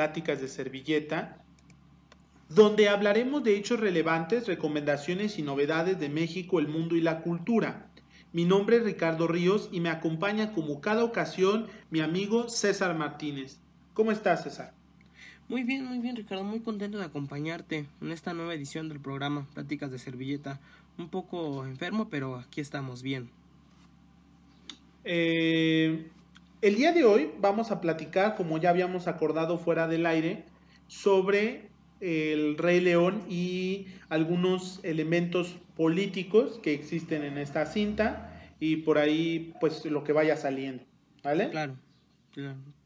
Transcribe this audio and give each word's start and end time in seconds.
Pláticas 0.00 0.40
de 0.40 0.48
Servilleta, 0.48 1.36
donde 2.48 2.88
hablaremos 2.88 3.44
de 3.44 3.54
hechos 3.54 3.80
relevantes, 3.80 4.46
recomendaciones 4.46 5.38
y 5.38 5.42
novedades 5.42 6.00
de 6.00 6.08
México, 6.08 6.58
el 6.58 6.68
mundo 6.68 6.96
y 6.96 7.02
la 7.02 7.20
cultura. 7.20 7.90
Mi 8.32 8.46
nombre 8.46 8.78
es 8.78 8.84
Ricardo 8.84 9.28
Ríos 9.28 9.68
y 9.70 9.80
me 9.80 9.90
acompaña 9.90 10.54
como 10.54 10.80
cada 10.80 11.04
ocasión 11.04 11.66
mi 11.90 12.00
amigo 12.00 12.48
César 12.48 12.96
Martínez. 12.96 13.58
¿Cómo 13.92 14.10
estás, 14.10 14.44
César? 14.44 14.72
Muy 15.50 15.64
bien, 15.64 15.84
muy 15.84 15.98
bien, 15.98 16.16
Ricardo. 16.16 16.44
Muy 16.44 16.60
contento 16.60 16.96
de 16.96 17.04
acompañarte 17.04 17.84
en 18.00 18.10
esta 18.10 18.32
nueva 18.32 18.54
edición 18.54 18.88
del 18.88 19.00
programa 19.00 19.46
Pláticas 19.52 19.90
de 19.90 19.98
Servilleta. 19.98 20.60
Un 20.96 21.10
poco 21.10 21.66
enfermo, 21.66 22.08
pero 22.08 22.36
aquí 22.36 22.62
estamos 22.62 23.02
bien. 23.02 23.28
Eh, 25.04 26.10
el 26.62 26.76
día 26.76 26.92
de 26.92 27.04
hoy 27.04 27.30
vamos 27.38 27.70
a 27.70 27.80
platicar, 27.80 28.36
como 28.36 28.58
ya 28.58 28.70
habíamos 28.70 29.08
acordado 29.08 29.58
fuera 29.58 29.88
del 29.88 30.06
aire, 30.06 30.44
sobre 30.86 31.70
el 32.00 32.56
Rey 32.58 32.80
León 32.80 33.22
y 33.28 33.86
algunos 34.08 34.80
elementos 34.82 35.56
políticos 35.76 36.58
que 36.62 36.74
existen 36.74 37.22
en 37.22 37.38
esta 37.38 37.66
cinta 37.66 38.26
y 38.58 38.76
por 38.76 38.98
ahí 38.98 39.54
pues 39.60 39.84
lo 39.84 40.04
que 40.04 40.12
vaya 40.12 40.36
saliendo, 40.36 40.84
¿vale? 41.22 41.50
Claro. 41.50 41.76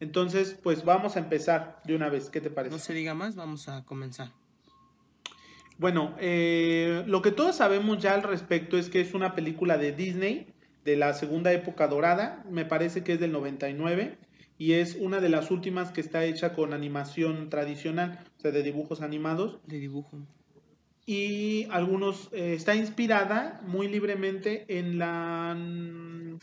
Entonces, 0.00 0.58
pues 0.62 0.84
vamos 0.84 1.16
a 1.16 1.18
empezar 1.20 1.80
de 1.84 1.94
una 1.94 2.08
vez. 2.08 2.30
¿Qué 2.30 2.40
te 2.40 2.50
parece? 2.50 2.74
No 2.74 2.78
se 2.78 2.94
diga 2.94 3.14
más, 3.14 3.36
vamos 3.36 3.68
a 3.68 3.84
comenzar. 3.84 4.32
Bueno, 5.78 6.14
eh, 6.18 7.02
lo 7.06 7.20
que 7.20 7.30
todos 7.30 7.56
sabemos 7.56 7.98
ya 7.98 8.14
al 8.14 8.22
respecto 8.22 8.78
es 8.78 8.88
que 8.88 9.00
es 9.00 9.12
una 9.12 9.34
película 9.34 9.76
de 9.76 9.92
Disney 9.92 10.53
de 10.84 10.96
la 10.96 11.14
segunda 11.14 11.52
época 11.52 11.88
dorada, 11.88 12.44
me 12.50 12.64
parece 12.64 13.02
que 13.02 13.14
es 13.14 13.20
del 13.20 13.32
99 13.32 14.18
y 14.58 14.72
es 14.72 14.96
una 14.96 15.20
de 15.20 15.28
las 15.28 15.50
últimas 15.50 15.90
que 15.90 16.00
está 16.00 16.24
hecha 16.24 16.52
con 16.54 16.72
animación 16.72 17.50
tradicional, 17.50 18.20
o 18.38 18.40
sea, 18.40 18.50
de 18.50 18.62
dibujos 18.62 19.00
animados. 19.00 19.58
De 19.66 19.78
dibujo. 19.78 20.18
Y 21.06 21.66
algunos, 21.70 22.30
eh, 22.32 22.54
está 22.54 22.74
inspirada 22.74 23.60
muy 23.66 23.88
libremente 23.88 24.64
en 24.78 24.98
la 24.98 25.54
mm, 25.58 26.38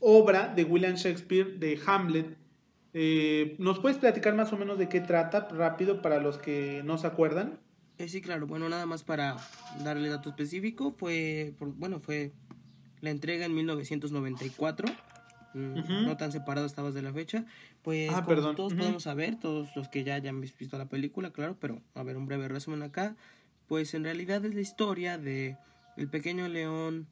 obra 0.00 0.52
de 0.54 0.64
William 0.64 0.96
Shakespeare 0.96 1.58
de 1.58 1.80
Hamlet, 1.86 2.36
eh, 2.94 3.56
¿Nos 3.58 3.78
puedes 3.78 3.98
platicar 3.98 4.34
más 4.34 4.52
o 4.52 4.58
menos 4.58 4.78
de 4.78 4.88
qué 4.88 5.00
trata 5.00 5.48
rápido 5.48 6.02
para 6.02 6.20
los 6.20 6.38
que 6.38 6.82
no 6.84 6.98
se 6.98 7.06
acuerdan? 7.06 7.58
Eh, 7.98 8.08
sí, 8.08 8.20
claro. 8.20 8.46
Bueno, 8.46 8.68
nada 8.68 8.86
más 8.86 9.02
para 9.02 9.36
darle 9.82 10.08
dato 10.08 10.28
específico, 10.28 10.94
fue, 10.98 11.54
bueno, 11.60 12.00
fue 12.00 12.32
la 13.02 13.10
entrega 13.10 13.44
en 13.44 13.54
1994. 13.54 14.88
Mm, 15.54 16.06
no 16.06 16.16
tan 16.16 16.32
separado 16.32 16.66
estabas 16.66 16.94
de 16.94 17.02
la 17.02 17.12
fecha. 17.12 17.44
Pues 17.82 18.10
ah, 18.10 18.24
todos 18.24 18.72
podemos 18.72 19.02
saber, 19.02 19.38
todos 19.38 19.68
los 19.76 19.88
que 19.88 20.02
ya 20.02 20.14
hayan 20.14 20.40
visto 20.40 20.78
la 20.78 20.86
película, 20.86 21.30
claro, 21.30 21.58
pero 21.60 21.82
a 21.94 22.02
ver 22.02 22.16
un 22.16 22.24
breve 22.24 22.48
resumen 22.48 22.82
acá. 22.82 23.16
Pues 23.68 23.92
en 23.92 24.04
realidad 24.04 24.42
es 24.46 24.54
la 24.54 24.62
historia 24.62 25.18
de 25.18 25.58
el 25.98 26.08
pequeño 26.08 26.48
león 26.48 27.06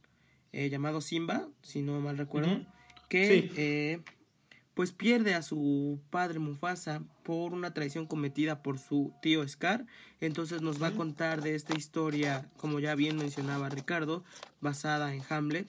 eh, 0.53 0.71
llamado 0.71 1.03
Simba, 1.03 1.49
si 1.63 1.83
no 1.83 2.01
mal 2.01 2.17
recuerdo, 2.17 2.65
que 3.09 4.01
pues 4.75 4.93
pierde 4.93 5.35
a 5.35 5.43
su 5.43 6.01
padre 6.11 6.39
Mufasa 6.39 7.03
por 7.23 7.53
una 7.53 7.75
traición 7.75 8.07
cometida 8.07 8.63
por 8.63 8.79
su 8.79 9.13
tío 9.21 9.47
Scar. 9.47 9.87
Entonces 10.21 10.63
nos 10.63 10.83
va 10.83 10.89
a 10.89 10.93
contar 10.93 11.43
de 11.43 11.55
esta 11.55 11.77
historia, 11.77 12.49
como 12.57 12.81
ya 12.81 12.95
bien 12.95 13.17
mencionaba 13.17 13.69
Ricardo, 13.69 14.25
basada 14.61 15.15
en 15.15 15.23
Hamlet, 15.29 15.67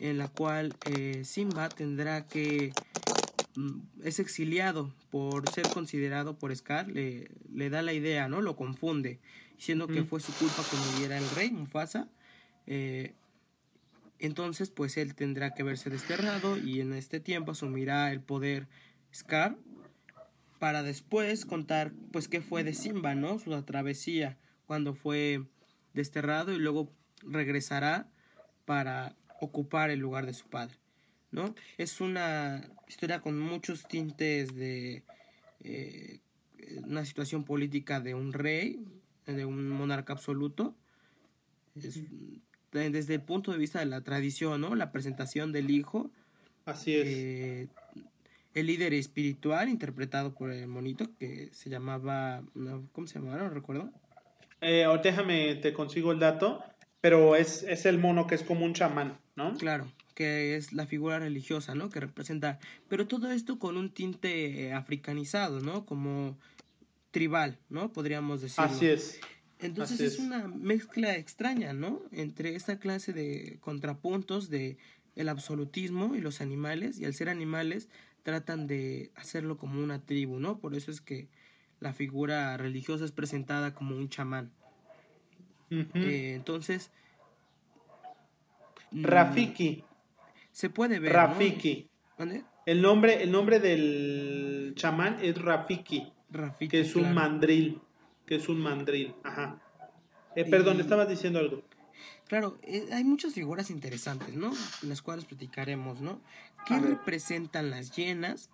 en 0.00 0.18
la 0.18 0.28
cual 0.28 0.74
eh, 0.86 1.22
Simba 1.24 1.68
tendrá 1.68 2.26
que 2.26 2.72
mm, 3.56 3.80
es 4.04 4.18
exiliado 4.18 4.92
por 5.10 5.48
ser 5.50 5.68
considerado 5.68 6.38
por 6.38 6.54
Scar, 6.54 6.88
le, 6.88 7.30
le, 7.52 7.70
da 7.70 7.82
la 7.82 7.92
idea, 7.92 8.28
¿no? 8.28 8.40
Lo 8.40 8.56
confunde, 8.56 9.20
diciendo 9.56 9.86
que 9.88 10.04
fue 10.04 10.20
su 10.20 10.32
culpa 10.32 10.62
que 10.70 10.76
muriera 10.76 11.18
el 11.18 11.28
rey 11.30 11.50
Mufasa. 11.50 12.08
Eh, 12.66 13.14
entonces, 14.18 14.70
pues 14.70 14.96
él 14.96 15.14
tendrá 15.14 15.54
que 15.54 15.62
verse 15.62 15.90
desterrado 15.90 16.56
y 16.56 16.80
en 16.80 16.92
este 16.92 17.20
tiempo 17.20 17.52
asumirá 17.52 18.10
el 18.12 18.20
poder 18.20 18.68
Scar 19.12 19.56
para 20.58 20.82
después 20.82 21.44
contar, 21.44 21.92
pues, 22.12 22.28
qué 22.28 22.40
fue 22.40 22.64
de 22.64 22.74
Simba, 22.74 23.14
¿no? 23.14 23.38
Su 23.38 23.60
travesía 23.62 24.38
cuando 24.66 24.94
fue 24.94 25.44
desterrado 25.92 26.52
y 26.52 26.58
luego 26.58 26.90
regresará 27.22 28.08
para 28.64 29.14
ocupar 29.40 29.90
el 29.90 30.00
lugar 30.00 30.26
de 30.26 30.34
su 30.34 30.48
padre, 30.48 30.76
¿no? 31.30 31.54
Es 31.76 32.00
una 32.00 32.68
historia 32.88 33.20
con 33.20 33.38
muchos 33.38 33.86
tintes 33.86 34.54
de 34.54 35.02
eh, 35.62 36.20
una 36.84 37.04
situación 37.04 37.44
política 37.44 38.00
de 38.00 38.14
un 38.14 38.32
rey, 38.32 38.84
de 39.26 39.44
un 39.44 39.68
monarca 39.68 40.12
absoluto. 40.12 40.74
Desde 42.74 43.14
el 43.14 43.22
punto 43.22 43.52
de 43.52 43.58
vista 43.58 43.78
de 43.78 43.86
la 43.86 44.02
tradición, 44.02 44.60
¿no? 44.60 44.74
La 44.74 44.90
presentación 44.92 45.52
del 45.52 45.70
hijo. 45.70 46.10
Así 46.66 46.94
es. 46.94 47.06
Eh, 47.06 47.68
el 48.54 48.66
líder 48.66 48.94
espiritual 48.94 49.68
interpretado 49.68 50.34
por 50.34 50.50
el 50.50 50.66
monito 50.66 51.06
que 51.18 51.50
se 51.52 51.70
llamaba, 51.70 52.42
¿cómo 52.92 53.06
se 53.06 53.18
llamaba? 53.18 53.42
No 53.42 53.50
recuerdo. 53.50 53.90
Eh, 54.60 54.86
déjame, 55.02 55.56
te 55.56 55.72
consigo 55.72 56.12
el 56.12 56.18
dato, 56.18 56.62
pero 57.00 57.36
es, 57.36 57.62
es 57.64 57.84
el 57.86 57.98
mono 57.98 58.26
que 58.26 58.34
es 58.34 58.42
como 58.42 58.64
un 58.64 58.72
chamán, 58.72 59.18
¿no? 59.36 59.54
Claro, 59.54 59.86
que 60.14 60.56
es 60.56 60.72
la 60.72 60.86
figura 60.86 61.18
religiosa, 61.18 61.74
¿no? 61.74 61.90
Que 61.90 62.00
representa, 62.00 62.58
pero 62.88 63.06
todo 63.06 63.30
esto 63.30 63.58
con 63.58 63.76
un 63.76 63.90
tinte 63.90 64.72
africanizado, 64.72 65.60
¿no? 65.60 65.84
Como 65.84 66.38
tribal, 67.10 67.58
¿no? 67.68 67.92
Podríamos 67.92 68.40
decirlo. 68.40 68.70
Así 68.70 68.86
es. 68.86 69.20
Entonces 69.64 70.00
es. 70.00 70.18
una 70.18 70.46
mezcla 70.48 71.16
extraña, 71.16 71.72
¿no? 71.72 72.02
Entre 72.12 72.54
esta 72.54 72.78
clase 72.78 73.12
de 73.12 73.58
contrapuntos 73.60 74.50
de 74.50 74.76
el 75.16 75.28
absolutismo 75.28 76.14
y 76.14 76.20
los 76.20 76.40
animales, 76.40 76.98
y 76.98 77.04
al 77.04 77.14
ser 77.14 77.28
animales 77.28 77.88
tratan 78.22 78.66
de 78.66 79.10
hacerlo 79.14 79.56
como 79.56 79.82
una 79.82 80.00
tribu, 80.00 80.38
¿no? 80.38 80.58
Por 80.58 80.74
eso 80.74 80.90
es 80.90 81.00
que 81.00 81.28
la 81.80 81.92
figura 81.92 82.56
religiosa 82.56 83.04
es 83.04 83.12
presentada 83.12 83.74
como 83.74 83.96
un 83.96 84.08
chamán. 84.08 84.50
Eh, 85.70 86.32
entonces... 86.34 86.90
Mm, 88.90 89.04
Rafiki. 89.04 89.84
Se 90.52 90.70
puede 90.70 90.98
ver. 90.98 91.12
Rafiki. 91.12 91.88
El 92.66 92.80
nombre, 92.80 93.22
el 93.22 93.32
nombre 93.32 93.60
del 93.60 94.72
chamán 94.76 95.18
es 95.20 95.40
Rafiki. 95.40 96.12
Rafiki 96.30 96.68
que 96.68 96.80
es 96.80 96.96
un 96.96 97.12
mandril 97.12 97.80
que 98.26 98.36
es 98.36 98.48
un 98.48 98.60
mandril. 98.60 99.14
Ajá. 99.22 99.60
Eh, 100.36 100.44
perdón, 100.44 100.80
estabas 100.80 101.08
diciendo 101.08 101.38
algo. 101.38 101.62
Claro, 102.26 102.58
eh, 102.62 102.86
hay 102.92 103.04
muchas 103.04 103.34
figuras 103.34 103.70
interesantes, 103.70 104.34
¿no? 104.34 104.52
Las 104.82 105.02
cuales 105.02 105.24
platicaremos, 105.26 106.00
¿no? 106.00 106.20
¿Qué 106.66 106.78
representan 106.78 107.70
las 107.70 107.94
llenas? 107.94 108.50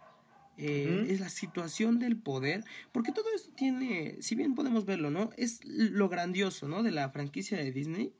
Eh, 0.58 1.06
es 1.08 1.20
la 1.20 1.31
situación 1.31 1.98
del 1.98 2.19
poder, 2.19 2.64
porque 2.92 3.12
todo 3.12 3.25
esto 3.34 3.50
tiene, 3.56 4.20
si 4.20 4.34
bien 4.34 4.54
podemos 4.54 4.84
verlo, 4.84 5.10
¿no? 5.10 5.31
Es 5.38 5.60
lo 5.64 6.10
grandioso, 6.10 6.69
¿no? 6.69 6.82
De 6.82 6.91
la 6.91 7.08
franquicia 7.08 7.56
de 7.56 7.72
Disney, 7.72 8.12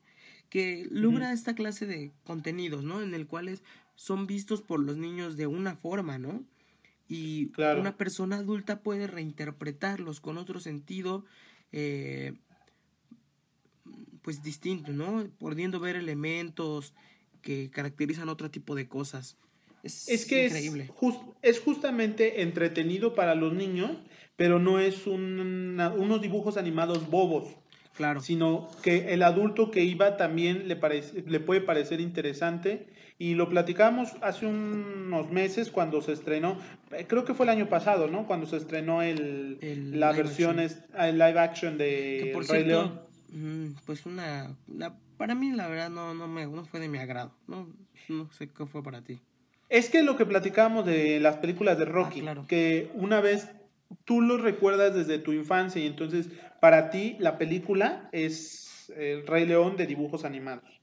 que 0.49 0.87
logra 0.89 1.33
esta 1.33 1.53
clase 1.53 1.85
de 1.85 2.11
contenidos, 2.23 2.83
¿no? 2.83 3.03
En 3.03 3.13
el 3.13 3.27
cuales 3.27 3.61
son 3.95 4.25
vistos 4.25 4.63
por 4.63 4.79
los 4.79 4.97
niños 4.97 5.37
de 5.37 5.45
una 5.45 5.75
forma, 5.75 6.17
¿no? 6.17 6.43
Y 7.11 7.51
una 7.57 7.97
persona 7.97 8.37
adulta 8.37 8.79
puede 8.79 9.05
reinterpretarlos 9.05 10.21
con 10.21 10.37
otro 10.37 10.61
sentido 10.61 11.25
eh, 11.73 12.35
pues 14.21 14.41
distinto, 14.41 14.93
¿no? 14.93 15.27
Pudiendo 15.37 15.81
ver 15.81 15.97
elementos 15.97 16.93
que 17.41 17.69
caracterizan 17.69 18.29
otro 18.29 18.49
tipo 18.49 18.75
de 18.75 18.87
cosas. 18.87 19.35
Es, 19.83 20.25
que 20.25 20.45
increíble. 20.45 20.89
Es, 21.01 21.15
es, 21.57 21.59
justamente 21.59 22.43
entretenido 22.43 23.13
para 23.13 23.35
los 23.35 23.53
niños, 23.53 23.91
pero 24.37 24.59
no 24.59 24.79
es 24.79 25.05
unos 25.05 26.21
dibujos 26.21 26.55
animados 26.55 27.09
bobos. 27.09 27.57
Claro. 27.93 28.21
Sino 28.21 28.69
que 28.81 29.13
el 29.13 29.21
adulto 29.21 29.69
que 29.69 29.83
iba 29.83 30.15
también 30.15 30.69
le, 30.69 30.77
parece, 30.77 31.25
le 31.27 31.41
puede 31.41 31.59
parecer 31.59 31.99
interesante 31.99 32.87
y 33.21 33.35
lo 33.35 33.47
platicamos 33.47 34.13
hace 34.21 34.47
unos 34.47 35.29
meses 35.29 35.69
cuando 35.69 36.01
se 36.01 36.11
estrenó, 36.11 36.57
eh, 36.89 37.05
creo 37.07 37.23
que 37.23 37.35
fue 37.35 37.45
el 37.45 37.51
año 37.51 37.69
pasado, 37.69 38.07
¿no? 38.07 38.25
Cuando 38.25 38.47
se 38.47 38.57
estrenó 38.57 39.03
el, 39.03 39.59
la 39.91 40.11
versión, 40.11 40.59
el 40.59 41.19
live 41.19 41.39
action 41.39 41.77
de 41.77 42.35
Rey 42.49 42.63
León. 42.63 42.99
Mm, 43.31 43.73
pues 43.85 44.07
una, 44.07 44.57
para 45.17 45.35
mí 45.35 45.51
la 45.51 45.67
verdad 45.67 45.91
no, 45.91 46.15
no, 46.15 46.27
me, 46.27 46.47
no 46.47 46.65
fue 46.65 46.79
de 46.79 46.87
mi 46.87 46.97
agrado, 46.97 47.31
no, 47.45 47.69
no 48.09 48.31
sé 48.31 48.49
qué 48.49 48.65
fue 48.65 48.81
para 48.81 49.03
ti. 49.03 49.19
Es 49.69 49.91
que 49.91 50.01
lo 50.01 50.17
que 50.17 50.25
platicábamos 50.25 50.87
de 50.87 51.19
las 51.19 51.37
películas 51.37 51.77
de 51.77 51.85
Rocky, 51.85 52.27
ah, 52.27 52.43
que 52.47 52.89
una 52.95 53.21
vez 53.21 53.51
tú 54.03 54.21
lo 54.21 54.37
recuerdas 54.37 54.95
desde 54.95 55.19
tu 55.19 55.31
infancia 55.31 55.79
y 55.79 55.85
entonces 55.85 56.29
para 56.59 56.89
ti 56.89 57.17
la 57.19 57.37
película 57.37 58.09
es 58.13 58.91
el 58.97 59.27
Rey 59.27 59.45
León 59.45 59.77
de 59.77 59.85
dibujos 59.85 60.25
animados. 60.25 60.80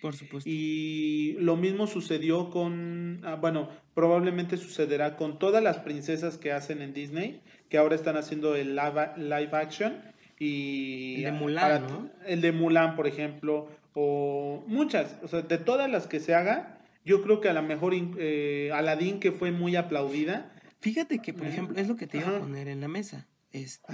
Por 0.00 0.14
supuesto. 0.14 0.48
Y 0.48 1.36
lo 1.40 1.56
mismo 1.56 1.86
sucedió 1.86 2.50
con, 2.50 3.20
ah, 3.24 3.34
bueno, 3.34 3.68
probablemente 3.94 4.56
sucederá 4.56 5.16
con 5.16 5.38
todas 5.38 5.62
las 5.62 5.78
princesas 5.78 6.38
que 6.38 6.52
hacen 6.52 6.82
en 6.82 6.94
Disney, 6.94 7.40
que 7.68 7.78
ahora 7.78 7.94
están 7.94 8.16
haciendo 8.16 8.54
el 8.54 8.76
live, 8.76 9.12
live 9.16 9.50
action. 9.52 10.00
Y 10.38 11.16
el 11.16 11.24
de 11.24 11.32
Mulan, 11.32 11.86
¿no? 11.88 12.10
El 12.26 12.40
de 12.40 12.52
Mulan, 12.52 12.94
por 12.94 13.08
ejemplo, 13.08 13.68
o 13.94 14.62
muchas, 14.68 15.16
o 15.22 15.28
sea, 15.28 15.42
de 15.42 15.58
todas 15.58 15.90
las 15.90 16.06
que 16.06 16.20
se 16.20 16.34
haga, 16.34 16.78
yo 17.04 17.22
creo 17.22 17.40
que 17.40 17.48
a 17.48 17.52
lo 17.52 17.62
mejor 17.62 17.92
eh, 17.94 18.70
Aladdin, 18.72 19.18
que 19.18 19.32
fue 19.32 19.50
muy 19.50 19.74
aplaudida. 19.74 20.52
Fíjate 20.80 21.18
que, 21.18 21.32
por 21.32 21.46
ejemplo, 21.48 21.76
es 21.76 21.88
lo 21.88 21.96
que 21.96 22.06
te 22.06 22.18
iba 22.18 22.36
a 22.36 22.38
poner 22.38 22.68
en 22.68 22.80
la 22.80 22.86
mesa. 22.86 23.26
Este, 23.50 23.92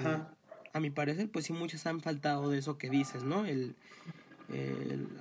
A 0.74 0.80
mi 0.80 0.90
parecer, 0.90 1.30
pues 1.30 1.46
sí, 1.46 1.54
muchas 1.54 1.86
han 1.86 2.00
faltado 2.00 2.50
de 2.50 2.58
eso 2.58 2.76
que 2.76 2.90
dices, 2.90 3.22
¿no? 3.22 3.46
El, 3.46 3.76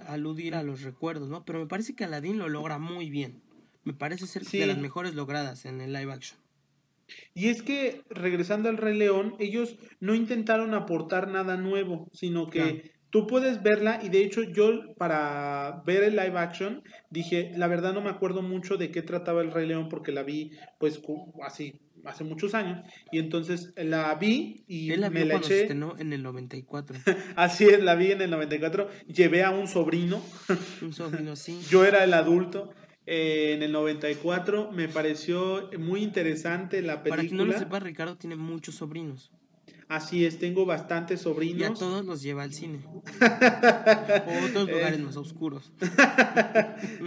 aludir 0.07 0.55
a 0.55 0.63
los 0.63 0.81
recuerdos, 0.81 1.29
¿no? 1.29 1.45
Pero 1.45 1.59
me 1.59 1.67
parece 1.67 1.95
que 1.95 2.03
Aladdin 2.03 2.37
lo 2.37 2.49
logra 2.49 2.77
muy 2.77 3.09
bien. 3.09 3.41
Me 3.83 3.93
parece 3.93 4.27
ser 4.27 4.43
de 4.43 4.65
las 4.65 4.77
mejores 4.77 5.13
logradas 5.13 5.65
en 5.65 5.81
el 5.81 5.93
live 5.93 6.11
action. 6.11 6.39
Y 7.33 7.49
es 7.49 7.61
que, 7.61 8.01
regresando 8.09 8.69
al 8.69 8.77
Rey 8.77 8.97
León, 8.97 9.35
ellos 9.39 9.75
no 9.99 10.15
intentaron 10.15 10.73
aportar 10.73 11.27
nada 11.27 11.57
nuevo, 11.57 12.07
sino 12.13 12.49
que 12.49 12.93
tú 13.09 13.27
puedes 13.27 13.61
verla 13.61 13.99
y 14.01 14.09
de 14.09 14.23
hecho 14.23 14.41
yo 14.41 14.95
para 14.95 15.83
ver 15.85 16.03
el 16.03 16.15
live 16.15 16.39
action 16.39 16.81
dije, 17.11 17.51
la 17.55 17.67
verdad 17.67 17.93
no 17.93 18.01
me 18.01 18.09
acuerdo 18.09 18.41
mucho 18.41 18.77
de 18.77 18.89
qué 18.89 19.03
trataba 19.03 19.41
el 19.41 19.51
Rey 19.51 19.67
León 19.67 19.87
porque 19.87 20.11
la 20.11 20.23
vi 20.23 20.51
pues 20.79 20.99
así 21.43 21.79
hace 22.05 22.23
muchos 22.23 22.53
años 22.53 22.81
y 23.11 23.19
entonces 23.19 23.73
la 23.77 24.13
vi 24.15 24.63
y 24.67 24.91
Él 24.91 25.01
la 25.01 25.09
me 25.09 25.25
la 25.25 25.35
eché 25.35 25.67
en 25.71 26.13
el 26.13 26.23
94. 26.23 26.97
así 27.35 27.65
es, 27.65 27.83
la 27.83 27.95
vi 27.95 28.11
en 28.11 28.21
el 28.21 28.29
94, 28.29 28.89
llevé 29.07 29.43
a 29.43 29.51
un 29.51 29.67
sobrino. 29.67 30.21
un 30.81 30.93
sobrino, 30.93 31.35
sí. 31.37 31.59
yo 31.69 31.85
era 31.85 32.03
el 32.03 32.13
adulto. 32.13 32.71
Eh, 33.05 33.53
en 33.55 33.63
el 33.63 33.73
94 33.73 34.71
me 34.71 34.87
pareció 34.87 35.69
muy 35.77 36.03
interesante 36.03 36.81
la 36.81 37.03
película. 37.03 37.15
Para 37.17 37.27
quien 37.27 37.37
no 37.37 37.45
lo 37.45 37.59
sepa, 37.59 37.79
Ricardo 37.81 38.15
tiene 38.15 38.37
muchos 38.37 38.75
sobrinos. 38.75 39.29
Así 39.89 40.25
es, 40.25 40.39
tengo 40.39 40.65
bastantes 40.65 41.21
sobrinos. 41.21 41.61
Y 41.61 41.63
a 41.65 41.73
todos 41.73 42.05
los 42.05 42.21
lleva 42.21 42.43
al 42.43 42.53
cine. 42.53 42.79
o 42.87 43.01
otros 44.45 44.69
lugares 44.69 44.99
más 44.99 45.17
oscuros. 45.17 45.71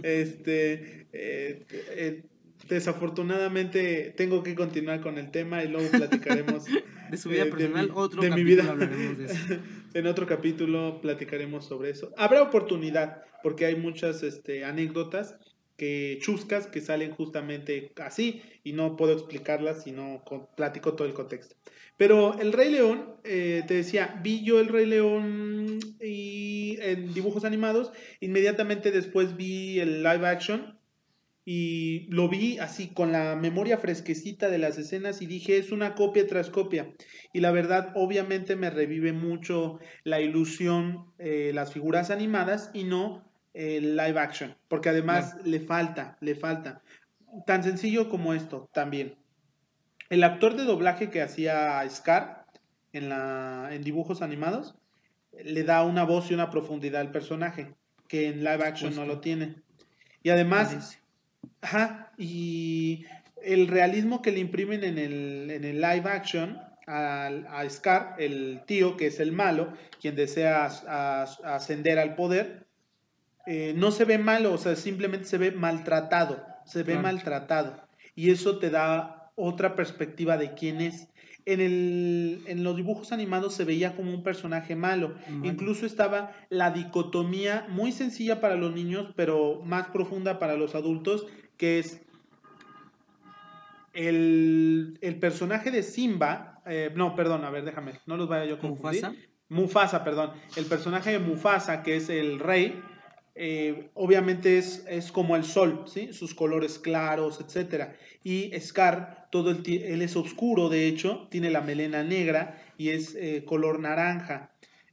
este, 0.02 1.06
eh, 1.12 1.66
eh, 1.70 2.22
desafortunadamente 2.68 4.14
tengo 4.16 4.42
que 4.42 4.54
continuar 4.54 5.00
con 5.00 5.18
el 5.18 5.30
tema 5.30 5.62
y 5.62 5.68
luego 5.68 5.90
platicaremos. 5.90 6.64
de 7.10 7.16
su 7.16 7.28
vida 7.28 7.44
eh, 7.44 7.50
personal, 7.50 7.90
otro 7.94 8.22
de 8.22 8.30
mi 8.30 8.44
vida. 8.44 8.68
hablaremos 8.68 9.18
de 9.18 9.26
eso. 9.26 9.36
en 9.94 10.06
otro 10.06 10.26
capítulo 10.26 11.00
platicaremos 11.00 11.66
sobre 11.66 11.90
eso. 11.90 12.12
Habrá 12.16 12.42
oportunidad, 12.42 13.22
porque 13.42 13.66
hay 13.66 13.76
muchas 13.76 14.22
este, 14.22 14.64
anécdotas 14.64 15.38
que 15.76 16.18
chuscas 16.20 16.66
que 16.66 16.80
salen 16.80 17.10
justamente 17.10 17.92
así 17.96 18.42
y 18.64 18.72
no 18.72 18.96
puedo 18.96 19.12
explicarlas 19.12 19.84
si 19.84 19.92
no 19.92 20.24
platico 20.56 20.94
todo 20.94 21.06
el 21.06 21.14
contexto. 21.14 21.54
Pero 21.98 22.38
el 22.38 22.52
Rey 22.52 22.70
León, 22.70 23.16
eh, 23.24 23.62
te 23.66 23.74
decía, 23.74 24.18
vi 24.22 24.42
yo 24.44 24.60
el 24.60 24.68
Rey 24.68 24.86
León 24.86 25.78
y, 26.00 26.78
en 26.80 27.12
dibujos 27.14 27.44
animados, 27.44 27.90
inmediatamente 28.20 28.90
después 28.90 29.36
vi 29.36 29.80
el 29.80 30.02
live 30.02 30.26
action 30.26 30.75
y 31.48 32.08
lo 32.10 32.28
vi 32.28 32.58
así 32.58 32.88
con 32.88 33.12
la 33.12 33.36
memoria 33.36 33.78
fresquecita 33.78 34.50
de 34.50 34.58
las 34.58 34.78
escenas 34.78 35.22
y 35.22 35.26
dije, 35.26 35.58
es 35.58 35.70
una 35.70 35.94
copia 35.94 36.26
tras 36.26 36.50
copia. 36.50 36.92
Y 37.32 37.38
la 37.38 37.52
verdad, 37.52 37.92
obviamente 37.94 38.56
me 38.56 38.68
revive 38.68 39.12
mucho 39.12 39.78
la 40.02 40.20
ilusión, 40.20 41.06
eh, 41.18 41.52
las 41.54 41.72
figuras 41.72 42.10
animadas 42.10 42.72
y 42.74 42.82
no 42.82 43.24
el 43.54 43.96
live 43.96 44.18
action, 44.18 44.56
porque 44.66 44.88
además 44.88 45.36
le 45.44 45.60
falta, 45.60 46.18
le 46.20 46.34
falta. 46.34 46.82
Tan 47.46 47.62
sencillo 47.62 48.08
como 48.08 48.34
esto 48.34 48.68
también. 48.74 49.14
El 50.10 50.24
actor 50.24 50.56
de 50.56 50.64
doblaje 50.64 51.10
que 51.10 51.22
hacía 51.22 51.88
Scar 51.88 52.46
en, 52.92 53.08
la, 53.08 53.68
en 53.70 53.84
dibujos 53.84 54.20
animados 54.20 54.74
le 55.32 55.62
da 55.62 55.84
una 55.84 56.02
voz 56.02 56.28
y 56.28 56.34
una 56.34 56.50
profundidad 56.50 57.02
al 57.02 57.12
personaje 57.12 57.72
que 58.08 58.26
en 58.26 58.40
live 58.40 58.64
action 58.64 58.96
no 58.96 59.04
lo 59.06 59.20
tiene. 59.20 59.62
Y 60.24 60.30
además, 60.30 60.98
ajá, 61.60 62.12
y 62.18 63.06
el 63.42 63.68
realismo 63.68 64.22
que 64.22 64.32
le 64.32 64.40
imprimen 64.40 64.84
en 64.84 64.98
el, 64.98 65.50
en 65.50 65.64
el 65.64 65.80
live 65.80 66.10
action 66.10 66.58
a, 66.86 67.26
a, 67.26 67.68
Scar, 67.68 68.16
el 68.18 68.62
tío 68.66 68.96
que 68.96 69.06
es 69.06 69.20
el 69.20 69.32
malo, 69.32 69.72
quien 70.00 70.16
desea 70.16 70.66
ascender 70.66 71.98
al 71.98 72.14
poder, 72.14 72.66
eh, 73.46 73.74
no 73.76 73.92
se 73.92 74.04
ve 74.04 74.18
malo, 74.18 74.52
o 74.52 74.58
sea, 74.58 74.74
simplemente 74.74 75.26
se 75.26 75.38
ve 75.38 75.52
maltratado, 75.52 76.44
se 76.64 76.82
ve 76.82 76.96
maltratado. 76.98 77.80
Y 78.14 78.30
eso 78.30 78.58
te 78.58 78.70
da 78.70 79.30
otra 79.36 79.76
perspectiva 79.76 80.36
de 80.36 80.54
quién 80.54 80.80
es. 80.80 81.08
En, 81.46 81.60
el, 81.60 82.42
en 82.46 82.64
los 82.64 82.76
dibujos 82.76 83.12
animados 83.12 83.54
se 83.54 83.64
veía 83.64 83.96
como 83.96 84.12
un 84.12 84.22
personaje 84.22 84.76
malo. 84.76 85.14
Incluso 85.44 85.86
estaba 85.86 86.32
la 86.50 86.72
dicotomía 86.72 87.66
muy 87.68 87.92
sencilla 87.92 88.40
para 88.40 88.56
los 88.56 88.74
niños, 88.74 89.12
pero 89.16 89.62
más 89.64 89.88
profunda 89.88 90.38
para 90.38 90.56
los 90.56 90.74
adultos, 90.74 91.26
que 91.56 91.78
es 91.78 92.02
el, 93.96 95.18
personaje 95.20 95.70
de 95.70 95.82
Simba. 95.82 96.60
Eh, 96.66 96.92
no, 96.94 97.14
perdón, 97.14 97.44
a 97.44 97.50
ver, 97.50 97.64
déjame, 97.64 97.92
no 98.06 98.16
los 98.16 98.28
vaya 98.28 98.44
yo 98.44 98.56
a 98.56 98.58
confundir. 98.58 99.02
Mufasa. 99.02 99.26
Mufasa, 99.48 100.04
perdón. 100.04 100.32
El 100.56 100.66
personaje 100.66 101.12
de 101.12 101.18
Mufasa, 101.18 101.82
que 101.82 101.96
es 101.96 102.08
el 102.08 102.38
rey, 102.40 102.82
eh, 103.34 103.90
obviamente 103.94 104.58
es, 104.58 104.84
es, 104.88 105.12
como 105.12 105.36
el 105.36 105.44
sol, 105.44 105.84
¿sí? 105.86 106.12
sus 106.12 106.34
colores 106.34 106.78
claros, 106.78 107.40
etc. 107.40 107.90
Y 108.28 108.50
Scar, 108.58 109.28
todo 109.30 109.52
el 109.52 109.62
él 109.68 110.02
es 110.02 110.16
oscuro, 110.16 110.68
de 110.68 110.88
hecho, 110.88 111.28
tiene 111.30 111.48
la 111.48 111.60
melena 111.60 112.02
negra 112.02 112.60
y 112.76 112.88
es 112.88 113.14
eh, 113.14 113.44
color 113.46 113.78
naranja. 113.78 114.50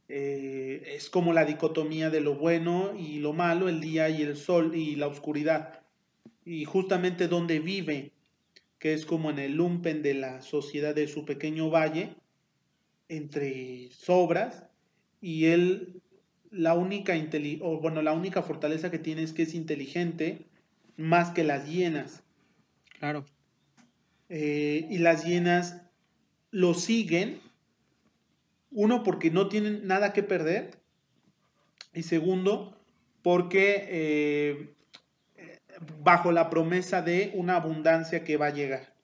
Eh, 0.08 0.94
es 0.94 1.10
como 1.10 1.32
la 1.32 1.44
dicotomía 1.44 2.10
de 2.10 2.20
lo 2.20 2.36
bueno 2.36 2.94
y 2.96 3.18
lo 3.18 3.32
malo, 3.32 3.68
el 3.68 3.80
día 3.80 4.08
y 4.08 4.22
el 4.22 4.36
sol 4.36 4.76
y 4.76 4.94
la 4.94 5.08
oscuridad. 5.08 5.82
Y 6.44 6.64
justamente 6.64 7.26
donde 7.26 7.58
vive, 7.58 8.12
que 8.78 8.94
es 8.94 9.04
como 9.04 9.30
en 9.30 9.40
el 9.40 9.56
lumpen 9.56 10.02
de 10.02 10.14
la 10.14 10.40
sociedad 10.40 10.94
de 10.94 11.08
su 11.08 11.24
pequeño 11.24 11.70
valle, 11.70 12.14
entre 13.08 13.90
sobras, 13.90 14.62
y 15.20 15.46
él 15.46 16.00
la 16.52 16.74
única, 16.74 17.14
o, 17.62 17.80
bueno, 17.80 18.00
la 18.00 18.12
única 18.12 18.44
fortaleza 18.44 18.92
que 18.92 19.00
tiene 19.00 19.24
es 19.24 19.32
que 19.32 19.42
es 19.42 19.54
inteligente 19.54 20.46
más 20.96 21.30
que 21.30 21.42
las 21.42 21.68
hienas. 21.68 22.22
Claro. 23.04 23.26
Eh, 24.28 24.86
y 24.90 24.98
las 24.98 25.24
hienas 25.24 25.82
lo 26.50 26.74
siguen, 26.74 27.40
uno 28.70 29.02
porque 29.02 29.30
no 29.30 29.48
tienen 29.48 29.86
nada 29.86 30.12
que 30.12 30.22
perder 30.22 30.82
y 31.92 32.02
segundo 32.02 32.80
porque 33.22 33.86
eh, 33.88 34.74
bajo 36.02 36.32
la 36.32 36.50
promesa 36.50 37.02
de 37.02 37.32
una 37.34 37.56
abundancia 37.56 38.24
que 38.24 38.36
va 38.36 38.46
a 38.46 38.54
llegar. 38.54 38.94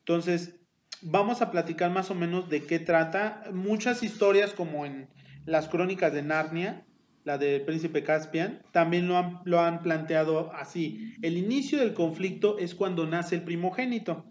Entonces, 0.00 0.54
vamos 1.02 1.42
a 1.42 1.50
platicar 1.50 1.90
más 1.90 2.10
o 2.10 2.14
menos 2.14 2.48
de 2.48 2.64
qué 2.64 2.78
trata. 2.78 3.44
Muchas 3.52 4.02
historias 4.02 4.52
como 4.52 4.86
en 4.86 5.08
las 5.44 5.68
crónicas 5.68 6.12
de 6.12 6.22
Narnia, 6.22 6.84
la 7.24 7.38
del 7.38 7.62
príncipe 7.62 8.02
Caspian, 8.02 8.62
también 8.72 9.08
lo 9.08 9.16
han, 9.16 9.40
lo 9.44 9.60
han 9.60 9.82
planteado 9.82 10.52
así. 10.54 11.14
El 11.22 11.36
inicio 11.36 11.78
del 11.78 11.94
conflicto 11.94 12.58
es 12.58 12.74
cuando 12.74 13.06
nace 13.06 13.36
el 13.36 13.42
primogénito. 13.42 14.24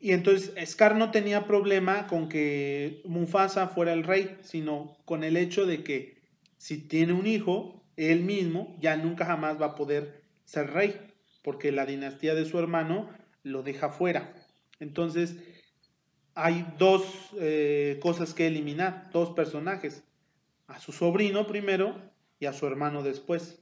Y 0.00 0.12
entonces 0.12 0.52
Scar 0.66 0.96
no 0.96 1.10
tenía 1.10 1.46
problema 1.46 2.06
con 2.06 2.28
que 2.30 3.02
Mufasa 3.04 3.68
fuera 3.68 3.92
el 3.92 4.02
rey, 4.02 4.38
sino 4.42 4.96
con 5.04 5.24
el 5.24 5.36
hecho 5.36 5.66
de 5.66 5.84
que 5.84 6.22
si 6.56 6.78
tiene 6.78 7.12
un 7.12 7.26
hijo, 7.26 7.84
él 7.96 8.22
mismo 8.22 8.76
ya 8.80 8.96
nunca 8.96 9.26
jamás 9.26 9.60
va 9.60 9.66
a 9.66 9.74
poder 9.74 10.22
ser 10.44 10.70
rey, 10.72 10.98
porque 11.42 11.70
la 11.70 11.84
dinastía 11.84 12.34
de 12.34 12.46
su 12.46 12.58
hermano 12.58 13.10
lo 13.42 13.62
deja 13.62 13.90
fuera. 13.90 14.34
Entonces, 14.78 15.36
hay 16.34 16.66
dos 16.78 17.30
eh, 17.38 17.98
cosas 18.00 18.32
que 18.32 18.46
eliminar, 18.46 19.10
dos 19.12 19.30
personajes, 19.30 20.02
a 20.66 20.78
su 20.78 20.92
sobrino 20.92 21.46
primero 21.46 21.94
y 22.38 22.46
a 22.46 22.54
su 22.54 22.66
hermano 22.66 23.02
después. 23.02 23.60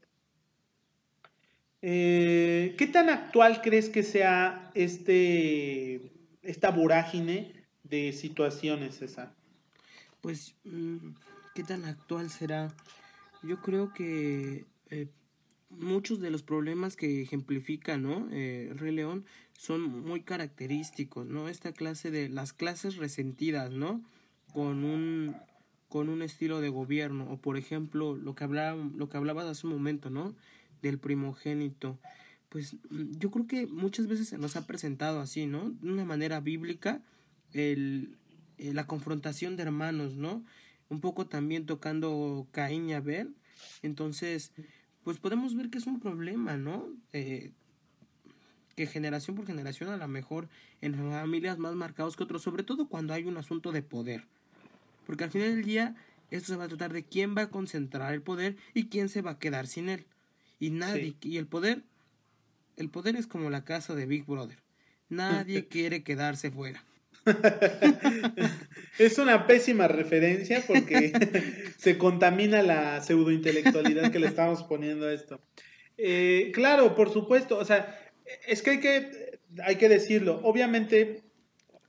Eh, 1.83 2.75
¿Qué 2.78 2.87
tan 2.87 3.09
actual 3.09 3.61
crees 3.62 3.88
que 3.88 4.02
sea 4.02 4.71
este, 4.75 6.17
esta 6.48 6.70
vorágine 6.70 7.52
de 7.84 8.12
situaciones, 8.12 8.96
César? 8.96 9.34
Pues, 10.22 10.54
mm, 10.64 11.10
¿qué 11.54 11.62
tan 11.62 11.84
actual 11.84 12.30
será? 12.30 12.74
Yo 13.42 13.60
creo 13.60 13.92
que 13.92 14.64
eh, 14.90 15.08
muchos 15.68 16.20
de 16.20 16.30
los 16.30 16.42
problemas 16.42 16.96
que 16.96 17.22
ejemplifica, 17.22 17.98
¿no? 17.98 18.28
Eh, 18.32 18.72
Rey 18.74 18.94
León 18.94 19.26
son 19.58 19.82
muy 20.04 20.22
característicos, 20.22 21.26
¿no? 21.26 21.48
Esta 21.48 21.72
clase 21.72 22.10
de 22.10 22.30
las 22.30 22.54
clases 22.54 22.96
resentidas, 22.96 23.70
¿no? 23.70 24.02
Con 24.52 24.84
un 24.84 25.36
con 25.88 26.10
un 26.10 26.20
estilo 26.20 26.60
de 26.60 26.68
gobierno 26.68 27.30
o 27.30 27.38
por 27.38 27.56
ejemplo 27.56 28.14
lo 28.14 28.34
que 28.34 28.44
hablaba, 28.44 28.78
lo 28.94 29.08
que 29.08 29.16
hablabas 29.16 29.46
hace 29.46 29.66
un 29.66 29.72
momento, 29.74 30.10
¿no? 30.10 30.34
Del 30.82 30.98
primogénito. 30.98 31.98
Pues 32.48 32.74
mm, 32.90 33.18
yo 33.18 33.30
creo 33.30 33.46
que 33.46 33.66
muchas 33.66 34.06
veces 34.06 34.28
se 34.28 34.38
nos 34.38 34.56
ha 34.56 34.66
presentado 34.66 35.20
así, 35.20 35.46
¿no? 35.46 35.70
De 35.70 35.90
una 35.90 36.04
manera 36.04 36.40
bíblica 36.40 37.02
el, 37.52 38.16
eh, 38.58 38.72
la 38.72 38.86
confrontación 38.86 39.56
de 39.56 39.62
hermanos, 39.64 40.16
¿no? 40.16 40.44
Un 40.88 41.00
poco 41.00 41.26
también 41.26 41.66
tocando 41.66 42.46
Caín 42.52 42.88
y 42.88 42.94
Abel. 42.94 43.34
Entonces, 43.82 44.52
pues 45.04 45.18
podemos 45.18 45.54
ver 45.56 45.70
que 45.70 45.78
es 45.78 45.86
un 45.86 46.00
problema, 46.00 46.56
¿no? 46.56 46.88
Eh, 47.12 47.52
que 48.76 48.86
generación 48.86 49.34
por 49.34 49.46
generación 49.46 49.90
a 49.90 49.96
lo 49.96 50.06
mejor 50.06 50.48
en 50.80 50.94
familias 50.94 51.58
más 51.58 51.74
marcados 51.74 52.16
que 52.16 52.22
otros, 52.22 52.42
sobre 52.42 52.62
todo 52.62 52.88
cuando 52.88 53.12
hay 53.12 53.24
un 53.24 53.36
asunto 53.36 53.72
de 53.72 53.82
poder. 53.82 54.24
Porque 55.04 55.24
al 55.24 55.30
final 55.30 55.56
del 55.56 55.64
día 55.64 55.96
esto 56.30 56.52
se 56.52 56.56
va 56.56 56.64
a 56.64 56.68
tratar 56.68 56.92
de 56.92 57.02
quién 57.02 57.36
va 57.36 57.42
a 57.42 57.50
concentrar 57.50 58.14
el 58.14 58.22
poder 58.22 58.56
y 58.74 58.84
quién 58.86 59.08
se 59.08 59.22
va 59.22 59.32
a 59.32 59.38
quedar 59.38 59.66
sin 59.66 59.88
él. 59.88 60.06
Y 60.60 60.70
nadie, 60.70 61.16
y 61.22 61.38
el 61.38 61.46
poder, 61.46 61.82
el 62.78 62.90
poder 62.90 63.16
es 63.16 63.26
como 63.26 63.50
la 63.50 63.64
casa 63.64 63.94
de 63.94 64.06
Big 64.06 64.25
Brother. 64.25 64.58
Nadie 65.08 65.66
quiere 65.68 66.02
quedarse 66.02 66.50
fuera. 66.50 66.85
es 68.99 69.18
una 69.18 69.47
pésima 69.47 69.88
referencia 69.88 70.62
porque 70.66 71.12
se 71.76 71.99
contamina 71.99 72.62
la 72.62 73.02
pseudointelectualidad 73.02 74.11
que 74.11 74.18
le 74.18 74.28
estamos 74.28 74.62
poniendo 74.62 75.06
a 75.06 75.12
esto. 75.12 75.40
Eh, 75.99 76.52
claro, 76.54 76.94
por 76.94 77.12
supuesto, 77.12 77.58
o 77.58 77.64
sea, 77.64 77.99
es 78.47 78.62
que 78.62 78.70
hay 78.70 78.80
que, 78.80 79.40
hay 79.64 79.76
que 79.76 79.88
decirlo. 79.88 80.40
Obviamente, 80.44 81.23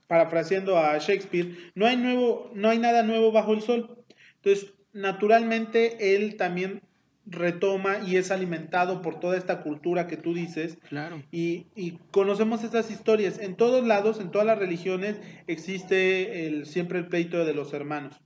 parafraseando 0.08 0.76
a 0.76 0.98
Shakespeare, 0.98 1.72
no 1.74 1.86
hay, 1.86 1.96
nuevo, 1.96 2.50
no 2.54 2.68
hay 2.68 2.78
nada 2.78 3.02
nuevo 3.02 3.32
bajo 3.32 3.54
el 3.54 3.62
sol. 3.62 4.04
Entonces, 4.42 4.72
naturalmente, 4.92 6.16
él 6.16 6.36
también 6.36 6.82
retoma 7.30 8.00
y 8.06 8.16
es 8.16 8.30
alimentado 8.30 9.02
por 9.02 9.20
toda 9.20 9.36
esta 9.36 9.62
cultura 9.62 10.06
que 10.06 10.16
tú 10.16 10.34
dices. 10.34 10.78
Claro. 10.88 11.22
Y, 11.30 11.66
y, 11.74 11.98
conocemos 12.10 12.64
estas 12.64 12.90
historias. 12.90 13.38
En 13.38 13.54
todos 13.54 13.86
lados, 13.86 14.20
en 14.20 14.30
todas 14.30 14.46
las 14.46 14.58
religiones, 14.58 15.16
existe 15.46 16.46
el, 16.46 16.66
siempre 16.66 16.98
el 16.98 17.06
pleito 17.06 17.44
de 17.44 17.54
los 17.54 17.72
hermanos. 17.72 18.20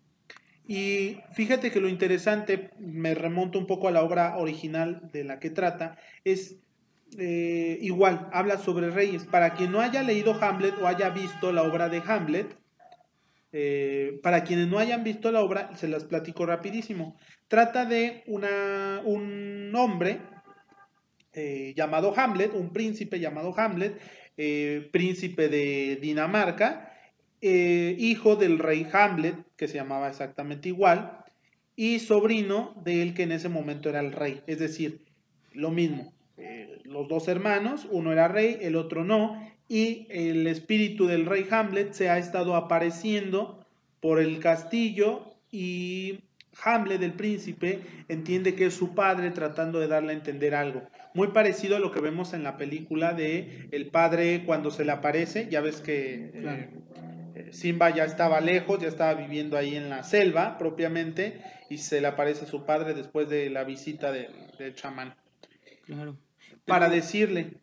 Y 0.66 1.18
fíjate 1.32 1.70
que 1.70 1.80
lo 1.80 1.88
interesante, 1.88 2.70
me 2.78 3.14
remonto 3.14 3.58
un 3.58 3.66
poco 3.66 3.88
a 3.88 3.90
la 3.90 4.02
obra 4.02 4.37
original 4.38 5.11
de 5.12 5.25
la 5.25 5.38
que 5.38 5.50
trata, 5.50 5.99
es 6.25 6.56
eh, 7.18 7.78
igual, 7.82 8.28
habla 8.32 8.56
sobre 8.56 8.90
reyes. 8.90 9.25
Para 9.25 9.54
quien 9.54 9.73
no 9.73 9.80
haya 9.80 10.02
leído 10.02 10.34
Hamlet 10.42 10.75
o 10.80 10.87
haya 10.87 11.11
visto 11.11 11.52
la 11.52 11.62
obra 11.62 11.90
de 11.90 12.02
Hamlet, 12.06 12.56
eh, 13.54 14.18
para 14.23 14.44
quienes 14.44 14.68
no 14.68 14.78
hayan 14.78 15.04
visto 15.04 15.32
la 15.32 15.40
obra, 15.40 15.75
se 15.76 15.88
las 15.88 16.04
platico 16.04 16.44
rapidísimo. 16.44 17.16
Trata 17.49 17.87
de 17.87 18.23
un 18.26 19.73
hombre 19.75 20.20
eh, 21.32 21.73
llamado 21.76 22.12
Hamlet, 22.14 22.52
un 22.52 22.73
príncipe 22.73 23.20
llamado 23.20 23.54
Hamlet, 23.56 23.99
príncipe 24.90 25.49
de 25.49 25.99
Dinamarca, 26.02 26.92
hijo 27.40 28.37
del 28.37 28.58
rey 28.58 28.87
Hamlet, 28.92 29.37
que 29.56 29.68
se 29.68 29.76
llamaba 29.76 30.08
exactamente 30.08 30.68
igual, 30.68 31.25
y 31.76 31.99
sobrino 32.00 32.75
de 32.84 33.02
él 33.02 33.14
que 33.14 33.23
en 33.23 33.32
ese 33.32 33.49
momento 33.49 33.88
era 33.88 34.00
el 34.00 34.12
rey. 34.12 34.42
Es 34.46 34.58
decir, 34.58 35.04
lo 35.52 35.70
mismo, 35.70 36.12
eh, 36.37 36.80
los 36.84 37.08
dos 37.08 37.28
hermanos, 37.28 37.87
uno 37.90 38.12
era 38.12 38.28
rey, 38.28 38.58
el 38.61 38.76
otro 38.76 39.04
no, 39.04 39.40
y 39.68 40.06
el 40.11 40.47
espíritu 40.47 41.06
del 41.06 41.26
rey 41.26 41.47
Hamlet 41.50 41.92
se 41.92 42.11
ha 42.11 42.18
estado 42.18 42.56
apareciendo 42.56 43.64
por 44.00 44.21
el 44.21 44.38
castillo 44.38 45.35
y 45.50 46.21
Hamlet, 46.62 47.02
el 47.02 47.14
príncipe, 47.14 47.80
entiende 48.09 48.54
que 48.54 48.66
es 48.66 48.75
su 48.75 48.94
padre 48.94 49.30
tratando 49.30 49.80
de 49.80 49.88
darle 49.88 50.12
a 50.12 50.16
entender 50.16 50.54
algo. 50.54 50.83
Muy 51.14 51.28
parecido 51.28 51.76
a 51.76 51.80
lo 51.80 51.90
que 51.90 52.00
vemos 52.00 52.33
en 52.33 52.42
la 52.42 52.56
película 52.56 53.12
de 53.12 53.68
el 53.73 53.88
padre 53.88 54.44
cuando 54.44 54.71
se 54.71 54.85
le 54.85 54.92
aparece, 54.92 55.49
ya 55.50 55.61
ves 55.61 55.80
que 55.80 56.30
eh, 56.33 56.68
eh, 57.35 57.49
Simba 57.52 57.90
ya 57.90 58.04
estaba 58.04 58.40
lejos, 58.40 58.80
ya 58.80 58.88
estaba 58.88 59.14
viviendo 59.14 59.56
ahí 59.56 59.75
en 59.75 59.88
la 59.88 60.04
selva 60.04 60.59
propiamente, 60.59 61.40
y 61.71 61.78
se 61.78 62.00
le 62.00 62.06
aparece 62.06 62.47
su 62.47 62.64
padre 62.64 62.94
después 62.94 63.28
de 63.28 63.50
la 63.50 63.64
visita 63.64 64.12
del 64.12 64.75
chamán. 64.75 65.14
Claro 65.87 66.16
para 66.64 66.88
decirle. 66.88 67.59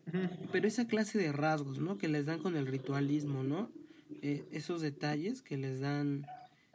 Pero 0.52 0.68
esa 0.68 0.86
clase 0.86 1.18
de 1.18 1.32
rasgos, 1.32 1.78
¿no? 1.80 1.98
Que 1.98 2.08
les 2.08 2.26
dan 2.26 2.38
con 2.38 2.56
el 2.56 2.66
ritualismo, 2.66 3.42
¿no? 3.42 3.70
Eh, 4.22 4.44
esos 4.52 4.80
detalles 4.80 5.42
que 5.42 5.56
les 5.56 5.80
dan 5.80 6.26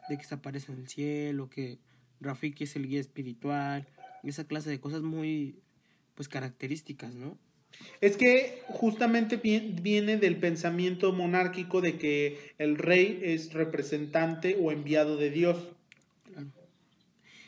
de 0.08 0.18
que 0.18 0.24
se 0.24 0.34
aparece 0.34 0.72
en 0.72 0.78
el 0.78 0.88
cielo, 0.88 1.48
que 1.48 1.78
Rafiki 2.20 2.64
es 2.64 2.76
el 2.76 2.88
guía 2.88 3.00
espiritual, 3.00 3.86
esa 4.22 4.44
clase 4.44 4.70
de 4.70 4.80
cosas 4.80 5.02
muy, 5.02 5.56
pues, 6.14 6.28
características, 6.28 7.14
¿no? 7.14 7.38
Es 8.00 8.16
que 8.16 8.62
justamente 8.66 9.36
viene 9.36 10.16
del 10.16 10.38
pensamiento 10.38 11.12
monárquico 11.12 11.80
de 11.80 11.98
que 11.98 12.54
el 12.58 12.76
rey 12.76 13.20
es 13.22 13.52
representante 13.52 14.56
o 14.60 14.72
enviado 14.72 15.16
de 15.16 15.30
Dios. 15.30 15.68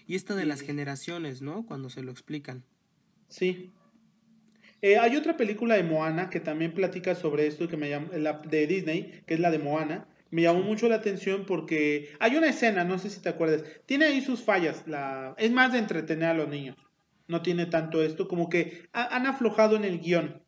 Y 0.06 0.14
esta 0.16 0.34
de 0.34 0.44
las 0.44 0.60
generaciones, 0.60 1.40
¿no? 1.40 1.64
Cuando 1.64 1.88
se 1.88 2.02
lo 2.02 2.10
explican. 2.10 2.64
Sí. 3.28 3.70
Eh, 4.82 4.98
hay 4.98 5.16
otra 5.16 5.36
película 5.36 5.74
de 5.74 5.82
Moana 5.82 6.30
que 6.30 6.40
también 6.40 6.72
platica 6.72 7.14
sobre 7.14 7.46
esto, 7.46 7.68
que 7.68 7.76
me 7.76 7.90
llama, 7.90 8.08
de 8.48 8.66
Disney, 8.66 9.22
que 9.26 9.34
es 9.34 9.40
la 9.40 9.50
de 9.50 9.58
Moana. 9.58 10.06
Me 10.30 10.42
llamó 10.42 10.62
mucho 10.62 10.88
la 10.88 10.96
atención 10.96 11.44
porque 11.44 12.10
hay 12.20 12.36
una 12.36 12.48
escena, 12.48 12.84
no 12.84 12.98
sé 12.98 13.10
si 13.10 13.20
te 13.20 13.28
acuerdas, 13.28 13.64
tiene 13.86 14.06
ahí 14.06 14.20
sus 14.20 14.42
fallas, 14.42 14.84
la, 14.86 15.34
es 15.38 15.50
más 15.50 15.72
de 15.72 15.78
entretener 15.78 16.28
a 16.28 16.34
los 16.34 16.48
niños, 16.48 16.76
no 17.26 17.42
tiene 17.42 17.66
tanto 17.66 18.02
esto, 18.02 18.28
como 18.28 18.48
que 18.48 18.84
han 18.92 19.26
aflojado 19.26 19.74
en 19.74 19.84
el 19.84 20.00
guion. 20.00 20.40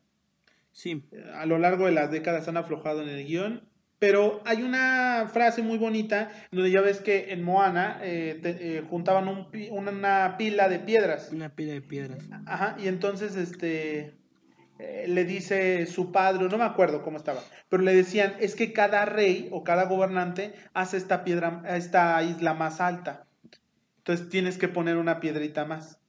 Sí. 0.71 1.03
A 1.35 1.45
lo 1.45 1.59
largo 1.59 1.85
de 1.85 1.91
las 1.91 2.11
décadas 2.11 2.47
han 2.47 2.55
aflojado 2.55 3.03
en 3.03 3.09
el 3.09 3.25
guion, 3.25 3.69
pero 3.99 4.41
hay 4.45 4.63
una 4.63 5.29
frase 5.31 5.61
muy 5.61 5.77
bonita 5.77 6.29
donde 6.51 6.71
ya 6.71 6.81
ves 6.81 6.99
que 6.99 7.31
en 7.31 7.43
Moana 7.43 7.99
eh, 8.01 8.39
eh, 8.43 8.83
juntaban 8.89 9.47
una 9.69 10.35
pila 10.37 10.67
de 10.67 10.79
piedras. 10.79 11.29
Una 11.31 11.55
pila 11.55 11.73
de 11.73 11.81
piedras. 11.81 12.27
Ajá, 12.45 12.75
y 12.81 12.87
entonces 12.87 13.35
este 13.35 14.13
eh, 14.85 15.07
le 15.07 15.23
dice 15.23 15.85
su 15.85 16.11
padre, 16.11 16.49
no 16.49 16.57
me 16.57 16.65
acuerdo 16.65 17.03
cómo 17.03 17.15
estaba, 17.15 17.41
pero 17.69 17.83
le 17.83 17.95
decían, 17.95 18.35
es 18.41 18.53
que 18.53 18.73
cada 18.73 19.05
rey 19.05 19.47
o 19.49 19.63
cada 19.63 19.85
gobernante 19.85 20.53
hace 20.73 20.97
esta 20.97 21.23
piedra, 21.23 21.63
esta 21.69 22.21
isla 22.21 22.53
más 22.53 22.81
alta. 22.81 23.25
Entonces 23.99 24.27
tienes 24.27 24.57
que 24.57 24.67
poner 24.67 24.97
una 24.97 25.21
piedrita 25.21 25.63
más. 25.63 25.99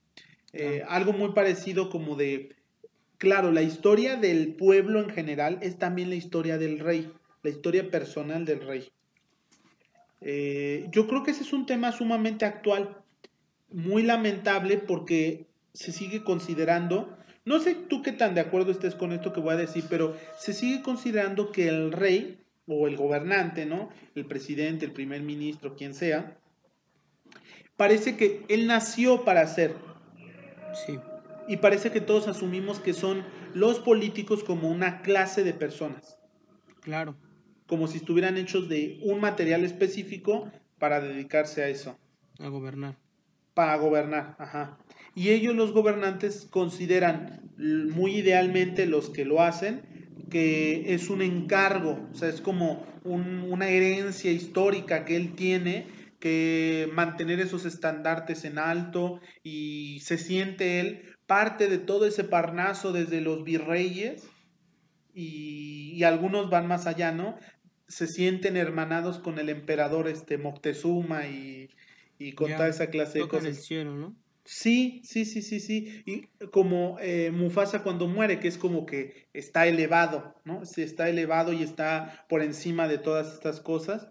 Eh, 0.53 0.83
algo 0.89 1.13
muy 1.13 1.35
parecido 1.35 1.89
como 1.89 2.17
de, 2.17 2.57
claro, 3.17 3.53
la 3.53 3.63
historia 3.63 4.17
del 4.17 4.57
pueblo 4.57 5.01
en 5.01 5.11
general 5.11 5.59
es 5.63 5.79
también 5.79 6.11
la 6.11 6.17
historia 6.17 6.59
del 6.59 6.81
rey, 6.81 7.13
la 7.45 7.51
historia 7.51 7.89
personal 7.93 8.45
del 8.45 8.67
rey. 8.67 8.91
Eh, 10.21 10.89
yo 10.91 11.07
creo 11.07 11.23
que 11.23 11.31
ese 11.31 11.45
es 11.45 11.53
un 11.53 11.67
tema 11.67 11.93
sumamente 11.93 12.45
actual, 12.45 12.99
muy 13.71 14.03
lamentable 14.03 14.79
porque 14.79 15.47
se 15.73 15.93
sigue 15.93 16.25
considerando 16.25 17.17
no 17.45 17.61
sé 17.61 17.75
tú 17.75 18.03
qué 18.03 18.13
tan 18.13 18.35
de 18.35 18.41
acuerdo 18.41 18.71
estés 18.71 18.95
con 18.95 19.13
esto 19.13 19.33
que 19.33 19.41
voy 19.41 19.55
a 19.55 19.59
decir, 19.59 19.85
pero 19.89 20.17
se 20.39 20.53
sigue 20.53 20.83
considerando 20.83 21.53
que 21.53 21.69
el 21.69 21.93
rey 21.93 22.41
o 22.67 22.87
el 22.89 22.97
gobernante, 22.97 23.67
¿no? 23.67 23.91
El 24.15 24.25
presidente, 24.25 24.87
el 24.87 24.93
primer 24.93 25.23
ministro, 25.23 25.77
quien 25.77 25.95
sea, 25.95 26.39
parece 27.77 28.17
que 28.17 28.45
él 28.49 28.67
nació 28.67 29.25
para 29.25 29.47
ser. 29.47 29.75
Sí. 30.87 30.99
Y 31.47 31.59
parece 31.59 31.91
que 31.91 32.01
todos 32.01 32.29
asumimos 32.29 32.81
que 32.81 32.95
son 32.95 33.25
los 33.53 33.79
políticos 33.79 34.43
como 34.43 34.71
una 34.71 35.03
clase 35.03 35.45
de 35.45 35.53
personas. 35.53 36.19
Claro. 36.81 37.17
Como 37.67 37.87
si 37.87 37.99
estuvieran 37.99 38.39
hechos 38.39 38.69
de 38.69 38.99
un 39.03 39.21
material 39.21 39.65
específico 39.65 40.51
para 40.79 41.01
dedicarse 41.01 41.63
a 41.63 41.69
eso. 41.69 41.99
A 42.39 42.49
gobernar. 42.49 42.97
Para 43.53 43.77
gobernar, 43.77 44.35
ajá. 44.39 44.79
Y 45.15 45.31
ellos 45.31 45.55
los 45.55 45.73
gobernantes 45.73 46.47
consideran 46.51 47.51
muy 47.57 48.17
idealmente 48.17 48.87
los 48.87 49.11
que 49.11 49.25
lo 49.25 49.43
hacen 49.43 49.83
que 50.31 50.95
es 50.95 51.11
un 51.11 51.23
encargo, 51.23 52.09
o 52.11 52.15
sea, 52.15 52.29
es 52.29 52.41
como 52.41 52.85
una 53.05 53.69
herencia 53.69 54.33
histórica 54.33 55.05
que 55.05 55.15
él 55.15 55.35
tiene 55.37 55.87
que 56.19 56.89
mantener 56.93 57.39
esos 57.39 57.67
estandartes 57.67 58.45
en 58.45 58.59
alto 58.59 59.21
y 59.43 60.01
se 60.01 60.19
siente 60.19 60.81
él 60.81 61.15
parte 61.27 61.69
de 61.69 61.79
todo 61.79 62.07
ese 62.07 62.25
parnaso 62.25 62.93
desde 62.93 63.21
los 63.21 63.45
virreyes 63.45 64.27
y, 65.15 66.03
algunos 66.03 66.51
van 66.51 66.67
más 66.67 66.89
allá, 66.89 67.13
¿no? 67.13 67.39
Se 67.87 68.09
sienten 68.09 68.57
hermanados 68.57 69.21
con 69.21 69.39
el 69.39 69.49
emperador 69.49 70.09
este 70.09 70.37
Moctezuma 70.37 71.29
y, 71.29 71.71
con 72.35 72.51
toda 72.51 72.69
esa 72.69 72.89
clase 72.89 73.21
de 73.21 73.29
cosas. 73.29 73.47
el 73.47 73.55
cielo, 73.55 73.95
¿no? 73.95 74.17
Sí, 74.45 75.01
sí, 75.05 75.25
sí, 75.25 75.41
sí, 75.41 75.59
sí. 75.59 76.03
Y 76.05 76.47
como 76.49 76.99
eh, 77.01 77.31
Mufasa 77.33 77.83
cuando 77.83 78.07
muere, 78.07 78.41
que 78.41 78.49
es 78.49 78.59
como 78.59 78.85
que 78.85 79.29
está 79.33 79.67
elevado, 79.67 80.35
¿no? 80.45 80.63
Está 80.63 81.09
elevado 81.09 81.53
y 81.55 81.63
está 81.63 82.27
por 82.29 82.43
encima 82.43 82.87
de 82.87 82.99
todas 82.99 83.33
estas 83.33 83.61
cosas. 83.61 84.09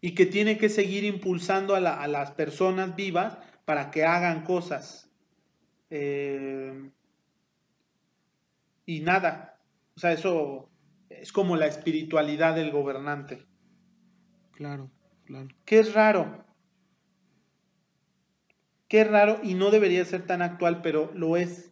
y 0.00 0.14
que 0.14 0.26
tiene 0.26 0.58
que 0.58 0.68
seguir 0.68 1.02
impulsando 1.04 1.74
a, 1.74 1.80
las 2.06 2.30
personas 2.32 2.94
vivas 2.94 3.38
para 3.64 3.90
que 3.90 4.04
hagan 4.04 4.44
cosas. 4.44 5.10
Eh, 5.90 6.90
y 8.86 9.00
nada, 9.00 9.58
o 9.96 10.00
sea, 10.00 10.12
eso 10.12 10.70
es 11.10 11.32
como 11.32 11.56
la 11.56 11.66
espiritualidad 11.66 12.54
del 12.54 12.70
gobernante. 12.70 13.44
Claro, 14.52 14.90
claro. 15.24 15.48
Que 15.64 15.80
es 15.80 15.94
raro. 15.94 16.47
Qué 18.88 19.04
raro 19.04 19.40
y 19.42 19.54
no 19.54 19.70
debería 19.70 20.04
ser 20.06 20.26
tan 20.26 20.40
actual, 20.40 20.80
pero 20.80 21.12
lo 21.14 21.36
es. 21.36 21.70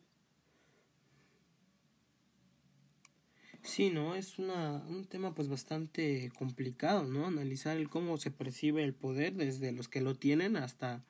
Sí, 3.63 3.91
¿no? 3.91 4.15
Es 4.15 4.39
una, 4.39 4.85
un 4.87 5.07
tema 5.07 5.35
pues 5.35 5.49
bastante 5.49 6.31
complicado, 6.39 7.05
¿no? 7.05 7.27
Analizar 7.27 7.77
el 7.79 7.89
cómo 7.89 8.17
se 8.19 8.31
percibe 8.31 8.85
el 8.85 8.95
poder 8.95 9.35
desde 9.35 9.73
los 9.73 9.89
que 9.89 10.01
lo 10.03 10.15
tienen 10.15 10.57
hasta 10.57 11.03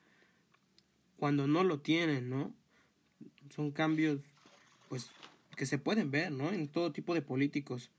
cuando 1.17 1.45
no 1.45 1.63
lo 1.63 1.81
tienen, 1.81 2.29
¿no? 2.29 2.53
Son 3.53 3.71
cambios 3.71 4.21
pues 4.89 5.09
que 5.55 5.65
se 5.65 5.77
pueden 5.77 6.09
ver, 6.09 6.31
¿no? 6.31 6.51
En 6.51 6.67
todo 6.67 6.93
tipo 6.93 7.13
de 7.13 7.21
políticos. 7.21 7.91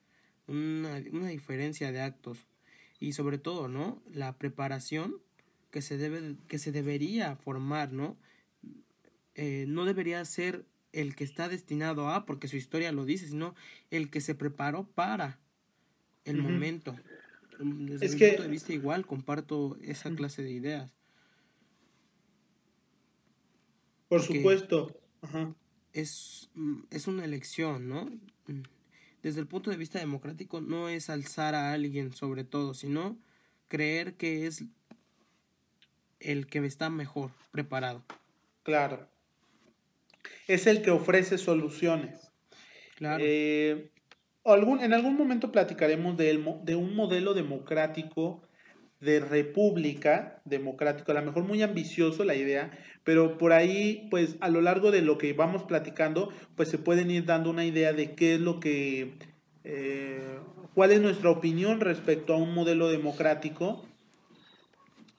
Una, 0.46 1.02
una 1.12 1.28
diferencia 1.28 1.92
de 1.92 2.00
actos. 2.00 2.38
Y 3.00 3.12
sobre 3.12 3.38
todo, 3.38 3.68
¿no? 3.68 4.02
La 4.10 4.38
preparación 4.38 5.20
que 5.70 5.82
se, 5.82 5.98
debe, 5.98 6.36
que 6.48 6.58
se 6.58 6.72
debería 6.72 7.36
formar, 7.36 7.92
¿no? 7.92 8.16
Eh, 9.34 9.66
no 9.68 9.84
debería 9.84 10.24
ser 10.24 10.64
el 10.92 11.14
que 11.14 11.24
está 11.24 11.48
destinado 11.48 12.08
a, 12.08 12.26
porque 12.26 12.48
su 12.48 12.56
historia 12.56 12.92
lo 12.92 13.04
dice, 13.04 13.28
sino 13.28 13.54
el 13.90 14.10
que 14.10 14.20
se 14.20 14.34
preparó 14.34 14.84
para 14.84 15.38
el 16.24 16.42
momento. 16.42 16.96
Desde 17.58 18.16
mi 18.16 18.26
punto 18.28 18.42
de 18.42 18.48
vista 18.48 18.72
igual 18.72 19.06
comparto 19.06 19.76
esa 19.82 20.10
clase 20.14 20.42
de 20.42 20.52
ideas. 20.52 20.92
Por 24.08 24.22
supuesto. 24.22 25.00
Es, 25.92 26.50
mm, 26.54 26.80
es 26.90 27.06
una 27.06 27.24
elección, 27.24 27.88
¿no? 27.88 28.04
Mm, 28.46 28.62
desde 29.22 29.40
el 29.40 29.46
punto 29.46 29.70
de 29.70 29.76
vista 29.76 29.98
democrático 29.98 30.60
no 30.60 30.88
es 30.88 31.10
alzar 31.10 31.54
a 31.54 31.72
alguien 31.72 32.12
sobre 32.12 32.44
todo, 32.44 32.74
sino 32.74 33.18
creer 33.68 34.14
que 34.14 34.46
es 34.46 34.64
el 36.20 36.46
que 36.46 36.58
está 36.58 36.90
mejor 36.90 37.30
preparado. 37.50 38.04
Claro 38.62 39.08
es 40.48 40.66
el 40.66 40.82
que 40.82 40.90
ofrece 40.90 41.38
soluciones. 41.38 42.32
Claro. 42.96 43.22
Eh, 43.24 43.90
algún, 44.44 44.80
en 44.80 44.94
algún 44.94 45.16
momento 45.16 45.52
platicaremos 45.52 46.16
de, 46.16 46.42
de 46.64 46.74
un 46.74 46.96
modelo 46.96 47.34
democrático 47.34 48.42
de 49.00 49.20
república 49.20 50.40
democrático, 50.44 51.12
a 51.12 51.14
lo 51.14 51.22
mejor 51.22 51.44
muy 51.44 51.62
ambicioso 51.62 52.24
la 52.24 52.34
idea, 52.34 52.72
pero 53.04 53.38
por 53.38 53.52
ahí, 53.52 54.08
pues 54.10 54.36
a 54.40 54.48
lo 54.48 54.60
largo 54.60 54.90
de 54.90 55.02
lo 55.02 55.18
que 55.18 55.34
vamos 55.34 55.62
platicando, 55.62 56.32
pues 56.56 56.68
se 56.68 56.78
pueden 56.78 57.08
ir 57.10 57.24
dando 57.24 57.50
una 57.50 57.64
idea 57.64 57.92
de 57.92 58.16
qué 58.16 58.34
es 58.34 58.40
lo 58.40 58.58
que, 58.58 59.14
eh, 59.62 60.38
cuál 60.74 60.90
es 60.90 61.00
nuestra 61.00 61.30
opinión 61.30 61.78
respecto 61.78 62.34
a 62.34 62.38
un 62.38 62.54
modelo 62.54 62.88
democrático 62.88 63.86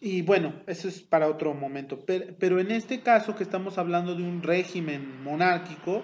y 0.01 0.21
bueno, 0.21 0.53
eso 0.67 0.87
es 0.87 1.01
para 1.01 1.27
otro 1.27 1.53
momento. 1.53 2.05
Pero, 2.05 2.59
en 2.59 2.71
este 2.71 3.01
caso 3.01 3.35
que 3.35 3.43
estamos 3.43 3.77
hablando 3.77 4.15
de 4.15 4.23
un 4.23 4.41
régimen 4.41 5.21
monárquico, 5.23 6.03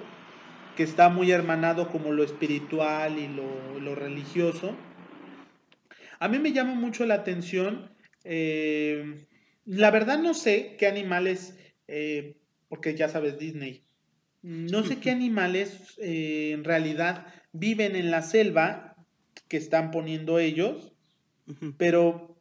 que 0.75 0.83
está 0.83 1.07
muy 1.07 1.31
hermanado 1.31 1.87
como 1.87 2.11
lo 2.11 2.23
espiritual 2.23 3.17
y 3.17 3.29
lo, 3.29 3.95
religioso, 3.95 4.75
a 6.19 6.27
mí 6.27 6.39
me 6.39 6.51
llama 6.51 6.75
mucho 6.75 7.05
la 7.05 7.15
atención. 7.15 7.89
Eh, 8.25 9.25
la 9.63 9.91
verdad 9.91 10.19
no 10.19 10.33
sé 10.33 10.75
qué 10.77 10.87
animales, 10.87 11.57
eh, 11.87 12.35
porque 12.67 12.95
ya 12.95 13.07
sabes 13.07 13.39
Disney, 13.39 13.85
no 14.41 14.83
sé 14.83 14.99
qué 14.99 15.11
animales 15.11 15.97
eh, 16.01 16.51
en 16.51 16.65
realidad 16.65 17.27
viven 17.53 17.95
en 17.95 18.11
la 18.11 18.21
selva 18.21 18.97
que 19.47 19.55
están 19.55 19.91
poniendo 19.91 20.39
ellos, 20.39 20.91
pero 21.77 22.35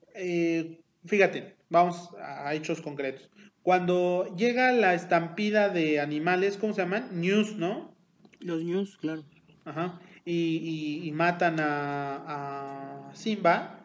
fíjate, 1.06 1.53
vamos 1.70 2.10
a 2.20 2.54
hechos 2.54 2.80
concretos. 2.80 3.30
Cuando 3.62 4.34
llega 4.36 4.72
la 4.72 4.94
estampida 4.94 5.70
de 5.70 6.00
animales, 6.00 6.58
¿cómo 6.58 6.74
se 6.74 6.82
llaman? 6.82 7.08
News, 7.12 7.56
¿no? 7.56 7.94
Los 8.40 8.62
news, 8.62 8.98
claro. 8.98 9.24
Ajá. 9.64 9.98
Y, 10.26 11.10
matan 11.14 11.56
a, 11.60 13.10
Simba, 13.14 13.80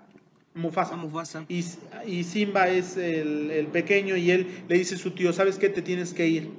Mufasa. 0.54 0.96
Mufasa. 0.96 1.46
Y, 1.48 1.63
y, 2.06 2.24
Simba 2.24 2.68
es 2.68 2.98
el, 2.98 3.52
el, 3.52 3.68
pequeño 3.68 4.18
y 4.18 4.32
él 4.32 4.48
le 4.68 4.78
dice 4.78 4.96
a 4.96 4.98
su 4.98 5.12
tío, 5.12 5.32
¿sabes 5.32 5.58
qué? 5.58 5.70
Te 5.70 5.82
tienes 5.82 6.13
que 6.13 6.28
ir. 6.28 6.50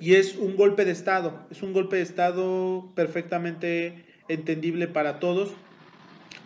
Y 0.00 0.14
es 0.14 0.36
un 0.36 0.56
golpe 0.56 0.84
de 0.84 0.92
Estado. 0.92 1.46
Es 1.50 1.62
un 1.62 1.72
golpe 1.72 1.96
de 1.96 2.02
Estado 2.02 2.92
perfectamente 2.94 4.04
entendible 4.28 4.88
para 4.88 5.18
todos, 5.18 5.54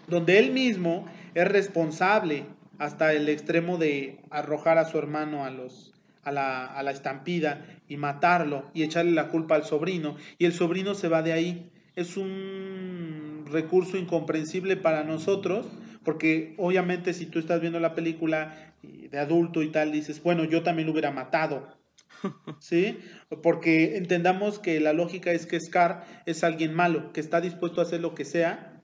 donde 0.06 0.38
él 0.38 0.52
mismo 0.52 1.06
es 1.34 1.48
responsable 1.48 2.44
hasta 2.78 3.12
el 3.12 3.28
extremo 3.28 3.76
de 3.76 4.20
arrojar 4.30 4.78
a 4.78 4.84
su 4.84 4.98
hermano 4.98 5.44
a, 5.44 5.50
los, 5.50 5.92
a, 6.22 6.32
la, 6.32 6.66
a 6.66 6.82
la 6.82 6.90
estampida 6.90 7.66
y 7.88 7.96
matarlo 7.96 8.70
y 8.72 8.82
echarle 8.82 9.12
la 9.12 9.28
culpa 9.28 9.56
al 9.56 9.64
sobrino. 9.64 10.16
Y 10.38 10.44
el 10.44 10.52
sobrino 10.52 10.94
se 10.94 11.08
va 11.08 11.22
de 11.22 11.32
ahí. 11.32 11.70
Es 11.96 12.16
un 12.16 13.44
recurso 13.50 13.96
incomprensible 13.96 14.76
para 14.76 15.02
nosotros, 15.02 15.66
porque 16.04 16.54
obviamente 16.58 17.12
si 17.12 17.26
tú 17.26 17.38
estás 17.38 17.60
viendo 17.60 17.80
la 17.80 17.94
película 17.94 18.74
de 18.82 19.18
adulto 19.18 19.62
y 19.62 19.70
tal, 19.70 19.90
dices, 19.90 20.22
bueno, 20.22 20.44
yo 20.44 20.62
también 20.62 20.86
lo 20.86 20.92
hubiera 20.92 21.10
matado. 21.10 21.76
¿Sí? 22.60 22.98
Porque 23.42 23.96
entendamos 23.96 24.58
que 24.58 24.80
la 24.80 24.92
lógica 24.92 25.32
es 25.32 25.46
que 25.46 25.60
Scar 25.60 26.04
es 26.26 26.44
alguien 26.44 26.74
malo, 26.74 27.12
que 27.12 27.20
está 27.20 27.40
dispuesto 27.40 27.80
a 27.80 27.84
hacer 27.84 28.00
lo 28.00 28.14
que 28.14 28.24
sea 28.24 28.77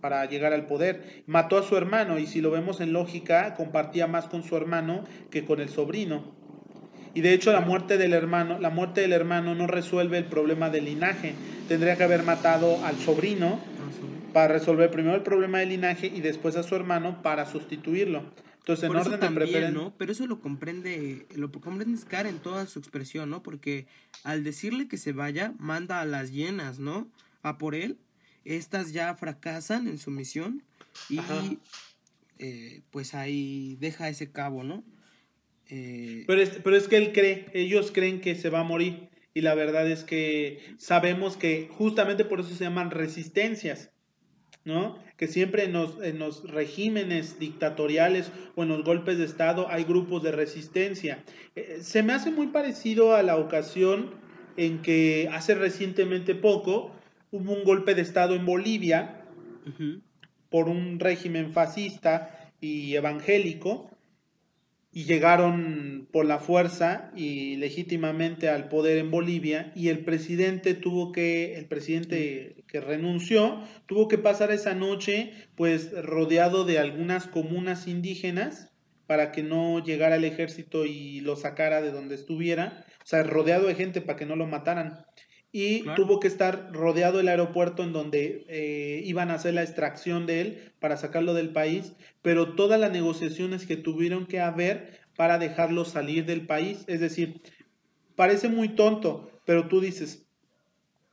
para, 0.00 0.24
llegar 0.26 0.54
al 0.54 0.66
poder. 0.66 1.22
Mató 1.26 1.58
a 1.58 1.62
su 1.62 1.76
hermano 1.76 2.18
y 2.18 2.26
si 2.26 2.40
lo 2.40 2.50
vemos 2.50 2.80
en 2.80 2.94
lógica, 2.94 3.54
compartía 3.54 4.06
más 4.06 4.26
con 4.26 4.42
su 4.42 4.56
hermano 4.56 5.04
que 5.30 5.44
con 5.44 5.60
el 5.60 5.68
sobrino. 5.68 6.24
Y 7.12 7.20
de 7.20 7.34
hecho 7.34 7.52
la 7.52 7.60
muerte 7.60 7.98
del 7.98 8.14
hermano, 8.14 8.58
la 8.58 8.70
muerte 8.70 9.02
del 9.02 9.12
hermano 9.12 9.54
no 9.54 9.66
resuelve 9.66 10.16
el 10.16 10.24
problema 10.24 10.70
del 10.70 10.86
linaje. 10.86 11.34
Tendría 11.68 11.96
que 11.96 12.04
haber 12.04 12.22
matado 12.22 12.82
al 12.86 12.96
sobrino 12.96 13.60
para 14.32 14.54
resolver 14.54 14.90
primero 14.90 15.16
el 15.16 15.22
problema 15.22 15.58
del 15.58 15.70
linaje 15.70 16.06
y 16.06 16.22
después 16.22 16.56
a 16.56 16.62
su 16.62 16.74
hermano 16.74 17.20
para 17.20 17.44
sustituirlo. 17.44 18.22
Entonces, 18.60 18.88
en 18.88 18.96
orden 18.96 19.20
también, 19.20 19.74
¿no? 19.74 19.92
Pero 19.98 20.12
eso 20.12 20.26
lo 20.26 20.40
comprende, 20.40 21.26
lo 21.34 21.50
comprende 21.50 21.98
Scar 21.98 22.26
en 22.26 22.38
toda 22.38 22.66
su 22.66 22.78
expresión, 22.78 23.28
¿no? 23.28 23.42
Porque 23.42 23.86
al 24.22 24.44
decirle 24.44 24.86
que 24.86 24.96
se 24.96 25.12
vaya, 25.12 25.52
manda 25.58 26.00
a 26.00 26.04
las 26.04 26.30
llenas, 26.30 26.78
¿no? 26.78 27.08
A 27.42 27.58
por 27.58 27.74
él 27.74 27.98
estas 28.44 28.92
ya 28.92 29.14
fracasan 29.14 29.88
en 29.88 29.98
su 29.98 30.10
misión 30.10 30.62
y 31.08 31.20
eh, 32.38 32.82
pues 32.90 33.14
ahí 33.14 33.76
deja 33.80 34.08
ese 34.08 34.30
cabo, 34.30 34.64
¿no? 34.64 34.82
Eh, 35.68 36.24
pero, 36.26 36.42
es, 36.42 36.50
pero 36.64 36.76
es 36.76 36.88
que 36.88 36.96
él 36.96 37.12
cree, 37.12 37.46
ellos 37.52 37.92
creen 37.92 38.20
que 38.20 38.34
se 38.34 38.50
va 38.50 38.60
a 38.60 38.64
morir 38.64 39.08
y 39.34 39.42
la 39.42 39.54
verdad 39.54 39.88
es 39.88 40.04
que 40.04 40.58
sabemos 40.78 41.36
que 41.36 41.68
justamente 41.70 42.24
por 42.24 42.40
eso 42.40 42.54
se 42.54 42.64
llaman 42.64 42.90
resistencias, 42.90 43.90
¿no? 44.64 44.98
Que 45.16 45.28
siempre 45.28 45.64
en 45.64 45.72
los, 45.72 46.02
en 46.02 46.18
los 46.18 46.50
regímenes 46.50 47.38
dictatoriales 47.38 48.32
o 48.56 48.64
en 48.64 48.70
los 48.70 48.84
golpes 48.84 49.18
de 49.18 49.24
Estado 49.24 49.68
hay 49.68 49.84
grupos 49.84 50.22
de 50.22 50.32
resistencia. 50.32 51.22
Eh, 51.54 51.78
se 51.82 52.02
me 52.02 52.12
hace 52.12 52.30
muy 52.30 52.48
parecido 52.48 53.14
a 53.14 53.22
la 53.22 53.36
ocasión 53.36 54.14
en 54.56 54.82
que 54.82 55.28
hace 55.32 55.54
recientemente 55.54 56.34
poco 56.34 56.92
hubo 57.30 57.52
un 57.52 57.64
golpe 57.64 57.94
de 57.94 58.02
Estado 58.02 58.34
en 58.34 58.46
Bolivia 58.46 59.24
por 60.48 60.68
un 60.68 60.98
régimen 60.98 61.52
fascista 61.52 62.52
y 62.60 62.94
evangélico 62.96 63.90
y 64.92 65.04
llegaron 65.04 66.08
por 66.10 66.26
la 66.26 66.40
fuerza 66.40 67.12
y 67.14 67.56
legítimamente 67.56 68.48
al 68.48 68.68
poder 68.68 68.98
en 68.98 69.10
Bolivia 69.10 69.72
y 69.76 69.88
el 69.88 70.04
presidente 70.04 70.74
tuvo 70.74 71.12
que 71.12 71.56
el 71.56 71.66
presidente 71.66 72.64
que 72.66 72.80
renunció 72.80 73.62
tuvo 73.86 74.08
que 74.08 74.18
pasar 74.18 74.50
esa 74.50 74.74
noche 74.74 75.32
pues 75.54 75.92
rodeado 76.04 76.64
de 76.64 76.80
algunas 76.80 77.28
comunas 77.28 77.86
indígenas 77.86 78.72
para 79.06 79.30
que 79.30 79.42
no 79.42 79.82
llegara 79.84 80.16
el 80.16 80.24
ejército 80.24 80.86
y 80.86 81.20
lo 81.20 81.34
sacara 81.34 81.82
de 81.82 81.90
donde 81.90 82.14
estuviera, 82.14 82.84
o 83.02 83.06
sea, 83.06 83.24
rodeado 83.24 83.66
de 83.66 83.74
gente 83.74 84.00
para 84.00 84.16
que 84.16 84.24
no 84.24 84.36
lo 84.36 84.46
mataran 84.46 85.04
y 85.52 85.82
tuvo 85.96 86.20
que 86.20 86.28
estar 86.28 86.72
rodeado 86.72 87.18
el 87.18 87.28
aeropuerto 87.28 87.82
en 87.82 87.92
donde 87.92 88.44
eh, 88.48 89.02
iban 89.04 89.30
a 89.30 89.34
hacer 89.34 89.54
la 89.54 89.62
extracción 89.62 90.26
de 90.26 90.40
él 90.40 90.72
para 90.78 90.96
sacarlo 90.96 91.34
del 91.34 91.50
país, 91.50 91.92
pero 92.22 92.54
todas 92.54 92.78
las 92.78 92.92
negociaciones 92.92 93.66
que 93.66 93.76
tuvieron 93.76 94.26
que 94.26 94.40
haber 94.40 95.00
para 95.16 95.38
dejarlo 95.38 95.84
salir 95.84 96.24
del 96.24 96.46
país, 96.46 96.84
es 96.86 97.00
decir, 97.00 97.40
parece 98.14 98.48
muy 98.48 98.70
tonto, 98.70 99.30
pero 99.44 99.66
tú 99.66 99.80
dices, 99.80 100.24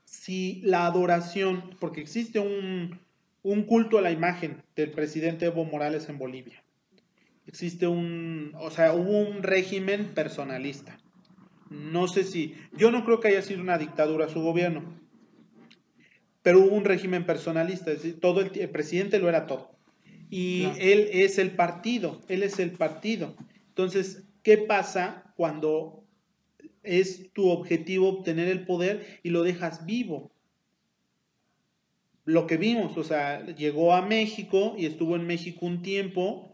si 0.06 0.62
la 0.64 0.86
adoración, 0.86 1.76
porque 1.80 2.02
existe 2.02 2.40
un, 2.40 3.00
un 3.42 3.64
culto 3.64 3.98
a 3.98 4.02
la 4.02 4.12
imagen 4.12 4.64
del 4.76 4.92
presidente 4.92 5.48
Evo 5.48 5.66
Morales 5.66 6.10
en 6.10 6.20
Bolivia, 6.20 6.64
existe 7.48 7.88
un, 7.88 8.54
o 8.60 8.70
sea, 8.70 8.94
hubo 8.94 9.20
un 9.20 9.42
régimen 9.42 10.14
personalista. 10.14 11.00
No 11.70 12.08
sé 12.08 12.24
si, 12.24 12.56
yo 12.76 12.92
no 12.92 13.04
creo 13.04 13.20
que 13.20 13.30
haya 13.30 13.42
sido 13.42 13.62
una 13.62 13.78
dictadura 13.78 14.30
su 14.30 14.42
gobierno, 14.42 14.84
pero 16.42 16.60
hubo 16.60 16.76
un 16.76 16.86
régimen 16.86 17.26
personalista, 17.26 17.92
es 17.92 18.04
decir, 18.04 18.20
todo 18.20 18.42
el, 18.42 18.70
presidente 18.70 19.20
lo 19.20 19.28
era 19.28 19.48
todo. 19.48 19.78
Y 20.30 20.66
él 20.80 21.10
es 21.12 21.38
el 21.38 21.52
partido, 21.52 22.22
él 22.30 22.44
es 22.44 22.60
el 22.60 22.72
partido. 22.72 23.36
Entonces, 23.70 24.24
¿qué 24.44 24.58
pasa 24.58 25.34
cuando 25.36 26.04
es 26.84 27.32
tu 27.34 27.50
objetivo 27.50 28.10
obtener 28.10 28.48
el 28.48 28.66
poder 28.66 29.20
y 29.24 29.30
lo 29.30 29.44
dejas 29.44 29.86
vivo? 29.86 30.32
Lo 32.24 32.48
que 32.48 32.58
vimos, 32.58 32.98
o 32.98 33.04
sea, 33.04 33.46
llegó 33.46 33.94
a 33.94 34.02
México 34.02 34.76
y 34.78 34.86
estuvo 34.86 35.16
en 35.16 35.28
México 35.28 35.66
un 35.66 35.82
tiempo, 35.82 36.47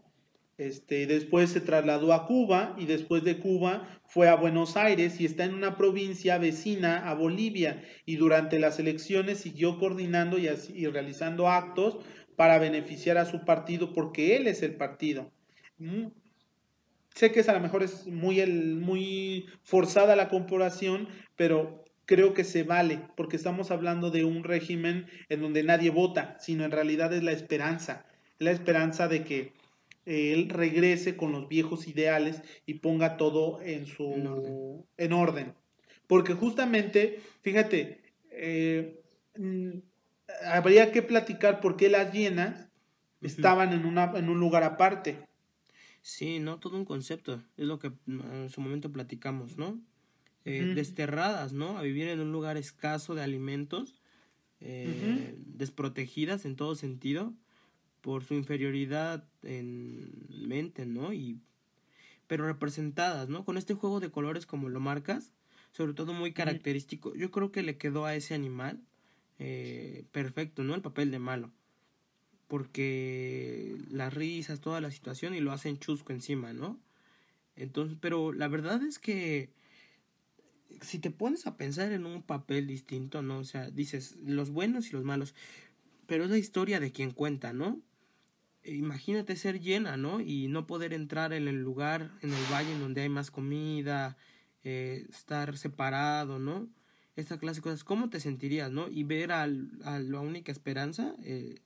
este, 0.56 1.06
después 1.06 1.50
se 1.50 1.60
trasladó 1.60 2.12
a 2.12 2.26
Cuba 2.26 2.76
y 2.78 2.86
después 2.86 3.24
de 3.24 3.38
Cuba 3.38 3.88
fue 4.06 4.28
a 4.28 4.36
Buenos 4.36 4.76
Aires 4.76 5.20
y 5.20 5.24
está 5.24 5.44
en 5.44 5.54
una 5.54 5.76
provincia 5.76 6.38
vecina 6.38 7.08
a 7.08 7.14
Bolivia 7.14 7.82
y 8.06 8.16
durante 8.16 8.60
las 8.60 8.78
elecciones 8.78 9.38
siguió 9.38 9.78
coordinando 9.78 10.38
y, 10.38 10.86
realizando 10.86 11.48
actos 11.48 11.98
para 12.36 12.58
beneficiar 12.58 13.18
a 13.18 13.26
su 13.26 13.44
partido 13.44 13.92
porque 13.92 14.36
él 14.36 14.46
es 14.46 14.62
el 14.62 14.76
partido. 14.76 15.32
Mm, 15.78 16.06
sé 17.14 17.32
que 17.32 17.40
es 17.40 17.48
a 17.48 17.54
lo 17.54 17.60
mejor 17.60 17.82
es 17.82 18.06
muy, 18.06 18.38
el, 18.38 18.76
muy 18.76 19.46
forzada 19.62 20.14
la 20.14 20.28
comparación, 20.28 21.08
pero 21.36 21.84
creo 22.06 22.32
que 22.32 22.44
se 22.44 22.62
vale 22.62 23.00
porque 23.16 23.36
estamos 23.36 23.72
hablando 23.72 24.10
de 24.12 24.24
un 24.24 24.44
régimen 24.44 25.06
en 25.28 25.40
donde 25.40 25.64
nadie 25.64 25.90
vota, 25.90 26.36
sino 26.38 26.64
en 26.64 26.70
realidad 26.70 27.12
es 27.12 27.24
la 27.24 27.32
esperanza, 27.32 28.06
la 28.38 28.52
esperanza 28.52 29.08
de 29.08 29.24
que 29.24 29.52
él 30.06 30.48
regrese 30.48 31.16
con 31.16 31.32
los 31.32 31.48
viejos 31.48 31.88
ideales 31.88 32.42
y 32.66 32.74
ponga 32.74 33.16
todo 33.16 33.60
en 33.62 33.86
su 33.86 34.86
en 34.96 35.12
orden. 35.12 35.54
Porque 36.06 36.34
justamente, 36.34 37.20
fíjate, 37.40 38.02
eh, 38.30 39.00
mm, 39.36 39.78
habría 40.46 40.92
que 40.92 41.02
platicar 41.02 41.60
por 41.60 41.76
qué 41.76 41.88
las 41.88 42.12
hienas 42.12 42.68
estaban 43.22 43.72
en, 43.72 43.86
una, 43.86 44.12
en 44.16 44.28
un 44.28 44.38
lugar 44.38 44.64
aparte. 44.64 45.26
Sí, 46.02 46.38
no, 46.38 46.58
todo 46.60 46.76
un 46.76 46.84
concepto, 46.84 47.42
es 47.56 47.66
lo 47.66 47.78
que 47.78 47.92
en 48.06 48.50
su 48.50 48.60
momento 48.60 48.92
platicamos, 48.92 49.56
¿no? 49.56 49.80
Eh, 50.44 50.74
desterradas, 50.74 51.54
¿no? 51.54 51.78
A 51.78 51.82
vivir 51.82 52.08
en 52.08 52.20
un 52.20 52.30
lugar 52.30 52.58
escaso 52.58 53.14
de 53.14 53.22
alimentos, 53.22 54.02
eh, 54.60 55.34
desprotegidas 55.38 56.44
en 56.44 56.56
todo 56.56 56.74
sentido, 56.74 57.32
por 58.04 58.22
su 58.22 58.34
inferioridad 58.34 59.24
en 59.42 60.12
mente, 60.28 60.84
¿no? 60.84 61.14
Y 61.14 61.40
pero 62.26 62.46
representadas, 62.46 63.30
¿no? 63.30 63.46
Con 63.46 63.56
este 63.56 63.72
juego 63.72 63.98
de 63.98 64.10
colores 64.10 64.44
como 64.44 64.68
lo 64.68 64.78
marcas, 64.78 65.32
sobre 65.72 65.94
todo 65.94 66.12
muy 66.12 66.34
característico. 66.34 67.14
Yo 67.14 67.30
creo 67.30 67.50
que 67.50 67.62
le 67.62 67.78
quedó 67.78 68.04
a 68.04 68.14
ese 68.14 68.34
animal 68.34 68.78
eh, 69.38 70.04
perfecto, 70.12 70.64
¿no? 70.64 70.74
El 70.74 70.82
papel 70.82 71.10
de 71.10 71.18
malo. 71.18 71.50
Porque 72.46 73.74
las 73.90 74.12
risas, 74.12 74.60
toda 74.60 74.82
la 74.82 74.90
situación 74.90 75.34
y 75.34 75.40
lo 75.40 75.52
hacen 75.52 75.78
chusco 75.78 76.12
encima, 76.12 76.52
¿no? 76.52 76.78
Entonces, 77.56 77.96
pero 77.98 78.34
la 78.34 78.48
verdad 78.48 78.82
es 78.82 78.98
que 78.98 79.50
si 80.82 80.98
te 80.98 81.10
pones 81.10 81.46
a 81.46 81.56
pensar 81.56 81.90
en 81.92 82.04
un 82.04 82.22
papel 82.22 82.66
distinto, 82.66 83.22
¿no? 83.22 83.38
O 83.38 83.44
sea, 83.44 83.70
dices 83.70 84.16
los 84.26 84.50
buenos 84.50 84.88
y 84.88 84.92
los 84.92 85.04
malos, 85.04 85.34
pero 86.06 86.24
es 86.24 86.30
la 86.30 86.38
historia 86.38 86.80
de 86.80 86.92
quien 86.92 87.10
cuenta, 87.10 87.54
¿no? 87.54 87.80
Imagínate 88.64 89.36
ser 89.36 89.60
llena, 89.60 89.96
¿no? 89.96 90.20
Y 90.20 90.48
no 90.48 90.66
poder 90.66 90.92
entrar 90.92 91.32
en 91.32 91.48
el 91.48 91.62
lugar, 91.62 92.12
en 92.22 92.32
el 92.32 92.44
valle 92.52 92.72
en 92.72 92.80
donde 92.80 93.02
hay 93.02 93.08
más 93.08 93.30
comida, 93.30 94.16
eh, 94.62 95.06
estar 95.10 95.56
separado, 95.56 96.38
¿no? 96.38 96.68
Esta 97.16 97.38
clase 97.38 97.60
de 97.60 97.62
cosas, 97.62 97.84
¿cómo 97.84 98.10
te 98.10 98.20
sentirías, 98.20 98.70
¿no? 98.70 98.88
Y 98.88 99.04
ver 99.04 99.32
a 99.32 99.46
la 99.46 100.20
única 100.20 100.50
esperanza, 100.50 101.14
eh, 101.22 101.60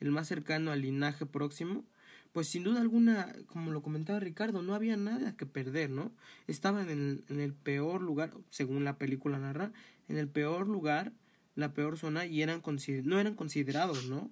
el 0.00 0.10
más 0.10 0.28
cercano 0.28 0.72
al 0.72 0.82
linaje 0.82 1.26
próximo, 1.26 1.84
pues 2.32 2.48
sin 2.48 2.64
duda 2.64 2.80
alguna, 2.80 3.34
como 3.46 3.72
lo 3.72 3.82
comentaba 3.82 4.20
Ricardo, 4.20 4.62
no 4.62 4.74
había 4.74 4.96
nada 4.96 5.36
que 5.36 5.46
perder, 5.46 5.90
¿no? 5.90 6.12
Estaban 6.46 6.88
en, 6.90 7.24
en 7.28 7.40
el 7.40 7.54
peor 7.54 8.02
lugar, 8.02 8.32
según 8.50 8.84
la 8.84 8.98
película 8.98 9.38
narra, 9.38 9.72
en 10.08 10.18
el 10.18 10.28
peor 10.28 10.68
lugar, 10.68 11.12
la 11.54 11.72
peor 11.72 11.98
zona, 11.98 12.26
y 12.26 12.42
eran 12.42 12.62
no 13.04 13.18
eran 13.18 13.34
considerados, 13.34 14.08
¿no? 14.08 14.30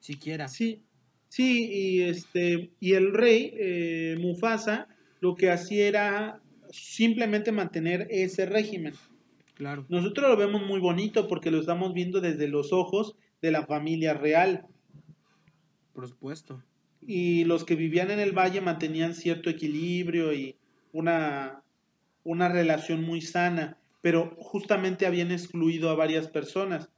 Siquiera. 0.00 0.48
Sí, 0.48 0.84
Sí, 1.34 1.68
y, 1.68 2.02
este, 2.02 2.70
y 2.78 2.92
el 2.92 3.12
rey 3.12 3.52
eh, 3.56 4.16
Mufasa 4.20 4.86
lo 5.18 5.34
que 5.34 5.50
hacía 5.50 5.88
era 5.88 6.40
simplemente 6.70 7.50
mantener 7.50 8.06
ese 8.08 8.46
régimen. 8.46 8.94
Claro. 9.54 9.84
Nosotros 9.88 10.30
lo 10.30 10.36
vemos 10.36 10.64
muy 10.64 10.78
bonito 10.78 11.26
porque 11.26 11.50
lo 11.50 11.58
estamos 11.58 11.92
viendo 11.92 12.20
desde 12.20 12.46
los 12.46 12.72
ojos 12.72 13.16
de 13.42 13.50
la 13.50 13.66
familia 13.66 14.14
real. 14.14 14.68
Por 15.92 16.06
supuesto. 16.06 16.62
Y 17.04 17.42
los 17.46 17.64
que 17.64 17.74
vivían 17.74 18.12
en 18.12 18.20
el 18.20 18.30
valle 18.30 18.60
mantenían 18.60 19.12
cierto 19.12 19.50
equilibrio 19.50 20.32
y 20.32 20.54
una, 20.92 21.64
una 22.22 22.48
relación 22.48 23.02
muy 23.02 23.20
sana, 23.22 23.76
pero 24.02 24.36
justamente 24.38 25.04
habían 25.04 25.32
excluido 25.32 25.90
a 25.90 25.96
varias 25.96 26.28
personas. 26.28 26.90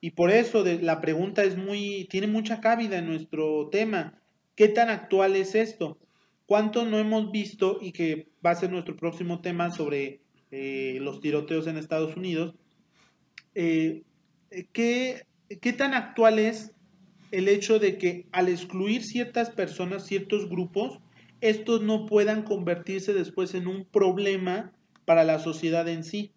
Y 0.00 0.10
por 0.10 0.30
eso 0.30 0.64
la 0.64 1.00
pregunta 1.00 1.42
es 1.42 1.56
muy, 1.56 2.06
tiene 2.10 2.26
mucha 2.26 2.60
cabida 2.60 2.98
en 2.98 3.06
nuestro 3.06 3.68
tema. 3.70 4.20
¿Qué 4.54 4.68
tan 4.68 4.90
actual 4.90 5.36
es 5.36 5.54
esto? 5.54 5.98
¿Cuánto 6.46 6.84
no 6.84 6.98
hemos 6.98 7.32
visto 7.32 7.78
y 7.80 7.92
que 7.92 8.28
va 8.44 8.50
a 8.50 8.56
ser 8.56 8.70
nuestro 8.70 8.96
próximo 8.96 9.40
tema 9.40 9.70
sobre 9.70 10.20
eh, 10.50 10.98
los 11.00 11.20
tiroteos 11.20 11.66
en 11.66 11.76
Estados 11.76 12.16
Unidos? 12.16 12.54
Eh, 13.54 14.02
¿qué, 14.72 15.26
¿Qué 15.60 15.72
tan 15.72 15.94
actual 15.94 16.38
es 16.38 16.72
el 17.32 17.48
hecho 17.48 17.78
de 17.78 17.98
que 17.98 18.26
al 18.32 18.48
excluir 18.48 19.02
ciertas 19.02 19.50
personas, 19.50 20.06
ciertos 20.06 20.48
grupos, 20.48 21.00
estos 21.40 21.82
no 21.82 22.06
puedan 22.06 22.42
convertirse 22.42 23.12
después 23.12 23.54
en 23.54 23.66
un 23.66 23.84
problema 23.84 24.72
para 25.04 25.24
la 25.24 25.38
sociedad 25.38 25.88
en 25.88 26.04
sí? 26.04 26.32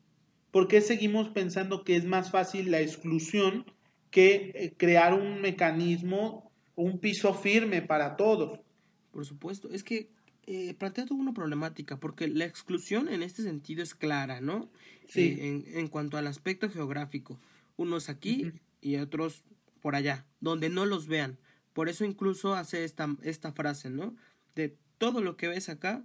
¿Por 0.52 0.68
qué 0.68 0.82
seguimos 0.82 1.30
pensando 1.30 1.84
que 1.84 1.96
es 1.96 2.06
más 2.06 2.32
fácil 2.32 2.72
la 2.72 2.82
exclusión 2.82 3.66
que 4.10 4.52
eh, 4.56 4.74
crear 4.76 5.14
un 5.14 5.42
mecanismo, 5.42 6.52
un 6.76 7.00
piso 7.00 7.34
firme 7.34 7.82
para 7.82 8.16
todos? 8.16 8.60
Por 9.12 9.26
supuesto, 9.26 9.70
es 9.70 9.84
que 9.84 10.10
eh, 10.48 10.74
plantea 10.74 11.06
toda 11.06 11.20
una 11.20 11.34
problemática, 11.34 12.00
porque 12.00 12.28
la 12.28 12.46
exclusión 12.46 13.10
en 13.10 13.22
este 13.22 13.44
sentido 13.44 13.84
es 13.84 13.94
clara, 13.94 14.42
¿no? 14.42 14.70
Sí. 15.08 15.38
Eh, 15.40 15.80
en, 15.80 15.88
cuanto 15.88 16.18
al 16.18 16.28
aspecto 16.28 16.70
geográfico, 16.70 17.40
unos 17.78 18.10
aquí 18.10 18.52
y 18.82 18.96
otros 18.98 19.46
por 19.82 19.96
allá, 19.96 20.26
donde 20.40 20.70
no 20.70 20.86
los 20.86 21.08
vean. 21.08 21.38
Por 21.74 21.90
eso 21.90 22.04
incluso 22.06 22.56
hace 22.56 22.84
esta, 22.84 23.16
esta 23.22 23.52
frase, 23.52 23.90
¿no? 23.90 24.16
De 24.56 24.76
todo 24.98 25.22
lo 25.22 25.38
que 25.38 25.48
ves 25.48 25.70
acá 25.70 26.04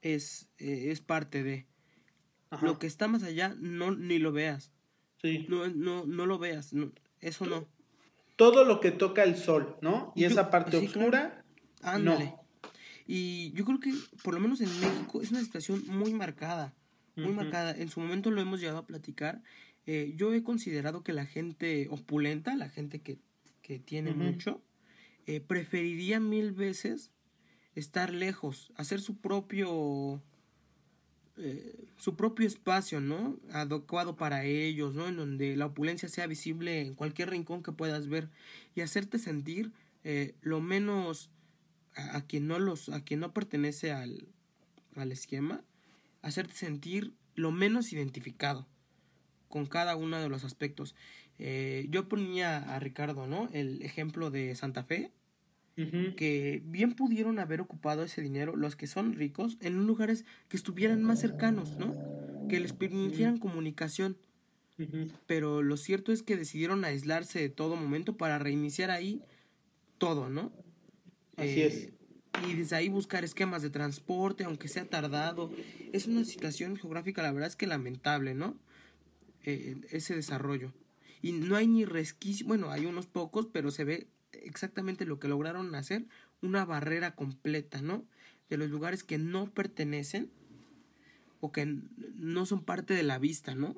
es, 0.00 0.48
es 0.56 1.00
parte 1.00 1.42
de. 1.42 1.66
Lo 2.60 2.78
que 2.78 2.86
está 2.86 3.08
más 3.08 3.22
allá, 3.22 3.54
no 3.58 3.92
ni 3.92 4.18
lo 4.18 4.32
veas. 4.32 4.72
Sí. 5.22 5.46
No, 5.48 5.68
no, 5.68 6.04
no 6.04 6.26
lo 6.26 6.38
veas. 6.38 6.74
eso 7.20 7.46
no. 7.46 7.66
Todo 8.36 8.64
lo 8.64 8.80
que 8.80 8.90
toca 8.90 9.24
el 9.24 9.36
sol, 9.36 9.76
¿no? 9.80 10.12
Y 10.16 10.24
esa 10.24 10.50
parte 10.50 10.76
oscura, 10.76 11.44
no. 12.00 12.42
Y 13.06 13.52
yo 13.52 13.64
creo 13.64 13.80
que, 13.80 13.92
por 14.22 14.34
lo 14.34 14.40
menos 14.40 14.60
en 14.60 14.68
México, 14.80 15.20
es 15.22 15.30
una 15.30 15.40
situación 15.40 15.84
muy 15.86 16.12
marcada. 16.12 16.74
Muy 17.14 17.32
marcada. 17.32 17.72
En 17.72 17.88
su 17.88 18.00
momento 18.00 18.30
lo 18.30 18.40
hemos 18.40 18.60
llegado 18.60 18.78
a 18.78 18.86
platicar. 18.86 19.42
Eh, 19.86 20.14
yo 20.16 20.32
he 20.32 20.42
considerado 20.42 21.02
que 21.02 21.12
la 21.12 21.26
gente 21.26 21.88
opulenta, 21.90 22.56
la 22.56 22.68
gente 22.68 23.00
que, 23.00 23.18
que 23.60 23.78
tiene 23.78 24.12
mucho, 24.12 24.62
eh, 25.26 25.40
preferiría 25.40 26.20
mil 26.20 26.52
veces 26.52 27.10
estar 27.74 28.12
lejos, 28.12 28.72
hacer 28.76 29.00
su 29.00 29.16
propio 29.18 30.22
eh, 31.38 31.86
su 31.96 32.14
propio 32.16 32.46
espacio, 32.46 33.00
¿no? 33.00 33.38
Adecuado 33.52 34.16
para 34.16 34.44
ellos, 34.44 34.94
¿no? 34.94 35.08
En 35.08 35.16
donde 35.16 35.56
la 35.56 35.66
opulencia 35.66 36.08
sea 36.08 36.26
visible 36.26 36.80
en 36.80 36.94
cualquier 36.94 37.30
rincón 37.30 37.62
que 37.62 37.72
puedas 37.72 38.08
ver 38.08 38.28
y 38.74 38.82
hacerte 38.82 39.18
sentir 39.18 39.72
eh, 40.04 40.34
lo 40.42 40.60
menos 40.60 41.30
a, 41.94 42.22
quien 42.22 42.46
no 42.46 42.58
los, 42.58 42.88
a 42.88 43.02
quien 43.04 43.20
no 43.20 43.32
pertenece 43.32 43.92
al, 43.92 44.28
al 44.96 45.12
esquema, 45.12 45.62
hacerte 46.22 46.54
sentir 46.54 47.12
lo 47.34 47.50
menos 47.50 47.92
identificado 47.92 48.66
con 49.48 49.66
cada 49.66 49.96
uno 49.96 50.18
de 50.18 50.28
los 50.28 50.44
aspectos. 50.44 50.94
Eh, 51.38 51.86
yo 51.90 52.08
ponía 52.08 52.58
a 52.74 52.78
Ricardo, 52.78 53.26
¿no? 53.26 53.48
El 53.52 53.82
ejemplo 53.82 54.30
de 54.30 54.54
Santa 54.54 54.84
Fe, 54.84 55.12
que 55.74 56.62
bien 56.66 56.92
pudieron 56.92 57.38
haber 57.38 57.60
ocupado 57.60 58.02
ese 58.02 58.20
dinero 58.20 58.56
los 58.56 58.76
que 58.76 58.86
son 58.86 59.14
ricos 59.14 59.56
en 59.60 59.86
lugares 59.86 60.24
que 60.48 60.56
estuvieran 60.56 61.02
más 61.02 61.20
cercanos, 61.20 61.78
¿no? 61.78 61.94
Que 62.48 62.60
les 62.60 62.72
permitieran 62.72 63.38
comunicación. 63.38 64.16
Pero 65.26 65.62
lo 65.62 65.76
cierto 65.76 66.12
es 66.12 66.22
que 66.22 66.36
decidieron 66.36 66.84
aislarse 66.84 67.38
de 67.38 67.48
todo 67.48 67.76
momento 67.76 68.16
para 68.16 68.38
reiniciar 68.38 68.90
ahí 68.90 69.22
todo, 69.98 70.28
¿no? 70.28 70.52
Así 71.36 71.62
es. 71.62 71.74
Eh, 71.74 71.92
y 72.48 72.54
desde 72.54 72.76
ahí 72.76 72.88
buscar 72.88 73.24
esquemas 73.24 73.62
de 73.62 73.70
transporte, 73.70 74.44
aunque 74.44 74.68
sea 74.68 74.84
tardado. 74.84 75.52
Es 75.92 76.06
una 76.06 76.24
situación 76.24 76.76
geográfica, 76.76 77.22
la 77.22 77.32
verdad 77.32 77.48
es 77.48 77.56
que 77.56 77.66
lamentable, 77.66 78.34
¿no? 78.34 78.56
Eh, 79.44 79.76
ese 79.90 80.14
desarrollo. 80.14 80.72
Y 81.20 81.32
no 81.32 81.56
hay 81.56 81.68
ni 81.68 81.84
resquicio, 81.84 82.46
bueno, 82.46 82.70
hay 82.70 82.86
unos 82.86 83.06
pocos, 83.06 83.46
pero 83.46 83.70
se 83.70 83.84
ve 83.84 84.08
exactamente 84.44 85.06
lo 85.06 85.18
que 85.18 85.28
lograron 85.28 85.74
hacer, 85.74 86.04
una 86.40 86.64
barrera 86.64 87.14
completa, 87.14 87.82
¿no? 87.82 88.04
De 88.48 88.56
los 88.56 88.70
lugares 88.70 89.04
que 89.04 89.18
no 89.18 89.50
pertenecen 89.50 90.30
o 91.40 91.52
que 91.52 91.66
no 92.14 92.46
son 92.46 92.64
parte 92.64 92.94
de 92.94 93.02
la 93.02 93.18
vista, 93.18 93.54
¿no? 93.54 93.74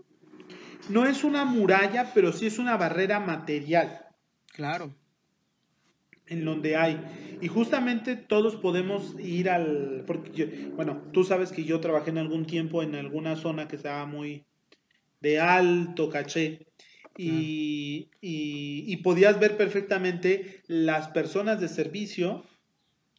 No 0.89 1.07
es 1.07 1.25
una 1.25 1.45
muralla, 1.45 2.13
pero 2.13 2.33
sí 2.33 2.47
es 2.47 2.59
una 2.59 2.77
barrera 2.77 3.21
material. 3.21 4.07
Claro 4.53 4.95
en 6.27 6.45
donde 6.45 6.77
hay. 6.77 7.01
Y 7.41 7.49
justamente 7.49 8.17
todos 8.17 8.57
podemos 8.57 9.15
ir 9.19 9.51
al... 9.51 10.05
Porque 10.07 10.71
bueno, 10.75 11.03
tú 11.13 11.25
sabes 11.25 11.53
que 11.53 11.65
yo 11.65 11.81
trabajé 11.81 12.11
en 12.11 12.19
algún 12.19 12.47
tiempo 12.47 12.83
en 12.83 12.95
alguna 12.95 13.37
zona 13.37 13.69
que 13.69 13.77
estaba 13.77 14.07
muy 14.07 14.45
de 15.21 15.41
alto 15.41 16.09
caché. 16.09 16.67
Y, 17.17 18.09
y, 18.21 18.97
podías 18.99 19.39
ver 19.39 19.57
perfectamente 19.57 20.63
las 20.67 21.09
personas 21.09 21.61
de 21.61 21.69
servicio, 21.69 22.45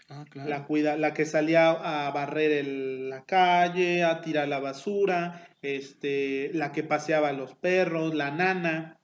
ah, 0.09 0.25
la, 0.33 0.65
cuida, 0.65 0.97
la 0.97 1.13
que 1.13 1.25
salía 1.25 1.69
a 1.69 2.11
barrer 2.11 2.65
la 2.65 3.23
calle, 3.23 4.03
a 4.03 4.21
tirar 4.21 4.49
la 4.49 4.59
basura, 4.59 5.47
este, 5.61 6.51
la 6.53 6.71
que 6.73 6.83
paseaba 6.83 7.29
a 7.29 7.33
los 7.33 7.55
perros, 7.55 8.13
la 8.13 8.31
nana, 8.31 8.99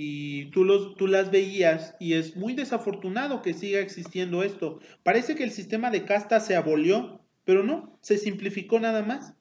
y 0.00 0.44
tú, 0.52 0.64
los, 0.64 0.94
tú 0.94 1.08
las 1.08 1.32
veías 1.32 1.96
y 1.98 2.12
es 2.12 2.36
muy 2.36 2.54
desafortunado 2.54 3.42
que 3.42 3.52
siga 3.52 3.80
existiendo 3.80 4.44
esto. 4.44 4.78
Parece 5.02 5.34
que 5.34 5.42
el 5.42 5.50
sistema 5.50 5.90
de 5.90 6.04
casta 6.04 6.38
se 6.38 6.54
abolió, 6.54 7.20
pero 7.44 7.64
no, 7.64 7.98
se 8.00 8.16
simplificó 8.16 8.78
nada 8.78 9.02
más. 9.02 9.34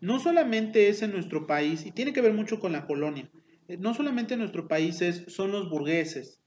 No 0.00 0.20
solamente 0.20 0.88
es 0.88 1.02
en 1.02 1.10
nuestro 1.10 1.48
país, 1.48 1.84
y 1.84 1.90
tiene 1.90 2.12
que 2.12 2.20
ver 2.20 2.32
mucho 2.32 2.60
con 2.60 2.72
la 2.72 2.86
colonia, 2.86 3.28
no 3.78 3.94
solamente 3.94 4.34
en 4.34 4.40
nuestro 4.40 4.68
país 4.68 5.00
es, 5.02 5.24
son 5.28 5.52
los 5.52 5.68
burgueses, 5.70 6.40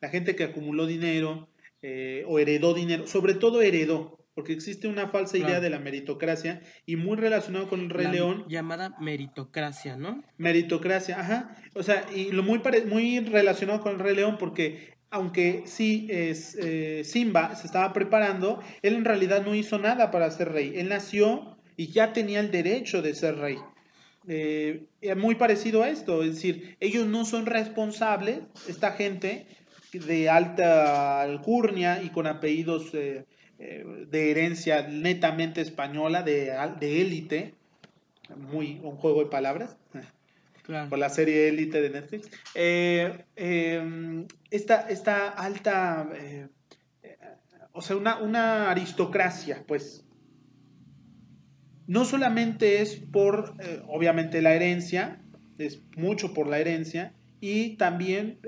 la 0.00 0.08
gente 0.08 0.36
que 0.36 0.44
acumuló 0.44 0.86
dinero 0.86 1.48
eh, 1.82 2.24
o 2.28 2.38
heredó 2.38 2.74
dinero, 2.74 3.06
sobre 3.06 3.34
todo 3.34 3.62
heredó, 3.62 4.18
porque 4.34 4.52
existe 4.52 4.88
una 4.88 5.08
falsa 5.08 5.36
idea 5.36 5.60
de 5.60 5.68
la 5.68 5.78
meritocracia 5.78 6.62
y 6.86 6.96
muy 6.96 7.16
relacionado 7.16 7.68
con 7.68 7.80
el 7.80 7.90
Rey 7.90 8.08
León. 8.08 8.46
Llamada 8.48 8.96
meritocracia, 8.98 9.96
¿no? 9.96 10.24
Meritocracia, 10.38 11.20
ajá. 11.20 11.56
O 11.74 11.82
sea, 11.82 12.06
y 12.14 12.32
lo 12.32 12.42
muy, 12.42 12.60
muy 12.88 13.20
relacionado 13.20 13.80
con 13.80 13.92
el 13.92 13.98
Rey 13.98 14.16
León 14.16 14.38
porque 14.38 14.92
aunque 15.10 15.64
sí 15.66 16.06
es, 16.10 16.56
eh, 16.58 17.02
Simba 17.04 17.54
se 17.54 17.66
estaba 17.66 17.92
preparando, 17.92 18.60
él 18.80 18.94
en 18.94 19.04
realidad 19.04 19.44
no 19.44 19.54
hizo 19.54 19.78
nada 19.78 20.10
para 20.10 20.30
ser 20.30 20.50
rey. 20.50 20.72
Él 20.76 20.88
nació 20.88 21.58
y 21.76 21.88
ya 21.88 22.14
tenía 22.14 22.40
el 22.40 22.50
derecho 22.50 23.02
de 23.02 23.14
ser 23.14 23.36
rey. 23.36 23.58
Eh, 24.28 24.86
muy 25.16 25.34
parecido 25.34 25.82
a 25.82 25.88
esto, 25.88 26.22
es 26.22 26.36
decir, 26.36 26.76
ellos 26.80 27.06
no 27.06 27.24
son 27.24 27.46
responsables, 27.46 28.40
esta 28.68 28.92
gente 28.92 29.46
de 29.92 30.30
alta 30.30 31.22
alcurnia 31.22 32.02
y 32.02 32.10
con 32.10 32.26
apellidos 32.26 32.94
eh, 32.94 33.26
eh, 33.58 34.06
de 34.08 34.30
herencia 34.30 34.88
netamente 34.88 35.60
española, 35.60 36.22
de, 36.22 36.50
élite, 36.80 37.54
muy 38.36 38.80
un 38.82 38.96
juego 38.96 39.24
de 39.24 39.30
palabras, 39.30 39.76
por 40.88 40.98
la 40.98 41.10
serie 41.10 41.48
élite 41.48 41.82
de 41.82 41.90
Netflix. 41.90 42.30
Eh, 42.54 43.24
em, 43.36 44.26
esta, 44.50 45.28
alta, 45.28 46.08
o 47.72 47.82
sea, 47.82 47.96
una, 47.96 48.18
una, 48.18 48.70
aristocracia, 48.70 49.64
pues, 49.66 50.04
no 51.86 52.04
solamente 52.04 52.80
es 52.80 52.96
por, 52.96 53.54
obviamente, 53.88 54.42
la 54.42 54.54
herencia, 54.54 55.22
es 55.58 55.82
mucho 55.96 56.34
por 56.34 56.46
la 56.46 56.58
herencia, 56.58 57.14
y 57.40 57.76
también 57.76 58.38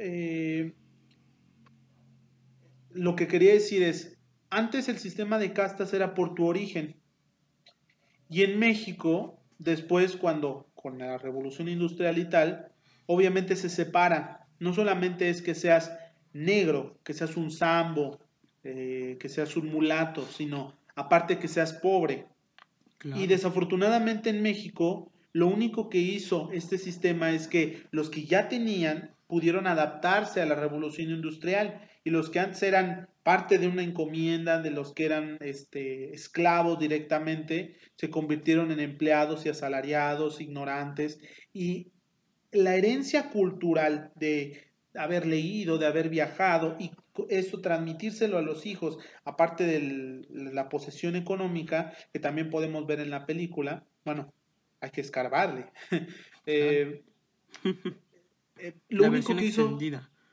lo 2.90 3.16
que 3.16 3.26
quería 3.26 3.52
decir 3.52 3.82
es, 3.82 4.16
antes 4.50 4.88
el 4.88 4.98
sistema 4.98 5.38
de 5.38 5.52
castas 5.52 5.92
era 5.92 6.14
por 6.14 6.34
tu 6.34 6.46
origen. 6.46 6.96
Y 8.28 8.42
en 8.42 8.58
México, 8.58 9.42
después 9.58 10.16
cuando 10.16 10.70
con 10.74 10.98
la 10.98 11.18
revolución 11.18 11.68
industrial 11.68 12.18
y 12.18 12.28
tal, 12.28 12.72
obviamente 13.06 13.56
se 13.56 13.68
separan. 13.68 14.38
No 14.60 14.72
solamente 14.72 15.28
es 15.28 15.42
que 15.42 15.54
seas 15.54 15.96
negro, 16.32 17.00
que 17.04 17.14
seas 17.14 17.36
un 17.36 17.50
sambo, 17.50 18.20
eh, 18.62 19.16
que 19.18 19.28
seas 19.28 19.56
un 19.56 19.72
mulato, 19.72 20.26
sino 20.26 20.78
aparte 20.94 21.38
que 21.38 21.48
seas 21.48 21.72
pobre. 21.72 22.26
Y 23.04 23.26
desafortunadamente 23.26 24.30
en 24.30 24.42
México, 24.42 25.12
lo 25.32 25.48
único 25.48 25.88
que 25.88 25.98
hizo 25.98 26.50
este 26.52 26.78
sistema 26.78 27.32
es 27.32 27.48
que 27.48 27.86
los 27.90 28.08
que 28.08 28.24
ya 28.24 28.48
tenían 28.48 29.14
pudieron 29.26 29.66
adaptarse 29.66 30.40
a 30.40 30.46
la 30.46 30.54
revolución 30.54 31.10
industrial 31.10 31.88
y 32.04 32.10
los 32.10 32.30
que 32.30 32.40
antes 32.40 32.62
eran 32.62 33.08
parte 33.22 33.58
de 33.58 33.66
una 33.66 33.82
encomienda 33.82 34.60
de 34.60 34.70
los 34.70 34.92
que 34.92 35.06
eran 35.06 35.38
este, 35.40 36.14
esclavos 36.14 36.78
directamente, 36.78 37.76
se 37.96 38.10
convirtieron 38.10 38.70
en 38.70 38.80
empleados 38.80 39.46
y 39.46 39.48
asalariados, 39.48 40.40
ignorantes, 40.40 41.18
y 41.52 41.90
la 42.52 42.76
herencia 42.76 43.30
cultural 43.30 44.12
de 44.14 44.70
haber 44.94 45.26
leído, 45.26 45.78
de 45.78 45.86
haber 45.86 46.10
viajado 46.10 46.76
y 46.78 46.92
eso 47.28 47.60
transmitírselo 47.60 48.38
a 48.38 48.42
los 48.42 48.66
hijos, 48.66 48.98
aparte 49.24 49.64
de 49.64 50.26
la 50.30 50.68
posesión 50.68 51.16
económica, 51.16 51.92
que 52.12 52.18
también 52.18 52.50
podemos 52.50 52.86
ver 52.86 53.00
en 53.00 53.10
la 53.10 53.26
película, 53.26 53.84
bueno, 54.04 54.32
hay 54.80 54.90
que 54.90 55.00
escarbarle. 55.00 55.66
eh, 56.46 57.02
eh, 58.58 58.74
lo 58.88 59.08
único 59.08 59.36
que 59.36 59.44
hizo... 59.44 59.78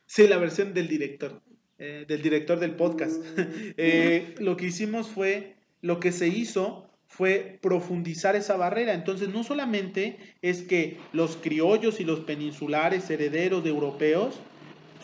Sí, 0.06 0.28
la 0.28 0.38
versión 0.38 0.74
del 0.74 0.88
director. 0.88 1.42
Eh, 1.78 2.06
del 2.08 2.22
director 2.22 2.60
del 2.60 2.76
podcast. 2.76 3.24
Lo 4.40 4.58
que 4.58 4.66
hicimos 4.68 5.08
fue, 5.08 5.56
lo 5.82 6.00
que 6.00 6.12
se 6.12 6.28
hizo 6.28 6.92
fue 7.08 7.60
profundizar 7.62 8.36
esa 8.36 8.56
barrera. 8.56 8.94
Entonces, 8.94 9.30
no 9.30 9.44
solamente 9.44 10.18
es 10.42 10.62
que 10.62 11.00
los 11.12 11.38
criollos 11.38 12.00
y 12.00 12.04
los 12.04 12.20
peninsulares 12.20 13.10
herederos 13.10 13.64
de 13.64 13.70
europeos 13.70 14.40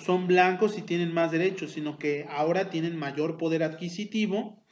son 0.03 0.27
blancos 0.27 0.77
y 0.77 0.81
tienen 0.81 1.13
más 1.13 1.31
derechos, 1.31 1.71
sino 1.71 1.97
que 1.97 2.25
ahora 2.29 2.69
tienen 2.69 2.97
mayor 2.97 3.37
poder 3.37 3.63
adquisitivo, 3.63 4.63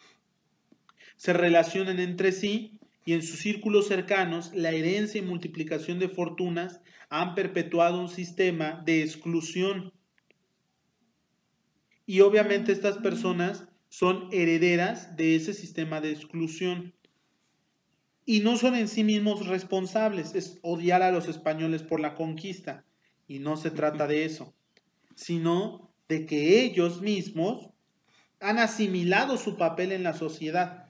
se 1.18 1.34
relacionan 1.34 2.00
entre 2.00 2.32
sí 2.32 2.80
y 3.06 3.14
en 3.14 3.22
sus 3.22 3.40
círculos 3.40 3.88
cercanos 3.88 4.52
la 4.54 4.72
herencia 4.72 5.20
y 5.20 5.26
multiplicación 5.26 6.00
de 6.00 6.10
fortunas 6.10 6.82
han 7.10 7.36
perpetuado 7.36 8.00
un 8.02 8.10
sistema 8.10 8.82
de 8.86 9.02
exclusión 9.02 9.94
y 12.06 12.22
obviamente 12.22 12.72
estas 12.72 12.98
personas 13.00 13.68
son 13.90 14.30
herederas 14.32 15.16
de 15.16 15.36
ese 15.36 15.54
sistema 15.54 16.02
de 16.02 16.12
exclusión. 16.12 16.94
Y 18.26 18.42
no 18.42 18.58
son 18.58 18.76
en 18.76 18.88
sí 18.88 19.04
mismos 19.04 19.48
responsables, 19.48 20.36
es 20.36 20.60
odiar 20.62 21.02
a 21.02 21.12
los 21.12 21.28
españoles 21.28 21.84
por 21.84 22.00
la 22.00 22.16
conquista. 22.16 22.86
Y 23.28 23.40
no 23.40 23.58
se 23.58 23.72
trata 23.72 24.08
de 24.08 24.26
eso, 24.26 24.54
sino 25.16 25.92
de 26.08 26.26
que 26.26 26.62
ellos 26.62 27.02
mismos 27.02 27.70
han 28.40 28.60
asimilado 28.60 29.38
su 29.38 29.58
papel 29.58 29.92
en 29.92 30.04
la 30.04 30.14
sociedad. 30.14 30.86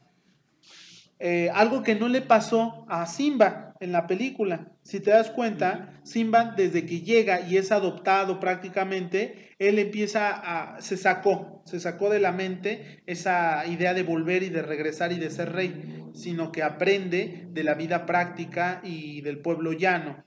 Eh, 1.19 1.49
algo 1.53 1.83
que 1.83 1.95
no 1.95 2.09
le 2.09 2.21
pasó 2.21 2.85
a 2.89 3.05
Simba 3.05 3.73
en 3.79 3.93
la 3.93 4.05
película. 4.05 4.73
Si 4.83 4.99
te 4.99 5.11
das 5.11 5.29
cuenta, 5.29 5.99
Simba 6.03 6.53
desde 6.57 6.85
que 6.85 7.01
llega 7.01 7.41
y 7.41 7.57
es 7.57 7.71
adoptado 7.71 8.39
prácticamente, 8.41 9.55
él 9.57 9.79
empieza 9.79 10.31
a, 10.31 10.81
se 10.81 10.97
sacó, 10.97 11.61
se 11.65 11.79
sacó 11.79 12.09
de 12.09 12.19
la 12.19 12.33
mente 12.33 13.01
esa 13.05 13.65
idea 13.65 13.93
de 13.93 14.03
volver 14.03 14.43
y 14.43 14.49
de 14.49 14.61
regresar 14.61 15.13
y 15.13 15.19
de 15.19 15.29
ser 15.29 15.53
rey, 15.53 16.03
sino 16.13 16.51
que 16.51 16.63
aprende 16.63 17.47
de 17.51 17.63
la 17.63 17.75
vida 17.75 18.05
práctica 18.05 18.81
y 18.83 19.21
del 19.21 19.39
pueblo 19.39 19.71
llano. 19.71 20.25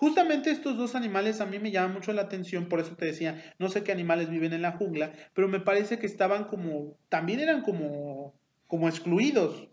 Justamente 0.00 0.50
estos 0.50 0.78
dos 0.78 0.94
animales 0.94 1.42
a 1.42 1.46
mí 1.46 1.58
me 1.58 1.70
llaman 1.70 1.92
mucho 1.92 2.14
la 2.14 2.22
atención, 2.22 2.70
por 2.70 2.80
eso 2.80 2.96
te 2.96 3.04
decía, 3.04 3.54
no 3.58 3.68
sé 3.68 3.84
qué 3.84 3.92
animales 3.92 4.30
viven 4.30 4.54
en 4.54 4.62
la 4.62 4.72
jungla, 4.72 5.12
pero 5.34 5.46
me 5.46 5.60
parece 5.60 5.98
que 5.98 6.06
estaban 6.06 6.44
como, 6.44 6.96
también 7.10 7.38
eran 7.38 7.60
como, 7.60 8.34
como 8.66 8.88
excluidos. 8.88 9.68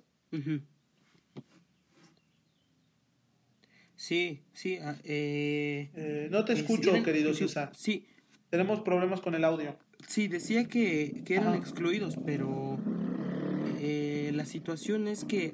Sí, 3.96 4.44
sí. 4.52 4.80
Ah, 4.82 4.98
eh, 5.06 5.92
eh, 5.96 6.28
no 6.30 6.44
te 6.44 6.52
escucho, 6.52 7.02
querido 7.04 7.34
César. 7.34 7.72
Sí. 7.74 8.06
Tenemos 8.50 8.82
problemas 8.82 9.22
con 9.22 9.34
el 9.34 9.46
audio. 9.46 9.80
Sí, 10.10 10.28
decía 10.28 10.66
que, 10.66 11.24
eran 11.30 11.56
excluidos, 11.56 12.18
pero 12.26 12.78
eh, 13.80 14.32
la 14.34 14.46
situación 14.46 15.08
es 15.08 15.24
que 15.24 15.54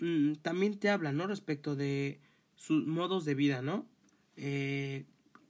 mm, 0.00 0.34
también 0.42 0.78
te 0.78 0.90
habla, 0.90 1.12
¿no? 1.12 1.26
Respecto 1.26 1.76
de 1.76 2.20
sus 2.58 2.86
modos 2.86 3.24
de 3.24 3.34
vida, 3.34 3.62
¿no? 3.62 3.88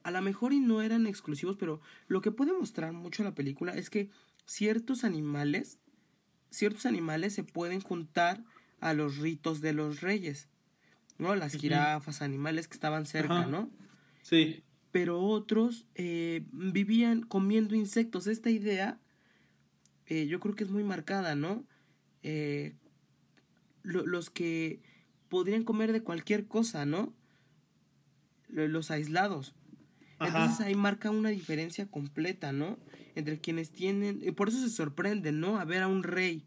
a 0.05 0.11
lo 0.11 0.23
mejor 0.23 0.55
y 0.55 0.61
no 0.61 0.81
eran 0.81 1.07
exclusivos, 1.07 1.59
pero 1.59 1.83
lo 2.07 2.23
que 2.23 2.31
puede 2.31 2.55
mostrar 2.55 2.95
mucho 2.95 3.23
la 3.25 3.35
película 3.35 3.75
es 3.75 3.91
que 3.91 4.09
ciertos 4.47 5.05
animales 5.05 5.79
ciertos 6.51 6.87
animales 6.87 7.35
se 7.35 7.45
pueden 7.45 7.81
juntar 7.81 8.45
a 8.81 8.95
los 8.95 9.19
ritos 9.19 9.61
de 9.61 9.73
los 9.73 10.01
reyes, 10.01 10.49
¿no? 11.19 11.35
Las 11.35 11.55
jirafas, 11.55 12.23
animales 12.23 12.69
que 12.69 12.75
estaban 12.75 13.07
cerca, 13.07 13.47
¿no? 13.47 13.71
Sí. 14.23 14.63
Pero 14.93 15.21
otros 15.21 15.87
eh, 15.95 16.47
vivían 16.53 17.23
comiendo 17.23 17.75
insectos. 17.75 18.27
Esta 18.27 18.51
idea 18.51 18.99
eh, 20.07 20.27
yo 20.27 20.41
creo 20.41 20.55
que 20.55 20.65
es 20.65 20.71
muy 20.71 20.85
marcada, 20.85 21.35
¿no? 21.35 21.65
Eh, 22.23 22.75
los 23.83 24.31
que 24.31 24.81
podrían 25.29 25.65
comer 25.65 25.93
de 25.93 26.03
cualquier 26.03 26.47
cosa, 26.47 26.87
¿no? 26.87 27.13
Los 28.49 28.91
aislados. 28.91 29.55
Entonces 30.21 30.61
ahí 30.61 30.75
marca 30.75 31.11
una 31.11 31.29
diferencia 31.29 31.87
completa, 31.87 32.53
¿no? 32.53 32.79
Entre 33.15 33.41
quienes 33.41 33.71
tienen, 33.71 34.21
y 34.23 34.33
por 34.33 34.49
eso 34.49 34.61
se 34.61 34.71
sorprenden, 34.71 35.41
¿no? 35.41 35.59
A 35.59 35.65
ver 35.65 35.83
a 35.83 35.89
un 35.89 36.03
rey. 36.03 36.47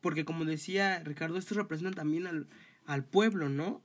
Porque 0.00 0.24
como 0.24 0.44
decía 0.44 1.00
Ricardo, 1.04 1.38
esto 1.38 1.54
representa 1.54 1.96
también 1.96 2.26
al, 2.26 2.48
al 2.84 3.04
pueblo, 3.04 3.48
¿no? 3.48 3.82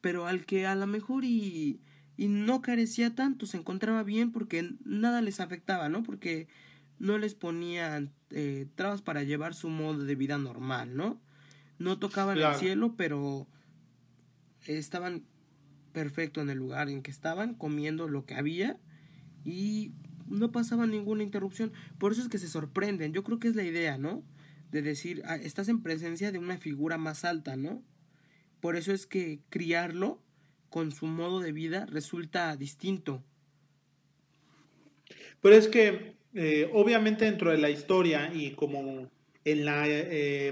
Pero 0.00 0.26
al 0.26 0.44
que 0.44 0.66
a 0.66 0.74
lo 0.74 0.86
mejor 0.86 1.24
y, 1.24 1.80
y 2.16 2.28
no 2.28 2.62
carecía 2.62 3.14
tanto, 3.14 3.46
se 3.46 3.56
encontraba 3.56 4.02
bien 4.02 4.30
porque 4.30 4.74
nada 4.84 5.22
les 5.22 5.40
afectaba, 5.40 5.88
¿no? 5.88 6.02
Porque 6.02 6.48
no 6.98 7.18
les 7.18 7.34
ponían 7.34 8.12
eh, 8.30 8.68
trabas 8.76 9.02
para 9.02 9.24
llevar 9.24 9.54
su 9.54 9.68
modo 9.68 10.04
de 10.04 10.14
vida 10.14 10.38
normal, 10.38 10.96
¿no? 10.96 11.20
No 11.80 11.98
tocaban 11.98 12.36
el 12.36 12.54
cielo, 12.56 12.94
pero 12.94 13.48
estaban 14.66 15.24
perfecto 15.94 16.42
en 16.42 16.50
el 16.50 16.58
lugar 16.58 16.90
en 16.90 17.02
que 17.02 17.10
estaban, 17.10 17.54
comiendo 17.54 18.06
lo 18.06 18.26
que 18.26 18.34
había 18.34 18.78
y 19.46 19.92
no 20.28 20.52
pasaba 20.52 20.86
ninguna 20.86 21.22
interrupción. 21.22 21.72
Por 21.98 22.12
eso 22.12 22.20
es 22.20 22.28
que 22.28 22.36
se 22.36 22.48
sorprenden. 22.48 23.14
Yo 23.14 23.24
creo 23.24 23.38
que 23.38 23.48
es 23.48 23.56
la 23.56 23.64
idea, 23.64 23.96
¿no? 23.96 24.22
De 24.70 24.82
decir, 24.82 25.22
ah, 25.24 25.36
estás 25.36 25.70
en 25.70 25.82
presencia 25.82 26.30
de 26.30 26.38
una 26.38 26.58
figura 26.58 26.98
más 26.98 27.24
alta, 27.24 27.56
¿no? 27.56 27.82
Por 28.60 28.76
eso 28.76 28.92
es 28.92 29.06
que 29.06 29.40
criarlo 29.48 30.22
con 30.68 30.92
su 30.92 31.06
modo 31.06 31.40
de 31.40 31.52
vida 31.52 31.86
resulta 31.86 32.54
distinto. 32.56 33.24
Pero 35.40 35.56
es 35.56 35.66
que, 35.66 36.14
eh, 36.34 36.70
obviamente, 36.74 37.24
dentro 37.24 37.50
de 37.50 37.56
la 37.56 37.70
historia 37.70 38.30
y 38.34 38.50
como 38.50 39.10
en 39.44 39.64
la, 39.64 39.84
eh, 39.86 40.48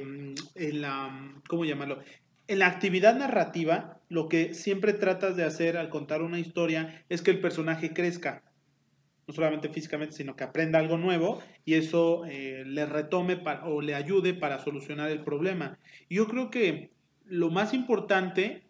en 0.55 0.81
la, 0.81 1.35
¿cómo 1.48 1.64
llamarlo? 1.64 2.01
En 2.46 2.61
la 2.61 2.66
actividad 2.66 3.16
narrativa, 3.16 4.01
lo 4.09 4.29
que 4.29 4.55
siempre 4.55 4.94
tratas 4.94 5.37
de 5.37 5.44
hacer 5.44 5.77
al 5.77 5.90
contar 5.90 6.22
una 6.22 6.38
historia 6.38 7.05
es 7.09 7.22
que 7.22 7.31
el 7.31 7.40
personaje 7.40 7.92
crezca, 7.92 8.42
no 9.27 9.35
solamente 9.35 9.68
físicamente, 9.68 10.14
sino 10.14 10.35
que 10.35 10.44
aprenda 10.44 10.79
algo 10.79 10.96
nuevo 10.96 11.42
y 11.64 11.74
eso 11.74 12.24
eh, 12.24 12.64
le 12.66 12.87
retome 12.87 13.42
o 13.64 13.83
le 13.83 13.94
ayude 13.94 14.33
para 14.33 14.59
solucionar 14.61 15.11
el 15.11 15.22
problema. 15.22 15.79
yo 16.09 16.27
creo 16.27 16.51
que 16.51 16.90
lo 17.27 17.51
más 17.51 17.74
importante 17.74 18.62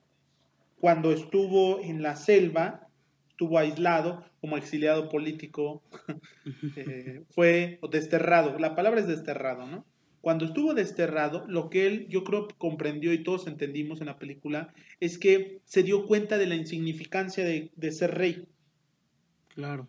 cuando 0.80 1.12
estuvo 1.12 1.80
en 1.80 2.02
la 2.02 2.16
selva, 2.16 2.88
estuvo 3.30 3.58
aislado 3.58 4.24
como 4.40 4.56
exiliado 4.56 5.08
político, 5.08 5.82
eh, 6.76 7.24
fue 7.30 7.80
desterrado. 7.90 8.58
La 8.58 8.74
palabra 8.74 9.00
es 9.00 9.08
desterrado, 9.08 9.66
¿no? 9.66 9.84
Cuando 10.28 10.44
estuvo 10.44 10.74
desterrado, 10.74 11.46
lo 11.48 11.70
que 11.70 11.86
él 11.86 12.06
yo 12.10 12.22
creo 12.22 12.48
comprendió 12.58 13.14
y 13.14 13.22
todos 13.22 13.46
entendimos 13.46 14.02
en 14.02 14.08
la 14.08 14.18
película 14.18 14.74
es 15.00 15.16
que 15.16 15.62
se 15.64 15.82
dio 15.82 16.04
cuenta 16.04 16.36
de 16.36 16.46
la 16.46 16.54
insignificancia 16.54 17.46
de, 17.46 17.92
ser 17.92 18.14
rey. 18.14 18.46
Claro. 19.54 19.88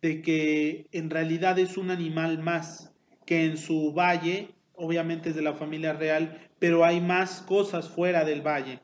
De 0.00 0.22
que 0.22 0.86
en 0.92 1.10
realidad 1.10 1.58
es 1.58 1.76
un 1.76 1.90
animal 1.90 2.38
más, 2.38 2.94
que 3.26 3.44
en 3.44 3.58
su 3.58 3.92
valle, 3.92 4.48
obviamente 4.76 5.28
es 5.28 5.36
de 5.36 5.42
la 5.42 5.52
familia 5.52 5.92
real, 5.92 6.48
pero 6.58 6.86
hay 6.86 7.02
más 7.02 7.42
cosas 7.42 7.90
fuera 7.90 8.24
del 8.24 8.40
valle. 8.40 8.80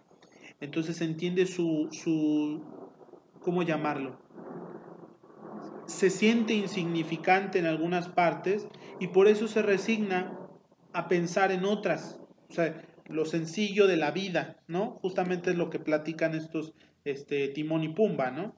Entonces 0.60 1.00
entiende 1.00 1.46
su, 1.46 1.88
su 1.90 2.62
¿cómo 3.40 3.62
llamarlo? 3.62 4.20
Se 5.86 6.10
siente 6.10 6.52
insignificante 6.52 7.60
en 7.60 7.64
algunas 7.64 8.10
partes 8.10 8.66
y 9.00 9.06
por 9.06 9.26
eso 9.26 9.48
se 9.48 9.62
resigna 9.62 10.38
a 10.92 11.08
pensar 11.08 11.52
en 11.52 11.64
otras. 11.64 12.20
O 12.48 12.52
sea, 12.52 12.82
lo 13.08 13.24
sencillo 13.24 13.86
de 13.86 13.96
la 13.96 14.10
vida, 14.10 14.62
¿no? 14.66 14.98
Justamente 15.02 15.50
es 15.50 15.56
lo 15.56 15.70
que 15.70 15.78
platican 15.78 16.34
estos 16.34 16.74
este, 17.04 17.48
Timón 17.48 17.82
y 17.82 17.88
Pumba, 17.88 18.30
¿no? 18.30 18.54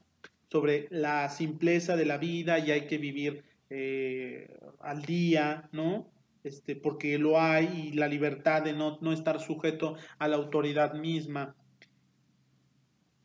Sobre 0.50 0.86
la 0.90 1.28
simpleza 1.28 1.96
de 1.96 2.06
la 2.06 2.18
vida 2.18 2.58
y 2.58 2.70
hay 2.70 2.86
que 2.86 2.98
vivir 2.98 3.44
eh, 3.70 4.56
al 4.80 5.02
día, 5.02 5.68
¿no? 5.72 6.10
Este, 6.44 6.76
porque 6.76 7.18
lo 7.18 7.40
hay 7.40 7.90
y 7.90 7.92
la 7.92 8.06
libertad 8.06 8.62
de 8.62 8.74
no, 8.74 8.98
no 9.00 9.12
estar 9.12 9.40
sujeto 9.40 9.96
a 10.18 10.28
la 10.28 10.36
autoridad 10.36 10.94
misma 10.94 11.56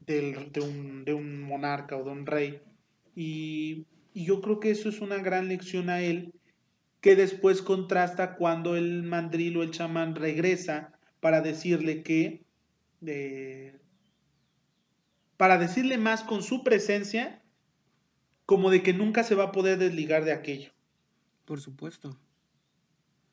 de, 0.06 0.50
un, 0.62 1.04
de, 1.04 1.14
un, 1.14 1.42
monarca 1.42 1.98
o 1.98 2.04
de 2.04 2.12
un 2.12 2.26
rey. 2.26 2.62
Y, 3.16 3.86
y 4.14 4.26
yo 4.26 4.42
creo 4.42 4.60
que 4.60 4.72
eso 4.72 4.90
es 4.90 5.02
una 5.02 5.18
gran 5.18 5.50
lección 5.50 5.90
a 5.90 6.02
él 6.02 6.34
que 7.02 7.16
después 7.16 7.62
contrasta 7.62 8.36
cuando 8.36 8.76
el 8.76 9.04
mandril 9.04 9.58
o 9.58 9.64
el 9.64 9.72
chamán 9.72 10.16
regresa 10.16 10.94
para 11.20 11.42
decirle 11.42 12.04
que, 12.04 12.46
para 15.38 15.58
decirle 15.58 15.98
más 15.98 16.24
con 16.24 16.44
su 16.44 16.64
presencia, 16.64 17.42
como 18.46 18.70
de 18.70 18.84
que 18.84 18.94
nunca 18.94 19.24
se 19.24 19.36
va 19.36 19.46
a 19.46 19.52
poder 19.52 19.78
desligar 19.78 20.26
de 20.26 20.34
aquello. 20.34 20.72
Por 21.46 21.62
supuesto. 21.62 22.18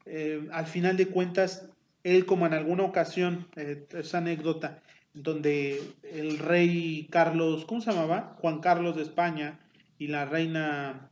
Eh, 0.04 0.46
al 0.52 0.66
final 0.66 0.96
de 0.96 1.08
cuentas, 1.08 1.68
él 2.04 2.26
como 2.26 2.46
en 2.46 2.54
alguna 2.54 2.84
ocasión, 2.84 3.48
eh, 3.56 3.86
esa 3.92 4.18
anécdota, 4.18 4.82
donde 5.14 5.82
el 6.02 6.38
rey 6.38 7.08
Carlos, 7.10 7.64
¿cómo 7.64 7.80
se 7.80 7.90
llamaba? 7.90 8.36
Juan 8.40 8.60
Carlos 8.60 8.94
de 8.94 9.02
España 9.02 9.58
y 9.98 10.08
la 10.08 10.26
reina, 10.26 11.10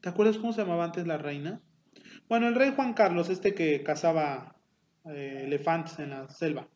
¿te 0.00 0.10
acuerdas 0.10 0.36
cómo 0.36 0.52
se 0.52 0.60
llamaba 0.60 0.84
antes 0.84 1.06
la 1.06 1.18
reina? 1.18 1.60
Bueno, 2.30 2.46
el 2.46 2.54
rey 2.54 2.72
Juan 2.76 2.94
Carlos, 2.94 3.28
este 3.28 3.56
que 3.56 3.82
cazaba 3.82 4.54
eh, 5.04 5.42
elefantes 5.46 5.98
en 5.98 6.10
la 6.10 6.28
selva, 6.28 6.68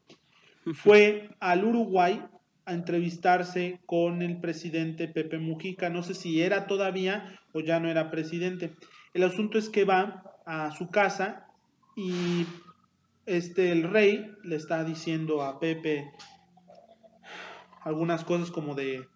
fue 0.74 1.30
al 1.38 1.64
Uruguay 1.64 2.20
a 2.64 2.72
entrevistarse 2.72 3.78
con 3.86 4.22
el 4.22 4.40
presidente 4.40 5.06
Pepe 5.06 5.38
Mujica. 5.38 5.90
No 5.90 6.02
sé 6.02 6.14
si 6.14 6.42
era 6.42 6.66
todavía 6.66 7.38
o 7.52 7.60
ya 7.60 7.78
no 7.78 7.88
era 7.88 8.10
presidente. 8.10 8.74
El 9.12 9.22
asunto 9.22 9.56
es 9.56 9.68
que 9.68 9.84
va 9.84 10.24
a 10.44 10.72
su 10.72 10.90
casa 10.90 11.46
y 11.94 12.46
este 13.24 13.70
el 13.70 13.84
rey 13.84 14.34
le 14.42 14.56
está 14.56 14.82
diciendo 14.82 15.44
a 15.44 15.60
Pepe 15.60 16.10
algunas 17.82 18.24
cosas 18.24 18.50
como 18.50 18.74
de 18.74 19.06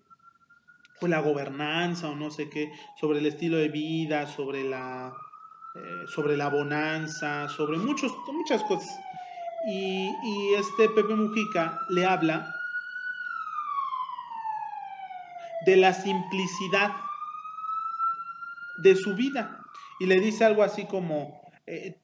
pues, 1.00 1.10
la 1.10 1.18
gobernanza 1.18 2.08
o 2.08 2.14
no 2.14 2.30
sé 2.30 2.48
qué, 2.48 2.70
sobre 3.00 3.18
el 3.18 3.26
estilo 3.26 3.56
de 3.56 3.70
vida, 3.70 4.28
sobre 4.28 4.62
la 4.62 5.12
eh, 5.84 6.06
sobre 6.06 6.36
la 6.36 6.48
bonanza, 6.48 7.48
sobre 7.48 7.78
muchos, 7.78 8.12
muchas 8.32 8.62
cosas. 8.64 8.98
Y, 9.66 10.10
y 10.22 10.54
este 10.54 10.88
Pepe 10.88 11.14
Mujica 11.14 11.80
le 11.88 12.06
habla 12.06 12.54
de 15.66 15.76
la 15.76 15.92
simplicidad 15.92 16.92
de 18.78 18.94
su 18.96 19.14
vida. 19.14 19.64
Y 20.00 20.06
le 20.06 20.20
dice 20.20 20.44
algo 20.44 20.62
así 20.62 20.86
como, 20.86 21.40
eh, 21.66 21.96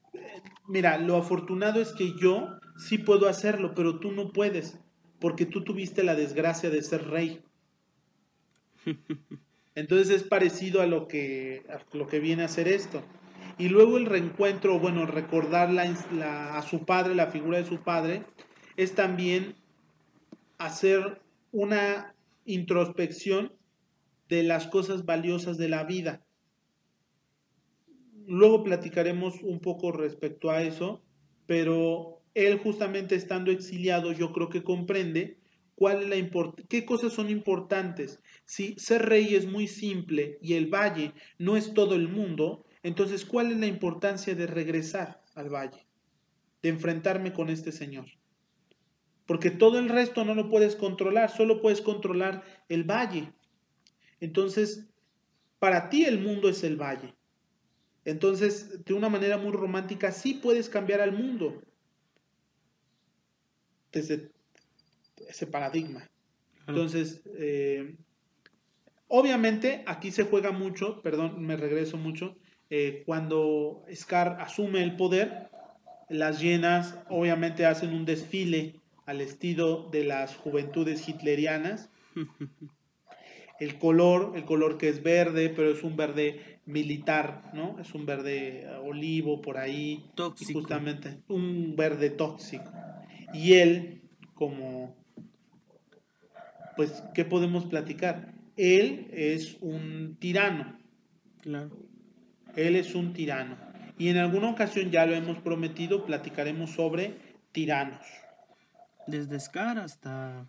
mira, 0.67 0.97
lo 0.97 1.17
afortunado 1.17 1.81
es 1.81 1.93
que 1.93 2.13
yo 2.13 2.59
sí 2.77 2.97
puedo 2.97 3.27
hacerlo, 3.27 3.73
pero 3.73 3.99
tú 3.99 4.11
no 4.11 4.31
puedes, 4.31 4.77
porque 5.19 5.45
tú 5.45 5.63
tuviste 5.63 6.03
la 6.03 6.15
desgracia 6.15 6.69
de 6.69 6.83
ser 6.83 7.07
rey. 7.07 7.43
Entonces 9.75 10.09
es 10.09 10.23
parecido 10.23 10.81
a 10.81 10.85
lo 10.85 11.07
que, 11.07 11.63
a 11.69 11.79
lo 11.95 12.07
que 12.07 12.19
viene 12.19 12.43
a 12.43 12.47
ser 12.47 12.67
esto. 12.67 13.01
Y 13.57 13.69
luego 13.69 13.97
el 13.97 14.05
reencuentro, 14.05 14.79
bueno, 14.79 15.05
recordar 15.05 15.69
a 15.77 16.61
su 16.61 16.85
padre, 16.85 17.15
la 17.15 17.27
figura 17.27 17.57
de 17.57 17.65
su 17.65 17.81
padre, 17.83 18.23
es 18.75 18.95
también 18.95 19.55
hacer 20.57 21.21
una 21.51 22.13
introspección 22.45 23.53
de 24.27 24.43
las 24.43 24.67
cosas 24.67 25.05
valiosas 25.05 25.57
de 25.57 25.69
la 25.69 25.85
vida. 25.85 26.25
Luego 28.27 28.63
platicaremos 28.63 29.41
un 29.41 29.59
poco 29.59 29.91
respecto 29.91 30.49
a 30.49 30.63
eso, 30.63 31.01
pero 31.45 32.21
él 32.33 32.59
justamente 32.59 33.15
estando 33.15 33.51
exiliado 33.51 34.11
yo 34.11 34.33
creo 34.33 34.49
que 34.49 34.63
comprende 34.63 35.37
cuál 35.75 36.09
la 36.09 36.15
qué 36.67 36.85
cosas 36.85 37.13
son 37.13 37.29
importantes. 37.29 38.19
Si 38.45 38.75
ser 38.77 39.03
rey 39.03 39.35
es 39.35 39.45
muy 39.45 39.67
simple 39.67 40.37
y 40.41 40.53
el 40.53 40.67
valle 40.67 41.13
no 41.37 41.55
es 41.55 41.73
todo 41.73 41.95
el 41.95 42.07
mundo, 42.07 42.65
entonces, 42.85 43.25
¿cuál 43.25 43.51
es 43.51 43.57
la 43.57 43.65
importancia 43.65 44.35
de 44.35 44.45
regresar 44.45 45.19
al 45.33 45.49
valle? 45.49 45.87
De 46.61 46.69
enfrentarme 46.69 47.33
con 47.33 47.49
este 47.49 47.71
Señor. 47.71 48.05
Porque 49.25 49.49
todo 49.49 49.79
el 49.79 49.89
resto 49.89 50.23
no 50.23 50.35
lo 50.35 50.51
puedes 50.51 50.75
controlar, 50.75 51.31
solo 51.31 51.63
puedes 51.63 51.81
controlar 51.81 52.43
el 52.69 52.83
valle. 52.83 53.33
Entonces, 54.19 54.87
para 55.57 55.89
ti 55.89 56.05
el 56.05 56.19
mundo 56.19 56.47
es 56.47 56.63
el 56.63 56.79
valle. 56.79 57.15
Entonces, 58.03 58.85
de 58.85 58.93
una 58.93 59.09
manera 59.09 59.39
muy 59.39 59.51
romántica, 59.51 60.11
sí 60.11 60.35
puedes 60.35 60.69
cambiar 60.69 61.01
al 61.01 61.11
mundo 61.11 61.63
desde 63.91 64.31
ese 65.27 65.47
paradigma. 65.47 66.07
Entonces, 66.67 67.23
eh, 67.35 67.97
obviamente 69.07 69.83
aquí 69.87 70.11
se 70.11 70.25
juega 70.25 70.51
mucho, 70.51 71.01
perdón, 71.01 71.43
me 71.43 71.57
regreso 71.57 71.97
mucho, 71.97 72.37
eh, 72.69 73.03
cuando 73.05 73.85
Scar 73.93 74.37
asume 74.39 74.83
el 74.83 74.95
poder, 74.95 75.49
las 76.09 76.41
llenas 76.41 76.97
obviamente 77.09 77.65
hacen 77.65 77.93
un 77.93 78.05
desfile 78.05 78.81
al 79.05 79.21
estilo 79.21 79.89
de 79.91 80.03
las 80.03 80.35
juventudes 80.35 81.07
hitlerianas. 81.07 81.89
El 83.57 83.77
color, 83.77 84.33
el 84.35 84.43
color 84.43 84.77
que 84.77 84.89
es 84.89 85.01
verde, 85.01 85.47
pero 85.47 85.71
es 85.71 85.81
un 85.81 85.95
verde 85.95 86.59
militar, 86.65 87.51
¿no? 87.53 87.79
Es 87.79 87.93
un 87.95 88.05
verde 88.05 88.67
olivo 88.83 89.41
por 89.41 89.57
ahí. 89.57 90.09
Tóxico. 90.13 90.59
Justamente, 90.59 91.21
un 91.29 91.73
verde 91.77 92.09
tóxico. 92.09 92.69
Y 93.33 93.53
él, 93.53 94.01
como, 94.33 94.97
pues, 96.75 97.01
¿qué 97.13 97.23
podemos 97.23 97.65
platicar? 97.65 98.33
Él 98.57 99.07
es 99.13 99.57
un 99.61 100.17
tirano. 100.19 100.77
Claro. 101.41 101.77
Él 102.55 102.75
es 102.75 102.95
un 102.95 103.13
tirano. 103.13 103.57
Y 103.97 104.09
en 104.09 104.17
alguna 104.17 104.49
ocasión 104.49 104.91
ya 104.91 105.05
lo 105.05 105.15
hemos 105.15 105.39
prometido, 105.39 106.05
platicaremos 106.05 106.71
sobre 106.71 107.17
tiranos. 107.51 108.05
Desde 109.07 109.39
Scar 109.39 109.77
hasta... 109.79 110.47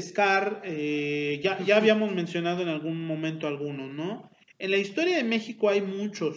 Scar, 0.00 0.60
eh, 0.64 1.40
ya, 1.42 1.58
ya 1.60 1.78
habíamos 1.78 2.12
mencionado 2.14 2.62
en 2.62 2.68
algún 2.68 3.06
momento 3.06 3.46
algunos, 3.46 3.90
¿no? 3.90 4.30
En 4.58 4.70
la 4.70 4.76
historia 4.76 5.16
de 5.16 5.24
México 5.24 5.70
hay 5.70 5.80
muchos. 5.80 6.36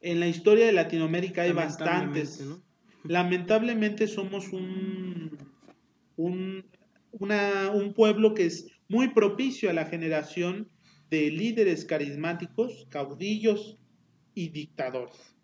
En 0.00 0.18
la 0.18 0.26
historia 0.26 0.66
de 0.66 0.72
Latinoamérica 0.72 1.42
hay 1.42 1.52
bastantes. 1.52 2.44
Lamentablemente 3.04 4.08
somos 4.08 4.52
un, 4.52 5.38
un, 6.16 6.64
un 7.12 7.94
pueblo 7.94 8.34
que 8.34 8.46
es 8.46 8.66
muy 8.88 9.08
propicio 9.08 9.70
a 9.70 9.72
la 9.72 9.86
generación 9.86 10.68
de 11.10 11.30
líderes 11.30 11.84
carismáticos, 11.84 12.86
caudillos 12.90 13.78
y 14.34 14.48
dictadores. 14.48 15.36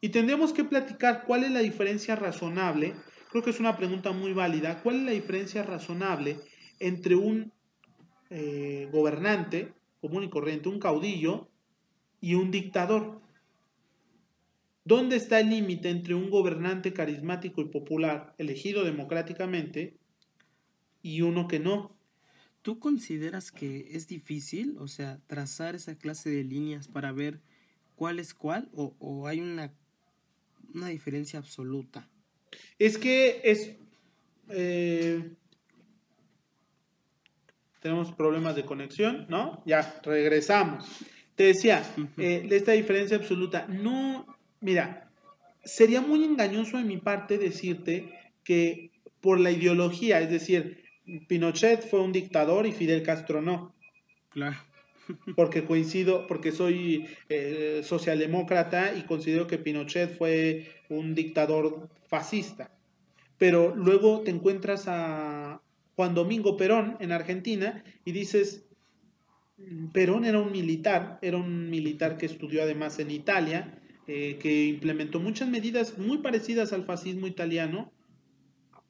Y 0.00 0.08
tendremos 0.08 0.52
que 0.52 0.64
platicar 0.64 1.24
cuál 1.26 1.44
es 1.44 1.50
la 1.50 1.60
diferencia 1.60 2.16
razonable, 2.16 2.94
creo 3.30 3.42
que 3.42 3.50
es 3.50 3.60
una 3.60 3.76
pregunta 3.76 4.12
muy 4.12 4.32
válida, 4.32 4.82
cuál 4.82 4.96
es 4.96 5.02
la 5.02 5.12
diferencia 5.12 5.62
razonable 5.62 6.38
entre 6.80 7.14
un 7.14 7.52
eh, 8.30 8.88
gobernante 8.90 9.72
común 10.00 10.24
y 10.24 10.30
corriente, 10.30 10.68
un 10.68 10.80
caudillo 10.80 11.48
y 12.20 12.34
un 12.34 12.50
dictador. 12.50 13.20
¿Dónde 14.84 15.14
está 15.14 15.38
el 15.38 15.50
límite 15.50 15.90
entre 15.90 16.14
un 16.14 16.28
gobernante 16.28 16.92
carismático 16.92 17.60
y 17.60 17.66
popular 17.66 18.34
elegido 18.38 18.84
democráticamente 18.84 19.96
y 21.02 21.22
uno 21.22 21.46
que 21.46 21.60
no? 21.60 21.96
¿Tú 22.62 22.78
consideras 22.78 23.50
que 23.50 23.88
es 23.90 24.06
difícil, 24.06 24.76
o 24.78 24.86
sea, 24.86 25.18
trazar 25.26 25.74
esa 25.74 25.96
clase 25.96 26.30
de 26.30 26.44
líneas 26.44 26.86
para 26.86 27.10
ver 27.10 27.40
cuál 27.96 28.20
es 28.20 28.34
cuál 28.34 28.70
o, 28.72 29.26
hay 29.26 29.40
una, 29.40 29.72
una, 30.72 30.88
diferencia 30.88 31.40
absoluta? 31.40 32.08
Es 32.78 32.98
que 32.98 33.40
es... 33.42 33.72
Eh, 34.48 35.34
tenemos 37.80 38.12
problemas 38.12 38.54
de 38.54 38.64
conexión, 38.64 39.26
¿no? 39.28 39.60
Ya, 39.66 40.00
regresamos. 40.04 40.86
Te 41.34 41.44
decía, 41.44 41.82
eh, 42.16 42.46
de 42.48 42.56
esta 42.56 42.72
diferencia 42.72 43.16
absoluta, 43.16 43.66
no, 43.66 44.38
mira, 44.60 45.10
sería 45.64 46.00
muy 46.00 46.24
engañoso 46.24 46.78
de 46.78 46.84
mi 46.84 46.98
parte 46.98 47.38
decirte 47.38 48.12
que 48.44 48.92
por 49.20 49.40
la 49.40 49.50
ideología, 49.50 50.20
es 50.20 50.30
decir, 50.30 50.81
Pinochet 51.26 51.88
fue 51.88 52.00
un 52.00 52.12
dictador 52.12 52.66
y 52.66 52.72
Fidel 52.72 53.02
Castro 53.02 53.42
no. 53.42 53.74
Claro. 54.30 54.56
porque 55.36 55.64
coincido, 55.64 56.26
porque 56.26 56.52
soy 56.52 57.06
eh, 57.28 57.82
socialdemócrata 57.84 58.94
y 58.96 59.02
considero 59.02 59.46
que 59.46 59.58
Pinochet 59.58 60.16
fue 60.16 60.70
un 60.88 61.14
dictador 61.14 61.88
fascista. 62.08 62.70
Pero 63.38 63.74
luego 63.74 64.20
te 64.20 64.30
encuentras 64.30 64.84
a 64.86 65.60
Juan 65.96 66.14
Domingo 66.14 66.56
Perón 66.56 66.96
en 67.00 67.12
Argentina 67.12 67.82
y 68.04 68.12
dices, 68.12 68.64
Perón 69.92 70.24
era 70.24 70.38
un 70.38 70.52
militar, 70.52 71.18
era 71.22 71.36
un 71.36 71.70
militar 71.70 72.16
que 72.16 72.26
estudió 72.26 72.62
además 72.62 72.98
en 72.98 73.10
Italia, 73.10 73.78
eh, 74.06 74.38
que 74.40 74.66
implementó 74.66 75.20
muchas 75.20 75.48
medidas 75.48 75.98
muy 75.98 76.18
parecidas 76.18 76.72
al 76.72 76.84
fascismo 76.84 77.26
italiano, 77.26 77.92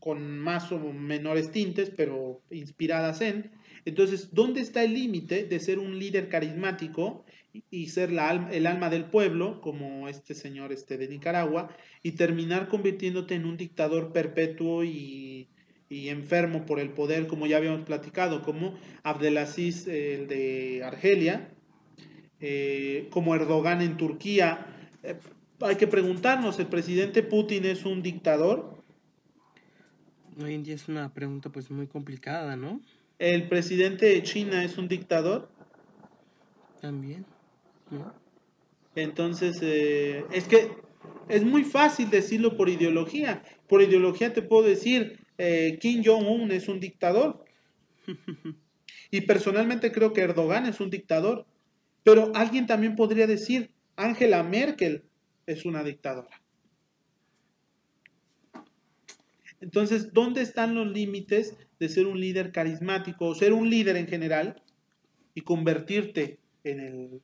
con 0.03 0.41
más 0.41 0.73
o 0.73 0.81
menores 0.81 1.53
tintes, 1.53 1.89
pero 1.97 2.43
inspiradas 2.51 3.21
en. 3.21 3.53
Entonces, 3.85 4.31
¿dónde 4.33 4.61
está 4.61 4.83
el 4.83 4.95
límite 4.95 5.45
de 5.45 5.61
ser 5.61 5.79
un 5.79 5.97
líder 5.97 6.29
carismático 6.29 7.25
y 7.71 7.87
ser 7.87 8.11
la 8.11 8.49
el 8.51 8.67
alma 8.67 8.91
del 8.91 9.05
pueblo, 9.05 9.61
como 9.61 10.09
este 10.09 10.35
señor 10.35 10.73
este 10.73 10.99
de 10.99 11.07
Nicaragua, 11.07 11.69
y 12.03 12.13
terminar 12.13 12.67
convirtiéndote 12.67 13.37
en 13.37 13.45
un 13.45 13.57
dictador 13.57 14.13
perpetuo 14.13 14.83
y, 14.83 15.49
enfermo 15.89 16.67
por 16.67 16.81
el 16.81 16.91
poder, 16.91 17.29
como 17.29 17.47
ya 17.47 17.59
habíamos 17.59 17.83
platicado, 17.83 18.43
como 18.43 18.75
Abdelaziz, 19.05 19.87
el 19.87 20.27
de 20.27 20.83
Argelia, 20.83 21.55
eh, 22.41 23.07
como 23.11 23.37
Erdogan 23.37 23.83
en 23.83 23.97
Turquía? 23.97 24.67
Eh, 25.05 25.15
hay 25.61 25.77
que 25.77 25.87
preguntarnos, 25.87 26.59
¿el 26.59 26.67
presidente 26.67 27.23
Putin 27.23 27.67
es 27.67 27.85
un 27.85 28.03
dictador? 28.03 28.72
Hoy 30.41 30.55
en 30.55 30.63
día 30.63 30.75
es 30.75 30.89
una 30.89 31.13
pregunta 31.13 31.51
pues 31.51 31.71
muy 31.71 31.87
complicada, 31.87 32.57
¿no? 32.57 32.81
¿El 33.19 33.49
presidente 33.49 34.07
de 34.07 34.23
China 34.23 34.65
es 34.65 34.79
un 34.79 34.89
dictador? 34.89 35.49
También, 36.81 37.25
Entonces, 38.97 39.59
eh, 39.63 40.25
es 40.33 40.49
que 40.49 40.71
es 41.29 41.45
muy 41.45 41.65
fácil 41.65 42.11
decirlo 42.11 42.57
por 42.57 42.69
ideología. 42.69 43.43
Por 43.69 43.83
ideología 43.83 44.33
te 44.33 44.43
puedo 44.43 44.67
decir, 44.67 45.21
eh, 45.39 45.79
Kim 45.81 46.03
Jong-un 46.05 46.51
es 46.51 46.69
un 46.69 46.81
dictador. 46.81 47.45
y 49.11 49.21
personalmente 49.21 49.93
creo 49.93 50.13
que 50.13 50.23
Erdogan 50.23 50.67
es 50.67 50.81
un 50.81 50.91
dictador. 50.91 51.47
Pero 52.03 52.33
alguien 52.35 52.67
también 52.67 52.97
podría 52.97 53.27
decir, 53.27 53.71
Angela 53.97 54.43
Merkel 54.43 55.05
es 55.47 55.65
una 55.65 55.85
dictadora. 55.85 56.42
Entonces, 59.63 60.13
¿dónde 60.13 60.43
están 60.43 60.75
los 60.75 60.89
límites 60.89 61.57
de 61.79 61.89
ser 61.89 62.07
un 62.07 62.21
líder 62.21 62.53
carismático 62.53 63.27
o 63.27 63.35
ser 63.35 63.53
un 63.53 63.71
líder 63.71 63.97
en 63.97 64.09
general 64.09 64.63
y 65.35 65.43
convertirte 65.43 66.39
en 66.65 66.81
el 66.81 67.23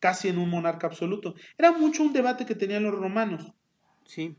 casi 0.00 0.28
en 0.28 0.38
un 0.38 0.48
monarca 0.48 0.86
absoluto? 0.86 1.34
Era 1.58 1.72
mucho 1.72 2.02
un 2.02 2.12
debate 2.12 2.46
que 2.46 2.54
tenían 2.54 2.84
los 2.84 2.94
romanos. 2.94 3.52
Sí. 4.04 4.36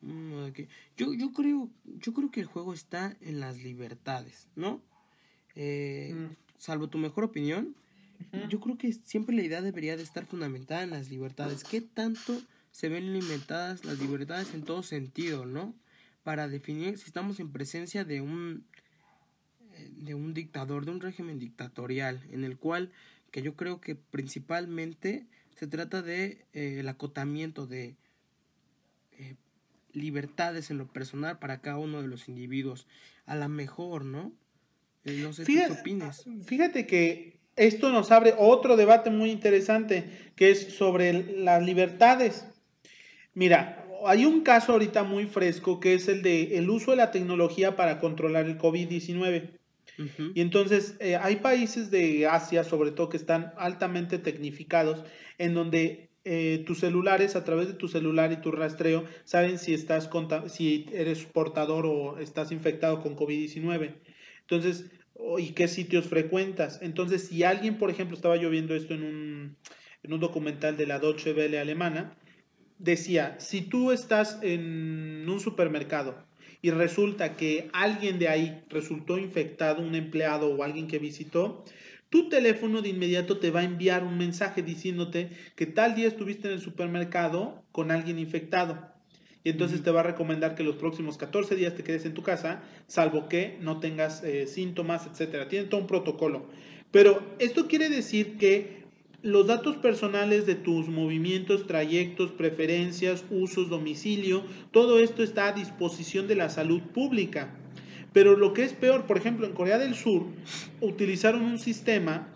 Mm, 0.00 0.46
yo, 0.96 1.12
yo, 1.12 1.32
creo, 1.32 1.70
yo 1.84 2.14
creo 2.14 2.30
que 2.30 2.40
el 2.40 2.46
juego 2.46 2.72
está 2.72 3.16
en 3.20 3.40
las 3.40 3.58
libertades, 3.58 4.48
¿no? 4.54 4.80
Eh, 5.56 6.14
mm. 6.14 6.36
Salvo 6.56 6.88
tu 6.88 6.98
mejor 6.98 7.24
opinión, 7.24 7.74
yo 8.48 8.58
creo 8.60 8.76
que 8.76 8.92
siempre 8.92 9.34
la 9.34 9.42
idea 9.42 9.62
debería 9.62 9.96
de 9.96 10.02
estar 10.02 10.26
fundamentada 10.26 10.82
en 10.82 10.90
las 10.90 11.08
libertades. 11.08 11.62
¿Qué 11.62 11.80
tanto 11.80 12.40
se 12.72 12.88
ven 12.88 13.12
limitadas 13.12 13.84
las 13.84 14.00
libertades 14.00 14.54
en 14.54 14.64
todo 14.64 14.82
sentido, 14.82 15.46
no? 15.46 15.74
Para 16.28 16.46
definir 16.46 16.98
si 16.98 17.06
estamos 17.06 17.40
en 17.40 17.50
presencia 17.52 18.04
de 18.04 18.20
un 18.20 18.66
eh, 19.72 19.90
de 19.96 20.14
un 20.14 20.34
dictador, 20.34 20.84
de 20.84 20.90
un 20.90 21.00
régimen 21.00 21.38
dictatorial, 21.38 22.22
en 22.30 22.44
el 22.44 22.58
cual 22.58 22.92
que 23.30 23.40
yo 23.40 23.56
creo 23.56 23.80
que 23.80 23.94
principalmente 23.94 25.24
se 25.56 25.66
trata 25.66 26.02
de 26.02 26.44
eh, 26.52 26.80
el 26.80 26.88
acotamiento 26.90 27.66
de 27.66 27.96
eh, 29.12 29.36
libertades 29.94 30.70
en 30.70 30.76
lo 30.76 30.86
personal 30.86 31.38
para 31.38 31.62
cada 31.62 31.78
uno 31.78 32.02
de 32.02 32.08
los 32.08 32.28
individuos. 32.28 32.86
A 33.24 33.34
la 33.34 33.48
mejor, 33.48 34.04
¿no? 34.04 34.30
no 35.06 35.32
sé 35.32 35.46
fíjate, 35.46 35.76
qué 35.76 35.80
opinas. 35.80 36.26
Fíjate 36.44 36.86
que 36.86 37.38
esto 37.56 37.90
nos 37.90 38.10
abre 38.10 38.34
otro 38.36 38.76
debate 38.76 39.08
muy 39.08 39.30
interesante, 39.30 40.04
que 40.36 40.50
es 40.50 40.74
sobre 40.74 41.38
las 41.38 41.62
libertades. 41.62 42.44
Mira, 43.32 43.87
hay 44.06 44.24
un 44.24 44.42
caso 44.42 44.72
ahorita 44.72 45.02
muy 45.02 45.26
fresco 45.26 45.80
que 45.80 45.94
es 45.94 46.08
el 46.08 46.22
de 46.22 46.58
el 46.58 46.70
uso 46.70 46.92
de 46.92 46.96
la 46.96 47.10
tecnología 47.10 47.76
para 47.76 47.98
controlar 47.98 48.46
el 48.46 48.58
COVID-19. 48.58 49.58
Y 50.34 50.40
entonces 50.40 50.96
eh, 51.00 51.16
hay 51.16 51.36
países 51.36 51.90
de 51.90 52.28
Asia, 52.28 52.62
sobre 52.62 52.92
todo, 52.92 53.08
que 53.08 53.16
están 53.16 53.52
altamente 53.56 54.18
tecnificados, 54.18 55.04
en 55.38 55.54
donde 55.54 56.10
eh, 56.24 56.62
tus 56.66 56.78
celulares, 56.78 57.34
a 57.34 57.42
través 57.42 57.66
de 57.66 57.74
tu 57.74 57.88
celular 57.88 58.30
y 58.30 58.36
tu 58.36 58.52
rastreo, 58.52 59.04
saben 59.24 59.58
si, 59.58 59.74
estás 59.74 60.08
si 60.46 60.86
eres 60.92 61.24
portador 61.24 61.84
o 61.86 62.18
estás 62.18 62.52
infectado 62.52 63.00
con 63.00 63.16
COVID-19. 63.16 63.94
Entonces, 64.42 64.90
y 65.38 65.50
qué 65.50 65.66
sitios 65.66 66.06
frecuentas. 66.06 66.78
Entonces, 66.80 67.26
si 67.26 67.42
alguien, 67.42 67.76
por 67.78 67.90
ejemplo, 67.90 68.14
estaba 68.14 68.36
yo 68.36 68.50
viendo 68.50 68.76
esto 68.76 68.94
en 68.94 69.02
un, 69.02 69.56
en 70.02 70.12
un 70.12 70.20
documental 70.20 70.76
de 70.76 70.86
la 70.86 71.00
Deutsche 71.00 71.32
Welle 71.32 71.58
alemana, 71.58 72.16
decía, 72.78 73.36
si 73.38 73.62
tú 73.62 73.92
estás 73.92 74.38
en 74.42 75.26
un 75.28 75.40
supermercado 75.40 76.16
y 76.62 76.70
resulta 76.70 77.36
que 77.36 77.70
alguien 77.72 78.18
de 78.18 78.28
ahí 78.28 78.64
resultó 78.68 79.18
infectado, 79.18 79.82
un 79.82 79.94
empleado 79.94 80.48
o 80.54 80.62
alguien 80.62 80.88
que 80.88 80.98
visitó, 80.98 81.64
tu 82.10 82.28
teléfono 82.28 82.80
de 82.80 82.88
inmediato 82.88 83.38
te 83.38 83.50
va 83.50 83.60
a 83.60 83.64
enviar 83.64 84.02
un 84.02 84.16
mensaje 84.16 84.62
diciéndote 84.62 85.30
que 85.56 85.66
tal 85.66 85.94
día 85.94 86.08
estuviste 86.08 86.48
en 86.48 86.54
el 86.54 86.60
supermercado 86.60 87.62
con 87.70 87.90
alguien 87.90 88.18
infectado. 88.18 88.92
Y 89.44 89.50
entonces 89.50 89.82
te 89.82 89.90
va 89.90 90.00
a 90.00 90.04
recomendar 90.04 90.54
que 90.54 90.64
los 90.64 90.76
próximos 90.76 91.16
14 91.16 91.54
días 91.54 91.74
te 91.74 91.84
quedes 91.84 92.04
en 92.06 92.14
tu 92.14 92.22
casa, 92.22 92.62
salvo 92.86 93.28
que 93.28 93.58
no 93.60 93.78
tengas 93.78 94.24
eh, 94.24 94.46
síntomas, 94.46 95.06
etcétera. 95.06 95.48
Tiene 95.48 95.66
todo 95.66 95.80
un 95.80 95.86
protocolo. 95.86 96.48
Pero 96.90 97.22
esto 97.38 97.68
quiere 97.68 97.88
decir 97.88 98.38
que 98.38 98.77
los 99.22 99.48
datos 99.48 99.76
personales 99.76 100.46
de 100.46 100.54
tus 100.54 100.88
movimientos, 100.88 101.66
trayectos, 101.66 102.30
preferencias, 102.30 103.24
usos, 103.30 103.68
domicilio, 103.68 104.44
todo 104.70 105.00
esto 105.00 105.24
está 105.24 105.48
a 105.48 105.52
disposición 105.52 106.28
de 106.28 106.36
la 106.36 106.50
salud 106.50 106.80
pública. 106.80 107.52
Pero 108.12 108.36
lo 108.36 108.52
que 108.52 108.62
es 108.62 108.72
peor, 108.72 109.06
por 109.06 109.18
ejemplo, 109.18 109.46
en 109.46 109.52
Corea 109.52 109.78
del 109.78 109.94
Sur 109.94 110.26
utilizaron 110.80 111.42
un 111.42 111.58
sistema 111.58 112.28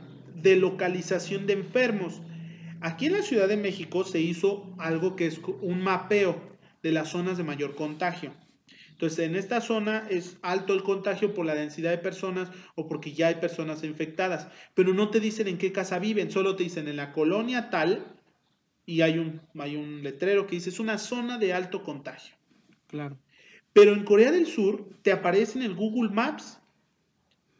de 0.43 0.57
localización 0.57 1.47
de 1.47 1.55
enfermos. 1.55 2.20
Aquí 2.80 3.07
en 3.07 3.12
la 3.12 3.22
Ciudad 3.22 3.47
de 3.47 3.57
México 3.57 4.05
se 4.05 4.20
hizo 4.20 4.74
algo 4.78 5.14
que 5.14 5.26
es 5.26 5.41
un 5.61 5.83
mapeo 5.83 6.41
de 6.83 6.91
las 6.91 7.11
zonas 7.11 7.39
de 7.39 7.45
mayor 7.45 7.76
contagio. 7.76 8.33
Entonces, 9.03 9.26
en 9.26 9.34
esta 9.34 9.61
zona 9.61 10.07
es 10.11 10.38
alto 10.42 10.72
el 10.74 10.84
contagio 10.84 11.34
por 11.34 11.44
la 11.44 11.57
densidad 11.57 11.90
de 11.90 11.98
personas 11.98 12.53
o 12.76 12.86
porque 12.86 13.12
ya 13.12 13.26
hay 13.26 13.34
personas 13.34 13.82
infectadas, 13.82 14.46
pero 14.74 14.94
no 14.94 15.11
te 15.11 15.18
dicen 15.18 15.48
en 15.48 15.59
qué 15.59 15.72
casa 15.72 15.98
viven, 15.98 16.30
solo 16.30 16.55
te 16.55 16.62
dicen 16.62 16.86
en 16.86 16.98
la 16.98 17.11
colonia 17.11 17.68
tal 17.68 18.07
y 18.86 19.00
hay 19.00 19.18
un, 19.18 19.40
hay 19.59 19.74
un 19.74 20.05
letrero 20.05 20.46
que 20.46 20.55
dice 20.55 20.70
es 20.70 20.78
una 20.78 20.98
zona 20.98 21.36
de 21.38 21.53
alto 21.53 21.82
contagio. 21.82 22.36
Claro. 22.86 23.18
Pero 23.72 23.92
en 23.92 24.05
Corea 24.05 24.30
del 24.30 24.46
Sur 24.46 24.88
te 25.03 25.11
aparece 25.11 25.59
en 25.59 25.64
el 25.64 25.74
Google 25.74 26.11
Maps, 26.11 26.61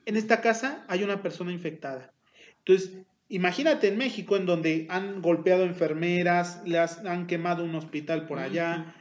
en 0.07 0.17
esta 0.17 0.43
casa 0.43 0.85
hay 0.87 1.03
una 1.03 1.23
persona 1.23 1.51
infectada. 1.51 2.13
Entonces, 2.59 2.99
imagínate 3.29 3.89
en 3.89 3.99
México, 3.99 4.37
en 4.37 4.47
donde 4.47 4.87
han 4.91 5.21
golpeado 5.21 5.65
enfermeras, 5.65 6.63
les 6.65 6.99
han 6.99 7.27
quemado 7.27 7.65
un 7.65 7.75
hospital 7.75 8.29
por 8.29 8.39
allá. 8.39 8.95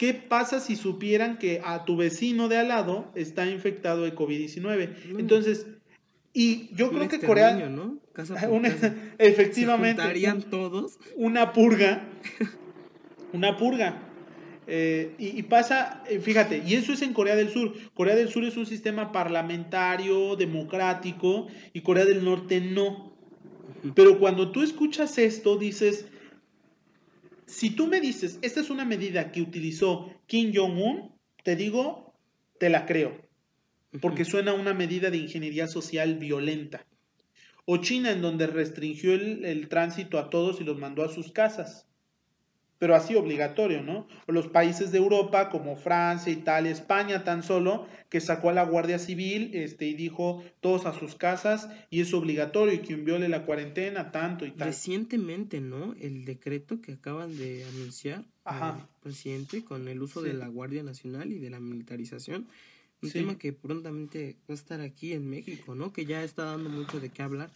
¿Qué 0.00 0.14
pasa 0.14 0.60
si 0.60 0.76
supieran 0.76 1.36
que 1.36 1.60
a 1.62 1.84
tu 1.84 1.94
vecino 1.94 2.48
de 2.48 2.56
al 2.56 2.68
lado 2.68 3.12
está 3.14 3.46
infectado 3.46 4.04
de 4.04 4.14
COVID-19? 4.14 5.18
Entonces, 5.18 5.66
y 6.32 6.74
yo 6.74 6.90
creo 6.90 7.06
que 7.06 7.20
Corea... 7.20 7.68
¿no? 7.68 7.98
efectivamente. 9.18 10.02
todos. 10.48 10.98
Una 11.16 11.52
purga. 11.52 12.08
Una 13.34 13.58
purga. 13.58 14.00
Eh, 14.66 15.16
y, 15.18 15.42
pasa, 15.42 16.02
eh, 16.08 16.18
fíjate, 16.18 16.62
y 16.66 16.76
eso 16.76 16.94
es 16.94 17.02
en 17.02 17.12
Corea 17.12 17.36
del 17.36 17.50
Sur. 17.50 17.74
Corea 17.92 18.16
del 18.16 18.30
Sur 18.30 18.46
es 18.46 18.56
un 18.56 18.64
sistema 18.64 19.12
parlamentario, 19.12 20.34
democrático, 20.34 21.48
y 21.74 21.82
Corea 21.82 22.06
del 22.06 22.24
Norte 22.24 22.62
no. 22.62 23.12
Pero 23.94 24.18
cuando 24.18 24.50
tú 24.50 24.62
escuchas 24.62 25.18
esto, 25.18 25.58
dices, 25.58 26.06
si 27.50 27.70
tú 27.70 27.86
me 27.86 28.00
dices, 28.00 28.38
esta 28.42 28.60
es 28.60 28.70
una 28.70 28.84
medida 28.84 29.32
que 29.32 29.42
utilizó 29.42 30.10
Kim 30.26 30.52
Jong-un, 30.54 31.12
te 31.42 31.56
digo, 31.56 32.14
te 32.58 32.70
la 32.70 32.86
creo, 32.86 33.20
porque 34.00 34.24
suena 34.24 34.52
a 34.52 34.54
una 34.54 34.72
medida 34.72 35.10
de 35.10 35.18
ingeniería 35.18 35.66
social 35.66 36.16
violenta. 36.16 36.86
O 37.66 37.78
China, 37.78 38.10
en 38.10 38.22
donde 38.22 38.46
restringió 38.46 39.14
el 39.14 39.68
tránsito 39.68 40.18
a 40.18 40.30
todos 40.30 40.60
y 40.60 40.64
los 40.64 40.78
mandó 40.78 41.04
a 41.04 41.12
sus 41.12 41.32
casas 41.32 41.89
pero 42.80 42.96
así 42.96 43.14
obligatorio, 43.14 43.82
¿no? 43.82 44.08
O 44.26 44.32
los 44.32 44.48
países 44.48 44.90
de 44.90 44.96
Europa 44.96 45.50
como 45.50 45.76
Francia, 45.76 46.32
Italia, 46.32 46.72
España 46.72 47.24
tan 47.24 47.42
solo, 47.42 47.86
que 48.08 48.22
sacó 48.22 48.48
a 48.48 48.54
la 48.54 48.64
Guardia 48.64 48.98
Civil 48.98 49.50
este, 49.52 49.86
y 49.86 49.94
dijo 49.94 50.42
todos 50.60 50.86
a 50.86 50.98
sus 50.98 51.14
casas 51.14 51.68
y 51.90 52.00
es 52.00 52.14
obligatorio 52.14 52.72
y 52.72 52.78
quien 52.78 53.04
viole 53.04 53.28
la 53.28 53.44
cuarentena, 53.44 54.10
tanto 54.10 54.46
y 54.46 54.52
tal. 54.52 54.68
Recientemente, 54.68 55.60
¿no? 55.60 55.94
El 56.00 56.24
decreto 56.24 56.80
que 56.80 56.92
acaban 56.92 57.36
de 57.36 57.66
anunciar 57.66 58.24
el 58.46 58.82
presidente 59.02 59.62
con 59.62 59.86
el 59.86 60.00
uso 60.00 60.22
de 60.22 60.32
la 60.32 60.48
Guardia 60.48 60.82
Nacional 60.82 61.30
y 61.32 61.38
de 61.38 61.50
la 61.50 61.60
militarización. 61.60 62.48
Un 63.02 63.10
tema 63.10 63.38
que 63.38 63.52
prontamente 63.52 64.36
va 64.48 64.52
a 64.52 64.54
estar 64.54 64.80
aquí 64.80 65.12
en 65.12 65.28
México, 65.28 65.74
¿no? 65.74 65.92
Que 65.92 66.06
ya 66.06 66.24
está 66.24 66.44
dando 66.44 66.70
mucho 66.70 66.98
de 66.98 67.10
qué 67.10 67.22
hablar. 67.22 67.50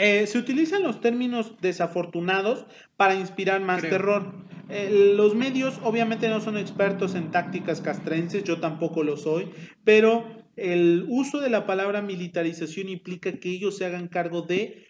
Eh, 0.00 0.28
se 0.28 0.38
utilizan 0.38 0.84
los 0.84 1.00
términos 1.00 1.54
desafortunados 1.60 2.66
para 2.96 3.16
inspirar 3.16 3.60
más 3.60 3.82
terror. 3.82 4.32
Eh, 4.68 5.14
los 5.16 5.34
medios 5.34 5.80
obviamente 5.82 6.28
no 6.28 6.40
son 6.40 6.56
expertos 6.56 7.16
en 7.16 7.32
tácticas 7.32 7.80
castrenses, 7.80 8.44
yo 8.44 8.60
tampoco 8.60 9.02
lo 9.02 9.16
soy, 9.16 9.50
pero 9.82 10.24
el 10.54 11.04
uso 11.08 11.40
de 11.40 11.50
la 11.50 11.66
palabra 11.66 12.00
militarización 12.00 12.88
implica 12.88 13.32
que 13.40 13.50
ellos 13.50 13.76
se 13.76 13.86
hagan 13.86 14.06
cargo 14.06 14.42
de 14.42 14.86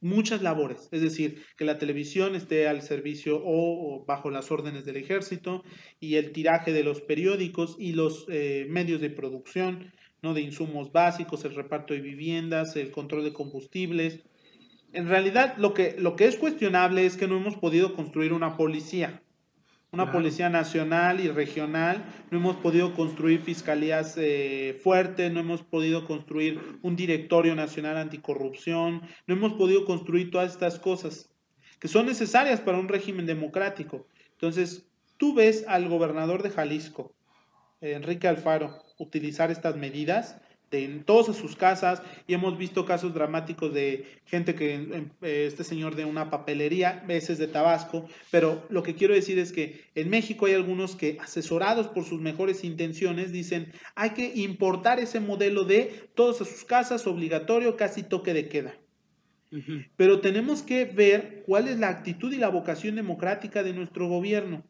muchas 0.00 0.40
labores, 0.40 0.88
es 0.92 1.02
decir, 1.02 1.42
que 1.58 1.64
la 1.64 1.78
televisión 1.78 2.34
esté 2.34 2.68
al 2.68 2.80
servicio 2.80 3.42
o, 3.44 4.04
bajo 4.06 4.30
las 4.30 4.50
órdenes 4.50 4.86
del 4.86 4.96
ejército 4.96 5.62
y 6.00 6.14
el 6.14 6.32
tiraje 6.32 6.72
de 6.72 6.84
los 6.84 7.02
periódicos 7.02 7.76
y 7.78 7.92
los 7.92 8.26
eh, 8.30 8.66
medios 8.70 9.00
de 9.00 9.10
producción 9.10 9.92
¿no? 10.22 10.34
de 10.34 10.42
insumos 10.42 10.92
básicos, 10.92 11.44
el 11.44 11.54
reparto 11.54 11.94
de 11.94 12.00
viviendas, 12.00 12.76
el 12.76 12.90
control 12.90 13.24
de 13.24 13.32
combustibles. 13.32 14.20
En 14.92 15.08
realidad, 15.08 15.56
lo 15.58 15.74
que, 15.74 15.96
lo 15.98 16.16
que 16.16 16.26
es 16.26 16.36
cuestionable 16.36 17.06
es 17.06 17.16
que 17.16 17.28
no 17.28 17.36
hemos 17.36 17.56
podido 17.56 17.94
construir 17.94 18.32
una 18.32 18.56
policía, 18.56 19.22
una 19.92 20.12
policía 20.12 20.50
nacional 20.50 21.20
y 21.20 21.28
regional, 21.28 22.04
no 22.30 22.38
hemos 22.38 22.56
podido 22.56 22.94
construir 22.94 23.40
fiscalías 23.40 24.14
eh, 24.18 24.78
fuertes, 24.82 25.32
no 25.32 25.40
hemos 25.40 25.62
podido 25.62 26.04
construir 26.04 26.60
un 26.82 26.96
directorio 26.96 27.54
nacional 27.54 27.96
anticorrupción, 27.96 29.02
no 29.26 29.34
hemos 29.34 29.54
podido 29.54 29.84
construir 29.84 30.30
todas 30.30 30.52
estas 30.52 30.78
cosas 30.78 31.30
que 31.80 31.88
son 31.88 32.06
necesarias 32.06 32.60
para 32.60 32.78
un 32.78 32.88
régimen 32.88 33.26
democrático. 33.26 34.06
Entonces, 34.32 34.86
tú 35.16 35.34
ves 35.34 35.64
al 35.68 35.88
gobernador 35.88 36.42
de 36.42 36.50
Jalisco, 36.50 37.15
Enrique 37.92 38.28
Alfaro, 38.28 38.82
utilizar 38.98 39.50
estas 39.50 39.76
medidas 39.76 40.40
en 40.72 41.04
todas 41.04 41.36
sus 41.36 41.56
casas 41.56 42.02
y 42.26 42.34
hemos 42.34 42.58
visto 42.58 42.84
casos 42.84 43.14
dramáticos 43.14 43.72
de 43.72 44.04
gente 44.24 44.54
que 44.54 45.06
este 45.22 45.64
señor 45.64 45.94
de 45.94 46.04
una 46.04 46.30
papelería, 46.30 47.04
veces 47.06 47.38
de 47.38 47.46
Tabasco, 47.46 48.08
pero 48.30 48.66
lo 48.68 48.82
que 48.82 48.94
quiero 48.94 49.14
decir 49.14 49.38
es 49.38 49.52
que 49.52 49.84
en 49.94 50.10
México 50.10 50.46
hay 50.46 50.54
algunos 50.54 50.96
que 50.96 51.18
asesorados 51.20 51.88
por 51.88 52.04
sus 52.04 52.20
mejores 52.20 52.64
intenciones 52.64 53.32
dicen 53.32 53.72
hay 53.94 54.10
que 54.10 54.32
importar 54.34 54.98
ese 54.98 55.20
modelo 55.20 55.64
de 55.64 56.10
todas 56.14 56.36
sus 56.36 56.64
casas 56.64 57.06
obligatorio, 57.06 57.76
casi 57.76 58.02
toque 58.02 58.34
de 58.34 58.48
queda. 58.48 58.74
Pero 59.96 60.20
tenemos 60.20 60.62
que 60.62 60.84
ver 60.84 61.44
cuál 61.46 61.68
es 61.68 61.78
la 61.78 61.88
actitud 61.88 62.32
y 62.32 62.36
la 62.36 62.48
vocación 62.48 62.96
democrática 62.96 63.62
de 63.62 63.72
nuestro 63.72 64.08
gobierno. 64.08 64.64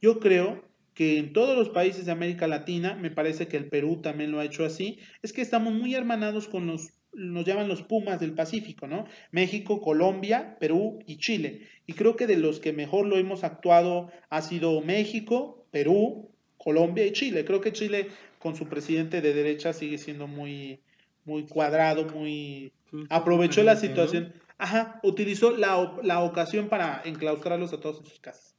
Yo 0.00 0.18
creo 0.18 0.64
que 0.96 1.18
en 1.18 1.34
todos 1.34 1.58
los 1.58 1.68
países 1.68 2.06
de 2.06 2.12
América 2.12 2.48
Latina, 2.48 2.94
me 2.94 3.10
parece 3.10 3.48
que 3.48 3.58
el 3.58 3.68
Perú 3.68 4.00
también 4.00 4.32
lo 4.32 4.40
ha 4.40 4.46
hecho 4.46 4.64
así, 4.64 4.98
es 5.22 5.34
que 5.34 5.42
estamos 5.42 5.74
muy 5.74 5.94
hermanados 5.94 6.48
con 6.48 6.66
los, 6.66 6.88
nos 7.12 7.44
llaman 7.44 7.68
los 7.68 7.82
Pumas 7.82 8.18
del 8.18 8.32
Pacífico, 8.32 8.86
¿no? 8.86 9.04
México, 9.30 9.82
Colombia, 9.82 10.56
Perú 10.58 11.00
y 11.06 11.18
Chile. 11.18 11.68
Y 11.86 11.92
creo 11.92 12.16
que 12.16 12.26
de 12.26 12.38
los 12.38 12.60
que 12.60 12.72
mejor 12.72 13.04
lo 13.04 13.18
hemos 13.18 13.44
actuado 13.44 14.10
ha 14.30 14.40
sido 14.40 14.80
México, 14.80 15.66
Perú, 15.70 16.30
Colombia 16.56 17.04
y 17.04 17.12
Chile. 17.12 17.44
Creo 17.44 17.60
que 17.60 17.74
Chile 17.74 18.08
con 18.38 18.56
su 18.56 18.66
presidente 18.66 19.20
de 19.20 19.34
derecha 19.34 19.74
sigue 19.74 19.98
siendo 19.98 20.26
muy, 20.26 20.80
muy 21.26 21.44
cuadrado, 21.44 22.06
muy... 22.06 22.72
Aprovechó 23.10 23.62
la 23.62 23.76
situación. 23.76 24.32
Ajá, 24.56 24.98
utilizó 25.02 25.54
la, 25.54 25.98
la 26.02 26.20
ocasión 26.20 26.70
para 26.70 27.02
enclaustrarlos 27.04 27.74
a 27.74 27.80
todos 27.80 27.98
en 27.98 28.06
sus 28.06 28.18
casas. 28.18 28.55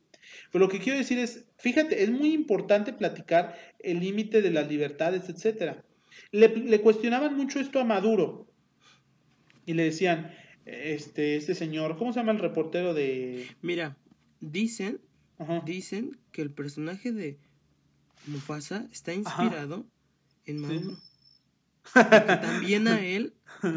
Pero 0.51 0.65
lo 0.65 0.71
que 0.71 0.79
quiero 0.79 0.97
decir 0.97 1.17
es, 1.19 1.45
fíjate, 1.57 2.03
es 2.03 2.09
muy 2.09 2.33
importante 2.33 2.93
platicar 2.93 3.57
el 3.79 3.99
límite 3.99 4.41
de 4.41 4.51
las 4.51 4.67
libertades, 4.67 5.29
etcétera. 5.29 5.83
Le, 6.31 6.81
cuestionaban 6.81 7.35
mucho 7.35 7.59
esto 7.59 7.79
a 7.79 7.83
Maduro 7.83 8.47
y 9.65 9.73
le 9.73 9.83
decían, 9.83 10.33
este, 10.65 11.35
este 11.35 11.55
señor, 11.55 11.97
¿cómo 11.97 12.13
se 12.13 12.19
llama 12.19 12.31
el 12.31 12.39
reportero 12.39 12.93
de...? 12.93 13.47
Mira, 13.61 13.97
dicen, 14.39 15.01
dicen 15.65 16.17
que 16.31 16.41
el 16.41 16.51
personaje 16.51 17.11
de 17.11 17.37
Mufasa 18.25 18.87
está 18.91 19.13
inspirado 19.13 19.85
en 20.45 20.59
Maduro. 20.59 20.97
también 21.93 22.87
a 22.87 23.01
él 23.01 23.33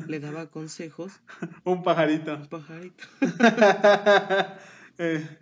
le 0.08 0.20
daba 0.20 0.50
consejos. 0.50 1.20
Un 1.64 1.82
pajarito. 1.82 2.34
Un 2.34 2.48
pajarito. 2.48 3.04
eh, 4.98 5.38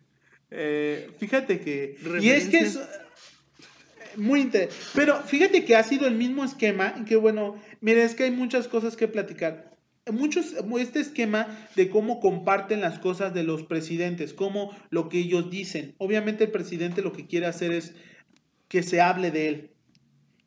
eh, 0.50 1.10
fíjate 1.18 1.60
que... 1.60 1.96
Y 2.20 2.30
es 2.30 2.46
que 2.46 2.66
Muy 4.16 4.40
interesante. 4.40 4.82
Pero 4.94 5.22
fíjate 5.22 5.64
que 5.64 5.76
ha 5.76 5.82
sido 5.82 6.06
el 6.06 6.14
mismo 6.14 6.44
esquema, 6.44 7.04
que 7.04 7.16
bueno, 7.16 7.60
mira, 7.80 8.02
es 8.02 8.14
que 8.14 8.24
hay 8.24 8.30
muchas 8.30 8.68
cosas 8.68 8.96
que 8.96 9.08
platicar. 9.08 9.76
Muchos, 10.10 10.54
este 10.80 11.00
esquema 11.00 11.68
de 11.76 11.90
cómo 11.90 12.18
comparten 12.18 12.80
las 12.80 12.98
cosas 12.98 13.34
de 13.34 13.42
los 13.42 13.64
presidentes, 13.64 14.32
cómo 14.32 14.74
lo 14.88 15.10
que 15.10 15.18
ellos 15.18 15.50
dicen. 15.50 15.94
Obviamente 15.98 16.44
el 16.44 16.50
presidente 16.50 17.02
lo 17.02 17.12
que 17.12 17.26
quiere 17.26 17.46
hacer 17.46 17.72
es 17.72 17.94
que 18.68 18.82
se 18.82 19.00
hable 19.02 19.30
de 19.30 19.48
él. 19.48 19.70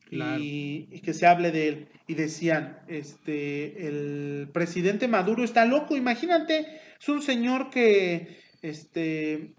Y, 0.10 0.90
y, 0.92 1.00
que 1.00 1.14
se 1.14 1.26
hable 1.26 1.52
de 1.52 1.68
él. 1.70 1.88
Y 2.06 2.16
decían, 2.16 2.80
este, 2.90 3.88
el 3.88 4.50
presidente 4.52 5.08
Maduro 5.08 5.46
está 5.46 5.66
loco, 5.66 5.96
imagínate, 5.96 6.66
es 7.00 7.08
un 7.08 7.22
señor 7.22 7.70
que, 7.70 8.38
este, 8.62 9.54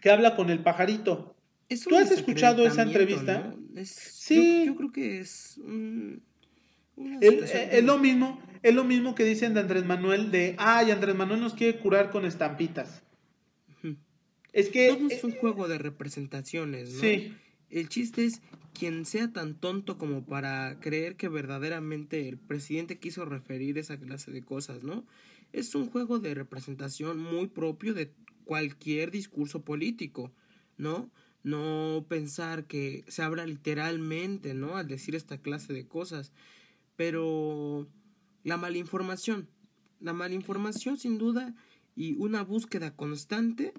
que 0.00 0.10
habla 0.10 0.36
con 0.36 0.50
el 0.50 0.62
pajarito. 0.62 1.34
¿Tú 1.88 1.96
has 1.96 2.10
escuchado 2.10 2.66
esa 2.66 2.82
entrevista? 2.82 3.54
sí. 3.84 4.64
Yo, 4.66 4.76
creo 4.76 4.92
que 4.92 5.20
es 5.20 5.60
es 7.20 7.84
lo 7.84 7.98
mismo, 7.98 8.40
es 8.62 8.74
lo 8.74 8.84
mismo 8.84 9.14
que 9.14 9.24
dicen 9.24 9.54
de 9.54 9.60
Andrés 9.60 9.84
Manuel 9.84 10.30
de, 10.30 10.54
ay, 10.58 10.90
Andrés 10.90 11.14
Manuel 11.14 11.40
nos 11.40 11.54
quiere 11.54 11.78
curar 11.78 12.10
con 12.10 12.24
estampitas. 12.24 13.02
Es 14.52 14.68
que 14.68 14.88
todo 14.88 15.08
es 15.08 15.22
un 15.22 15.32
juego 15.32 15.68
de 15.68 15.78
representaciones, 15.78 16.94
¿no? 16.94 17.00
Sí. 17.00 17.34
El 17.70 17.88
chiste 17.88 18.24
es 18.24 18.42
quien 18.74 19.06
sea 19.06 19.32
tan 19.32 19.54
tonto 19.54 19.96
como 19.96 20.26
para 20.26 20.80
creer 20.80 21.14
que 21.14 21.28
verdaderamente 21.28 22.28
el 22.28 22.36
presidente 22.36 22.98
quiso 22.98 23.24
referir 23.24 23.78
esa 23.78 23.96
clase 23.96 24.32
de 24.32 24.42
cosas, 24.42 24.82
¿no? 24.82 25.06
Es 25.52 25.76
un 25.76 25.88
juego 25.88 26.18
de 26.18 26.34
representación 26.34 27.18
muy 27.18 27.46
propio 27.46 27.94
de 27.94 28.12
cualquier 28.50 29.12
discurso 29.12 29.62
político, 29.62 30.32
¿no? 30.76 31.08
No 31.44 32.04
pensar 32.08 32.64
que 32.64 33.04
se 33.06 33.22
habla 33.22 33.46
literalmente, 33.46 34.54
¿no? 34.54 34.76
Al 34.76 34.88
decir 34.88 35.14
esta 35.14 35.38
clase 35.38 35.72
de 35.72 35.86
cosas. 35.86 36.32
Pero 36.96 37.86
la 38.42 38.56
malinformación, 38.56 39.48
la 40.00 40.14
malinformación 40.14 40.98
sin 40.98 41.16
duda 41.16 41.54
y 41.94 42.14
una 42.14 42.42
búsqueda 42.42 42.96
constante 42.96 43.72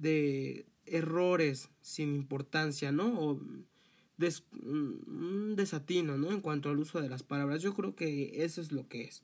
de 0.00 0.66
errores 0.84 1.70
sin 1.80 2.12
importancia, 2.12 2.90
¿no? 2.90 3.20
O 3.20 3.40
un 4.66 5.54
desatino, 5.54 6.18
¿no? 6.18 6.32
En 6.32 6.40
cuanto 6.40 6.70
al 6.70 6.80
uso 6.80 7.00
de 7.00 7.08
las 7.08 7.22
palabras. 7.22 7.62
Yo 7.62 7.72
creo 7.72 7.94
que 7.94 8.42
eso 8.42 8.60
es 8.60 8.72
lo 8.72 8.88
que 8.88 9.02
es. 9.02 9.22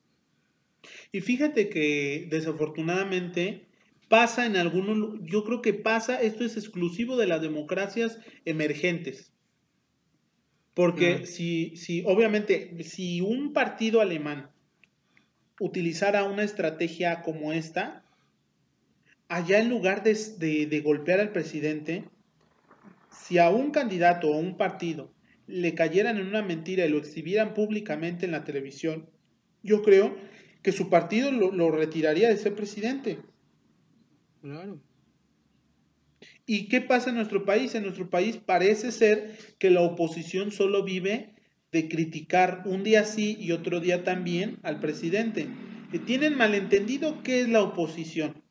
Y 1.10 1.20
fíjate 1.20 1.68
que 1.68 2.28
desafortunadamente 2.30 3.69
pasa 4.10 4.44
en 4.44 4.56
algunos, 4.56 5.20
yo 5.22 5.44
creo 5.44 5.62
que 5.62 5.72
pasa, 5.72 6.20
esto 6.20 6.44
es 6.44 6.56
exclusivo 6.56 7.16
de 7.16 7.28
las 7.28 7.40
democracias 7.40 8.18
emergentes. 8.44 9.32
Porque 10.74 11.26
si, 11.26 11.76
si, 11.76 12.02
obviamente, 12.04 12.82
si 12.82 13.20
un 13.20 13.52
partido 13.52 14.00
alemán 14.00 14.50
utilizara 15.60 16.24
una 16.24 16.42
estrategia 16.42 17.22
como 17.22 17.52
esta, 17.52 18.02
allá 19.28 19.60
en 19.60 19.68
lugar 19.68 20.02
de, 20.02 20.80
golpear 20.82 21.20
al 21.20 21.30
presidente, 21.30 22.04
si 23.12 23.38
a 23.38 23.50
un 23.50 23.70
candidato 23.70 24.28
o 24.28 24.38
un 24.38 24.56
partido 24.56 25.14
le 25.46 25.74
cayeran 25.76 26.18
en 26.18 26.26
una 26.26 26.42
mentira 26.42 26.84
y 26.84 26.88
lo 26.88 26.98
exhibieran 26.98 27.54
públicamente 27.54 28.26
en 28.26 28.32
la 28.32 28.42
televisión, 28.42 29.08
yo 29.62 29.82
creo 29.82 30.16
que 30.62 30.72
su 30.72 30.90
partido 30.90 31.30
lo, 31.30 31.70
retiraría 31.70 32.28
de 32.28 32.36
ser 32.36 32.56
presidente. 32.56 33.18
Claro. 34.40 34.80
¿Y 36.46 36.68
qué 36.68 36.80
pasa 36.80 37.10
en 37.10 37.16
nuestro 37.16 37.44
país? 37.44 37.74
En 37.74 37.84
nuestro 37.84 38.10
país 38.10 38.36
parece 38.36 38.92
ser 38.92 39.36
que 39.58 39.70
la 39.70 39.82
oposición 39.82 40.50
solo 40.50 40.82
vive 40.82 41.34
de 41.72 41.88
criticar 41.88 42.62
un 42.66 42.82
día 42.82 43.04
sí 43.04 43.36
y 43.38 43.52
otro 43.52 43.80
día 43.80 44.02
también 44.02 44.58
al 44.62 44.80
presidente. 44.80 45.48
¿Tienen 46.06 46.36
malentendido 46.36 47.22
qué 47.22 47.40
es 47.40 47.48
la 47.48 47.62
oposición? 47.62 48.42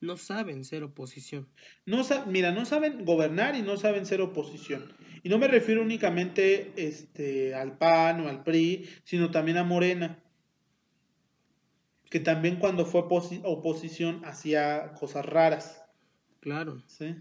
no 0.00 0.16
saben 0.16 0.64
ser 0.64 0.82
oposición. 0.82 1.48
No 1.84 2.02
mira, 2.26 2.52
no 2.52 2.64
saben 2.64 3.04
gobernar 3.04 3.56
y 3.56 3.62
no 3.62 3.76
saben 3.76 4.06
ser 4.06 4.20
oposición. 4.20 4.92
Y 5.22 5.28
no 5.28 5.38
me 5.38 5.48
refiero 5.48 5.82
únicamente 5.82 6.72
este, 6.76 7.54
al 7.54 7.76
PAN 7.78 8.20
o 8.20 8.28
al 8.28 8.44
PRI, 8.44 8.88
sino 9.04 9.30
también 9.30 9.56
a 9.58 9.64
Morena, 9.64 10.22
que 12.10 12.20
también 12.20 12.56
cuando 12.56 12.86
fue 12.86 13.02
oposición 13.02 14.24
hacía 14.24 14.92
cosas 14.98 15.26
raras. 15.26 15.82
Claro. 16.40 16.82
¿sí? 16.86 17.16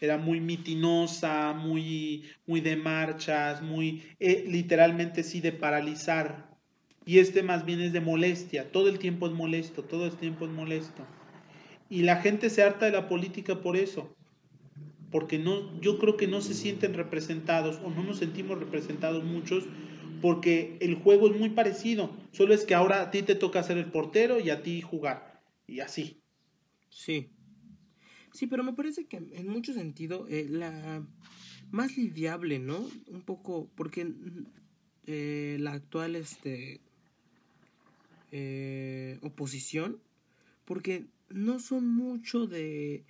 Era 0.00 0.18
muy 0.18 0.40
mitinosa, 0.40 1.52
muy, 1.52 2.24
muy 2.46 2.60
de 2.60 2.76
marchas, 2.76 3.62
muy 3.62 4.02
eh, 4.18 4.44
literalmente 4.48 5.22
sí 5.22 5.40
de 5.40 5.52
paralizar. 5.52 6.50
Y 7.04 7.18
este 7.18 7.42
más 7.42 7.64
bien 7.64 7.80
es 7.80 7.92
de 7.92 8.00
molestia, 8.00 8.70
todo 8.70 8.88
el 8.88 8.98
tiempo 8.98 9.26
es 9.26 9.32
molesto, 9.32 9.84
todo 9.84 10.06
el 10.06 10.16
tiempo 10.16 10.44
es 10.44 10.50
molesto. 10.50 11.04
Y 11.88 12.02
la 12.02 12.16
gente 12.16 12.48
se 12.48 12.62
harta 12.62 12.86
de 12.86 12.92
la 12.92 13.08
política 13.08 13.60
por 13.60 13.76
eso. 13.76 14.16
Porque 15.10 15.38
no, 15.38 15.78
yo 15.80 15.98
creo 15.98 16.16
que 16.16 16.26
no 16.26 16.40
se 16.40 16.54
sienten 16.54 16.94
representados 16.94 17.80
o 17.84 17.90
no 17.90 18.02
nos 18.02 18.18
sentimos 18.18 18.58
representados 18.58 19.22
muchos 19.24 19.64
porque 20.22 20.78
el 20.80 20.94
juego 20.94 21.28
es 21.28 21.38
muy 21.38 21.50
parecido. 21.50 22.10
Solo 22.30 22.54
es 22.54 22.64
que 22.64 22.74
ahora 22.74 23.02
a 23.02 23.10
ti 23.10 23.22
te 23.22 23.34
toca 23.34 23.62
ser 23.62 23.76
el 23.76 23.90
portero 23.90 24.40
y 24.40 24.48
a 24.48 24.62
ti 24.62 24.80
jugar. 24.80 25.42
Y 25.66 25.80
así. 25.80 26.22
Sí. 26.88 27.28
Sí, 28.32 28.46
pero 28.46 28.64
me 28.64 28.72
parece 28.72 29.04
que 29.06 29.18
en 29.18 29.48
mucho 29.48 29.74
sentido 29.74 30.26
eh, 30.28 30.46
la 30.48 31.04
más 31.70 31.96
lidiable, 31.96 32.58
¿no? 32.58 32.78
Un 33.08 33.22
poco, 33.22 33.68
porque 33.74 34.10
eh, 35.06 35.56
la 35.60 35.72
actual 35.72 36.16
este, 36.16 36.80
eh, 38.30 39.18
oposición, 39.22 40.00
porque 40.64 41.06
no 41.28 41.58
son 41.58 41.88
mucho 41.88 42.46
de, 42.46 43.04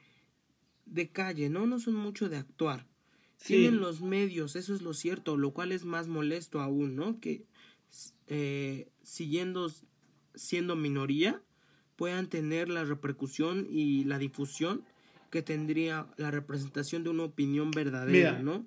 de 0.86 1.08
calle, 1.10 1.50
¿no? 1.50 1.66
No 1.66 1.78
son 1.78 1.94
mucho 1.94 2.28
de 2.28 2.38
actuar. 2.38 2.86
Tienen 3.44 3.80
los 3.80 4.02
medios, 4.02 4.56
eso 4.56 4.74
es 4.74 4.82
lo 4.82 4.94
cierto, 4.94 5.36
lo 5.36 5.52
cual 5.52 5.72
es 5.72 5.84
más 5.84 6.08
molesto 6.08 6.60
aún, 6.60 6.96
¿no? 6.96 7.20
Que 7.20 7.44
eh, 8.28 8.88
siguiendo 9.02 9.70
siendo 10.34 10.76
minoría 10.76 11.42
puedan 11.96 12.28
tener 12.28 12.68
la 12.68 12.84
repercusión 12.84 13.66
y 13.70 14.04
la 14.04 14.18
difusión 14.18 14.84
que 15.30 15.42
tendría 15.42 16.06
la 16.16 16.30
representación 16.30 17.04
de 17.04 17.10
una 17.10 17.24
opinión 17.24 17.70
verdadera, 17.70 18.38
¿no? 18.38 18.66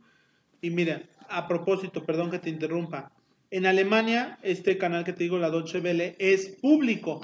Y 0.61 0.69
mira, 0.69 1.03
a 1.29 1.47
propósito, 1.47 2.05
perdón 2.05 2.31
que 2.31 2.39
te 2.39 2.49
interrumpa, 2.49 3.11
en 3.51 3.65
Alemania 3.65 4.39
este 4.41 4.77
canal 4.77 5.03
que 5.03 5.13
te 5.13 5.23
digo, 5.23 5.37
la 5.37 5.49
Deutsche 5.49 5.79
Welle, 5.79 6.15
es 6.19 6.47
público. 6.47 7.21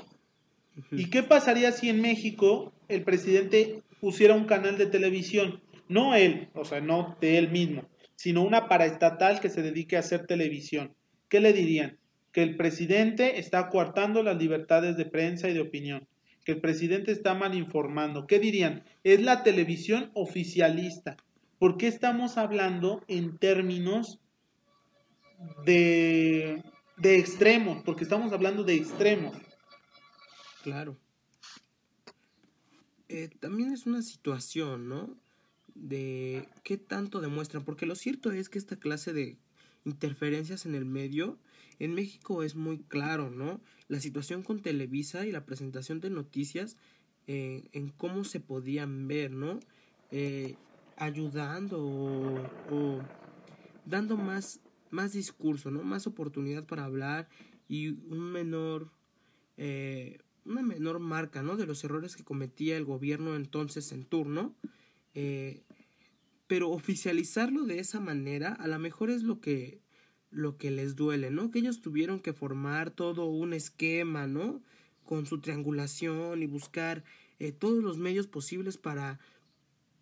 ¿Y 0.92 1.10
qué 1.10 1.24
pasaría 1.24 1.72
si 1.72 1.90
en 1.90 2.02
México 2.02 2.72
el 2.88 3.04
presidente 3.04 3.82
pusiera 4.00 4.36
un 4.36 4.46
canal 4.46 4.78
de 4.78 4.86
televisión? 4.86 5.62
No 5.92 6.16
él, 6.16 6.48
o 6.54 6.64
sea, 6.64 6.80
no 6.80 7.18
de 7.20 7.38
él 7.38 7.52
mismo, 7.52 7.84
sino 8.16 8.44
una 8.44 8.70
paraestatal 8.70 9.42
que 9.42 9.50
se 9.50 9.62
dedique 9.62 9.98
a 9.98 10.00
hacer 10.00 10.26
televisión. 10.26 10.96
¿Qué 11.28 11.42
le 11.42 11.52
dirían? 11.52 11.98
Que 12.32 12.44
el 12.44 12.56
presidente 12.56 13.40
está 13.40 13.68
coartando 13.68 14.24
las 14.24 14.38
libertades 14.38 14.96
de 14.96 15.06
prensa 15.06 15.50
y 15.50 15.54
de 15.54 15.60
opinión, 15.60 16.08
que 16.46 16.54
el 16.54 16.62
presidente 16.62 17.12
está 17.12 17.34
mal 17.34 17.56
informando. 17.56 18.26
¿Qué 18.26 18.40
dirían? 18.40 18.86
Es 19.04 19.22
la 19.22 19.44
televisión 19.44 20.12
oficialista. 20.14 21.18
¿Por 21.60 21.76
qué 21.76 21.88
estamos 21.88 22.38
hablando 22.38 23.04
en 23.10 23.38
términos 23.38 24.22
de, 25.66 26.64
de 26.96 27.20
extremos? 27.20 27.84
Porque 27.84 28.06
estamos 28.06 28.32
hablando 28.32 28.64
de 28.64 28.76
extremos. 28.76 29.36
Claro. 30.64 30.98
Eh, 33.10 33.28
también 33.42 33.74
es 33.74 33.86
una 33.86 34.02
situación, 34.02 34.88
¿no? 34.88 35.18
De 35.76 36.48
qué 36.64 36.78
tanto 36.78 37.22
demuestran, 37.22 37.64
porque 37.64 37.86
lo 37.86 37.96
cierto 37.96 38.32
es 38.32 38.50
que 38.50 38.60
esta 38.60 38.76
clase 38.76 39.14
de 39.14 39.38
interferencias 39.86 40.66
en 40.66 40.76
el 40.76 40.86
medio 40.86 41.40
en 41.80 41.96
México 41.96 42.44
es 42.44 42.56
muy 42.56 42.80
claro, 42.80 43.32
¿no? 43.32 43.60
La 43.88 44.00
situación 44.00 44.44
con 44.44 44.62
Televisa 44.62 45.26
y 45.26 45.32
la 45.32 45.46
presentación 45.46 46.00
de 46.00 46.12
noticias 46.12 46.78
eh, 47.26 47.70
en 47.72 47.90
cómo 47.90 48.24
se 48.24 48.40
podían 48.40 49.08
ver, 49.08 49.32
¿no? 49.32 49.60
Eh, 50.12 50.56
ayudando 50.98 51.80
o, 51.82 53.02
dando 53.86 54.18
más, 54.18 54.60
más 54.92 55.14
discurso, 55.14 55.72
¿no? 55.72 55.82
Más 55.82 56.06
oportunidad 56.06 56.66
para 56.66 56.86
hablar 56.86 57.28
y 57.68 57.90
un 57.90 58.32
menor 58.32 58.92
una 60.46 60.62
menor 60.62 61.00
marca, 61.00 61.44
¿no? 61.44 61.56
De 61.56 61.66
los 61.66 61.84
errores 61.84 62.16
que 62.16 62.24
cometía 62.24 62.78
el 62.78 62.86
gobierno 62.86 63.36
entonces 63.36 63.92
en 63.92 64.06
turno. 64.06 64.56
Eh, 65.14 65.64
pero 66.48 66.70
oficializarlo 66.70 67.64
de 67.64 67.80
esa 67.80 68.00
manera 68.00 68.54
a 68.54 68.68
lo 68.68 68.78
mejor 68.80 69.10
es 69.10 69.24
lo 69.24 69.40
que 69.40 69.82
lo 70.32 70.58
que 70.58 70.72
les 70.72 70.96
duele, 70.96 71.30
¿no? 71.30 71.52
Que 71.52 71.60
ellos 71.60 71.82
tuvieron 71.82 72.20
que 72.22 72.34
formar 72.34 72.90
todo 72.90 73.26
un 73.26 73.54
esquema, 73.54 74.28
¿no? 74.28 74.62
Con 75.04 75.26
su 75.26 75.42
triangulación 75.42 76.42
y 76.42 76.46
buscar 76.48 77.04
eh, 77.40 77.52
todos 77.52 77.84
los 77.84 77.98
medios 77.98 78.28
posibles 78.28 78.78
para 78.78 79.20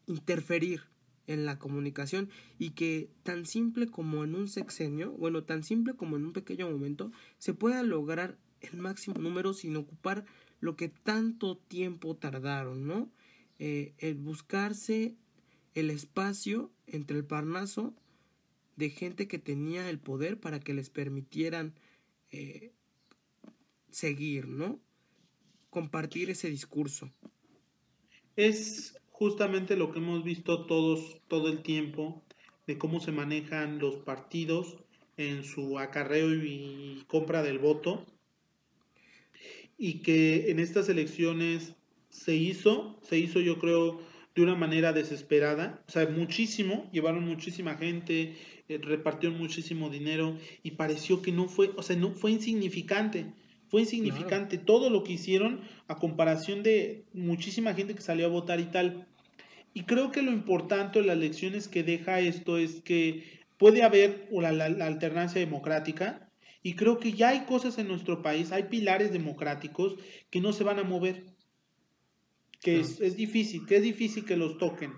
interferir 0.06 0.84
en 1.26 1.46
la 1.46 1.60
comunicación 1.60 2.30
y 2.58 2.72
que 2.72 3.10
tan 3.24 3.46
simple 3.46 3.88
como 3.88 4.24
en 4.24 4.36
un 4.36 4.48
sexenio, 4.48 5.12
bueno, 5.12 5.44
tan 5.44 5.64
simple 5.64 5.94
como 5.94 6.18
en 6.18 6.26
un 6.26 6.34
pequeño 6.34 6.70
momento, 6.70 7.12
se 7.38 7.54
pueda 7.54 7.84
lograr 7.84 8.38
el 8.62 8.78
máximo 8.78 9.20
número 9.20 9.54
sin 9.54 9.76
ocupar 9.76 10.26
lo 10.60 10.76
que 10.76 10.90
tanto 10.90 11.58
tiempo 11.58 12.16
tardaron, 12.16 12.88
¿no? 12.88 13.10
Eh, 13.60 13.94
el 13.98 14.16
buscarse 14.16 15.16
el 15.76 15.90
espacio 15.90 16.72
entre 16.88 17.18
el 17.18 17.26
Parnaso 17.26 17.94
de 18.76 18.90
gente 18.90 19.28
que 19.28 19.38
tenía 19.38 19.90
el 19.90 20.00
poder 20.00 20.40
para 20.40 20.60
que 20.60 20.74
les 20.74 20.90
permitieran 20.90 21.74
eh, 22.32 22.72
seguir, 23.90 24.48
¿no? 24.48 24.80
Compartir 25.70 26.30
ese 26.30 26.50
discurso. 26.50 27.12
Es 28.38 28.98
justamente 29.12 29.76
lo 29.76 29.92
que 29.92 30.00
hemos 30.00 30.24
visto 30.24 30.66
todos 30.66 31.22
todo 31.28 31.50
el 31.50 31.62
tiempo 31.62 32.24
de 32.68 32.78
cómo 32.78 33.02
se 33.02 33.12
manejan 33.12 33.80
los 33.80 33.98
partidos 33.98 34.78
en 35.18 35.44
su 35.44 35.78
acarreo 35.78 36.34
y 36.34 37.04
compra 37.08 37.44
del 37.44 37.60
voto 37.60 38.06
y 39.78 40.02
que 40.02 40.52
en 40.52 40.60
estas 40.60 40.88
elecciones 40.88 41.76
se 42.10 42.36
hizo, 42.36 43.00
se 43.02 43.18
hizo 43.18 43.40
yo 43.40 43.60
creo 43.60 44.00
de 44.36 44.42
una 44.44 44.56
manera 44.56 44.94
desesperada, 44.94 45.84
o 45.88 45.92
sea, 45.92 46.08
muchísimo, 46.08 46.90
llevaron 46.92 47.26
muchísima 47.26 47.76
gente, 47.76 48.36
eh, 48.68 48.80
repartieron 48.82 49.38
muchísimo 49.38 49.90
dinero 49.90 50.38
y 50.64 50.72
pareció 50.72 51.22
que 51.22 51.32
no 51.32 51.48
fue, 51.48 51.72
o 51.76 51.82
sea, 51.82 51.96
no 51.96 52.12
fue 52.12 52.32
insignificante, 52.32 53.34
fue 53.70 53.82
insignificante. 53.82 54.58
Todo 54.58 54.90
lo 54.90 55.04
que 55.04 55.14
hicieron 55.14 55.62
a 55.88 55.96
comparación 55.96 56.64
de 56.64 57.06
muchísima 57.14 57.74
gente 57.74 57.96
que 57.96 58.02
salió 58.02 58.26
a 58.26 58.30
votar 58.30 58.60
y 58.60 58.66
tal. 58.66 59.08
Y 59.74 59.84
creo 59.84 60.12
que 60.12 60.22
lo 60.22 60.32
importante 60.32 61.00
de 61.00 61.06
las 61.06 61.18
elecciones 61.18 61.68
que 61.68 61.84
deja 61.84 62.20
esto 62.20 62.58
es 62.58 62.82
que 62.82 63.40
puede 63.58 63.84
haber 63.84 64.28
la, 64.32 64.52
la, 64.52 64.86
alternancia 64.86 65.40
democrática 65.40 66.32
y 66.64 66.76
creo 66.76 67.00
que 67.00 67.14
ya 67.14 67.30
hay 67.30 67.42
cosas 67.42 67.78
en 67.78 67.88
nuestro 67.88 68.22
país, 68.22 68.52
hay 68.52 68.64
pilares 68.64 69.12
democráticos 69.12 69.96
que 70.30 70.42
no 70.42 70.54
se 70.54 70.64
van 70.64 70.80
a 70.80 70.84
mover, 70.84 71.26
que 72.62 72.80
es, 72.80 73.00
es 73.00 73.16
difícil, 73.16 73.66
que 73.66 73.78
es 73.78 73.84
difícil 73.84 74.26
que 74.26 74.38
los 74.38 74.58
toquen. 74.58 74.94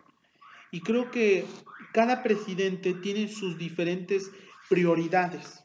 Y 0.71 0.81
creo 0.81 1.11
que 1.11 1.45
cada 1.93 2.23
presidente 2.23 2.93
tiene 2.93 3.27
sus 3.27 3.57
diferentes 3.57 4.31
prioridades. 4.69 5.63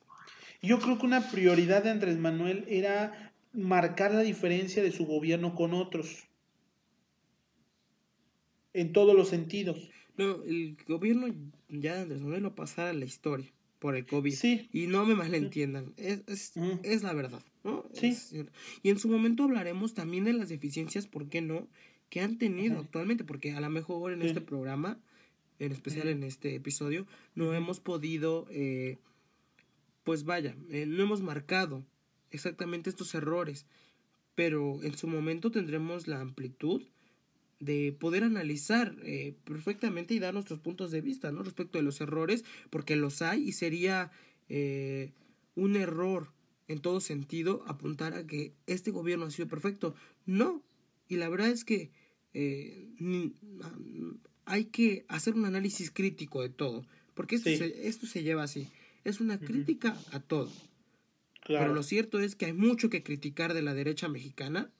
Yo 0.63 0.81
creo 0.81 0.99
que 0.99 1.07
una 1.07 1.31
prioridad 1.31 1.85
de 1.85 1.91
Andrés 1.91 2.19
Manuel 2.19 2.65
era 2.69 3.33
marcar 3.53 4.13
la 4.13 4.23
diferencia 4.23 4.83
de 4.83 4.93
su 4.93 5.07
gobierno 5.07 5.55
con 5.55 5.75
otros 5.75 6.25
en 8.73 8.93
todos 8.93 9.15
los 9.15 9.29
sentidos. 9.29 9.91
No, 10.17 10.43
el 10.43 10.77
gobierno 10.87 11.29
ya 11.69 11.95
de 11.95 12.01
Andrés 12.03 12.21
Manuel 12.21 12.43
lo 12.43 12.55
pasara 12.55 12.91
a 12.91 12.95
la 12.95 13.05
historia 13.05 13.56
por 13.87 13.95
el 13.95 14.05
COVID. 14.05 14.35
Sí. 14.35 14.69
Y 14.73 14.89
no 14.89 15.07
me 15.07 15.15
malentiendan, 15.15 15.95
es, 15.97 16.25
es, 16.27 16.55
es 16.83 17.05
la 17.05 17.13
verdad. 17.13 17.41
¿no? 17.63 17.89
Sí. 17.93 18.17
y 18.83 18.91
en 18.91 18.99
su 18.99 19.07
momento 19.07 19.45
hablaremos 19.45 19.95
también 19.95 20.25
de 20.25 20.33
las 20.33 20.49
deficiencias, 20.49 21.07
¿por 21.07 21.29
qué 21.29 21.41
no? 21.41 21.69
Que 22.09 22.21
han 22.21 22.37
tenido 22.37 22.81
actualmente, 22.81 23.23
porque 23.23 23.53
a 23.53 23.61
lo 23.61 23.71
mejor 23.71 24.13
en 24.13 24.23
este 24.23 24.41
programa, 24.41 24.99
en 25.61 25.71
especial 25.71 26.09
en 26.09 26.25
este 26.25 26.57
episodio, 26.57 27.07
no 27.37 27.55
hemos 27.55 27.79
podido, 27.79 28.49
eh, 28.51 28.99
pues 30.03 30.25
vaya, 30.25 30.57
eh, 30.69 30.85
no 30.87 31.05
hemos 31.05 31.23
marcado 31.23 31.87
exactamente 32.33 32.91
estos 32.91 33.15
errores, 33.15 33.67
pero 34.35 34.83
en 34.83 34.99
su 34.99 35.07
momento 35.07 35.53
tendremos 35.53 36.09
la 36.09 36.21
amplitud 36.21 36.83
de 37.59 37.97
poder 37.99 38.25
analizar 38.25 38.95
eh, 39.03 39.35
perfectamente 39.45 40.15
y 40.15 40.19
dar 40.19 40.35
nuestros 40.35 40.59
puntos 40.59 40.91
de 40.91 41.01
vista 41.01 41.33
¿no? 41.33 41.43
respecto 41.43 41.79
de 41.79 41.85
los 41.85 42.01
errores, 42.01 42.45
porque 42.71 42.97
los 42.97 43.23
hay 43.23 43.49
y 43.49 43.53
sería 43.53 44.11
eh, 44.49 45.13
un 45.55 45.77
error 45.77 46.33
en 46.69 46.81
todo 46.81 47.01
sentido 47.01 47.65
apuntar 47.67 48.15
a 48.15 48.27
que 48.27 48.53
este 48.67 48.91
gobierno 48.91 49.27
ha 49.27 49.31
sido 49.31 49.49
perfecto. 49.49 49.95
No, 50.27 50.63
y 51.09 51.17
la 51.17 51.29
verdad 51.29 51.49
es 51.49 51.65
que 51.65 51.91
eh, 52.35 52.89
hay 54.45 54.67
que 54.67 55.05
hacer 55.09 55.35
un 55.35 55.45
análisis 55.45 55.91
crítico 55.91 56.43
de 56.43 56.51
todo, 56.51 56.85
porque 57.15 57.37
esto, 57.37 57.51
se, 57.51 57.89
esto 57.89 58.07
se 58.07 58.23
lleva 58.23 58.43
así, 58.43 58.69
es 59.05 59.21
una 59.21 59.39
crítica 59.39 59.97
a 60.13 60.21
todo. 60.21 60.53
Pero 61.47 61.73
lo 61.73 61.83
cierto 61.85 62.19
es 62.19 62.35
que 62.35 62.47
hay 62.47 62.53
mucho 62.53 62.91
que 62.91 63.05
criticar 63.05 63.55
de 63.55 63.63
la 63.63 63.73
derecha 63.73 64.09
mexicana 64.09 64.71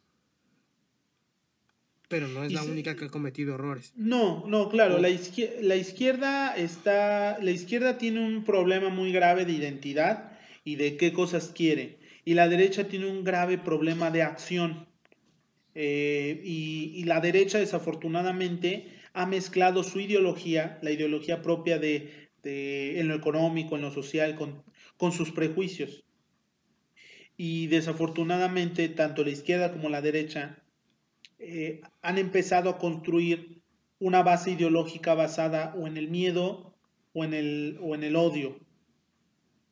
pero 2.09 2.29
no 2.29 2.45
es 2.45 2.53
la 2.53 2.63
única 2.63 2.95
que 2.95 3.07
ha 3.07 3.09
cometido 3.09 3.55
errores. 3.55 3.93
No, 3.97 4.45
no, 4.47 4.69
claro, 4.69 4.99
la, 4.99 5.09
izquierda, 5.09 5.57
la 5.61 5.77
izquierda 5.77 6.57
está, 6.57 7.39
la 7.41 7.51
izquierda 7.51 7.99
tiene 7.99 8.25
un 8.25 8.45
problema 8.45 8.91
muy 8.91 9.13
grave 9.13 9.45
de 9.45 9.53
identidad 9.53 10.33
y 10.65 10.77
de 10.77 10.97
qué 10.97 11.13
cosas 11.13 11.53
quiere. 11.55 11.99
Y 12.25 12.35
la 12.35 12.49
derecha 12.49 12.89
tiene 12.89 13.07
un 13.07 13.25
grave 13.25 13.59
problema 13.59 14.11
de 14.11 14.23
acción. 14.23 14.87
Eh, 15.75 16.41
y, 16.45 17.05
la 17.05 17.21
derecha 17.21 17.59
desafortunadamente 17.59 18.89
ha 19.13 19.27
mezclado 19.27 19.83
su 19.83 20.01
ideología, 20.01 20.79
la 20.83 20.91
ideología 20.91 21.43
propia 21.43 21.79
de, 21.79 22.29
de 22.43 23.01
en 23.01 23.09
lo 23.09 23.15
económico, 23.15 23.77
en 23.77 23.83
lo 23.83 23.91
social, 23.91 24.37
con, 24.37 24.63
con 24.97 25.13
sus 25.13 25.33
prejuicios. 25.33 26.05
Y 27.37 27.67
desafortunadamente 27.67 28.89
tanto 28.89 29.23
la 29.23 29.31
izquierda 29.31 29.73
como 29.73 29.89
la 29.91 30.01
derecha 30.01 30.63
eh, 31.39 31.81
han 32.03 32.19
empezado 32.19 32.71
a 32.71 32.79
construir 32.79 33.61
una 33.99 34.23
base 34.23 34.53
ideológica 34.53 35.15
basada 35.15 35.75
o 35.77 35.87
en 35.87 35.97
el 35.97 36.09
miedo 36.09 36.75
o 37.13 37.25
en 37.25 37.35
el, 37.35 37.79
o 37.81 37.95
en 37.95 38.05
el 38.05 38.17
odio. 38.17 38.59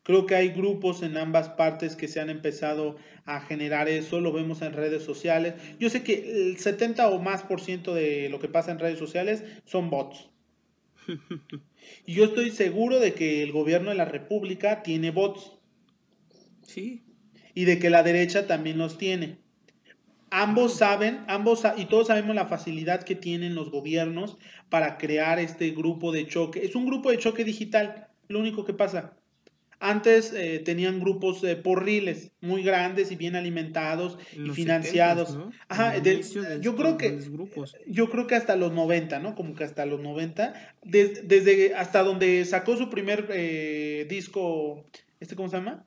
Creo 0.03 0.27
que 0.27 0.35
hay 0.35 0.51
grupos 0.51 1.03
en 1.03 1.17
ambas 1.17 1.49
partes 1.49 1.97
que 1.97 2.09
se 2.09 2.21
han 2.21 2.29
empezado 2.29 2.97
a 3.25 3.41
generar 3.41 3.89
eso, 3.89 4.21
lo 4.21 4.33
vemos 4.33 4.61
en 4.61 4.75
redes 4.75 5.03
sociales. 5.03 5.55
Yo 5.81 5.89
sé 5.89 6.03
que 6.03 6.49
el 6.49 6.59
70 6.59 7.09
o 7.09 7.19
más 7.21 7.43
por 7.43 7.61
ciento 7.61 7.95
de 7.95 8.29
lo 8.29 8.39
que 8.39 8.49
pasa 8.49 8.71
en 8.71 8.79
redes 8.79 8.99
sociales 8.99 9.45
son 9.65 9.91
bots. 9.91 10.31
Y 12.07 12.15
yo 12.15 12.25
estoy 12.25 12.51
seguro 12.51 12.99
de 12.99 13.13
que 13.13 13.43
el 13.43 13.53
gobierno 13.53 13.91
de 13.91 13.97
la 13.97 14.07
República 14.07 14.83
tiene 14.83 15.11
bots. 15.11 15.53
Sí. 16.63 17.05
Y 17.53 17.67
de 17.67 17.79
que 17.79 17.91
la 17.91 18.03
derecha 18.03 18.47
también 18.47 18.79
los 18.79 18.97
tiene. 18.97 19.44
Ambos 20.37 20.79
saben, 20.79 21.21
ambos 21.29 21.63
y 21.77 21.85
todos 21.85 22.09
sabemos 22.09 22.35
la 22.35 22.47
facilidad 22.47 23.05
que 23.05 23.15
tienen 23.15 23.55
los 23.55 23.71
gobiernos 23.71 24.37
para 24.69 24.99
crear 24.99 25.39
este 25.39 25.71
grupo 25.71 26.11
de 26.11 26.27
choque. 26.27 26.65
Es 26.65 26.75
un 26.75 26.87
grupo 26.87 27.13
de 27.13 27.19
choque 27.19 27.45
digital, 27.45 28.09
lo 28.27 28.41
único 28.41 28.65
que 28.65 28.75
pasa. 28.75 29.17
Antes 29.79 30.33
eh, 30.33 30.59
tenían 30.59 30.99
grupos 30.99 31.45
eh, 31.45 31.55
porriles 31.55 32.33
muy 32.41 32.65
grandes 32.65 33.13
y 33.13 33.17
bien 33.17 33.37
alimentados 33.37 34.19
y 34.33 34.51
financiados. 34.51 35.39
Ajá, 35.69 35.99
yo 36.61 36.75
creo 36.75 36.97
que 36.97 37.17
yo 37.87 38.11
creo 38.11 38.27
que 38.27 38.35
hasta 38.35 38.57
los 38.57 38.73
90, 38.73 39.21
¿no? 39.21 39.37
Como 39.37 39.55
que 39.55 39.63
hasta 39.63 39.87
los 39.87 40.01
90, 40.01 40.53
desde 40.83 41.77
hasta 41.77 42.03
donde 42.03 42.45
sacó 42.45 42.77
su 42.77 42.91
primer 42.91 43.29
eh, 43.31 44.05
disco, 44.09 44.85
este 45.21 45.37
cómo 45.37 45.49
se 45.49 45.59
llama? 45.59 45.87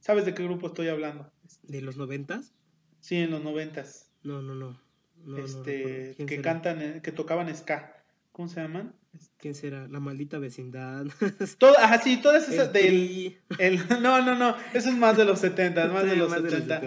¿Sabes 0.00 0.24
de 0.24 0.32
qué 0.32 0.42
grupo 0.44 0.68
estoy 0.68 0.88
hablando? 0.88 1.31
¿De 1.62 1.80
los 1.80 1.96
noventas? 1.96 2.52
Sí, 3.00 3.16
en 3.16 3.30
los 3.30 3.42
noventas. 3.42 4.10
No, 4.22 4.42
no, 4.42 4.54
no. 4.54 5.38
este, 5.38 6.14
que 6.26 6.40
cantan, 6.40 6.82
eh, 6.82 7.00
que 7.02 7.12
tocaban 7.12 7.54
ska. 7.54 7.96
¿Cómo 8.32 8.48
se 8.48 8.60
llaman? 8.60 8.94
¿Quién 9.38 9.54
será? 9.54 9.88
La 9.88 10.00
maldita 10.00 10.38
vecindad. 10.38 11.06
Todo, 11.58 11.76
ajá, 11.78 12.00
sí, 12.00 12.16
todas 12.22 12.48
esas 12.48 12.72
del. 12.72 13.38
El, 13.58 13.76
no, 14.00 14.22
no, 14.22 14.34
no. 14.34 14.56
Eso 14.72 14.88
es 14.88 14.96
más 14.96 15.16
de 15.16 15.24
los 15.24 15.40
70, 15.40 15.88
más, 15.88 16.04
de, 16.04 16.16
los 16.16 16.32
70. 16.32 16.80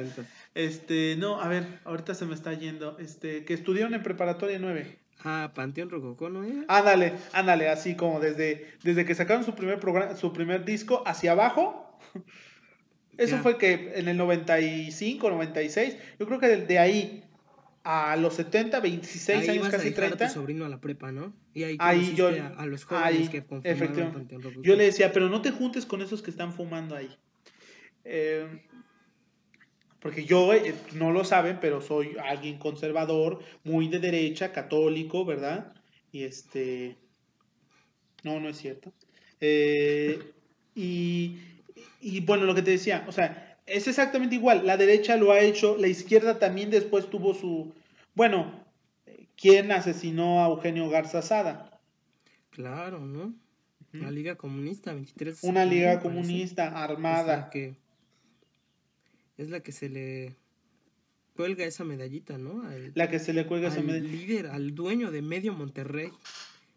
Este, 0.55 1.15
no, 1.17 1.39
a 1.39 1.47
ver, 1.47 1.79
ahorita 1.83 2.15
se 2.15 2.25
me 2.25 2.33
está 2.33 2.53
yendo. 2.53 2.97
Este, 2.97 3.45
que 3.45 3.53
estudiaron 3.53 3.93
en 3.93 4.01
preparatoria 4.01 4.57
9. 4.57 4.99
Ah, 5.23 5.51
Panteón 5.53 5.89
Rococó, 5.89 6.29
¿no 6.29 6.43
Ándale, 6.67 7.13
ándale, 7.33 7.69
así 7.69 7.95
como 7.95 8.19
desde, 8.19 8.73
desde 8.83 9.05
que 9.05 9.15
sacaron 9.15 9.43
su 9.43 9.55
primer 9.55 9.79
programa, 9.79 10.15
su 10.15 10.33
primer 10.33 10.65
disco 10.65 11.03
hacia 11.05 11.31
abajo. 11.31 11.99
Eso 13.17 13.37
fue 13.39 13.57
que 13.57 13.93
en 13.95 14.07
el 14.07 14.17
95, 14.17 15.29
96, 15.29 15.97
yo 16.19 16.25
creo 16.25 16.39
que 16.39 16.47
de, 16.47 16.79
ahí 16.79 17.23
a 17.83 18.15
los 18.15 18.33
70, 18.35 18.79
26 18.79 19.49
años, 19.49 19.69
casi 19.69 19.91
30. 19.91 20.25
A 20.25 20.27
tu 20.27 20.33
sobrino 20.33 20.65
a 20.65 20.69
la 20.69 20.81
prepa, 20.81 21.11
¿no? 21.11 21.33
Y 21.53 21.63
ahí, 21.63 22.13
yo, 22.15 22.29
a, 22.29 22.65
los 22.65 22.83
jóvenes 22.85 23.29
que 23.29 23.45
efectivamente. 23.63 24.37
Yo 24.61 24.75
le 24.75 24.85
decía, 24.85 25.11
pero 25.13 25.29
no 25.29 25.41
te 25.41 25.51
juntes 25.51 25.85
con 25.85 26.01
esos 26.01 26.21
que 26.21 26.31
están 26.31 26.53
fumando 26.53 26.95
ahí. 26.95 27.15
Eh, 28.03 28.61
porque 29.99 30.25
yo, 30.25 30.53
eh, 30.53 30.75
no 30.93 31.11
lo 31.11 31.23
saben, 31.23 31.59
pero 31.59 31.81
soy 31.81 32.15
alguien 32.23 32.59
conservador, 32.59 33.39
muy 33.63 33.87
de 33.87 33.99
derecha, 33.99 34.51
católico, 34.51 35.25
¿verdad? 35.25 35.73
Y 36.11 36.23
este... 36.23 36.97
No, 38.23 38.39
no 38.39 38.49
es 38.49 38.57
cierto. 38.57 38.93
Eh, 39.41 40.34
bueno, 42.25 42.45
lo 42.45 42.55
que 42.55 42.61
te 42.61 42.71
decía, 42.71 43.05
o 43.07 43.11
sea, 43.11 43.57
es 43.65 43.87
exactamente 43.87 44.35
igual. 44.35 44.65
La 44.65 44.77
derecha 44.77 45.17
lo 45.17 45.31
ha 45.31 45.39
hecho, 45.39 45.77
la 45.77 45.87
izquierda 45.87 46.39
también 46.39 46.69
después 46.69 47.09
tuvo 47.09 47.33
su, 47.33 47.73
bueno, 48.13 48.65
quién 49.35 49.71
asesinó 49.71 50.43
a 50.43 50.49
Eugenio 50.49 50.89
Garza 50.89 51.21
Sada. 51.21 51.79
Claro, 52.51 52.99
¿no? 52.99 53.33
La 53.91 54.11
Liga 54.11 54.35
Comunista, 54.35 54.93
23 54.93 55.43
Una 55.43 55.63
liga 55.63 56.01
comunista 56.01 56.83
armada. 56.83 57.21
Es 57.21 57.39
la, 57.39 57.49
que, 57.49 57.75
es 59.37 59.49
la 59.49 59.59
que 59.61 59.71
se 59.71 59.89
le 59.89 60.35
cuelga 61.33 61.65
esa 61.65 61.85
medallita, 61.85 62.37
¿no? 62.37 62.63
la 62.93 63.09
que 63.09 63.19
se 63.19 63.33
le 63.33 63.45
cuelga 63.45 63.69
esa 63.69 63.81
medallita. 63.81 64.09
Al 64.09 64.17
líder, 64.17 64.47
al 64.47 64.75
dueño 64.75 65.11
de 65.11 65.21
Medio 65.21 65.53
Monterrey. 65.53 66.11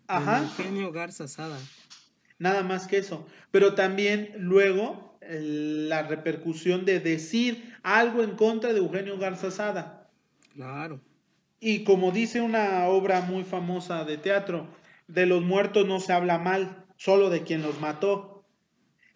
Ajá. 0.07 0.43
Eugenio 0.43 0.93
Garza 0.93 1.27
Sada. 1.27 1.59
Nada 2.39 2.63
más 2.63 2.87
que 2.87 2.99
eso. 2.99 3.27
Pero 3.51 3.75
también 3.75 4.33
luego 4.39 5.08
la 5.21 6.03
repercusión 6.03 6.85
de 6.85 7.01
decir 7.01 7.75
algo 7.83 8.23
en 8.23 8.33
contra 8.33 8.73
de 8.73 8.79
Eugenio 8.79 9.19
Garza 9.19 9.51
Sada. 9.51 10.11
Claro. 10.55 11.01
Y 11.61 11.85
como 11.85 12.13
dice 12.13 12.41
una 12.41 12.87
obra 12.87 13.21
muy 13.23 13.45
famosa 13.45 14.05
de 14.05 14.17
teatro, 14.17 14.69
de 15.09 15.27
los 15.27 15.43
muertos 15.43 15.87
no 15.87 16.01
se 16.01 16.13
habla 16.13 16.39
mal 16.39 16.85
solo 16.97 17.31
de 17.31 17.43
quien 17.43 17.63
los 17.63 17.81
mató. 17.81 18.45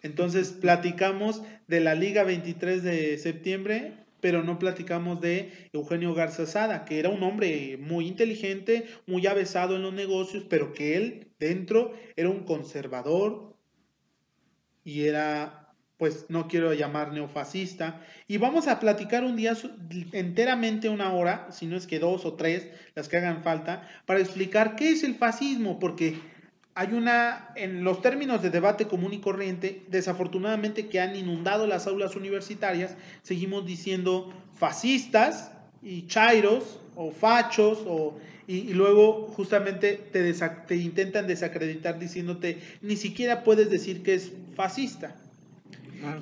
Entonces 0.00 0.50
platicamos 0.50 1.42
de 1.68 1.80
la 1.80 1.94
Liga 1.94 2.24
23 2.24 2.82
de 2.82 3.18
septiembre, 3.18 4.04
pero 4.20 4.42
no 4.42 4.58
platicamos 4.58 5.20
de 5.20 5.52
Eugenio 5.72 6.14
Garza 6.14 6.46
Sada, 6.46 6.84
que 6.84 6.98
era 6.98 7.08
un 7.08 7.22
hombre 7.22 7.76
muy 7.76 8.08
inteligente, 8.08 8.86
muy 9.06 9.26
avesado 9.26 9.76
en 9.76 9.82
los 9.82 9.92
negocios, 9.92 10.44
pero 10.48 10.72
que 10.72 10.96
él 10.96 11.32
dentro 11.38 11.92
era 12.16 12.28
un 12.28 12.44
conservador 12.44 13.56
y 14.84 15.02
era, 15.02 15.61
pues 16.02 16.26
no 16.28 16.48
quiero 16.48 16.74
llamar 16.74 17.12
neofascista. 17.12 18.00
Y 18.26 18.38
vamos 18.38 18.66
a 18.66 18.80
platicar 18.80 19.22
un 19.22 19.36
día 19.36 19.56
enteramente 20.10 20.88
una 20.88 21.12
hora, 21.12 21.46
si 21.52 21.66
no 21.66 21.76
es 21.76 21.86
que 21.86 22.00
dos 22.00 22.24
o 22.24 22.32
tres, 22.32 22.66
las 22.96 23.08
que 23.08 23.18
hagan 23.18 23.44
falta, 23.44 23.88
para 24.04 24.18
explicar 24.18 24.74
qué 24.74 24.90
es 24.90 25.04
el 25.04 25.14
fascismo, 25.14 25.78
porque 25.78 26.18
hay 26.74 26.92
una, 26.92 27.52
en 27.54 27.84
los 27.84 28.02
términos 28.02 28.42
de 28.42 28.50
debate 28.50 28.88
común 28.88 29.12
y 29.12 29.20
corriente, 29.20 29.84
desafortunadamente 29.90 30.88
que 30.88 30.98
han 30.98 31.14
inundado 31.14 31.68
las 31.68 31.86
aulas 31.86 32.16
universitarias, 32.16 32.96
seguimos 33.22 33.64
diciendo 33.64 34.34
fascistas 34.56 35.52
y 35.84 36.08
chairos 36.08 36.80
o 36.96 37.12
fachos 37.12 37.78
o, 37.86 38.18
y, 38.48 38.74
luego 38.74 39.28
justamente 39.28 40.00
te, 40.10 40.34
te 40.66 40.74
intentan 40.74 41.28
desacreditar 41.28 42.00
diciéndote 42.00 42.58
ni 42.80 42.96
siquiera 42.96 43.44
puedes 43.44 43.70
decir 43.70 44.02
que 44.02 44.14
es 44.14 44.32
fascista. 44.56 45.14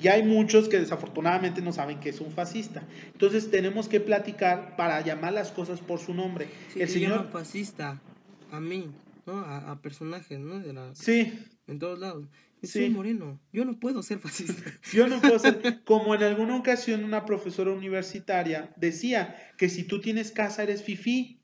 Y 0.01 0.07
hay 0.07 0.23
muchos 0.23 0.69
que 0.69 0.79
desafortunadamente 0.79 1.61
no 1.61 1.73
saben 1.73 1.99
que 1.99 2.09
es 2.09 2.21
un 2.21 2.31
fascista. 2.31 2.83
Entonces 3.13 3.49
tenemos 3.51 3.87
que 3.87 3.99
platicar 3.99 4.75
para 4.75 5.01
llamar 5.01 5.33
las 5.33 5.51
cosas 5.51 5.79
por 5.79 5.99
su 5.99 6.13
nombre. 6.13 6.49
el 6.75 6.87
señor 6.87 7.29
fascista 7.31 8.01
a 8.51 8.59
mí. 8.59 8.89
¿no? 9.25 9.39
A, 9.39 9.81
personajes, 9.81 10.39
¿no? 10.39 10.59
De 10.59 10.73
la, 10.73 10.93
sí. 10.95 11.33
En 11.67 11.79
todos 11.79 11.99
lados. 11.99 12.27
Soy 12.63 12.91
moreno, 12.91 13.39
yo 13.51 13.65
no 13.65 13.79
puedo 13.79 14.03
ser 14.03 14.19
fascista. 14.19 14.61
yo 14.93 15.07
no 15.07 15.19
puedo 15.19 15.39
ser, 15.39 15.81
como 15.83 16.13
en 16.13 16.21
alguna 16.21 16.55
ocasión 16.55 17.03
una 17.03 17.25
profesora 17.25 17.71
universitaria 17.71 18.71
decía 18.75 19.35
que 19.57 19.67
si 19.67 19.83
tú 19.83 19.99
tienes 19.99 20.31
casa 20.31 20.61
eres 20.61 20.83
fifí. 20.83 21.39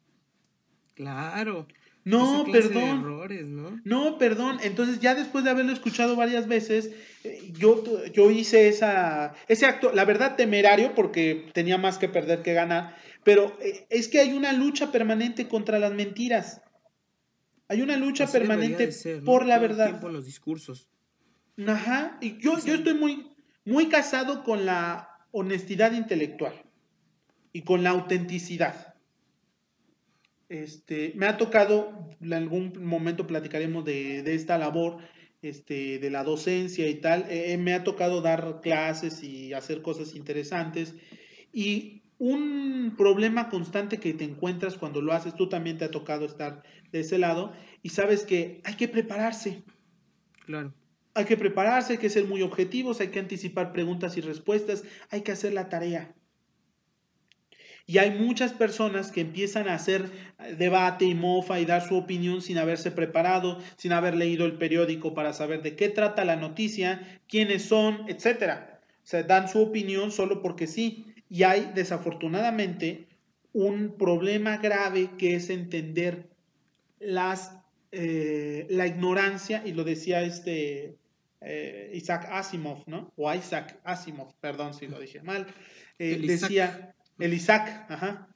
Claro. 0.94 1.68
No, 2.08 2.45
perdón. 2.49 3.03
¿no? 3.03 3.82
¿no? 3.84 4.18
perdón. 4.18 4.60
Entonces, 4.64 5.01
ya 5.01 5.14
después 5.14 5.43
de 5.43 5.49
haberlo 5.49 5.74
escuchado 5.74 6.16
varias 6.16 6.47
veces, 6.47 6.91
eh, 7.26 7.51
yo, 7.51 7.84
yo 8.14 8.32
hice 8.32 8.70
esa, 8.70 9.34
ese 9.49 9.66
acto, 9.66 9.91
la 9.93 10.05
verdad 10.05 10.38
temerario, 10.38 10.95
porque 10.95 11.49
tenía 11.53 11.78
más 11.78 11.97
que 11.97 12.08
perder 12.08 12.43
que 12.43 12.53
ganar, 12.53 12.95
pero 13.26 13.58
eh, 13.60 13.86
es 13.89 14.08
que 14.08 14.22
hay 14.22 14.32
una 14.32 14.53
lucha 14.53 14.89
permanente 14.89 15.49
contra 15.49 15.80
las 15.80 15.93
mentiras. 15.93 16.62
Hay 17.68 17.82
una 17.82 17.97
lucha 17.97 18.26
permanente 18.26 18.89
por 19.26 19.45
la 19.45 19.60
verdad. 19.60 19.88
Tiempo 19.88 20.08
los 20.08 20.26
discursos. 20.26 20.88
Ajá, 21.68 22.18
y 22.22 22.38
yo, 22.38 22.58
yo 22.64 22.76
estoy 22.76 22.93
muy, 22.93 23.34
muy 23.66 23.89
casado 23.89 24.45
con 24.45 24.66
la 24.66 25.10
honestidad 25.32 25.91
intelectual 25.91 26.53
y 27.51 27.64
con 27.64 27.84
la 27.84 27.89
autenticidad. 27.89 28.87
Este, 30.50 31.14
me 31.16 31.26
ha 31.26 31.38
tocado, 31.38 32.10
en 32.22 32.34
algún 32.34 32.74
momento 32.84 33.28
platicaremos 33.28 33.84
de, 33.84 34.24
de 34.24 34.34
esta 34.36 34.58
labor, 34.58 34.98
este, 35.41 36.00
de 36.00 36.10
la 36.10 36.24
docencia 36.24 36.88
y 36.88 36.95
tal, 36.95 37.24
eh, 37.30 37.54
eh, 37.54 37.58
me 37.58 37.74
ha 37.74 37.84
tocado 37.84 38.22
dar 38.22 38.62
clases 38.62 39.24
y 39.24 39.54
hacer 39.54 39.82
cosas 39.82 40.16
interesantes. 40.16 40.95
Y 41.52 42.04
un 42.18 42.95
problema 42.98 43.50
constante 43.50 44.00
que 44.00 44.14
te 44.14 44.24
encuentras 44.24 44.78
cuando 44.78 45.02
lo 45.02 45.14
haces, 45.14 45.36
tú 45.36 45.50
también 45.50 45.78
te 45.78 45.86
ha 45.86 45.91
tocado 45.91 46.26
estar 46.26 46.64
de 46.91 47.02
ese 47.02 47.18
lado 47.18 47.54
y 47.84 47.89
sabes 47.89 48.24
que 48.24 48.62
hay 48.64 48.76
que 48.76 48.88
prepararse. 48.88 49.64
Claro. 50.45 50.74
Hay 51.14 51.26
que 51.26 51.38
prepararse, 51.38 51.93
hay 51.93 52.00
que 52.00 52.10
ser 52.10 52.26
muy 52.26 52.41
objetivos, 52.41 53.00
hay 53.00 53.10
que 53.10 53.20
anticipar 53.20 53.74
preguntas 53.74 54.18
y 54.18 54.22
respuestas, 54.22 54.84
hay 55.10 55.22
que 55.22 55.32
hacer 55.32 55.54
la 55.54 55.68
tarea. 55.70 56.16
Y 57.90 58.00
hay 58.00 58.12
muchas 58.12 58.52
personas 58.52 59.14
que 59.14 59.22
empiezan 59.22 59.70
a 59.70 59.76
hacer 59.76 60.12
debate 60.58 61.06
y 61.06 61.16
mofa 61.16 61.62
y 61.62 61.66
dar 61.66 61.88
su 61.88 61.96
opinión 61.96 62.42
sin 62.42 62.58
haberse 62.58 62.92
preparado, 62.92 63.60
sin 63.78 63.94
haber 63.94 64.16
leído 64.16 64.46
el 64.46 64.58
periódico 64.58 65.14
para 65.14 65.32
saber 65.32 65.62
de 65.62 65.78
qué 65.78 65.88
trata 65.88 66.26
la 66.26 66.36
noticia, 66.36 67.22
quiénes 67.30 67.64
son, 67.64 68.02
etcétera. 68.10 68.82
O 69.04 69.08
sea, 69.08 69.24
dan 69.24 69.48
su 69.48 69.62
opinión 69.62 70.12
solo 70.12 70.42
porque 70.42 70.68
sí. 70.68 71.16
Y 71.30 71.44
hay, 71.44 71.72
desafortunadamente, 71.74 73.08
un 73.54 73.96
problema 73.98 74.58
grave 74.58 75.12
que 75.18 75.36
es 75.36 75.50
entender 75.50 76.28
las, 77.00 77.58
eh, 77.94 78.68
la 78.70 78.86
ignorancia, 78.86 79.64
y 79.66 79.72
lo 79.72 79.86
decía 79.86 80.24
este 80.24 80.98
eh, 81.40 81.92
Isaac 81.94 82.28
Asimov, 82.32 82.84
¿no? 82.88 83.14
O 83.16 83.34
Isaac 83.34 83.80
Asimov, 83.86 84.34
perdón 84.42 84.74
si 84.74 84.88
lo 84.88 85.00
dije 85.00 85.22
mal. 85.22 85.48
Eh, 86.00 86.20
decía, 86.22 86.94
el 87.20 87.34
Isaac, 87.34 87.86
ajá, 87.89 88.28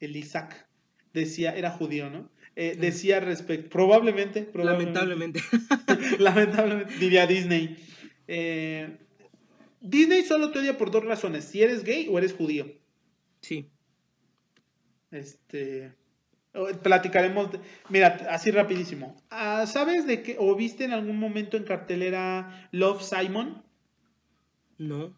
el 0.00 0.16
Isaac, 0.16 0.68
decía, 1.12 1.54
era 1.54 1.70
judío, 1.70 2.10
¿no? 2.10 2.30
decía 2.56 3.20
respecto, 3.20 3.70
probablemente, 3.70 4.42
probablemente, 4.42 4.98
lamentablemente, 4.98 5.40
lamentablemente, 6.18 6.94
diría 6.98 7.26
Disney. 7.26 7.78
Disney 9.80 10.22
solo 10.24 10.50
te 10.50 10.58
odia 10.58 10.76
por 10.76 10.90
dos 10.90 11.04
razones, 11.04 11.44
si 11.44 11.62
eres 11.62 11.84
gay 11.84 12.06
o 12.10 12.18
eres 12.18 12.34
judío. 12.34 12.66
Sí. 13.40 13.70
Este, 15.10 15.92
platicaremos, 16.82 17.50
mira, 17.88 18.26
así 18.30 18.50
rapidísimo. 18.50 19.16
Ah, 19.30 19.66
¿Sabes 19.66 20.06
de 20.06 20.22
qué, 20.22 20.36
o 20.38 20.54
viste 20.54 20.84
en 20.84 20.92
algún 20.92 21.18
momento 21.18 21.56
en 21.56 21.64
cartelera 21.64 22.68
Love 22.72 23.02
Simon? 23.02 23.62
No. 24.78 25.16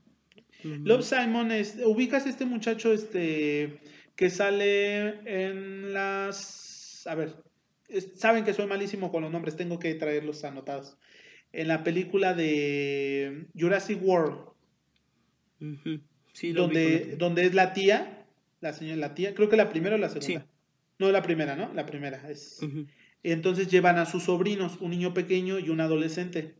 Love 0.64 1.04
Simon 1.04 1.52
es, 1.52 1.78
ubicas 1.84 2.26
este 2.26 2.44
muchacho 2.44 2.92
este 2.92 3.80
que 4.16 4.30
sale 4.30 5.20
en 5.24 5.92
las, 5.92 7.06
a 7.06 7.14
ver, 7.14 7.34
saben 8.16 8.44
que 8.44 8.54
soy 8.54 8.66
malísimo 8.66 9.10
con 9.10 9.22
los 9.22 9.32
nombres, 9.32 9.56
tengo 9.56 9.78
que 9.78 9.94
traerlos 9.94 10.44
anotados. 10.44 10.96
En 11.52 11.68
la 11.68 11.82
película 11.84 12.34
de 12.34 13.46
Jurassic 13.54 14.02
World 14.02 14.52
donde, 16.54 17.16
donde 17.18 17.46
es 17.46 17.54
la 17.54 17.72
tía, 17.72 18.26
la 18.60 18.72
señora, 18.72 18.96
la 18.96 19.14
tía, 19.14 19.34
creo 19.34 19.48
que 19.48 19.56
la 19.56 19.68
primera 19.68 19.96
o 19.96 19.98
la 19.98 20.08
segunda. 20.08 20.46
No, 20.98 21.10
la 21.10 21.22
primera, 21.22 21.56
¿no? 21.56 21.72
La 21.74 21.86
primera. 21.86 22.30
Es... 22.30 22.60
Entonces 23.22 23.68
llevan 23.68 23.98
a 23.98 24.06
sus 24.06 24.24
sobrinos, 24.24 24.78
un 24.80 24.90
niño 24.90 25.14
pequeño 25.14 25.58
y 25.58 25.68
un 25.68 25.80
adolescente. 25.80 26.54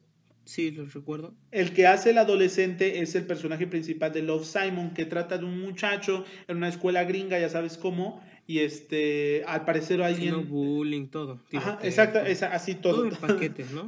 Sí, 0.44 0.72
los 0.72 0.92
recuerdo. 0.92 1.34
El 1.52 1.72
que 1.72 1.86
hace 1.86 2.10
el 2.10 2.18
adolescente 2.18 3.00
es 3.00 3.14
el 3.14 3.26
personaje 3.26 3.66
principal 3.66 4.12
de 4.12 4.22
Love 4.22 4.44
Simon, 4.44 4.92
que 4.92 5.04
trata 5.04 5.38
de 5.38 5.44
un 5.44 5.60
muchacho 5.60 6.24
en 6.48 6.56
una 6.56 6.68
escuela 6.68 7.04
gringa, 7.04 7.38
ya 7.38 7.48
sabes 7.48 7.78
cómo, 7.78 8.20
y 8.46 8.58
este, 8.60 9.44
al 9.46 9.64
parecer 9.64 10.02
alguien... 10.02 10.34
Sí, 10.34 10.40
bullying, 10.42 11.06
todo. 11.06 11.38
Ajá, 11.54 11.78
exacto, 11.82 12.20
así 12.50 12.74
todo. 12.74 12.94
Todo 12.94 13.04
el 13.06 13.16
paquete, 13.16 13.64
¿no? 13.72 13.86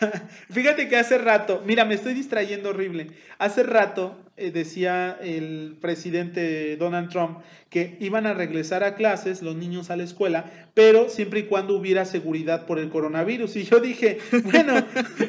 Fíjate 0.50 0.88
que 0.88 0.96
hace 0.96 1.18
rato, 1.18 1.62
mira, 1.64 1.84
me 1.84 1.94
estoy 1.94 2.14
distrayendo 2.14 2.70
horrible. 2.70 3.08
Hace 3.38 3.62
rato 3.62 4.18
eh, 4.36 4.50
decía 4.50 5.18
el 5.22 5.76
presidente 5.80 6.76
Donald 6.76 7.10
Trump 7.10 7.38
que 7.70 7.96
iban 8.00 8.26
a 8.26 8.34
regresar 8.34 8.82
a 8.84 8.96
clases 8.96 9.40
los 9.40 9.56
niños 9.56 9.90
a 9.90 9.96
la 9.96 10.02
escuela, 10.02 10.68
pero 10.74 11.08
siempre 11.08 11.40
y 11.40 11.42
cuando 11.44 11.76
hubiera 11.76 12.04
seguridad 12.04 12.66
por 12.66 12.78
el 12.78 12.90
coronavirus. 12.90 13.56
Y 13.56 13.64
yo 13.64 13.78
dije, 13.78 14.18
bueno, 14.44 14.74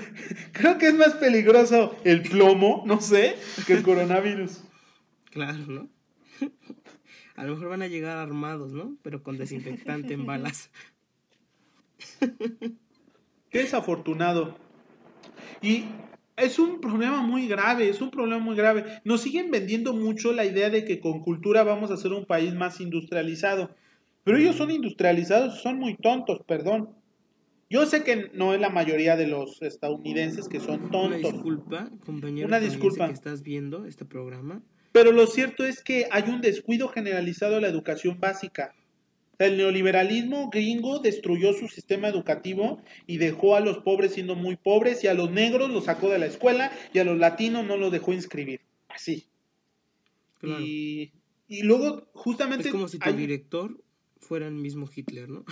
creo 0.51 0.77
que 0.77 0.87
es 0.87 0.95
más 0.95 1.13
peligroso 1.13 1.95
el 2.03 2.23
plomo, 2.23 2.83
no 2.85 2.99
sé, 3.01 3.35
que 3.67 3.73
el 3.73 3.83
coronavirus. 3.83 4.63
Claro, 5.31 5.59
¿no? 5.67 5.89
A 7.35 7.43
lo 7.43 7.53
mejor 7.53 7.69
van 7.69 7.81
a 7.81 7.87
llegar 7.87 8.17
armados, 8.17 8.73
¿no? 8.73 8.95
Pero 9.01 9.23
con 9.23 9.37
desinfectante 9.37 10.13
en 10.13 10.25
balas. 10.25 10.69
Qué 13.49 13.59
desafortunado. 13.59 14.55
Y 15.61 15.85
es 16.35 16.59
un 16.59 16.81
problema 16.81 17.21
muy 17.21 17.47
grave, 17.47 17.89
es 17.89 18.01
un 18.01 18.11
problema 18.11 18.39
muy 18.39 18.55
grave. 18.55 18.85
Nos 19.03 19.21
siguen 19.21 19.51
vendiendo 19.51 19.93
mucho 19.93 20.33
la 20.33 20.45
idea 20.45 20.69
de 20.69 20.85
que 20.85 20.99
con 20.99 21.21
cultura 21.21 21.63
vamos 21.63 21.91
a 21.91 21.97
ser 21.97 22.11
un 22.13 22.25
país 22.25 22.53
más 22.53 22.79
industrializado. 22.79 23.75
Pero 24.23 24.37
ellos 24.37 24.55
son 24.55 24.71
industrializados, 24.71 25.61
son 25.61 25.79
muy 25.79 25.95
tontos, 25.95 26.41
perdón. 26.45 26.89
Yo 27.69 27.85
sé 27.85 28.03
que 28.03 28.29
no 28.33 28.53
es 28.53 28.61
la 28.61 28.69
mayoría 28.69 29.15
de 29.15 29.27
los 29.27 29.61
estadounidenses 29.61 30.47
que 30.47 30.59
son 30.59 30.91
tontos. 30.91 31.23
Una 31.23 31.31
disculpa, 31.31 31.89
compañero. 32.05 32.47
Una 32.47 32.59
disculpa. 32.59 33.07
que 33.07 33.13
estás 33.13 33.41
viendo 33.41 33.85
este 33.85 34.05
programa. 34.05 34.61
Pero 34.93 35.11
lo 35.11 35.27
cierto 35.27 35.65
es 35.65 35.83
que 35.83 36.07
hay 36.11 36.23
un 36.29 36.39
descuido 36.39 36.87
generalizado 36.87 37.55
de 37.55 37.61
la 37.61 37.67
educación 37.67 38.19
básica. 38.19 38.75
El 39.39 39.57
neoliberalismo 39.57 40.51
gringo 40.51 40.99
destruyó 40.99 41.51
su 41.53 41.67
sistema 41.67 42.07
educativo 42.07 42.79
y 43.07 43.17
dejó 43.17 43.55
a 43.55 43.59
los 43.59 43.79
pobres 43.79 44.13
siendo 44.13 44.35
muy 44.35 44.55
pobres 44.55 45.03
y 45.03 45.07
a 45.07 45.15
los 45.15 45.31
negros 45.31 45.71
los 45.71 45.85
sacó 45.85 46.09
de 46.09 46.19
la 46.19 46.27
escuela 46.27 46.71
y 46.93 46.99
a 46.99 47.03
los 47.03 47.17
latinos 47.17 47.65
no 47.65 47.75
los 47.75 47.91
dejó 47.91 48.13
inscribir. 48.13 48.61
Así. 48.87 49.27
Y, 50.43 51.11
luego, 51.63 52.07
justamente... 52.13 52.67
Es 52.67 52.71
como 52.71 52.87
si 52.87 52.99
tu 52.99 53.11
director 53.13 53.83
fuera 54.19 54.47
el 54.47 54.53
mismo 54.53 54.87
Hitler, 54.93 55.27
¿no? 55.27 55.43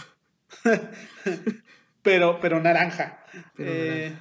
pero, 2.03 2.39
pero 2.39 2.61
naranja. 2.61 3.23
Eh, 3.57 4.15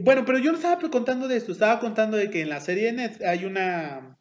bueno, 0.00 0.24
pero 0.24 0.38
yo 0.38 0.50
no 0.50 0.58
estaba 0.58 0.80
contando 0.90 1.28
de 1.28 1.36
esto, 1.36 1.52
estaba 1.52 1.80
contando 1.80 2.16
de 2.16 2.30
que 2.30 2.42
en 2.42 2.50
la 2.50 2.60
serie 2.60 2.92
Net 2.92 3.22
hay 3.22 3.44
una 3.44 4.18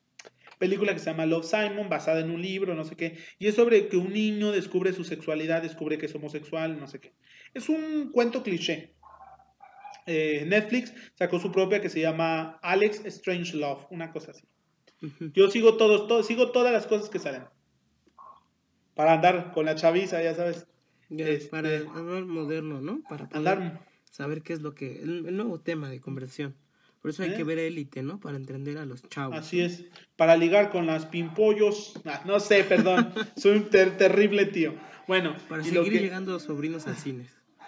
película 0.60 0.94
que 0.94 1.00
se 1.00 1.12
llama 1.12 1.26
Love 1.26 1.46
Simon, 1.46 1.90
basada 1.90 2.22
en 2.22 2.32
un 2.32 2.42
libro, 2.42 2.74
no 2.74 2.84
sé 2.84 2.96
qué, 2.96 3.18
y 3.38 3.48
es 3.48 3.56
sobre 3.56 3.88
que 3.88 3.98
un 3.98 4.14
niño 4.14 4.52
descubre 4.52 4.94
su 4.94 5.04
sexualidad, 5.04 5.62
descubre 5.62 5.98
que 5.98 6.08
es 6.08 6.16
homosexual, 6.16 6.80
no 6.80 6.88
sé 6.88 7.00
qué. 7.00 7.14
Es 7.54 7.70
un 7.70 8.12
cuento 8.12 8.44
cliché. 8.44 8.94
Eh, 10.06 10.46
Netflix 10.48 10.94
sacó 11.16 11.38
su 11.40 11.52
propia 11.52 11.82
que 11.82 11.90
se 11.90 12.00
llama 12.00 12.60
Alex 12.62 13.06
Strange 13.06 13.58
Love, 13.58 13.86
una 13.90 14.12
cosa 14.12 14.32
así. 14.32 14.46
Yo 15.34 15.52
sigo 15.52 15.76
todos, 15.76 16.08
todos, 16.08 16.26
sigo 16.26 16.52
todas 16.52 16.74
las 16.74 16.88
cosas 16.88 17.10
que 17.10 17.20
salen. 17.20 17.44
Para 18.96 19.14
andar 19.14 19.52
con 19.52 19.66
la 19.66 19.76
chaviza, 19.76 20.24
ya 20.24 20.34
sabes. 20.34 20.66
Este, 21.10 21.50
para 21.50 21.70
andar 21.78 22.26
moderno, 22.26 22.82
¿no? 22.82 23.02
Para 23.08 23.30
andar... 23.34 23.86
saber 24.18 24.42
qué 24.42 24.54
es 24.54 24.62
lo 24.62 24.74
que. 24.74 25.02
El, 25.04 25.36
nuevo 25.36 25.60
tema 25.60 25.90
de 25.90 26.02
conversión. 26.02 26.56
Por 27.02 27.12
eso 27.12 27.22
hay 27.22 27.36
que 27.36 27.42
¿Eh? 27.42 27.46
ver 27.46 27.60
élite, 27.60 28.02
¿no? 28.02 28.20
Para 28.20 28.38
entender 28.38 28.80
a 28.80 28.86
los 28.86 29.08
chavos. 29.08 29.38
Así 29.38 29.62
es. 29.62 29.86
Para 30.16 30.36
ligar 30.36 30.72
con 30.72 30.88
las 30.88 31.06
pimpollos. 31.06 31.94
Ah, 32.04 32.24
no 32.26 32.40
sé, 32.40 32.64
perdón. 32.64 33.14
Soy 33.38 33.58
un 33.58 33.70
terrible 33.70 34.48
tío. 34.48 34.74
Bueno. 35.08 35.36
Para 35.48 35.64
seguir 35.64 36.02
llegando 36.02 36.40
sobrinos 36.40 36.88
al 36.88 36.98
cine. 36.98 37.28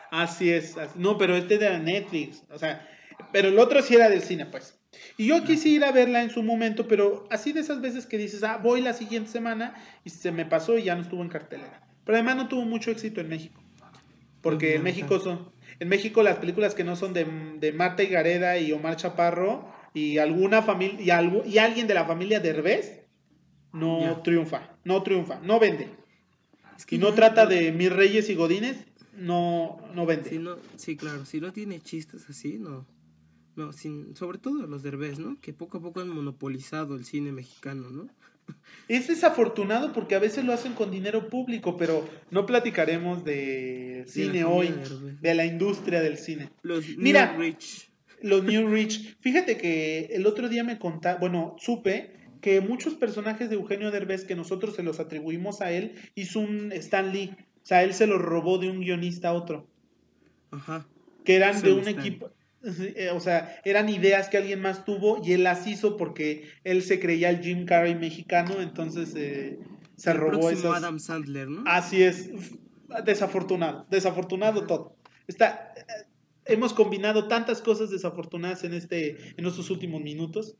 Así 0.09 0.49
es. 0.49 0.75
No, 0.95 1.19
pero 1.19 1.35
este 1.35 1.59
de 1.59 1.79
Netflix. 1.79 2.43
O 2.49 2.57
sea, 2.57 2.89
pero 3.31 3.49
el 3.49 3.59
otro 3.59 3.83
sí 3.83 3.93
era 3.93 4.09
del 4.09 4.23
cine, 4.23 4.47
pues. 4.47 4.79
Y 5.17 5.27
yo 5.27 5.43
quise 5.43 5.69
ir 5.69 5.85
a 5.85 5.91
verla 5.91 6.23
en 6.23 6.31
su 6.31 6.41
momento, 6.41 6.87
pero 6.87 7.27
así 7.29 7.53
de 7.53 7.59
esas 7.59 7.79
veces 7.79 8.07
que 8.07 8.17
dices, 8.17 8.43
ah, 8.43 8.57
voy 8.57 8.81
la 8.81 8.93
siguiente 8.93 9.29
semana 9.29 9.75
y 10.03 10.09
se 10.09 10.31
me 10.31 10.47
pasó 10.47 10.79
y 10.79 10.83
ya 10.83 10.95
no 10.95 11.03
estuvo 11.03 11.21
en 11.21 11.29
cartelera. 11.29 11.87
Pero 12.03 12.17
además 12.17 12.37
no 12.37 12.47
tuvo 12.47 12.65
mucho 12.65 12.89
éxito 12.89 13.21
en 13.21 13.29
México. 13.29 13.61
Porque 14.41 14.75
en 14.75 14.83
México 14.83 15.19
son, 15.19 15.51
en 15.79 15.87
México 15.87 16.23
las 16.23 16.37
películas 16.37 16.75
que 16.75 16.83
no 16.83 16.95
son 16.95 17.13
de, 17.13 17.25
de 17.59 17.73
Marta 17.73 18.03
y 18.03 18.07
Gareda 18.07 18.57
y 18.57 18.71
Omar 18.71 18.95
Chaparro 18.95 19.67
y 19.93 20.17
alguna 20.17 20.61
familia 20.61 21.01
y, 21.01 21.09
algo, 21.09 21.43
y 21.45 21.57
alguien 21.57 21.87
de 21.87 21.93
la 21.93 22.05
familia 22.05 22.39
de 22.39 22.49
Herbés 22.49 22.99
no 23.71 24.21
triunfa, 24.23 24.77
no 24.83 25.03
triunfa, 25.03 25.39
no 25.41 25.59
vende. 25.59 25.89
Es 26.77 26.85
que 26.85 26.95
y 26.95 26.99
no, 26.99 27.13
trata 27.13 27.45
de 27.45 27.71
mis 27.71 27.91
reyes 27.91 28.29
y 28.29 28.35
godines, 28.35 28.77
no, 29.13 29.77
no 29.93 30.05
vende. 30.05 30.29
sí, 30.75 30.95
claro, 30.95 31.25
si 31.25 31.39
no 31.41 31.51
tiene 31.51 31.81
chistes 31.81 32.29
así, 32.29 32.57
no. 32.57 32.85
No, 33.55 33.73
sin, 33.73 34.15
sobre 34.15 34.37
todo 34.37 34.65
los 34.67 34.83
derbés, 34.83 35.19
¿no? 35.19 35.39
Que 35.41 35.51
poco 35.51 35.79
a 35.79 35.81
poco 35.81 35.99
han 35.99 36.07
monopolizado 36.09 36.95
el 36.95 37.03
cine 37.03 37.33
mexicano, 37.33 37.89
¿no? 37.89 38.07
Es 38.87 39.07
desafortunado 39.07 39.93
porque 39.93 40.15
a 40.15 40.19
veces 40.19 40.43
lo 40.43 40.53
hacen 40.53 40.73
con 40.73 40.91
dinero 40.91 41.29
público, 41.29 41.77
pero 41.77 42.07
no 42.31 42.45
platicaremos 42.45 43.23
de 43.23 44.03
cine 44.07 44.43
hoy, 44.43 44.73
de 45.21 45.35
la 45.35 45.45
industria 45.45 46.01
del 46.01 46.17
cine. 46.17 46.49
Los 46.63 46.97
Mira, 46.97 47.33
New 47.33 47.41
Rich. 47.41 47.91
Los 48.21 48.43
New 48.43 48.67
Rich. 48.67 49.17
Fíjate 49.19 49.57
que 49.57 50.09
el 50.11 50.25
otro 50.25 50.49
día 50.49 50.63
me 50.63 50.79
contaba, 50.79 51.19
bueno, 51.19 51.55
supe 51.59 52.13
que 52.41 52.61
muchos 52.61 52.95
personajes 52.95 53.49
de 53.49 53.55
Eugenio 53.55 53.91
Derbez 53.91 54.25
que 54.25 54.35
nosotros 54.35 54.75
se 54.75 54.83
los 54.83 54.99
atribuimos 54.99 55.61
a 55.61 55.71
él 55.71 55.95
hizo 56.15 56.39
un 56.39 56.71
Stan 56.71 57.11
Lee. 57.11 57.35
O 57.61 57.65
sea, 57.69 57.83
él 57.83 57.93
se 57.93 58.07
los 58.07 58.21
robó 58.21 58.57
de 58.57 58.69
un 58.69 58.79
guionista 58.79 59.29
a 59.29 59.33
otro. 59.33 59.67
Ajá. 60.51 60.87
Que 61.23 61.35
eran 61.35 61.61
de 61.61 61.73
un 61.73 61.87
equipo 61.87 62.31
o 63.13 63.19
sea, 63.19 63.59
eran 63.63 63.89
ideas 63.89 64.29
que 64.29 64.37
alguien 64.37 64.61
más 64.61 64.85
tuvo 64.85 65.21
y 65.23 65.33
él 65.33 65.43
las 65.43 65.65
hizo 65.67 65.97
porque 65.97 66.49
él 66.63 66.81
se 66.81 66.99
creía 66.99 67.29
el 67.29 67.41
Jim 67.41 67.65
Carrey 67.65 67.95
mexicano, 67.95 68.61
entonces 68.61 69.13
eh, 69.15 69.59
se 69.95 70.13
robó 70.13 70.49
esas. 70.49 70.77
Adam 70.77 70.99
Sandler, 70.99 71.47
¿no? 71.47 71.63
Así 71.65 72.03
es, 72.03 72.29
desafortunado, 73.05 73.85
desafortunado 73.89 74.65
todo. 74.65 74.95
Está, 75.27 75.73
eh, 75.77 76.05
hemos 76.45 76.73
combinado 76.73 77.27
tantas 77.27 77.61
cosas 77.61 77.89
desafortunadas 77.89 78.63
en 78.63 78.73
este, 78.73 79.17
en 79.37 79.45
estos 79.45 79.69
últimos 79.69 80.01
minutos. 80.01 80.57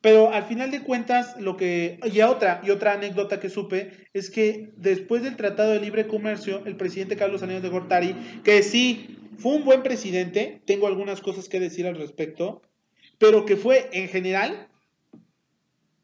Pero 0.00 0.32
al 0.32 0.44
final 0.44 0.70
de 0.70 0.82
cuentas, 0.82 1.38
lo 1.38 1.58
que. 1.58 2.00
Y 2.10 2.22
otra, 2.22 2.62
y 2.64 2.70
otra 2.70 2.94
anécdota 2.94 3.38
que 3.38 3.50
supe 3.50 4.08
es 4.14 4.30
que 4.30 4.72
después 4.78 5.22
del 5.22 5.36
Tratado 5.36 5.72
de 5.72 5.80
Libre 5.80 6.06
Comercio, 6.06 6.62
el 6.64 6.76
presidente 6.76 7.16
Carlos 7.16 7.40
Salinas 7.40 7.62
de 7.62 7.68
Gortari, 7.68 8.14
que 8.44 8.62
sí 8.62 9.18
fue 9.38 9.54
un 9.54 9.64
buen 9.64 9.82
presidente, 9.82 10.60
tengo 10.66 10.86
algunas 10.86 11.20
cosas 11.20 11.48
que 11.48 11.60
decir 11.60 11.86
al 11.86 11.96
respecto, 11.96 12.60
pero 13.18 13.46
que 13.46 13.56
fue 13.56 13.88
en 13.92 14.08
general, 14.08 14.68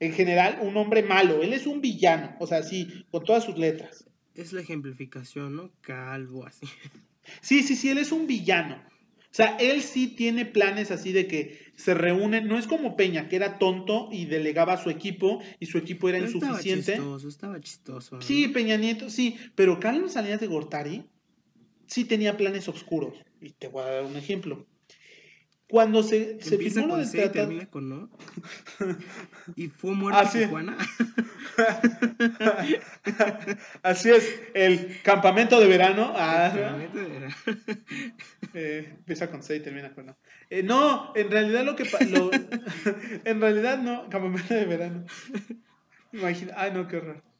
en 0.00 0.12
general, 0.12 0.58
un 0.62 0.76
hombre 0.76 1.02
malo. 1.02 1.42
Él 1.42 1.52
es 1.52 1.66
un 1.66 1.80
villano, 1.80 2.36
o 2.38 2.46
sea, 2.46 2.62
sí, 2.62 3.04
con 3.10 3.24
todas 3.24 3.44
sus 3.44 3.58
letras. 3.58 4.06
Es 4.34 4.52
la 4.52 4.60
ejemplificación, 4.60 5.54
¿no? 5.54 5.70
Calvo, 5.80 6.46
así. 6.46 6.66
Sí, 7.40 7.62
sí, 7.62 7.76
sí, 7.76 7.88
él 7.88 7.98
es 7.98 8.12
un 8.12 8.26
villano. 8.26 8.82
O 9.34 9.36
sea, 9.36 9.56
él 9.58 9.82
sí 9.82 10.06
tiene 10.06 10.46
planes 10.46 10.92
así 10.92 11.10
de 11.10 11.26
que 11.26 11.58
se 11.74 11.92
reúnen, 11.94 12.46
no 12.46 12.56
es 12.56 12.68
como 12.68 12.96
Peña, 12.96 13.28
que 13.28 13.34
era 13.34 13.58
tonto 13.58 14.08
y 14.12 14.26
delegaba 14.26 14.74
a 14.74 14.76
su 14.76 14.90
equipo 14.90 15.42
y 15.58 15.66
su 15.66 15.78
equipo 15.78 16.08
era 16.08 16.18
insuficiente. 16.18 16.92
Estaba 16.92 17.18
chistoso, 17.18 17.28
estaba 17.28 17.60
chistoso. 17.60 18.20
Sí, 18.20 18.46
Peña 18.46 18.76
Nieto, 18.76 19.10
sí, 19.10 19.36
pero 19.56 19.80
Carlos 19.80 20.12
Salinas 20.12 20.40
de 20.40 20.46
Gortari 20.46 21.04
sí 21.86 22.04
tenía 22.04 22.36
planes 22.36 22.68
oscuros. 22.68 23.14
Y 23.40 23.52
te 23.52 23.68
voy 23.68 23.82
a 23.82 23.86
dar 23.86 24.04
un 24.04 24.16
ejemplo. 24.16 24.66
Cuando 25.66 26.02
se, 26.02 26.40
se 26.40 26.58
firmó 26.58 26.86
lo 26.86 26.96
del 26.98 27.32
termina 27.32 27.66
con 27.66 27.88
no. 27.88 28.10
y 29.56 29.68
fue 29.68 29.94
muerto 29.94 30.20
Así. 30.20 30.40
Tijuana. 30.40 30.76
Así 33.82 34.10
es, 34.10 34.40
el 34.52 35.00
campamento 35.02 35.58
de 35.58 35.66
verano. 35.66 36.12
Ah, 36.14 36.52
campamento 36.54 36.98
de 36.98 37.08
verano. 37.08 37.34
Eh, 38.56 38.94
empieza 38.98 39.28
con 39.28 39.42
C 39.42 39.56
y 39.56 39.60
termina 39.60 39.92
con 39.94 40.06
no. 40.06 40.16
Eh, 40.48 40.62
no, 40.62 41.12
en 41.16 41.28
realidad 41.28 41.64
lo 41.64 41.74
que 41.74 41.82
lo, 42.08 42.30
en 43.24 43.40
realidad 43.40 43.78
no, 43.78 44.08
campamento 44.08 44.54
de 44.54 44.64
verano. 44.64 45.04
Imagina, 46.12 46.54
ay 46.56 46.70
no, 46.72 46.86
qué 46.86 46.98
horror. 46.98 47.33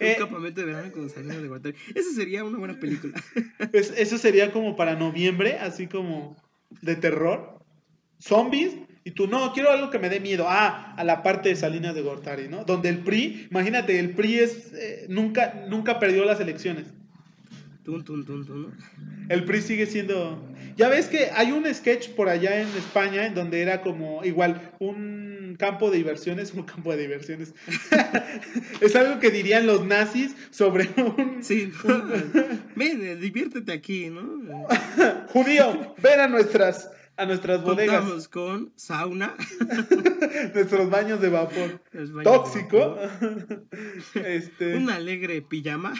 Un 0.00 0.06
eh, 0.06 0.16
campamento 0.18 0.60
de 0.60 0.66
verano 0.66 0.92
con 0.92 1.08
Salinas 1.08 1.40
de 1.40 1.48
Gortari. 1.48 1.76
Esa 1.94 2.10
sería 2.12 2.44
una 2.44 2.58
buena 2.58 2.78
película. 2.78 3.14
eso 3.72 4.18
sería 4.18 4.52
como 4.52 4.76
para 4.76 4.96
noviembre, 4.96 5.58
así 5.58 5.86
como 5.86 6.36
de 6.82 6.96
terror. 6.96 7.58
Zombies. 8.20 8.74
Y 9.06 9.10
tú, 9.10 9.26
no, 9.26 9.52
quiero 9.52 9.70
algo 9.70 9.90
que 9.90 9.98
me 9.98 10.08
dé 10.08 10.18
miedo. 10.18 10.46
Ah, 10.48 10.94
a 10.96 11.04
la 11.04 11.22
parte 11.22 11.50
de 11.50 11.56
Salinas 11.56 11.94
de 11.94 12.00
Gortari, 12.00 12.48
¿no? 12.48 12.64
Donde 12.64 12.88
el 12.88 13.00
PRI, 13.00 13.48
imagínate, 13.50 13.98
el 13.98 14.10
PRI 14.10 14.38
es, 14.38 14.72
eh, 14.72 15.06
nunca, 15.10 15.66
nunca 15.68 15.98
perdió 15.98 16.24
las 16.24 16.40
elecciones. 16.40 16.86
El 19.28 19.44
PRI 19.44 19.60
sigue 19.60 19.86
siendo... 19.86 20.42
Ya 20.76 20.88
ves 20.88 21.08
que 21.08 21.28
hay 21.34 21.52
un 21.52 21.72
sketch 21.72 22.10
por 22.10 22.30
allá 22.30 22.62
en 22.62 22.68
España 22.68 23.26
en 23.26 23.34
donde 23.34 23.60
era 23.60 23.82
como 23.82 24.24
igual 24.24 24.72
un 24.78 25.33
campo 25.56 25.90
de 25.90 25.98
diversiones, 25.98 26.52
un 26.54 26.62
campo 26.62 26.92
de 26.92 27.02
diversiones. 27.02 27.54
es 28.80 28.96
algo 28.96 29.20
que 29.20 29.30
dirían 29.30 29.66
los 29.66 29.84
nazis 29.84 30.34
sobre 30.50 30.88
un... 30.96 31.42
Sí, 31.42 31.72
ven, 32.76 33.20
diviértete 33.20 33.72
aquí, 33.72 34.10
¿no? 34.10 34.66
Judío, 35.28 35.94
ven 36.02 36.20
a 36.20 36.28
nuestras 36.28 36.90
a 37.16 37.26
nuestras 37.26 37.62
bodegas. 37.62 38.00
Contamos 38.00 38.28
con 38.28 38.72
sauna. 38.74 39.36
Nuestros 40.52 40.90
baños 40.90 41.20
de 41.20 41.28
vapor. 41.28 41.80
Tóxico. 42.24 42.98
este... 44.14 44.74
Un 44.74 44.90
alegre 44.90 45.40
pijama. 45.40 45.94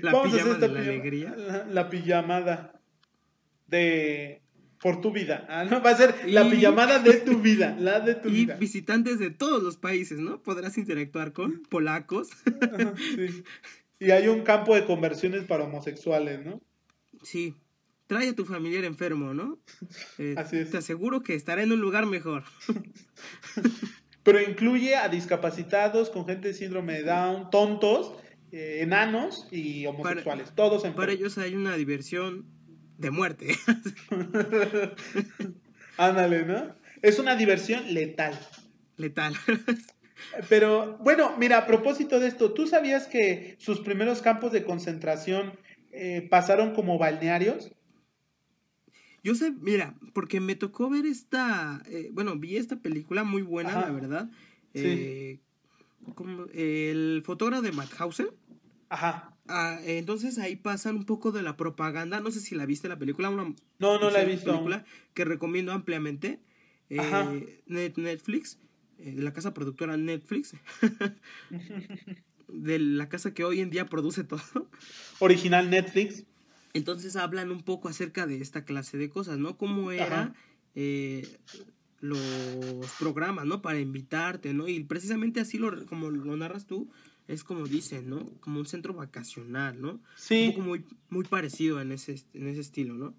la 0.00 0.22
pijama 0.22 0.54
de 0.54 0.68
la 0.68 0.80
alegría. 0.80 1.36
La, 1.68 1.90
pijamada 1.90 2.80
de 3.66 4.42
por 4.82 5.00
tu 5.00 5.12
vida. 5.12 5.46
Ah, 5.48 5.64
no, 5.64 5.80
va 5.84 5.90
a 5.90 5.96
ser 5.96 6.14
la 6.26 6.50
pijamada 6.50 6.98
de 6.98 7.14
tu 7.14 7.38
vida, 7.40 7.76
la 7.78 8.00
de 8.00 8.14
tu 8.16 8.28
y 8.28 8.32
vida. 8.32 8.56
visitantes 8.56 9.18
de 9.18 9.30
todos 9.30 9.62
los 9.62 9.76
países, 9.76 10.18
¿no? 10.18 10.42
Podrás 10.42 10.76
interactuar 10.76 11.32
con 11.32 11.62
polacos. 11.68 12.28
sí. 13.16 13.44
Y 13.98 14.10
hay 14.10 14.26
un 14.26 14.42
campo 14.42 14.74
de 14.74 14.84
conversiones 14.84 15.44
para 15.44 15.64
homosexuales, 15.64 16.44
¿no? 16.44 16.60
Sí 17.22 17.54
trae 18.12 18.28
a 18.28 18.34
tu 18.34 18.44
familiar 18.44 18.84
enfermo, 18.84 19.32
¿no? 19.32 19.58
Eh, 20.18 20.34
Así 20.36 20.58
es. 20.58 20.70
Te 20.70 20.76
aseguro 20.76 21.22
que 21.22 21.34
estará 21.34 21.62
en 21.62 21.72
un 21.72 21.80
lugar 21.80 22.04
mejor. 22.04 22.44
pero 24.22 24.40
incluye 24.42 24.96
a 24.96 25.08
discapacitados, 25.08 26.10
con 26.10 26.26
gente 26.26 26.48
de 26.48 26.54
síndrome 26.54 26.94
de 26.94 27.04
Down, 27.04 27.50
tontos, 27.50 28.14
eh, 28.50 28.80
enanos 28.82 29.48
y 29.50 29.86
homosexuales, 29.86 30.54
todos 30.54 30.84
en 30.84 30.92
Para 30.94 31.12
ellos 31.12 31.38
hay 31.38 31.54
una 31.54 31.74
diversión 31.76 32.44
de 33.02 33.10
muerte. 33.10 33.56
Ándale, 35.98 36.46
¿no? 36.46 36.74
Es 37.02 37.18
una 37.18 37.36
diversión 37.36 37.92
letal. 37.92 38.38
Letal. 38.96 39.34
Pero 40.48 40.96
bueno, 40.98 41.36
mira, 41.36 41.58
a 41.58 41.66
propósito 41.66 42.20
de 42.20 42.28
esto, 42.28 42.52
¿tú 42.52 42.66
sabías 42.66 43.06
que 43.06 43.56
sus 43.58 43.80
primeros 43.80 44.22
campos 44.22 44.52
de 44.52 44.64
concentración 44.64 45.52
eh, 45.90 46.26
pasaron 46.30 46.74
como 46.74 46.98
balnearios? 46.98 47.72
Yo 49.24 49.34
sé, 49.34 49.52
mira, 49.52 49.94
porque 50.14 50.40
me 50.40 50.54
tocó 50.54 50.88
ver 50.88 51.06
esta, 51.06 51.82
eh, 51.86 52.10
bueno, 52.12 52.36
vi 52.36 52.56
esta 52.56 52.76
película 52.76 53.24
muy 53.24 53.42
buena, 53.42 53.80
la 53.80 53.90
verdad. 53.90 54.30
Eh, 54.74 55.40
como 56.14 56.46
el 56.54 57.22
fotógrafo 57.24 57.62
de 57.62 57.72
Madhausen. 57.72 58.28
Ajá. 58.88 59.31
Ah, 59.48 59.80
entonces 59.84 60.38
ahí 60.38 60.56
pasan 60.56 60.96
un 60.96 61.04
poco 61.04 61.32
de 61.32 61.42
la 61.42 61.56
propaganda. 61.56 62.20
No 62.20 62.30
sé 62.30 62.40
si 62.40 62.54
la 62.54 62.66
viste 62.66 62.88
la 62.88 62.98
película. 62.98 63.28
Una, 63.28 63.54
no, 63.78 63.98
no 63.98 64.10
la 64.10 64.22
he 64.22 64.26
visto. 64.26 64.52
película 64.52 64.84
que 65.14 65.24
recomiendo 65.24 65.72
ampliamente. 65.72 66.40
Eh, 66.90 67.62
Netflix, 67.66 68.58
de 68.98 69.22
la 69.22 69.32
casa 69.32 69.54
productora 69.54 69.96
Netflix. 69.96 70.54
de 72.48 72.78
la 72.78 73.08
casa 73.08 73.32
que 73.34 73.44
hoy 73.44 73.60
en 73.60 73.70
día 73.70 73.86
produce 73.86 74.24
todo. 74.24 74.70
Original 75.18 75.70
Netflix. 75.70 76.24
Entonces 76.74 77.16
hablan 77.16 77.50
un 77.50 77.62
poco 77.62 77.88
acerca 77.88 78.26
de 78.26 78.40
esta 78.40 78.64
clase 78.64 78.96
de 78.96 79.10
cosas, 79.10 79.38
¿no? 79.38 79.56
Cómo 79.58 79.90
era 79.92 80.34
eh, 80.74 81.26
los 82.00 82.90
programas, 82.98 83.46
¿no? 83.46 83.60
Para 83.62 83.78
invitarte, 83.78 84.54
¿no? 84.54 84.68
Y 84.68 84.82
precisamente 84.84 85.40
así 85.40 85.58
lo, 85.58 85.84
como 85.86 86.10
lo 86.10 86.36
narras 86.36 86.66
tú, 86.66 86.90
es 87.28 87.44
como 87.44 87.66
dicen, 87.66 88.10
¿no? 88.10 88.30
Como 88.40 88.60
un 88.60 88.66
centro 88.66 88.94
vacacional, 88.94 89.80
¿no? 89.80 90.00
Sí. 90.16 90.46
Un 90.48 90.52
poco 90.52 90.66
muy, 90.66 90.84
muy 91.08 91.24
parecido 91.24 91.80
en 91.80 91.92
ese, 91.92 92.16
en 92.34 92.48
ese 92.48 92.60
estilo, 92.60 92.94
¿no? 92.94 93.14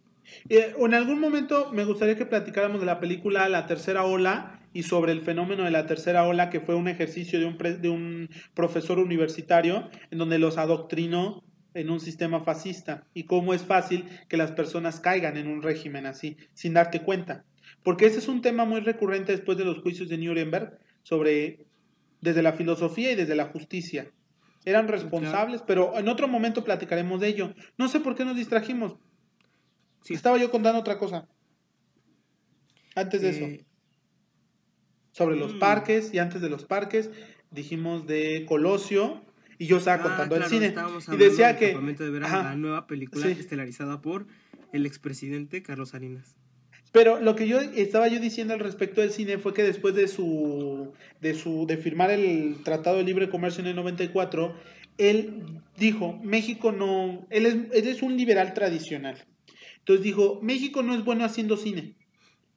Eh, 0.49 0.74
en 0.78 0.93
algún 0.93 1.20
momento 1.20 1.72
me 1.74 1.86
gustaría 1.86 2.18
que 2.18 2.26
platicáramos 2.26 2.80
de 2.80 2.86
la 2.86 2.99
película 2.99 3.49
La 3.49 3.66
Tercera 3.66 4.04
Ola 4.04 4.60
y 4.74 4.84
sobre 4.84 5.12
el 5.12 5.22
fenómeno 5.22 5.64
de 5.64 5.72
la 5.72 5.86
Tercera 5.86 6.26
Ola, 6.26 6.49
que 6.49 6.60
fue 6.60 6.76
un 6.76 6.88
ejercicio 6.88 7.39
de 7.39 7.45
un, 7.45 7.58
de 7.58 7.89
un 7.89 8.30
profesor 8.54 8.99
universitario 8.99 9.89
en 10.12 10.18
donde 10.18 10.39
los 10.39 10.58
adoctrinó 10.58 11.43
en 11.74 11.89
un 11.89 11.99
sistema 11.99 12.41
fascista 12.41 13.06
y 13.14 13.24
cómo 13.24 13.54
es 13.54 13.64
fácil 13.64 14.06
que 14.30 14.38
las 14.38 14.51
personas 14.51 14.99
caigan 14.99 15.38
en 15.38 15.47
un 15.47 15.62
régimen 15.62 16.06
así, 16.06 16.38
sin 16.54 16.74
darte 16.74 17.01
cuenta. 17.01 17.45
Porque 17.84 18.06
ese 18.06 18.20
es 18.20 18.28
un 18.28 18.41
tema 18.41 18.66
muy 18.66 18.82
recurrente 18.82 19.32
después 19.32 19.58
de 19.58 19.66
los 19.66 19.80
juicios 19.80 20.10
de 20.10 20.18
Nuremberg 20.18 20.78
sobre 21.04 21.66
desde 22.24 22.41
la 22.41 22.53
filosofía 22.53 23.11
y 23.11 23.15
desde 23.15 23.36
la 23.36 23.47
justicia. 23.47 24.09
Eran 24.63 24.88
responsables, 24.88 25.61
pero 25.61 25.97
en 25.97 26.07
otro 26.07 26.30
momento 26.30 26.63
platicaremos 26.63 27.19
de 27.19 27.28
ello. 27.28 27.53
No 27.78 27.89
sé 27.89 27.99
por 27.99 28.15
qué 28.15 28.24
nos 28.24 28.38
distrajimos. 28.38 28.95
Estaba 30.07 30.38
yo 30.38 30.49
contando 30.49 30.80
otra 30.80 30.97
cosa. 30.97 31.28
Antes 32.95 33.21
de 33.21 33.30
eso. 33.30 33.43
Eh, 33.43 33.65
sobre 35.11 35.36
los 35.36 35.55
mm. 35.55 35.59
parques 35.59 36.13
y 36.13 36.19
antes 36.19 36.41
de 36.41 36.49
los 36.49 36.63
parques 36.63 37.11
dijimos 37.51 38.07
de 38.07 38.45
Colosio 38.47 39.21
y 39.59 39.67
yo 39.67 39.78
estaba 39.78 40.01
ah, 40.01 40.07
contando 40.07 40.38
el 40.38 40.45
cine. 40.45 40.74
Y 41.11 41.17
decía 41.17 41.57
que... 41.57 41.78
De 41.78 42.09
ver 42.09 42.21
la 42.21 42.55
nueva 42.55 42.88
película 42.88 43.28
estelarizada 43.28 44.01
por 44.01 44.28
el 44.71 44.86
expresidente 44.86 45.61
Carlos 45.61 45.89
Salinas. 45.89 46.38
Pero 46.94 47.20
lo 47.20 47.36
que 47.36 47.48
yo 47.48 47.60
estaba 47.60 48.08
yo 48.08 48.20
diciendo 48.20 48.54
al 48.54 48.60
respecto 48.60 49.02
del 49.02 49.10
cine 49.10 49.39
fue 49.39 49.56
que 49.56 49.64
después 49.64 49.96
de 49.96 50.08
su 50.08 50.94
de 51.22 51.34
su 51.34 51.66
de 51.66 51.78
firmar 51.78 52.12
el 52.12 52.62
Tratado 52.64 52.98
de 52.98 53.04
Libre 53.04 53.30
Comercio 53.30 53.62
en 53.62 53.70
el 53.70 53.76
94, 53.76 54.56
él 55.00 55.41
dijo, 55.76 56.20
México 56.22 56.72
no, 56.72 57.26
él 57.32 57.48
es, 57.48 57.56
él 57.56 57.88
es 57.88 58.04
un 58.04 58.16
liberal 58.16 58.54
tradicional. 58.54 59.18
Entonces 59.80 60.04
dijo, 60.04 60.39
México 60.44 60.84
no 60.84 60.94
es 60.94 61.04
bueno 61.04 61.26
haciendo 61.26 61.58
cine. 61.58 61.96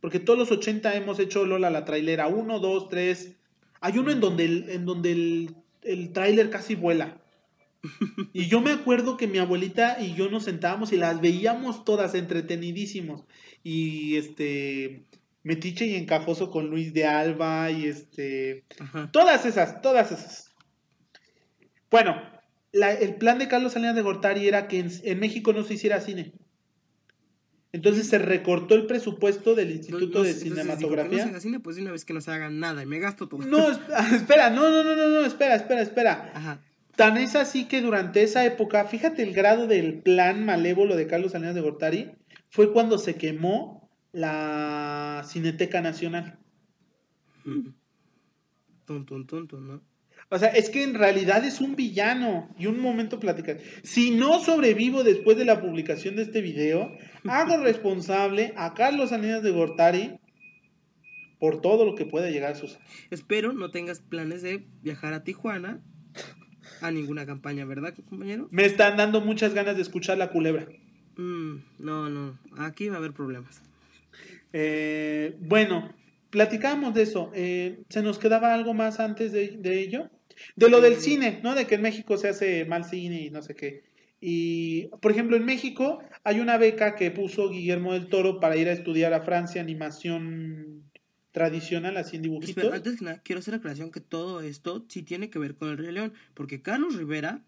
Porque 0.02 0.20
todos 0.20 0.38
los 0.38 0.52
80 0.52 0.94
hemos 0.96 1.18
hecho 1.18 1.46
Lola 1.46 1.70
la 1.70 1.86
trailera 1.86 2.26
1, 2.26 2.60
2, 2.60 2.88
3. 2.90 3.36
Hay 3.80 3.96
uno 3.96 4.12
en 4.12 4.20
donde 4.20 4.44
el, 4.44 4.68
en 4.68 4.84
donde 4.84 5.12
el, 5.12 5.54
el 5.82 6.12
tráiler 6.12 6.50
casi 6.50 6.74
vuela. 6.74 7.22
Y 8.32 8.46
yo 8.48 8.60
me 8.60 8.72
acuerdo 8.72 9.16
que 9.16 9.26
mi 9.26 9.38
abuelita 9.38 9.98
y 10.00 10.14
yo 10.14 10.28
nos 10.30 10.44
sentábamos 10.44 10.92
y 10.92 10.96
las 10.96 11.20
veíamos 11.20 11.84
todas 11.84 12.14
entretenidísimos. 12.14 13.24
Y 13.62 14.16
este 14.16 15.04
Metiche 15.42 15.86
y 15.86 15.94
Encajoso 15.94 16.50
con 16.50 16.70
Luis 16.70 16.92
de 16.92 17.06
Alba 17.06 17.70
y 17.70 17.86
este 17.86 18.64
todas 19.12 19.46
esas, 19.46 19.80
todas 19.80 20.10
esas. 20.10 20.50
Bueno, 21.88 22.20
el 22.72 23.14
plan 23.14 23.38
de 23.38 23.48
Carlos 23.48 23.72
Salinas 23.72 23.94
de 23.94 24.02
Gortari 24.02 24.48
era 24.48 24.66
que 24.66 24.84
en, 25.02 25.20
México 25.20 25.52
no 25.52 25.62
se 25.62 25.74
hiciera 25.74 26.00
cine. 26.00 26.32
Entonces 27.72 28.08
se 28.08 28.18
recortó 28.18 28.74
el 28.74 28.86
presupuesto 28.86 29.54
del 29.54 29.70
Instituto 29.70 30.22
de 30.22 30.32
Cinematografía. 30.32 31.26
no 31.26 31.32
se 31.34 31.40
cine, 31.40 31.60
pues 31.60 31.76
una 31.78 31.92
vez 31.92 32.04
que 32.04 32.12
no 32.12 32.20
se 32.20 32.30
haga 32.30 32.50
nada 32.50 32.82
y 32.82 32.86
me 32.86 32.98
gasto 32.98 33.28
todo. 33.28 33.40
No, 33.42 33.70
espera, 34.16 34.50
no, 34.50 34.70
no, 34.70 34.82
no, 34.82 34.96
no, 34.96 35.08
no, 35.10 35.24
espera, 35.24 35.54
espera, 35.54 35.82
espera. 35.82 36.32
Ajá. 36.34 36.60
Tan 36.96 37.18
es 37.18 37.36
así 37.36 37.66
que 37.66 37.82
durante 37.82 38.22
esa 38.22 38.44
época, 38.46 38.86
fíjate 38.86 39.22
el 39.22 39.34
grado 39.34 39.66
del 39.66 40.00
plan 40.00 40.44
malévolo 40.44 40.96
de 40.96 41.06
Carlos 41.06 41.32
Salinas 41.32 41.54
de 41.54 41.60
Gortari, 41.60 42.12
fue 42.48 42.72
cuando 42.72 42.96
se 42.98 43.16
quemó 43.16 43.90
la 44.12 45.22
Cineteca 45.26 45.82
Nacional. 45.82 46.38
Tonto, 48.86 49.26
tonto, 49.26 49.60
¿no? 49.60 49.82
O 50.30 50.38
sea, 50.38 50.48
es 50.48 50.70
que 50.70 50.82
en 50.82 50.94
realidad 50.94 51.44
es 51.44 51.60
un 51.60 51.76
villano. 51.76 52.48
Y 52.58 52.66
un 52.66 52.80
momento 52.80 53.20
platicar. 53.20 53.58
Si 53.82 54.10
no 54.10 54.40
sobrevivo 54.40 55.04
después 55.04 55.36
de 55.36 55.44
la 55.44 55.60
publicación 55.60 56.16
de 56.16 56.22
este 56.22 56.40
video, 56.40 56.96
hago 57.24 57.58
responsable 57.62 58.54
a 58.56 58.72
Carlos 58.74 59.10
Salinas 59.10 59.42
de 59.42 59.52
Gortari 59.52 60.18
por 61.38 61.60
todo 61.60 61.84
lo 61.84 61.94
que 61.94 62.06
pueda 62.06 62.30
llegar 62.30 62.52
a 62.52 62.54
sus. 62.54 62.78
Espero 63.10 63.52
no 63.52 63.70
tengas 63.70 64.00
planes 64.00 64.40
de 64.40 64.66
viajar 64.82 65.12
a 65.12 65.22
Tijuana 65.22 65.82
a 66.80 66.90
ninguna 66.90 67.26
campaña, 67.26 67.64
¿verdad, 67.64 67.94
compañero? 68.08 68.48
Me 68.50 68.64
están 68.64 68.96
dando 68.96 69.20
muchas 69.20 69.54
ganas 69.54 69.76
de 69.76 69.82
escuchar 69.82 70.18
la 70.18 70.30
culebra. 70.30 70.66
Mm, 71.16 71.56
no, 71.78 72.10
no, 72.10 72.38
aquí 72.58 72.88
va 72.88 72.96
a 72.96 72.98
haber 72.98 73.12
problemas. 73.12 73.62
Eh, 74.52 75.36
bueno, 75.40 75.94
platicamos 76.30 76.94
de 76.94 77.02
eso. 77.02 77.30
Eh, 77.34 77.82
¿Se 77.88 78.02
nos 78.02 78.18
quedaba 78.18 78.54
algo 78.54 78.74
más 78.74 79.00
antes 79.00 79.32
de, 79.32 79.80
ello? 79.80 80.10
De 80.54 80.68
lo 80.68 80.80
del 80.80 80.94
eh, 80.94 81.00
cine, 81.00 81.40
¿no? 81.42 81.54
De 81.54 81.66
que 81.66 81.76
en 81.76 81.82
México 81.82 82.16
se 82.16 82.28
hace 82.28 82.64
mal 82.64 82.84
cine 82.84 83.22
y 83.22 83.30
no 83.30 83.42
sé 83.42 83.54
qué. 83.54 83.84
Y, 84.20 84.88
por 85.00 85.12
ejemplo, 85.12 85.36
en 85.36 85.44
México 85.44 86.00
hay 86.24 86.40
una 86.40 86.56
beca 86.56 86.96
que 86.96 87.10
puso 87.10 87.50
Guillermo 87.50 87.92
del 87.92 88.08
Toro 88.08 88.40
para 88.40 88.56
ir 88.56 88.68
a 88.68 88.72
estudiar 88.72 89.12
a 89.12 89.20
Francia 89.20 89.60
animación 89.60 90.65
tradicional, 91.36 91.98
así 91.98 92.16
en 92.16 92.22
dibujitos. 92.22 92.72
antes 92.72 92.96
que 92.96 93.04
nada, 93.04 93.20
quiero 93.22 93.40
hacer 93.40 93.52
aclaración 93.52 93.90
que 93.90 94.00
todo 94.00 94.40
esto 94.40 94.86
sí 94.88 95.02
tiene 95.02 95.28
que 95.28 95.38
ver 95.38 95.54
con 95.54 95.68
el 95.68 95.76
Rey 95.76 95.92
León, 95.92 96.14
porque 96.32 96.62
Carlos 96.62 96.94
Rivera 96.94 97.42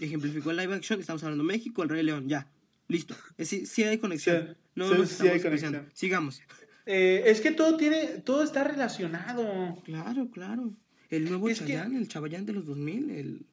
ejemplificó 0.00 0.50
el 0.50 0.56
live 0.56 0.74
action, 0.74 0.98
estamos 0.98 1.22
hablando 1.22 1.44
México, 1.44 1.84
el 1.84 1.90
Rey 1.90 2.02
León, 2.02 2.28
ya, 2.28 2.50
listo. 2.88 3.14
Sí, 3.38 3.66
sí 3.66 3.84
hay 3.84 3.98
conexión. 3.98 4.56
no 4.74 4.92
no 4.92 5.06
sí 5.06 5.28
hay 5.28 5.40
conexión. 5.40 5.88
Sigamos. 5.92 6.42
Eh, 6.86 7.22
es 7.26 7.40
que 7.40 7.52
todo 7.52 7.76
tiene, 7.76 8.18
todo 8.24 8.42
está 8.42 8.64
relacionado. 8.64 9.80
Claro, 9.84 10.28
claro. 10.30 10.72
El 11.08 11.26
nuevo 11.26 11.48
Chayán, 11.52 11.94
el 11.94 12.08
Chabayán 12.08 12.46
de 12.46 12.52
los 12.52 12.66
2000, 12.66 13.10
el, 13.10 13.46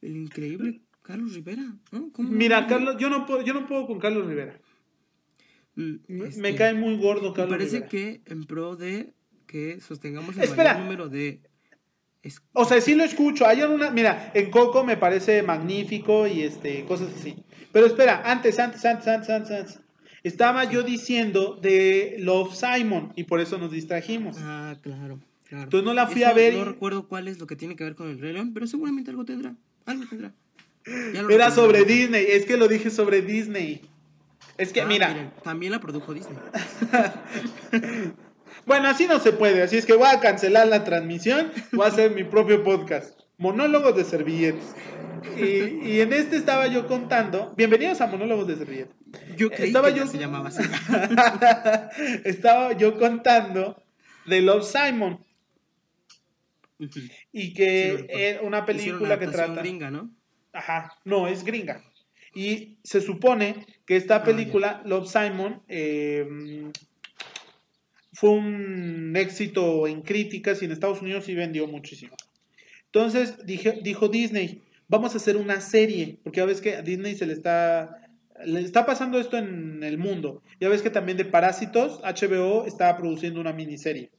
el 0.00 0.16
increíble 0.16 0.80
Carlos 1.02 1.34
Rivera. 1.34 1.74
Mira, 2.16 2.66
Carlos, 2.66 2.96
yo 2.98 3.10
no 3.10 3.26
puedo, 3.26 3.42
yo 3.42 3.52
no 3.52 3.66
puedo 3.66 3.86
con 3.86 3.98
Carlos 3.98 4.26
Rivera. 4.26 4.58
Mm, 5.74 5.94
me 6.08 6.28
este, 6.28 6.54
cae 6.56 6.74
muy 6.74 6.96
gordo, 6.96 7.32
Carlos. 7.32 7.56
parece 7.56 7.86
que 7.86 8.22
en 8.26 8.44
pro 8.44 8.76
de 8.76 9.12
que 9.46 9.80
sostengamos 9.80 10.36
el 10.36 10.56
mayor 10.56 10.78
número 10.78 11.08
de. 11.08 11.40
O 12.52 12.64
sea, 12.64 12.80
sí 12.80 12.94
lo 12.94 13.04
escucho. 13.04 13.46
Hay 13.46 13.62
una. 13.62 13.90
Mira, 13.90 14.30
en 14.34 14.50
Coco 14.50 14.84
me 14.84 14.96
parece 14.96 15.42
magnífico 15.42 16.26
y 16.26 16.42
este 16.42 16.84
cosas 16.84 17.08
así. 17.16 17.36
Pero 17.72 17.86
espera, 17.86 18.22
antes, 18.24 18.58
antes, 18.58 18.84
antes, 18.84 19.08
antes, 19.08 19.30
antes. 19.30 19.80
Estaba 20.22 20.64
yo 20.64 20.82
diciendo 20.82 21.58
de 21.60 22.16
Love 22.18 22.54
Simon 22.54 23.12
y 23.16 23.24
por 23.24 23.40
eso 23.40 23.56
nos 23.56 23.70
distrajimos. 23.70 24.36
Ah, 24.40 24.76
claro. 24.82 25.18
Claro. 25.44 25.64
Entonces 25.64 25.84
no 25.84 25.94
la 25.94 26.06
fui 26.06 26.22
a 26.22 26.32
ver. 26.32 26.54
No 26.54 26.64
recuerdo 26.64 27.08
cuál 27.08 27.26
es 27.26 27.38
lo 27.40 27.46
que 27.46 27.56
tiene 27.56 27.74
que 27.74 27.84
ver 27.84 27.94
con 27.94 28.08
el 28.08 28.20
Rey 28.20 28.32
León, 28.32 28.52
pero 28.52 28.66
seguramente 28.66 29.10
algo 29.10 29.24
tendrá. 29.24 29.56
Algo 29.86 30.04
tendrá. 30.08 30.32
Era 30.84 31.50
sobre 31.50 31.84
Disney, 31.84 32.24
es 32.28 32.46
que 32.46 32.56
lo 32.56 32.68
dije 32.68 32.90
sobre 32.90 33.22
Disney. 33.22 33.82
Es 34.60 34.74
que, 34.74 34.82
ah, 34.82 34.86
mira. 34.86 35.32
también 35.42 35.72
la 35.72 35.80
produjo 35.80 36.12
Disney. 36.12 36.36
bueno, 38.66 38.88
así 38.88 39.06
no 39.06 39.18
se 39.18 39.32
puede. 39.32 39.62
Así 39.62 39.78
es 39.78 39.86
que 39.86 39.94
voy 39.94 40.06
a 40.06 40.20
cancelar 40.20 40.68
la 40.68 40.84
transmisión. 40.84 41.50
Voy 41.72 41.86
a 41.86 41.88
hacer 41.88 42.10
mi 42.10 42.24
propio 42.24 42.62
podcast. 42.62 43.18
Monólogos 43.38 43.96
de 43.96 44.04
servilletas. 44.04 44.76
Y, 45.38 46.00
en 46.00 46.12
este 46.12 46.36
estaba 46.36 46.66
yo 46.66 46.86
contando. 46.86 47.54
Bienvenidos 47.56 48.02
a 48.02 48.06
Monólogos 48.08 48.48
de 48.48 48.56
servilletas. 48.56 48.94
Yo 49.34 49.48
creí 49.50 49.68
estaba 49.68 49.94
que 49.94 50.00
yo... 50.00 50.06
se 50.06 50.18
llamaba 50.18 50.48
así. 50.48 50.62
estaba 52.26 52.74
yo 52.74 52.98
contando 52.98 53.82
de 54.26 54.42
Love 54.42 54.66
Simon. 54.66 55.24
Y 57.32 57.54
que 57.54 58.06
es 58.10 58.42
una 58.42 58.66
película 58.66 59.18
que 59.18 59.28
trata... 59.28 59.62
gringa, 59.62 59.90
¿no? 59.90 60.10
Ajá, 60.52 60.98
no, 61.06 61.28
es 61.28 61.44
gringa. 61.44 61.80
Y 62.34 62.76
se 62.84 63.00
supone 63.00 63.66
que 63.86 63.96
esta 63.96 64.16
Ah, 64.16 64.22
película, 64.24 64.82
Love 64.84 65.08
Simon, 65.08 65.62
eh, 65.68 66.26
fue 68.12 68.30
un 68.30 69.14
éxito 69.16 69.86
en 69.86 70.02
críticas 70.02 70.62
y 70.62 70.66
en 70.66 70.72
Estados 70.72 71.00
Unidos 71.02 71.24
sí 71.24 71.34
vendió 71.34 71.66
muchísimo. 71.66 72.14
Entonces 72.86 73.44
dije, 73.46 73.80
dijo 73.82 74.08
Disney, 74.08 74.62
vamos 74.88 75.14
a 75.14 75.18
hacer 75.18 75.36
una 75.36 75.60
serie, 75.60 76.18
porque 76.22 76.38
ya 76.38 76.46
ves 76.46 76.60
que 76.60 76.74
a 76.76 76.82
Disney 76.82 77.14
se 77.14 77.26
le 77.26 77.32
está, 77.32 78.08
le 78.44 78.60
está 78.60 78.84
pasando 78.84 79.18
esto 79.20 79.36
en 79.38 79.82
el 79.82 79.96
mundo. 79.98 80.42
Ya 80.60 80.68
ves 80.68 80.82
que 80.82 80.90
también 80.90 81.16
de 81.18 81.24
Parásitos, 81.24 82.00
HBO 82.02 82.66
está 82.66 82.96
produciendo 82.96 83.40
una 83.40 83.52
miniserie. 83.52 84.10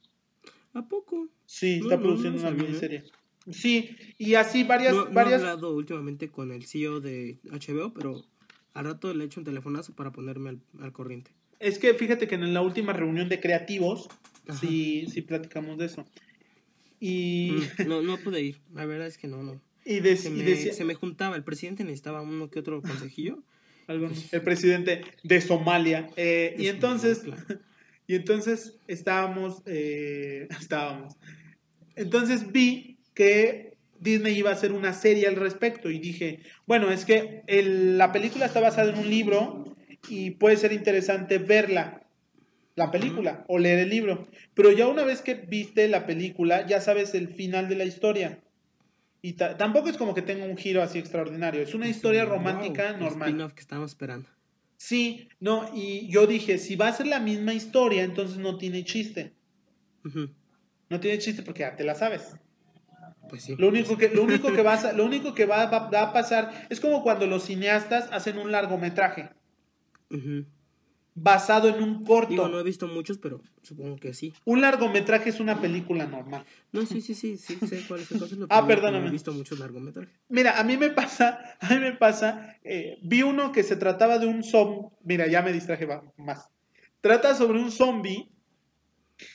¿A 0.74 0.82
poco? 0.88 1.28
Sí, 1.46 1.80
No, 1.80 1.86
está 1.86 1.98
no, 1.98 2.02
produciendo 2.04 2.42
no 2.42 2.50
una 2.50 2.58
¿eh? 2.58 2.66
miniserie. 2.66 3.04
Sí, 3.50 3.96
y 4.18 4.36
así 4.36 4.64
varias, 4.64 4.94
No, 4.94 5.06
no 5.10 5.22
he 5.30 5.34
hablado 5.34 5.74
últimamente 5.76 6.30
con 6.30 6.52
el 6.52 6.66
CEO 6.66 7.00
de 7.00 7.40
HBO, 7.52 7.94
pero 7.94 8.24
al 8.74 8.86
rato 8.86 9.14
le 9.14 9.26
echo 9.26 9.40
un 9.40 9.46
telefonazo 9.46 9.94
para 9.96 10.12
ponerme 10.12 10.50
al, 10.52 10.62
al 10.80 10.92
corriente. 10.92 11.32
Es 11.60 11.80
que 11.80 11.94
fíjate 11.94 12.28
que 12.28 12.36
en 12.36 12.54
la 12.54 12.62
última 12.62 12.94
reunión 12.94 13.30
de 13.30 13.40
creativos 13.40 14.08
Ajá. 14.48 14.60
sí, 14.60 15.06
sí 15.12 15.22
platicamos 15.22 15.78
de 15.78 15.86
eso. 15.86 16.06
Y, 17.00 17.52
Mm, 17.84 17.88
No, 17.88 18.02
no 18.02 18.18
pude 18.24 18.42
ir, 18.42 18.62
la 18.74 18.86
verdad 18.86 19.08
es 19.08 19.18
que 19.18 19.28
no, 19.28 19.42
no. 19.44 19.60
y, 19.86 20.00
dec- 20.02 20.18
Se 20.18 20.30
y 20.30 20.34
me, 20.34 20.44
decía 20.44 20.74
se 20.74 20.86
me 20.86 20.94
juntaba, 20.94 21.36
el 21.36 21.44
presidente 21.44 21.84
necesitaba 21.84 22.22
uno 22.22 22.50
que 22.50 22.60
otro 22.60 22.82
consejillo. 22.82 23.44
algo- 23.88 24.10
el 24.32 24.42
presidente 24.44 25.02
de 25.24 25.42
Somalia. 25.42 26.10
eh, 26.16 26.56
y 26.60 26.68
entonces, 26.68 27.20
claro. 27.20 27.44
y 28.08 28.16
entonces 28.16 28.78
estábamos, 28.88 29.64
eh, 29.66 30.48
estábamos. 30.62 31.16
Entonces 31.96 32.52
vi 32.52 32.98
que 33.22 33.74
Disney 34.00 34.36
iba 34.36 34.50
a 34.50 34.54
hacer 34.54 34.72
una 34.72 34.94
serie 34.94 35.28
al 35.28 35.36
respecto 35.36 35.92
y 35.92 36.00
dije, 36.00 36.40
bueno, 36.66 36.90
es 36.92 37.06
que 37.06 37.44
el- 37.46 37.98
la 38.00 38.12
película 38.12 38.48
está 38.48 38.60
basada 38.60 38.90
en 38.92 38.98
un 38.98 39.08
libro 39.10 39.76
y 40.10 40.32
puede 40.32 40.58
ser 40.58 40.72
interesante 40.74 41.38
verla, 41.38 42.08
la 42.76 42.90
película, 42.90 43.46
o 43.48 43.60
leer 43.60 43.78
el 43.80 43.90
libro. 43.90 44.28
Pero 44.56 44.72
ya 44.72 44.88
una 44.88 45.04
vez 45.04 45.22
que 45.22 45.36
viste 45.36 45.88
la 45.88 46.08
película, 46.08 46.66
ya 46.66 46.82
sabes 46.82 47.14
el 47.14 47.28
final 47.28 47.70
de 47.70 47.76
la 47.76 47.84
historia. 47.86 48.40
Y 49.22 49.34
ta- 49.34 49.56
tampoco 49.56 49.90
es 49.90 49.98
como 49.98 50.16
que 50.16 50.24
tenga 50.24 50.46
un 50.46 50.58
giro 50.58 50.82
así 50.82 50.98
extraordinario, 50.98 51.62
es 51.62 51.76
una 51.76 51.88
historia 51.88 52.26
romántica 52.26 52.94
normal. 52.98 53.54
que 53.54 53.60
estábamos 53.62 53.92
esperando. 53.92 54.28
Sí, 54.78 55.30
no, 55.40 55.70
y 55.76 56.08
yo 56.12 56.26
dije, 56.26 56.58
si 56.58 56.76
va 56.76 56.88
a 56.88 56.94
ser 56.94 57.06
la 57.06 57.20
misma 57.20 57.54
historia, 57.54 58.04
entonces 58.04 58.38
no 58.40 58.58
tiene 58.58 58.84
chiste. 58.84 59.34
No 60.90 61.00
tiene 61.00 61.20
chiste 61.20 61.44
porque 61.44 61.60
ya 61.62 61.76
te 61.76 61.84
la 61.84 61.94
sabes. 61.94 62.34
Pues 63.32 63.44
sí. 63.44 63.56
Lo 63.58 63.70
único 63.70 63.98
que, 63.98 64.10
lo 64.10 64.24
único 64.24 64.54
que, 64.54 64.62
vas 64.62 64.86
a- 64.86 64.92
lo 64.94 65.06
único 65.06 65.34
que 65.34 65.46
va, 65.46 65.66
va- 65.68 65.90
va 65.90 66.02
a 66.02 66.14
pasar 66.14 66.52
es 66.70 66.80
como 66.80 67.02
cuando 67.02 67.26
los 67.26 67.44
cineastas 67.46 68.08
hacen 68.12 68.38
un 68.38 68.52
largometraje 68.52 69.30
basado 71.16 71.70
en 71.70 71.82
un 71.82 72.04
corto. 72.06 72.30
Digo, 72.30 72.48
no 72.50 72.60
he 72.60 72.64
visto 72.64 72.88
muchos, 72.88 73.18
pero 73.18 73.42
supongo 73.62 73.96
que 73.98 74.14
sí. 74.14 74.34
Un 74.46 74.62
largometraje 74.62 75.30
es 75.30 75.40
una 75.40 75.60
película 75.62 76.06
normal. 76.06 76.44
No, 76.72 76.86
sí, 76.86 77.02
sí, 77.02 77.14
sí, 77.16 77.38
sí, 77.38 77.58
sé 77.68 77.86
cuál 77.88 78.02
es 78.02 78.12
el 78.12 78.20
concepto. 78.20 78.48
Ah, 78.50 78.66
perdóname. 78.68 79.04
No 79.04 79.08
he 79.10 79.12
visto 79.12 79.32
muchos 79.34 79.60
largometrajes. 79.60 80.14
Mira, 80.30 80.60
a 80.60 80.64
mí 80.64 80.78
me 80.78 80.90
pasa, 80.90 81.40
a 81.60 81.70
mí 81.74 81.80
me 81.80 81.94
pasa, 81.94 82.58
eh, 82.64 82.98
vi 83.04 83.24
uno 83.24 83.52
que 83.52 83.64
se 83.64 83.76
trataba 83.76 84.18
de 84.20 84.28
un 84.28 84.44
zombie, 84.44 84.90
mira, 85.04 85.28
ya 85.28 85.42
me 85.42 85.54
distraje 85.54 85.88
más. 86.18 86.50
Trata 87.02 87.34
sobre 87.36 87.60
un 87.60 87.72
zombie. 87.72 88.30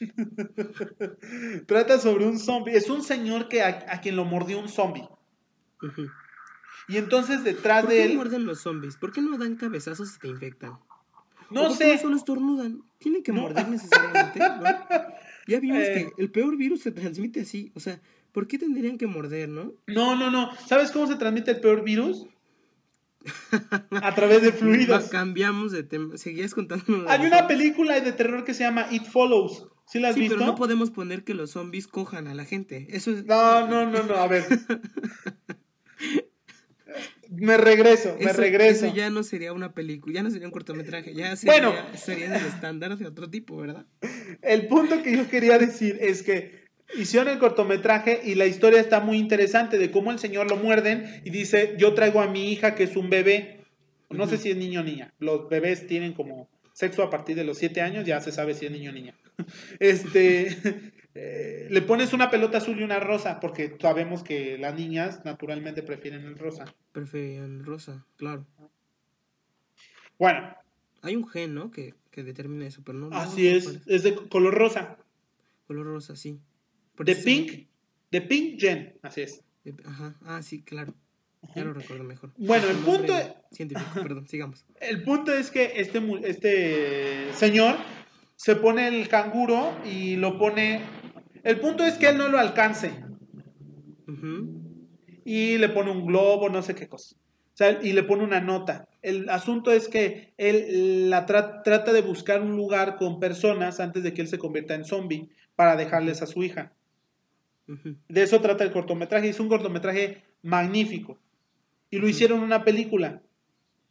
Trata 1.66 1.98
sobre 1.98 2.26
un 2.26 2.38
zombie. 2.38 2.76
Es 2.76 2.88
un 2.90 3.02
señor 3.02 3.48
que 3.48 3.62
a, 3.62 3.84
a 3.88 4.00
quien 4.00 4.16
lo 4.16 4.24
mordió 4.24 4.58
un 4.58 4.68
zombie. 4.68 5.08
Y 6.88 6.96
entonces 6.96 7.44
detrás 7.44 7.82
¿Por 7.82 7.90
de 7.90 7.96
qué 7.96 8.04
él, 8.04 8.14
muerden 8.16 8.46
los 8.46 8.60
zombies? 8.60 8.96
¿Por 8.96 9.12
qué 9.12 9.20
no 9.22 9.36
dan 9.38 9.56
cabezazos 9.56 10.16
y 10.16 10.18
te 10.20 10.28
infectan? 10.28 10.72
no 11.50 11.62
¿O 11.62 11.68
por 11.68 11.78
qué 11.78 11.84
sé, 11.84 11.94
no 11.96 12.00
solo 12.02 12.16
estornudan? 12.16 12.82
Tienen 12.98 13.22
que 13.22 13.32
No. 13.32 13.42
morder 13.42 13.68
necesariamente, 13.68 14.38
¿no? 14.38 14.46
Ya 15.48 15.60
vimos 15.60 15.78
Eh. 15.82 16.10
que 16.16 16.22
el 16.22 16.30
peor 16.32 16.56
virus 16.56 16.80
se 16.80 16.90
transmite 16.90 17.42
así. 17.42 17.70
O 17.76 17.80
sea, 17.80 18.00
¿por 18.32 18.48
qué 18.48 18.58
tendrían 18.58 18.98
que 18.98 19.06
morder, 19.06 19.48
no? 19.48 19.74
no, 19.86 20.16
no, 20.16 20.28
no. 20.30 20.50
¿Sabes 20.66 20.90
cómo 20.90 21.06
se 21.06 21.14
transmite 21.14 21.52
el 21.52 21.60
peor 21.60 21.84
virus? 21.84 22.26
A 23.90 24.12
través 24.16 24.42
de 24.42 24.50
fluidos. 24.52 25.04
Cambiamos 25.08 25.70
de 25.70 25.84
tema. 25.84 26.16
Seguías 26.16 26.52
contando. 26.54 27.08
Hay 27.08 27.24
una 27.26 27.46
película 27.46 28.00
de 28.00 28.12
terror 28.12 28.44
que 28.44 28.54
se 28.54 28.64
llama 28.64 28.86
It 28.90 29.04
Follows. 29.04 29.68
¿Sí 29.86 30.00
la 30.00 30.08
has 30.08 30.14
Sí, 30.14 30.20
visto? 30.22 30.36
pero 30.36 30.46
no 30.46 30.54
podemos 30.56 30.90
poner 30.90 31.22
que 31.24 31.34
los 31.34 31.52
zombies 31.52 31.86
cojan 31.86 32.26
a 32.26 32.34
la 32.34 32.44
gente. 32.44 32.86
Eso 32.90 33.12
es. 33.12 33.24
No, 33.24 33.66
no, 33.68 33.88
no, 33.90 34.02
no, 34.02 34.14
a 34.16 34.26
ver. 34.26 34.44
Me 37.28 37.56
regreso, 37.56 38.16
me 38.20 38.30
eso, 38.30 38.40
regreso. 38.40 38.86
eso 38.86 38.94
ya 38.94 39.10
no 39.10 39.24
sería 39.24 39.52
una 39.52 39.74
película, 39.74 40.14
ya 40.14 40.22
no 40.22 40.30
sería 40.30 40.46
un 40.46 40.52
cortometraje, 40.52 41.12
ya 41.12 41.34
sería, 41.34 41.68
Bueno. 41.70 41.74
sería 41.96 42.30
del 42.30 42.46
estándar 42.46 42.96
de 42.96 43.04
otro 43.06 43.28
tipo, 43.28 43.56
¿verdad? 43.56 43.84
El 44.42 44.68
punto 44.68 45.02
que 45.02 45.14
yo 45.16 45.28
quería 45.28 45.58
decir 45.58 45.98
es 46.00 46.22
que 46.22 46.64
hicieron 46.96 47.28
el 47.28 47.38
cortometraje 47.40 48.20
y 48.24 48.36
la 48.36 48.46
historia 48.46 48.80
está 48.80 49.00
muy 49.00 49.18
interesante 49.18 49.76
de 49.76 49.90
cómo 49.90 50.12
el 50.12 50.20
señor 50.20 50.48
lo 50.48 50.56
muerden 50.56 51.20
y 51.24 51.30
dice, 51.30 51.74
yo 51.78 51.94
traigo 51.94 52.20
a 52.20 52.28
mi 52.28 52.52
hija 52.52 52.76
que 52.76 52.84
es 52.84 52.96
un 52.96 53.10
bebé. 53.10 53.60
No 54.08 54.28
sé 54.28 54.38
si 54.38 54.50
es 54.52 54.56
niño 54.56 54.80
o 54.80 54.84
niña. 54.84 55.12
Los 55.18 55.48
bebés 55.48 55.88
tienen 55.88 56.12
como 56.12 56.48
sexo 56.74 57.02
a 57.02 57.10
partir 57.10 57.34
de 57.34 57.42
los 57.44 57.58
siete 57.58 57.80
años, 57.80 58.06
ya 58.06 58.20
se 58.20 58.30
sabe 58.30 58.54
si 58.54 58.66
es 58.66 58.72
niño 58.72 58.90
o 58.90 58.94
niña. 58.94 59.14
Este, 59.80 60.92
eh, 61.14 61.66
le 61.70 61.82
pones 61.82 62.12
una 62.12 62.30
pelota 62.30 62.58
azul 62.58 62.78
y 62.80 62.82
una 62.82 63.00
rosa, 63.00 63.40
porque 63.40 63.76
sabemos 63.80 64.22
que 64.22 64.58
las 64.58 64.74
niñas 64.74 65.24
naturalmente 65.24 65.82
prefieren 65.82 66.24
el 66.24 66.38
rosa. 66.38 66.64
Preferían 66.92 67.64
rosa, 67.64 68.04
claro. 68.16 68.46
Bueno, 70.18 70.54
Hay 71.02 71.16
un 71.16 71.28
gen, 71.28 71.54
¿no? 71.54 71.70
Que, 71.70 71.94
que 72.10 72.22
determina 72.22 72.66
eso, 72.66 72.82
pero 72.84 72.98
no. 72.98 73.16
así 73.16 73.46
es, 73.48 73.80
es 73.86 74.02
de 74.02 74.14
color 74.14 74.54
rosa. 74.54 74.98
Color 75.66 75.86
rosa, 75.86 76.16
sí. 76.16 76.40
De 76.98 77.14
pink, 77.14 77.66
de 78.10 78.20
pink 78.22 78.60
gen, 78.60 78.98
así 79.02 79.22
es. 79.22 79.42
Ajá, 79.84 80.16
ah, 80.22 80.42
sí, 80.42 80.62
claro. 80.62 80.94
Ya 81.54 81.64
lo 81.64 81.72
recuerdo 81.72 82.04
mejor. 82.04 82.32
Bueno, 82.36 82.68
el 82.68 82.76
un 82.76 82.84
punto 82.84 83.14
Científico, 83.50 84.02
perdón, 84.02 84.26
sigamos. 84.26 84.64
El 84.80 85.02
punto 85.02 85.32
es 85.32 85.50
que 85.50 85.72
este, 85.76 86.02
este 86.24 87.32
señor 87.34 87.76
se 88.36 88.56
pone 88.56 88.88
el 88.88 89.08
canguro 89.08 89.72
y 89.84 90.16
lo 90.16 90.38
pone... 90.38 90.82
El 91.42 91.60
punto 91.60 91.84
es 91.84 91.94
que 91.94 92.08
él 92.08 92.18
no 92.18 92.28
lo 92.28 92.38
alcance 92.38 92.92
y 95.24 95.58
le 95.58 95.68
pone 95.68 95.90
un 95.90 96.06
globo, 96.06 96.48
no 96.48 96.62
sé 96.62 96.74
qué 96.74 96.88
cosa. 96.88 97.16
O 97.16 97.56
sea, 97.56 97.80
y 97.82 97.92
le 97.92 98.02
pone 98.02 98.22
una 98.22 98.40
nota. 98.40 98.88
El 99.00 99.28
asunto 99.30 99.72
es 99.72 99.88
que 99.88 100.32
él 100.36 101.08
la 101.08 101.26
tra- 101.26 101.62
trata 101.62 101.92
de 101.92 102.02
buscar 102.02 102.42
un 102.42 102.54
lugar 102.56 102.96
con 102.96 103.18
personas 103.18 103.80
antes 103.80 104.02
de 104.02 104.12
que 104.12 104.22
él 104.22 104.28
se 104.28 104.38
convierta 104.38 104.74
en 104.74 104.84
zombie 104.84 105.28
para 105.54 105.76
dejarles 105.76 106.20
a 106.20 106.26
su 106.26 106.42
hija. 106.42 106.72
De 107.66 108.22
eso 108.22 108.40
trata 108.40 108.62
el 108.62 108.72
cortometraje. 108.72 109.28
Es 109.28 109.40
un 109.40 109.48
cortometraje 109.48 110.22
magnífico. 110.42 111.18
Y 111.90 111.98
lo 111.98 112.08
hicieron 112.08 112.40
una 112.40 112.64
película. 112.64 113.22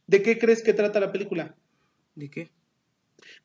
¿De 0.06 0.22
qué 0.22 0.38
crees 0.38 0.62
que 0.62 0.72
trata 0.74 1.00
la 1.00 1.10
película? 1.12 1.54
¿De 2.14 2.30
qué? 2.30 2.50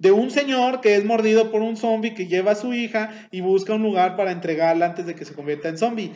De 0.02 0.12
un 0.12 0.32
señor 0.32 0.82
que 0.82 0.96
es 0.96 1.06
mordido 1.06 1.52
por 1.52 1.62
un 1.62 1.78
zombie 1.78 2.16
que 2.16 2.26
lleva 2.26 2.54
a 2.54 2.56
su 2.56 2.74
hija 2.74 3.28
y 3.30 3.42
busca 3.42 3.76
un 3.76 3.84
lugar 3.84 4.16
para 4.16 4.32
entregarla 4.32 4.88
antes 4.88 5.06
de 5.06 5.14
que 5.14 5.26
se 5.26 5.36
convierta 5.36 5.70
en 5.70 5.78
zombie. 5.78 6.12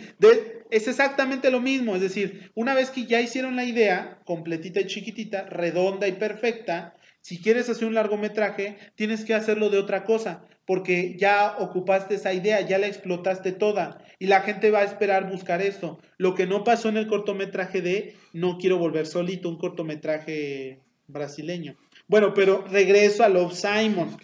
Es 0.72 0.88
exactamente 0.88 1.52
lo 1.52 1.62
mismo, 1.62 1.94
es 1.94 2.02
decir, 2.02 2.52
una 2.56 2.74
vez 2.74 2.90
que 2.90 3.06
ya 3.06 3.22
hicieron 3.22 3.56
la 3.56 3.64
idea, 3.64 4.18
completita 4.26 4.80
y 4.82 4.88
chiquitita, 4.88 5.44
redonda 5.44 6.08
y 6.08 6.14
perfecta, 6.14 6.96
si 7.22 7.40
quieres 7.40 7.70
hacer 7.70 7.88
un 7.88 7.94
largometraje, 7.94 8.78
tienes 8.96 9.24
que 9.24 9.36
hacerlo 9.36 9.70
de 9.70 9.78
otra 9.78 10.04
cosa, 10.04 10.44
porque 10.66 11.16
ya 11.20 11.56
ocupaste 11.60 12.16
esa 12.16 12.34
idea, 12.34 12.62
ya 12.62 12.80
la 12.80 12.88
explotaste 12.88 13.52
toda, 13.52 14.04
y 14.18 14.26
la 14.26 14.42
gente 14.42 14.72
va 14.72 14.80
a 14.80 14.86
esperar 14.86 15.30
buscar 15.30 15.62
esto. 15.62 16.00
Lo 16.18 16.34
que 16.34 16.48
no 16.48 16.64
pasó 16.64 16.90
en 16.90 16.98
el 16.98 17.06
cortometraje 17.06 17.82
de 17.82 18.16
No 18.34 18.58
quiero 18.58 18.80
volver 18.80 19.06
solito, 19.06 19.48
un 19.48 19.60
cortometraje 19.60 20.80
brasileño. 21.08 21.78
Bueno, 22.08 22.34
pero 22.34 22.64
regreso 22.70 23.24
a 23.24 23.30
Love 23.30 23.54
Simon. 23.54 24.18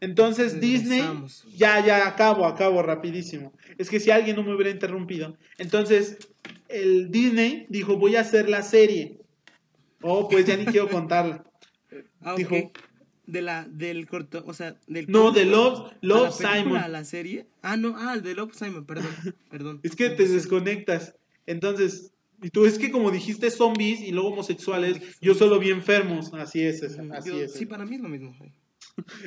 Entonces 0.00 0.60
Disney, 0.60 1.02
ya, 1.56 1.84
ya, 1.84 2.06
acabo, 2.06 2.46
acabo 2.46 2.82
rapidísimo. 2.82 3.52
Es 3.78 3.88
que 3.88 3.98
si 4.00 4.10
alguien 4.10 4.36
no 4.36 4.42
me 4.42 4.54
hubiera 4.54 4.70
interrumpido. 4.70 5.36
Entonces, 5.58 6.18
el 6.68 7.10
Disney 7.10 7.66
dijo, 7.70 7.96
voy 7.96 8.16
a 8.16 8.20
hacer 8.20 8.48
la 8.48 8.62
serie. 8.62 9.18
Oh, 10.02 10.28
pues 10.28 10.44
ya 10.44 10.56
ni 10.56 10.64
quiero 10.66 10.88
contarla. 10.88 11.44
Ah. 12.20 12.34
Dijo- 12.36 12.70
De 13.26 13.42
la, 13.42 13.66
del 13.68 14.06
corto, 14.06 14.44
o 14.46 14.52
sea, 14.52 14.76
del 14.86 15.06
No, 15.10 15.24
corto 15.24 15.38
de 15.40 15.46
Love, 15.46 15.78
a 15.90 15.96
Love 16.02 16.22
la 16.22 16.30
película, 16.36 16.54
Simon. 16.62 16.76
a 16.76 16.88
la 16.88 17.04
serie. 17.04 17.46
Ah, 17.62 17.76
no, 17.76 17.94
ah, 17.98 18.18
de 18.18 18.34
Love 18.34 18.52
Simon, 18.54 18.84
perdón, 18.84 19.08
perdón. 19.50 19.80
Es 19.82 19.96
que 19.96 20.10
te 20.10 20.28
desconectas. 20.28 21.14
Entonces, 21.46 22.12
y 22.42 22.50
tú 22.50 22.66
es 22.66 22.78
que 22.78 22.90
como 22.90 23.10
dijiste 23.10 23.50
zombies 23.50 24.00
y 24.00 24.12
luego 24.12 24.28
homosexuales, 24.28 25.00
yo 25.20 25.34
solo 25.34 25.58
vi 25.58 25.70
enfermos. 25.70 26.32
Así 26.34 26.62
es, 26.62 26.82
es- 26.82 26.98
así 27.12 27.30
yo- 27.30 27.40
es. 27.42 27.52
Sí, 27.54 27.66
para 27.66 27.84
mí 27.84 27.96
es 27.96 28.02
lo 28.02 28.08
mismo. 28.08 28.34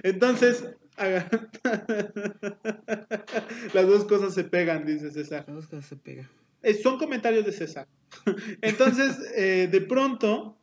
Entonces, 0.04 0.64
Las 3.74 3.88
dos 3.88 4.06
cosas 4.06 4.34
se 4.34 4.44
pegan, 4.44 4.86
dice 4.86 5.12
César. 5.12 5.46
Las 5.48 5.56
dos 5.56 5.68
cosas 5.68 5.86
se 5.86 5.96
pegan. 5.96 6.28
Eh, 6.62 6.74
son 6.74 6.98
comentarios 6.98 7.46
de 7.46 7.52
César. 7.52 7.88
Entonces, 8.62 9.18
eh, 9.36 9.70
de 9.72 9.82
pronto, 9.82 10.58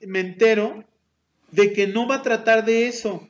me 0.00 0.20
entero 0.20 0.84
de 1.50 1.72
que 1.72 1.86
no 1.88 2.06
va 2.06 2.16
a 2.16 2.22
tratar 2.22 2.64
de 2.64 2.86
eso. 2.86 3.28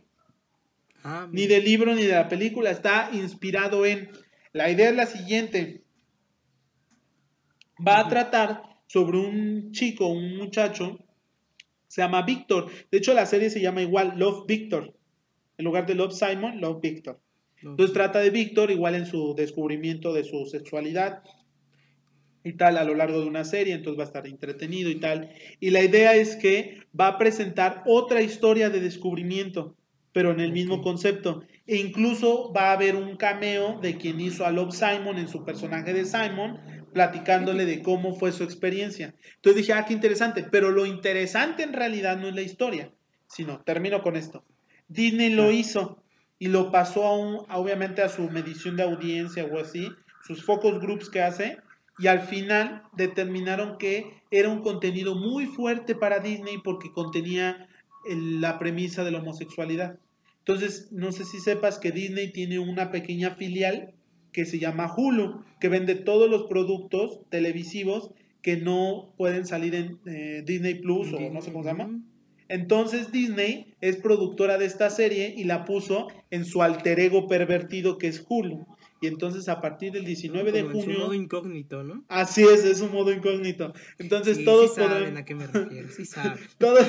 Ah, 1.02 1.28
Ni 1.30 1.46
del 1.46 1.64
libro 1.64 1.94
ni 1.94 2.02
de 2.02 2.12
la 2.12 2.28
película. 2.28 2.70
Está 2.70 3.10
inspirado 3.12 3.86
en. 3.86 4.10
La 4.52 4.70
idea 4.70 4.90
es 4.90 4.96
la 4.96 5.06
siguiente. 5.06 5.83
Va 7.86 8.00
a 8.00 8.08
tratar 8.08 8.62
sobre 8.86 9.18
un 9.18 9.72
chico, 9.72 10.06
un 10.06 10.36
muchacho. 10.36 10.98
Se 11.88 12.02
llama 12.02 12.22
Víctor. 12.22 12.70
De 12.90 12.98
hecho, 12.98 13.14
la 13.14 13.26
serie 13.26 13.50
se 13.50 13.60
llama 13.60 13.82
igual, 13.82 14.14
Love 14.16 14.46
Victor. 14.46 14.94
En 15.56 15.64
lugar 15.64 15.86
de 15.86 15.94
Love 15.94 16.12
Simon, 16.12 16.60
Love 16.60 16.80
Victor. 16.80 17.20
Entonces 17.62 17.94
trata 17.94 18.20
de 18.20 18.30
Víctor 18.30 18.70
igual 18.70 18.94
en 18.94 19.06
su 19.06 19.34
descubrimiento 19.34 20.12
de 20.12 20.24
su 20.24 20.44
sexualidad 20.46 21.22
y 22.44 22.52
tal 22.52 22.76
a 22.76 22.84
lo 22.84 22.94
largo 22.94 23.20
de 23.20 23.26
una 23.26 23.44
serie, 23.44 23.72
entonces 23.72 23.98
va 23.98 24.04
a 24.04 24.06
estar 24.06 24.26
entretenido 24.26 24.90
y 24.90 25.00
tal. 25.00 25.30
Y 25.60 25.70
la 25.70 25.82
idea 25.82 26.14
es 26.14 26.36
que 26.36 26.82
va 26.98 27.08
a 27.08 27.18
presentar 27.18 27.82
otra 27.86 28.20
historia 28.20 28.68
de 28.68 28.80
descubrimiento, 28.80 29.74
pero 30.12 30.30
en 30.30 30.40
el 30.40 30.52
mismo 30.52 30.82
concepto. 30.82 31.42
E 31.66 31.76
incluso 31.76 32.52
va 32.52 32.68
a 32.68 32.72
haber 32.72 32.96
un 32.96 33.16
cameo 33.16 33.80
de 33.80 33.96
quien 33.96 34.20
hizo 34.20 34.44
a 34.44 34.50
Love 34.50 34.74
Simon 34.74 35.16
en 35.16 35.28
su 35.28 35.42
personaje 35.42 35.94
de 35.94 36.04
Simon, 36.04 36.60
platicándole 36.94 37.66
de 37.66 37.82
cómo 37.82 38.14
fue 38.14 38.32
su 38.32 38.44
experiencia. 38.44 39.14
Entonces 39.36 39.56
dije, 39.62 39.72
ah, 39.74 39.84
qué 39.84 39.92
interesante, 39.92 40.44
pero 40.50 40.70
lo 40.70 40.86
interesante 40.86 41.62
en 41.62 41.74
realidad 41.74 42.16
no 42.16 42.28
es 42.28 42.34
la 42.34 42.40
historia, 42.42 42.90
sino, 43.26 43.60
termino 43.60 44.00
con 44.02 44.16
esto. 44.16 44.44
Disney 44.88 45.30
lo 45.30 45.50
hizo 45.50 46.02
y 46.38 46.48
lo 46.48 46.70
pasó 46.70 47.04
a 47.04 47.18
un, 47.18 47.44
obviamente 47.50 48.00
a 48.02 48.08
su 48.08 48.30
medición 48.30 48.76
de 48.76 48.84
audiencia 48.84 49.44
o 49.44 49.58
así, 49.58 49.90
sus 50.26 50.44
focus 50.44 50.80
groups 50.80 51.10
que 51.10 51.20
hace, 51.20 51.58
y 51.98 52.06
al 52.06 52.20
final 52.22 52.82
determinaron 52.92 53.76
que 53.78 54.22
era 54.30 54.48
un 54.48 54.62
contenido 54.62 55.14
muy 55.14 55.46
fuerte 55.46 55.94
para 55.94 56.18
Disney 56.20 56.58
porque 56.58 56.90
contenía 56.92 57.68
el- 58.08 58.40
la 58.40 58.58
premisa 58.58 59.04
de 59.04 59.10
la 59.10 59.18
homosexualidad. 59.18 59.98
Entonces, 60.38 60.88
no 60.92 61.12
sé 61.12 61.24
si 61.24 61.40
sepas 61.40 61.78
que 61.78 61.90
Disney 61.90 62.32
tiene 62.32 62.58
una 62.58 62.90
pequeña 62.90 63.34
filial 63.36 63.94
que 64.34 64.44
se 64.44 64.58
llama 64.58 64.92
Hulu, 64.94 65.42
que 65.60 65.70
vende 65.70 65.94
todos 65.94 66.28
los 66.28 66.42
productos 66.42 67.20
televisivos 67.30 68.10
que 68.42 68.58
no 68.58 69.14
pueden 69.16 69.46
salir 69.46 69.74
en 69.74 69.98
eh, 70.04 70.42
Disney 70.44 70.74
Plus 70.74 71.12
o 71.14 71.20
no 71.30 71.40
sé 71.40 71.52
cómo 71.52 71.62
se 71.62 71.70
llama. 71.70 71.98
Entonces 72.48 73.12
Disney 73.12 73.72
es 73.80 73.96
productora 73.96 74.58
de 74.58 74.66
esta 74.66 74.90
serie 74.90 75.32
y 75.34 75.44
la 75.44 75.64
puso 75.64 76.08
en 76.30 76.44
su 76.44 76.62
alter 76.62 77.00
ego 77.00 77.28
pervertido 77.28 77.96
que 77.96 78.08
es 78.08 78.26
Hulu. 78.28 78.66
Y 79.00 79.06
entonces 79.06 79.48
a 79.48 79.60
partir 79.60 79.92
del 79.92 80.04
19 80.04 80.50
de 80.50 80.62
Como 80.62 80.74
en 80.74 80.80
su 80.80 80.84
junio... 80.86 81.00
modo 81.04 81.14
incógnito, 81.14 81.84
¿no? 81.84 82.04
Así 82.08 82.42
es, 82.42 82.64
es 82.64 82.80
un 82.80 82.92
modo 82.92 83.12
incógnito. 83.12 83.72
Entonces 83.98 84.38
Sí, 84.38 84.44
todos 84.44 84.70
sí 84.74 84.80
saben 84.80 84.98
podrán... 84.98 85.16
a 85.16 85.24
qué 85.24 85.34
me 85.36 85.46
refiero, 85.46 85.88
sí 85.90 86.04
saben. 86.04 86.38
todos, 86.58 86.86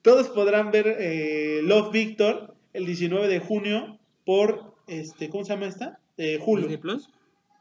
todos 0.00 0.28
podrán 0.30 0.70
ver 0.70 0.96
eh, 0.98 1.60
Love 1.62 1.92
Victor 1.92 2.54
el 2.72 2.86
19 2.86 3.28
de 3.28 3.38
junio 3.38 3.98
por... 4.24 4.74
este 4.86 5.28
¿Cómo 5.28 5.44
se 5.44 5.52
llama 5.52 5.66
esta? 5.66 6.00
Eh, 6.16 6.38
Hulu. 6.44 6.62
¿Disney 6.62 6.76
Plus? 6.78 7.10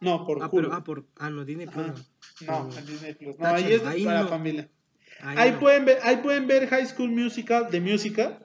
No, 0.01 0.25
por 0.25 0.41
Ah, 0.43 0.49
Hulu. 0.51 0.63
pero, 0.63 0.73
ah, 0.73 0.83
por, 0.83 1.05
ah, 1.17 1.29
no, 1.29 1.45
Disney 1.45 1.67
Plus. 1.67 1.87
No. 2.47 2.69
No, 2.69 2.77
en 2.77 2.85
Disney 2.85 3.13
Plus. 3.13 3.37
No, 3.39 3.47
ahí 3.47 3.71
es 3.73 3.83
ahí 3.85 4.03
para 4.05 4.23
no. 4.23 4.27
familia. 4.27 4.69
Ahí 5.21 5.35
Ahí 5.37 5.51
no, 5.53 5.59
pueden, 5.59 5.85
ver, 5.85 5.99
ahí 6.03 6.17
pueden 6.17 6.45
ver 6.47 6.67
High 6.67 6.85
School 6.87 7.09
Musical, 7.11 7.67
The 7.71 7.79
Musical, 7.79 8.39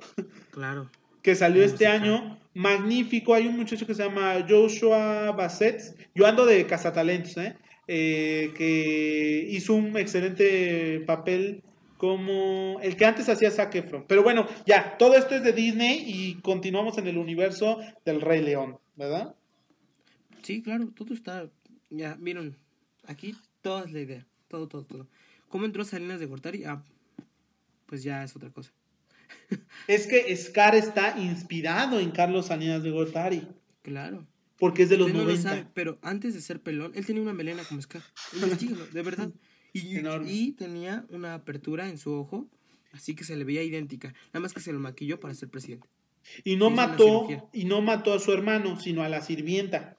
Claro. 0.53 0.89
que 1.23 1.35
salió 1.35 1.63
este 1.65 1.87
Musical. 1.89 2.03
año. 2.03 2.39
Magnífico. 2.55 3.35
Hay 3.35 3.47
un 3.47 3.57
muchacho 3.57 3.87
que 3.87 3.95
se 3.95 4.03
llama 4.05 4.45
Joshua 4.49 5.33
Bassett. 5.33 5.81
Yo 6.15 6.27
ando 6.27 6.47
de 6.47 6.67
cazatalentos, 6.67 7.37
¿eh? 7.37 7.57
Eh, 7.89 8.53
que 8.57 9.47
hizo 9.51 9.75
un 9.75 9.97
excelente 9.97 11.01
papel 11.07 11.63
como 11.97 12.79
el 12.83 12.97
que 12.97 13.05
antes 13.05 13.29
hacía 13.29 13.51
Zac 13.51 13.75
Efron. 13.75 14.05
Pero 14.07 14.23
bueno, 14.23 14.47
ya, 14.65 14.97
todo 14.97 15.15
esto 15.15 15.35
es 15.35 15.43
de 15.43 15.53
Disney 15.53 16.03
y 16.07 16.41
continuamos 16.41 16.97
en 16.99 17.07
el 17.09 17.19
universo 17.19 17.79
del 18.05 18.21
Rey 18.21 18.43
León, 18.43 18.79
¿verdad? 18.97 19.35
Sí, 20.43 20.63
claro, 20.63 20.89
todo 20.95 21.15
está. 21.15 21.49
Ya, 21.91 22.17
vieron. 22.21 22.57
Aquí 23.07 23.35
toda 23.63 23.85
es 23.85 23.93
la 23.93 24.01
idea. 24.01 24.27
Todo, 24.49 24.69
todo, 24.69 24.85
todo. 24.85 25.07
¿Cómo 25.49 25.65
entró 25.65 25.85
Salinas 25.85 26.21
de 26.21 26.27
Gortari? 26.27 26.65
Ah, 26.65 26.83
pues 27.87 28.03
ya 28.03 28.23
es 28.25 28.35
otra 28.37 28.51
cosa. 28.51 28.73
Es 29.87 30.07
que 30.07 30.35
Scar 30.37 30.75
está 30.75 31.19
inspirado 31.19 31.99
en 32.01 32.11
Carlos 32.11 32.47
Salinas 32.47 32.83
de 32.83 32.91
Gortari, 32.91 33.47
Claro. 33.83 34.27
porque 34.59 34.83
es 34.85 34.89
de 34.89 34.97
los 34.97 35.07
Usted 35.07 35.19
no 35.19 35.25
lo 35.25 35.31
90. 35.31 35.49
sabe, 35.51 35.67
pero 35.75 35.99
antes 36.03 36.35
de 36.35 36.41
ser 36.41 36.61
pelón, 36.61 36.93
él 36.95 37.07
tenía 37.07 37.23
una 37.23 37.33
melena 37.33 37.65
como 37.65 37.81
Scar. 37.81 38.03
Investígalo, 38.35 38.87
de 38.87 39.03
verdad. 39.03 39.31
Y, 39.73 40.51
tenía 40.59 41.07
una 41.11 41.35
apertura 41.35 41.89
en 41.89 41.97
su 41.97 42.13
ojo, 42.13 42.49
así 42.91 43.15
que 43.15 43.23
se 43.23 43.37
le 43.37 43.45
veía 43.45 43.63
idéntica. 43.63 44.13
Nada 44.33 44.41
más 44.41 44.53
que 44.53 44.59
se 44.59 44.73
lo 44.73 44.81
maquilló 44.81 45.21
para 45.21 45.33
ser 45.33 45.49
presidente. 45.49 45.87
Y 46.43 46.57
no 46.57 46.71
mató, 46.71 47.29
y 47.53 47.67
no 47.67 47.81
mató 47.81 48.13
a 48.13 48.19
su 48.19 48.33
hermano, 48.33 48.81
sino 48.81 49.05
a 49.05 49.09
la 49.09 49.23
sirvienta. 49.23 49.97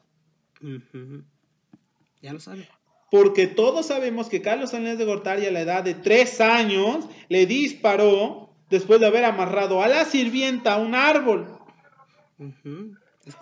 Ya 2.22 2.34
lo 2.34 2.40
sabe. 2.40 2.68
Porque 3.10 3.48
todos 3.48 3.88
sabemos 3.88 4.30
que 4.30 4.42
Carlos 4.42 4.72
Salinas 4.72 4.98
de 4.98 5.06
Gortari 5.06 5.46
a 5.46 5.52
la 5.52 5.62
edad 5.62 5.84
de 5.84 5.94
tres 5.96 6.40
años 6.40 7.06
le 7.30 7.46
disparó 7.46 8.54
después 8.70 9.00
de 9.02 9.08
haber 9.08 9.26
amarrado 9.26 9.82
a 9.84 9.88
la 9.88 10.06
sirvienta 10.06 10.74
a 10.76 10.78
un 10.78 10.96
árbol. 10.96 11.46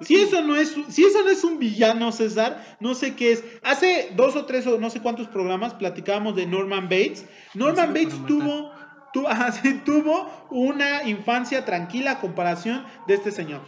Si 0.02 0.16
eso 0.16 0.42
no 0.42 0.56
es, 0.56 0.76
si 0.90 1.06
eso 1.06 1.24
no 1.24 1.30
es 1.30 1.44
un 1.44 1.58
villano, 1.60 2.12
César, 2.12 2.78
no 2.80 2.96
sé 2.96 3.16
qué 3.16 3.32
es. 3.34 3.44
Hace 3.64 4.12
dos 4.16 4.36
o 4.36 4.46
tres 4.46 4.66
o 4.68 4.78
no 4.80 4.90
sé 4.90 5.02
cuántos 5.02 5.28
programas 5.28 5.74
platicábamos 5.76 6.36
de 6.36 6.46
Norman 6.48 6.86
Bates. 6.90 7.26
Norman 7.54 7.94
Bates 7.94 8.26
tuvo, 8.28 8.72
tu- 9.14 9.28
ajá, 9.28 9.52
sí, 9.52 9.82
tuvo 9.86 10.30
una 10.50 11.04
infancia 11.08 11.64
tranquila 11.64 12.12
a 12.14 12.20
comparación 12.20 12.84
de 13.08 13.14
este 13.14 13.32
señor. 13.32 13.62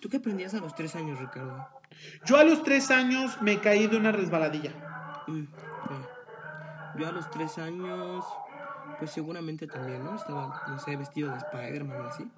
¿Tú 0.00 0.08
qué 0.08 0.16
aprendías 0.16 0.54
a 0.54 0.58
los 0.58 0.74
tres 0.74 0.96
años, 0.96 1.18
Ricardo? 1.20 1.68
Yo 2.24 2.36
a 2.38 2.44
los 2.44 2.62
tres 2.62 2.90
años 2.90 3.40
me 3.42 3.60
caí 3.60 3.86
de 3.86 3.96
una 3.96 4.12
resbaladilla. 4.12 4.72
Mm. 5.26 5.44
Yo 6.98 7.08
a 7.08 7.12
los 7.12 7.30
tres 7.30 7.58
años, 7.58 8.24
pues 8.98 9.10
seguramente 9.10 9.66
también, 9.66 10.02
¿no? 10.04 10.14
Estaba, 10.16 10.62
no 10.68 10.78
sé, 10.78 10.96
vestido 10.96 11.30
de 11.30 11.36
Spider-Man 11.38 12.00
o 12.00 12.08
así. 12.08 12.30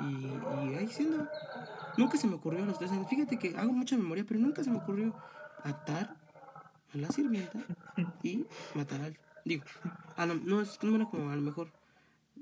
Y, 0.00 0.74
ahí 0.76 0.88
siendo. 0.88 1.28
Nunca 1.96 2.16
se 2.16 2.26
me 2.26 2.34
ocurrió 2.34 2.62
a 2.62 2.66
los 2.66 2.78
tres 2.78 2.90
años. 2.92 3.08
Fíjate 3.08 3.38
que 3.38 3.56
hago 3.56 3.72
mucha 3.72 3.96
memoria, 3.96 4.24
pero 4.26 4.40
nunca 4.40 4.64
se 4.64 4.70
me 4.70 4.78
ocurrió 4.78 5.14
atar 5.62 6.16
a 6.94 6.96
la 6.96 7.08
sirvienta 7.08 7.58
y 8.22 8.46
matar 8.74 9.02
al. 9.02 9.18
Digo, 9.44 9.64
a 10.16 10.24
lo- 10.26 10.34
no, 10.34 10.60
es, 10.60 10.82
no 10.82 10.96
era 10.96 11.04
como 11.04 11.30
a 11.30 11.36
lo 11.36 11.42
mejor. 11.42 11.68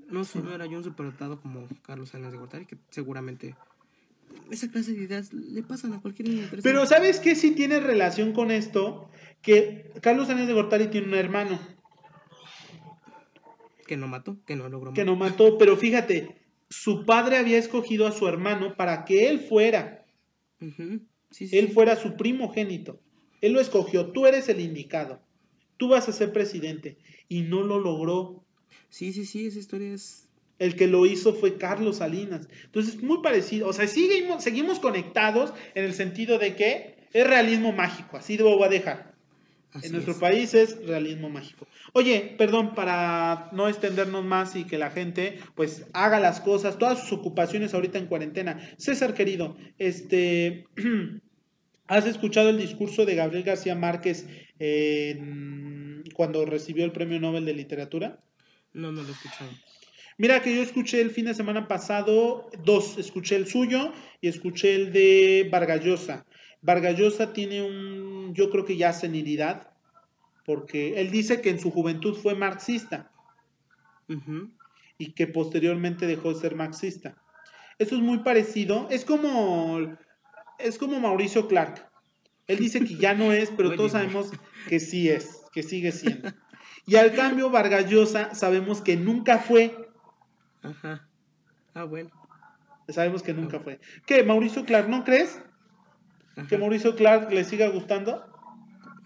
No, 0.07 0.21
no 0.43 0.51
era 0.53 0.65
yo 0.65 0.77
un 0.77 0.83
superdotado 0.83 1.41
como 1.41 1.67
Carlos 1.83 2.09
Salinas 2.09 2.31
de 2.31 2.37
Gortari, 2.37 2.65
que 2.65 2.77
seguramente. 2.89 3.55
Esa 4.49 4.69
clase 4.69 4.93
de 4.93 5.03
ideas 5.03 5.33
le 5.33 5.63
pasan 5.63 5.93
a 5.93 6.01
cualquier 6.01 6.29
niño 6.29 6.47
Pero. 6.61 6.85
¿sabes 6.85 7.19
qué 7.19 7.35
sí 7.35 7.51
tiene 7.51 7.79
relación 7.79 8.33
con 8.33 8.51
esto? 8.51 9.09
Que 9.41 9.91
Carlos 10.01 10.27
Salinas 10.27 10.47
de 10.47 10.53
Gortari 10.53 10.87
tiene 10.87 11.07
un 11.07 11.15
hermano 11.15 11.59
Que 13.87 13.97
no 13.97 14.07
mató, 14.07 14.37
que 14.45 14.55
no 14.55 14.69
logró 14.69 14.93
que 14.93 15.01
matar. 15.01 15.05
no 15.05 15.15
mató, 15.15 15.57
pero 15.57 15.75
fíjate, 15.77 16.37
su 16.69 17.05
padre 17.05 17.37
había 17.37 17.57
escogido 17.57 18.07
a 18.07 18.11
su 18.11 18.27
hermano 18.27 18.75
para 18.77 19.03
que 19.05 19.27
él 19.29 19.39
fuera, 19.39 20.05
Ujú. 20.61 21.01
Sí, 21.31 21.47
sí, 21.47 21.57
él 21.57 21.67
sí. 21.67 21.73
fuera 21.73 21.95
su 21.95 22.15
primogénito. 22.15 22.99
Él 23.41 23.53
lo 23.53 23.59
escogió, 23.61 24.11
tú 24.11 24.27
eres 24.27 24.47
el 24.49 24.59
indicado, 24.59 25.21
tú 25.77 25.89
vas 25.89 26.07
a 26.07 26.11
ser 26.13 26.31
presidente 26.31 26.97
y 27.27 27.41
no 27.41 27.63
lo 27.63 27.79
logró. 27.79 28.43
Sí, 28.89 29.11
sí, 29.13 29.25
sí, 29.25 29.47
esa 29.47 29.59
historia 29.59 29.93
es. 29.93 30.27
El 30.61 30.75
que 30.75 30.85
lo 30.85 31.07
hizo 31.07 31.33
fue 31.33 31.57
Carlos 31.57 31.97
Salinas. 31.97 32.47
Entonces, 32.65 33.01
muy 33.01 33.23
parecido. 33.23 33.67
O 33.67 33.73
sea, 33.73 33.87
seguimos, 33.87 34.43
seguimos 34.43 34.79
conectados 34.79 35.55
en 35.73 35.85
el 35.85 35.95
sentido 35.95 36.37
de 36.37 36.55
que 36.55 36.97
es 37.13 37.25
realismo 37.25 37.71
mágico. 37.71 38.17
Así 38.17 38.37
lo 38.37 38.55
voy 38.55 38.67
a 38.67 38.69
dejar. 38.69 39.15
así 39.73 39.87
en 39.87 39.93
nuestro 39.93 40.13
es. 40.13 40.19
país 40.19 40.53
es 40.53 40.85
realismo 40.85 41.31
mágico. 41.31 41.67
Oye, 41.93 42.35
perdón, 42.37 42.75
para 42.75 43.49
no 43.53 43.69
extendernos 43.69 44.23
más 44.23 44.55
y 44.55 44.65
que 44.65 44.77
la 44.77 44.91
gente 44.91 45.39
pues 45.55 45.87
haga 45.93 46.19
las 46.19 46.41
cosas, 46.41 46.77
todas 46.77 46.99
sus 46.99 47.13
ocupaciones 47.13 47.73
ahorita 47.73 47.97
en 47.97 48.05
cuarentena. 48.05 48.59
César 48.77 49.15
querido, 49.15 49.57
este, 49.79 50.67
¿has 51.87 52.05
escuchado 52.05 52.49
el 52.49 52.59
discurso 52.59 53.07
de 53.07 53.15
Gabriel 53.15 53.45
García 53.45 53.73
Márquez 53.73 54.27
cuando 56.13 56.45
recibió 56.45 56.85
el 56.85 56.91
Premio 56.91 57.19
Nobel 57.19 57.45
de 57.45 57.55
Literatura? 57.55 58.19
No, 58.73 58.91
no 58.91 59.01
lo 59.01 59.09
he 59.09 59.11
escuchado. 59.13 59.49
Mira 60.17 60.41
que 60.41 60.55
yo 60.55 60.61
escuché 60.61 61.01
el 61.01 61.11
fin 61.11 61.25
de 61.25 61.33
semana 61.33 61.67
pasado 61.67 62.49
dos, 62.63 62.97
escuché 62.97 63.35
el 63.35 63.47
suyo 63.47 63.91
y 64.19 64.27
escuché 64.27 64.75
el 64.75 64.93
de 64.93 65.47
Vargallosa. 65.51 66.25
Vargallosa 66.61 67.33
tiene 67.33 67.63
un, 67.63 68.33
yo 68.33 68.49
creo 68.49 68.65
que 68.65 68.77
ya 68.77 68.93
senilidad, 68.93 69.71
porque 70.45 70.99
él 70.99 71.11
dice 71.11 71.41
que 71.41 71.49
en 71.49 71.59
su 71.59 71.71
juventud 71.71 72.15
fue 72.15 72.35
marxista 72.35 73.11
y 74.97 75.13
que 75.13 75.27
posteriormente 75.27 76.05
dejó 76.05 76.33
de 76.33 76.39
ser 76.39 76.55
marxista. 76.55 77.15
Eso 77.79 77.95
es 77.95 78.01
muy 78.01 78.19
parecido. 78.19 78.87
Es 78.91 79.05
como, 79.05 79.79
es 80.59 80.77
como 80.77 80.99
Mauricio 80.99 81.47
Clark. 81.47 81.89
Él 82.45 82.59
dice 82.59 82.81
que 82.81 82.95
ya 82.95 83.13
no 83.13 83.31
es, 83.31 83.49
pero 83.49 83.71
todos 83.75 83.93
sabemos 83.93 84.31
que 84.67 84.79
sí 84.79 85.09
es, 85.09 85.41
que 85.53 85.63
sigue 85.63 85.91
siendo. 85.91 86.29
Y 86.85 86.95
al 86.97 87.13
cambio, 87.13 87.49
Vargas 87.49 87.89
Llosa 87.89 88.35
sabemos 88.35 88.81
que 88.81 88.97
nunca 88.97 89.39
fue. 89.39 89.89
Ajá. 90.61 91.07
Ah, 91.73 91.83
bueno. 91.83 92.09
Sabemos 92.89 93.23
que 93.23 93.33
nunca 93.33 93.59
fue. 93.59 93.79
¿Qué, 94.05 94.23
Mauricio 94.23 94.65
Clark, 94.65 94.89
no 94.89 95.03
crees? 95.03 95.41
¿Que 96.49 96.57
Mauricio 96.57 96.95
Clark 96.95 97.31
le 97.31 97.43
siga 97.43 97.69
gustando? 97.69 98.25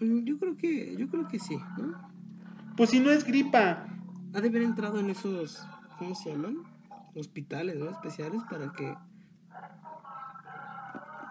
Mm, 0.00 0.24
yo 0.24 0.38
creo 0.38 0.56
que, 0.56 0.96
yo 0.96 1.08
creo 1.08 1.28
que 1.28 1.38
sí, 1.38 1.56
¿no? 1.78 2.10
Pues 2.76 2.90
si 2.90 3.00
no 3.00 3.10
es 3.10 3.24
gripa. 3.24 3.86
Ha 4.34 4.40
de 4.40 4.48
haber 4.48 4.62
entrado 4.62 5.00
en 5.00 5.10
esos, 5.10 5.66
¿cómo 5.98 6.14
se 6.14 6.30
llaman? 6.30 6.58
Hospitales, 7.14 7.76
¿no? 7.76 7.90
Especiales 7.90 8.42
para 8.50 8.72
que... 8.72 8.94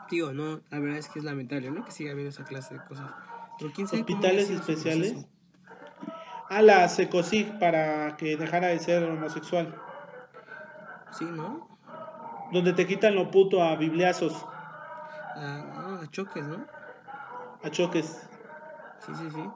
Tío, 0.10 0.34
no, 0.34 0.62
la 0.70 0.80
verdad 0.80 0.98
es 0.98 1.10
que 1.10 1.20
es 1.20 1.26
lamentable, 1.26 1.72
¿no? 1.72 1.84
Que 1.84 1.92
siga 1.92 2.12
habiendo 2.12 2.30
esa 2.30 2.46
clase 2.46 2.76
de 2.76 2.84
cosas. 2.86 3.12
Pero 3.60 3.72
quién 3.74 3.88
sabe 3.88 4.02
¿Hospitales 4.02 4.50
especiales? 4.50 5.28
A 6.50 6.62
la 6.62 6.88
Secosig 6.90 7.58
para 7.60 8.16
que 8.18 8.38
dejara 8.38 8.68
de 8.68 8.80
ser 8.80 9.04
homosexual. 9.04 9.76
Sí, 11.18 11.26
¿no? 11.26 11.68
Donde 12.52 12.74
te 12.74 12.86
quitan 12.86 13.16
lo 13.16 13.32
puto 13.32 13.64
a 13.64 13.76
bibliazos. 13.76 14.46
A, 15.36 16.00
a 16.04 16.12
choques, 16.12 16.44
¿no? 16.44 16.66
A 17.64 17.70
choques. 17.70 18.28
Sí, 19.06 19.14
sí, 19.16 19.30
sí. 19.34 19.50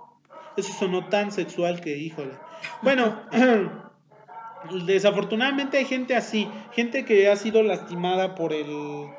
Eso 0.57 0.73
sonó 0.73 1.07
tan 1.07 1.31
sexual 1.31 1.81
que, 1.81 1.97
híjole. 1.97 2.33
Bueno, 2.81 3.21
desafortunadamente 4.85 5.77
hay 5.77 5.85
gente 5.85 6.15
así, 6.15 6.49
gente 6.71 7.05
que 7.05 7.29
ha 7.29 7.35
sido 7.35 7.63
lastimada 7.63 8.35
por 8.35 8.53
el 8.53 9.09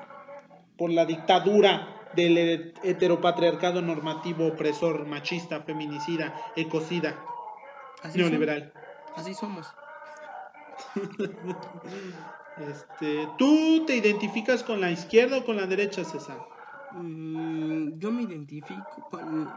por 0.77 0.91
la 0.91 1.05
dictadura 1.05 1.89
del 2.15 2.75
heteropatriarcado 2.83 3.83
normativo 3.83 4.47
opresor, 4.47 5.07
machista, 5.07 5.61
feminicida, 5.61 6.35
ecocida, 6.57 7.23
neoliberal. 8.15 8.73
Así 9.15 9.35
somos. 9.35 9.67
este, 12.59 13.28
¿Tú 13.39 13.85
te 13.86 13.97
identificas 13.97 14.62
con 14.62 14.81
la 14.81 14.90
izquierda 14.90 15.39
o 15.39 15.44
con 15.44 15.57
la 15.57 15.66
derecha, 15.66 16.05
César? 16.05 16.39
Mm, 16.93 17.98
yo 17.98 18.11
me 18.11 18.23
identifico 18.23 19.09
con 19.11 19.48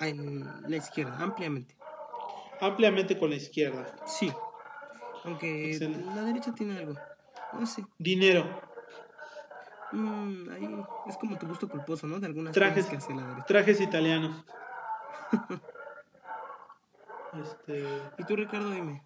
en 0.00 0.70
la 0.70 0.76
izquierda, 0.76 1.16
ampliamente. 1.18 1.76
Ampliamente 2.60 3.18
con 3.18 3.30
la 3.30 3.36
izquierda. 3.36 3.86
Sí. 4.06 4.32
Aunque 5.24 5.78
la 6.14 6.22
derecha 6.22 6.52
tiene 6.52 6.78
algo. 6.78 6.94
No 7.52 7.66
sé. 7.66 7.84
Dinero. 7.98 8.44
Mm, 9.92 10.50
ahí 10.50 10.84
es 11.06 11.16
como 11.16 11.38
tu 11.38 11.46
gusto 11.46 11.68
culposo, 11.68 12.06
¿no? 12.06 12.18
De 12.18 12.26
algunas 12.26 12.52
trajes, 12.52 12.86
que 12.86 12.96
hace 12.96 13.14
la 13.14 13.22
derecha. 13.22 13.46
Trajes 13.46 13.80
italianos. 13.80 14.44
este... 17.42 17.86
¿Y 18.18 18.24
tú, 18.24 18.36
Ricardo, 18.36 18.70
dime? 18.70 19.02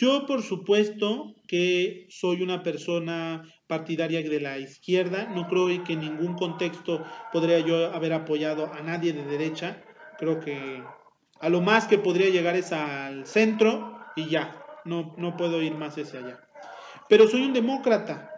Yo, 0.00 0.24
por 0.24 0.40
supuesto, 0.40 1.34
que 1.46 2.06
soy 2.08 2.40
una 2.42 2.62
persona 2.62 3.42
partidaria 3.66 4.22
de 4.22 4.40
la 4.40 4.56
izquierda. 4.56 5.26
No 5.26 5.46
creo 5.46 5.66
que 5.84 5.92
en 5.92 6.00
ningún 6.00 6.36
contexto 6.36 7.04
podría 7.30 7.58
yo 7.58 7.92
haber 7.92 8.14
apoyado 8.14 8.72
a 8.72 8.80
nadie 8.80 9.12
de 9.12 9.26
derecha. 9.26 9.84
Creo 10.16 10.40
que 10.40 10.82
a 11.38 11.48
lo 11.50 11.60
más 11.60 11.86
que 11.86 11.98
podría 11.98 12.30
llegar 12.30 12.56
es 12.56 12.72
al 12.72 13.26
centro 13.26 13.94
y 14.16 14.30
ya. 14.30 14.64
No, 14.86 15.14
no 15.18 15.36
puedo 15.36 15.60
ir 15.60 15.74
más 15.74 15.98
hacia 15.98 16.20
allá. 16.20 16.48
Pero 17.10 17.28
soy 17.28 17.42
un 17.42 17.52
demócrata. 17.52 18.30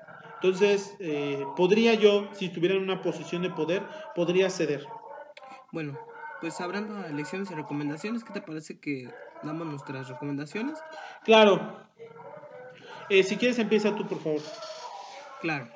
Entonces, 0.43 0.97
eh, 0.98 1.44
podría 1.56 1.94
yo, 1.94 2.28
si 2.32 2.47
estuviera 2.47 2.74
en 2.74 2.82
una 2.82 3.02
posición 3.02 3.43
de 3.43 3.51
poder, 3.51 3.84
podría 4.16 4.51
ceder. 4.51 4.84
Bueno, 5.70 5.97
pues 6.40 6.60
hablando 6.60 6.94
de 6.94 7.10
elecciones 7.10 7.52
y 7.52 7.55
recomendaciones, 7.55 8.24
¿qué 8.24 8.32
te 8.32 8.43
parece 8.43 8.80
que 8.80 9.09
damos 9.43 9.66
nuestras 9.66 10.09
recomendaciones? 10.09 10.78
Claro. 11.24 11.77
Eh, 13.09 13.23
si 13.23 13.36
quieres, 13.36 13.59
empieza 13.59 13.94
tú, 13.94 14.06
por 14.06 14.20
favor. 14.20 14.40
Claro. 15.40 15.69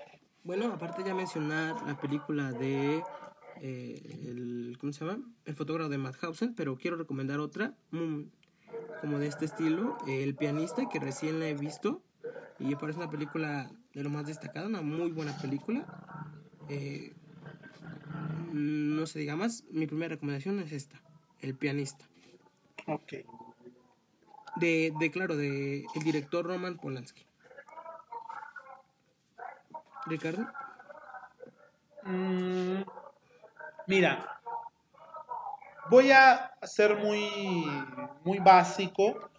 Bueno, 0.44 0.72
aparte 0.72 1.02
ya 1.04 1.14
mencionar 1.14 1.74
la 1.86 1.98
película 2.00 2.52
de 2.52 3.02
eh, 3.60 4.20
el, 4.26 4.76
¿cómo 4.78 4.92
se 4.92 5.04
llama? 5.04 5.22
El 5.44 5.54
fotógrafo 5.54 5.90
de 5.90 5.98
Madhausen, 5.98 6.54
pero 6.54 6.76
quiero 6.76 6.96
recomendar 6.96 7.40
otra 7.40 7.74
mm, 7.90 8.22
como 9.00 9.18
de 9.18 9.26
este 9.26 9.44
estilo, 9.44 9.96
El 10.06 10.34
pianista, 10.36 10.88
que 10.88 11.00
recién 11.00 11.40
la 11.40 11.48
he 11.48 11.54
visto 11.54 12.02
y 12.58 12.74
parece 12.76 12.98
una 12.98 13.10
película 13.10 13.70
de 13.92 14.02
lo 14.02 14.10
más 14.10 14.26
destacada, 14.26 14.66
una 14.66 14.82
muy 14.82 15.10
buena 15.10 15.36
película. 15.38 15.86
Eh, 16.68 17.12
no 18.52 19.06
se 19.06 19.18
diga 19.18 19.36
más, 19.36 19.64
mi 19.70 19.86
primera 19.86 20.10
recomendación 20.14 20.60
es 20.60 20.72
esta, 20.72 21.00
El 21.40 21.54
pianista. 21.54 22.06
Ok. 22.86 23.14
De, 24.56 24.92
de 24.98 25.10
claro, 25.10 25.36
de 25.36 25.84
el 25.94 26.02
director 26.02 26.46
Roman 26.46 26.76
Polanski. 26.76 27.26
Ricardo. 30.06 30.46
Mm, 32.04 32.82
mira, 33.86 34.40
voy 35.90 36.12
a 36.12 36.52
ser 36.62 36.96
muy, 36.96 37.66
muy 38.24 38.38
básico. 38.38 39.30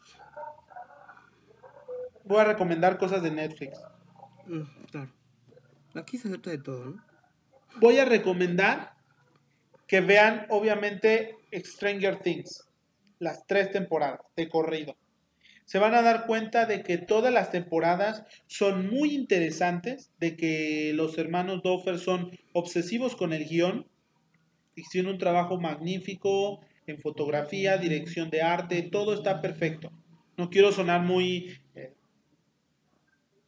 Voy 2.26 2.39
a 2.39 2.44
recomendar 2.44 2.98
cosas 2.98 3.23
de 3.23 3.31
Netflix. 3.31 3.80
Mm, 4.45 4.64
claro. 4.91 5.11
Aquí 5.95 6.18
se 6.18 6.27
acepta 6.27 6.49
de 6.49 6.57
todo, 6.57 6.85
¿no? 6.85 7.03
Voy 7.77 7.99
a 7.99 8.06
recomendar 8.06 8.94
que 9.88 10.02
vean, 10.02 10.45
obviamente, 10.49 11.38
Stranger 11.53 12.19
Things, 12.19 12.68
las 13.19 13.48
tres 13.48 13.72
temporadas 13.72 14.19
de 14.35 14.49
corrido. 14.49 14.95
Se 15.68 15.80
van 15.80 15.95
a 15.95 16.02
dar 16.02 16.27
cuenta 16.27 16.65
de 16.65 16.81
que 16.81 16.98
todas 16.98 17.34
las 17.34 17.52
temporadas 17.52 18.23
son 18.48 18.89
muy 18.89 19.14
interesantes, 19.14 20.11
de 20.18 20.38
que 20.38 20.94
los 20.95 21.18
hermanos 21.18 21.61
Doffer 21.61 21.99
son 21.99 22.31
obsesivos 22.53 23.18
con 23.18 23.34
el 23.34 23.45
guion, 23.45 23.85
hicieron 24.77 25.11
un 25.11 25.18
trabajo 25.18 25.60
magnífico 25.60 26.61
en 26.85 26.99
fotografía, 26.99 27.77
dirección 27.77 28.30
de 28.30 28.44
arte, 28.44 28.81
todo 28.81 29.14
está 29.14 29.41
perfecto. 29.41 29.91
No 30.38 30.49
quiero 30.49 30.72
sonar 30.72 31.02
muy, 31.02 31.57
eh, 31.76 31.91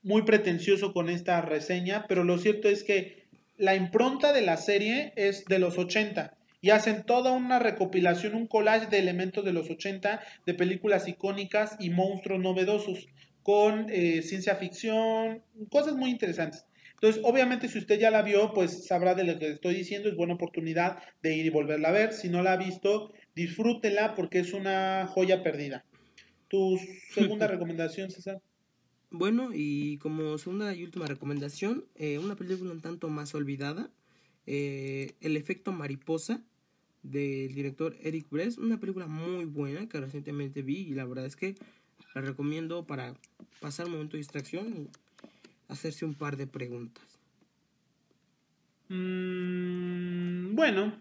muy 0.03 0.23
pretencioso 0.23 0.91
con 0.91 1.07
esta 1.09 1.39
reseña, 1.39 2.05
pero 2.09 2.25
lo 2.25 2.37
cierto 2.37 2.67
es 2.67 2.83
que 2.83 3.29
la 3.55 3.75
impronta 3.75 4.33
de 4.33 4.41
la 4.41 4.57
serie 4.57 5.13
es 5.15 5.45
de 5.45 5.59
los 5.59 5.77
80 5.77 6.37
y 6.61 6.71
hacen 6.71 7.03
toda 7.03 7.31
una 7.31 7.59
recopilación, 7.59 8.35
un 8.35 8.47
collage 8.47 8.87
de 8.87 8.99
elementos 8.99 9.45
de 9.45 9.53
los 9.53 9.69
80, 9.69 10.21
de 10.45 10.53
películas 10.53 11.07
icónicas 11.07 11.75
y 11.79 11.89
monstruos 11.89 12.39
novedosos, 12.39 13.07
con 13.43 13.87
eh, 13.89 14.21
ciencia 14.21 14.55
ficción, 14.55 15.41
cosas 15.69 15.95
muy 15.95 16.09
interesantes. 16.09 16.65
Entonces, 17.01 17.21
obviamente, 17.23 17.69
si 17.69 17.79
usted 17.79 17.97
ya 17.97 18.11
la 18.11 18.23
vio, 18.23 18.51
pues 18.53 18.85
sabrá 18.85 19.15
de 19.15 19.23
lo 19.23 19.39
que 19.39 19.51
estoy 19.51 19.73
diciendo, 19.73 20.09
es 20.09 20.17
buena 20.17 20.33
oportunidad 20.33 20.99
de 21.23 21.33
ir 21.33 21.45
y 21.45 21.49
volverla 21.49 21.89
a 21.89 21.93
ver. 21.93 22.11
Si 22.11 22.27
no 22.27 22.43
la 22.43 22.53
ha 22.53 22.57
visto, 22.57 23.13
disfrútela 23.35 24.15
porque 24.15 24.39
es 24.39 24.51
una 24.51 25.07
joya 25.07 25.41
perdida. 25.41 25.85
¿Tu 26.49 26.77
segunda 27.13 27.47
recomendación, 27.47 28.11
César? 28.11 28.41
Bueno, 29.11 29.51
y 29.53 29.97
como 29.99 30.37
segunda 30.37 30.75
y 30.75 30.83
última 30.83 31.07
recomendación, 31.07 31.85
eh, 31.95 32.19
una 32.19 32.35
película 32.35 32.71
un 32.71 32.81
tanto 32.81 33.07
más 33.07 33.33
olvidada, 33.33 33.89
eh, 34.45 35.13
El 35.21 35.37
efecto 35.37 35.71
mariposa, 35.71 36.43
del 37.03 37.53
director 37.53 37.95
Eric 38.01 38.29
Bress, 38.29 38.57
una 38.57 38.79
película 38.79 39.07
muy 39.07 39.45
buena 39.45 39.87
que 39.87 39.99
recientemente 39.99 40.61
vi 40.61 40.79
y 40.79 40.93
la 40.93 41.05
verdad 41.05 41.25
es 41.25 41.35
que 41.35 41.55
la 42.15 42.21
recomiendo 42.21 42.85
para 42.85 43.13
pasar 43.59 43.85
un 43.85 43.93
momento 43.93 44.13
de 44.13 44.19
distracción 44.19 44.67
y 44.67 44.87
hacerse 45.67 46.05
un 46.05 46.15
par 46.15 46.37
de 46.37 46.47
preguntas. 46.47 47.03
Mm, 48.89 50.55
bueno, 50.55 50.97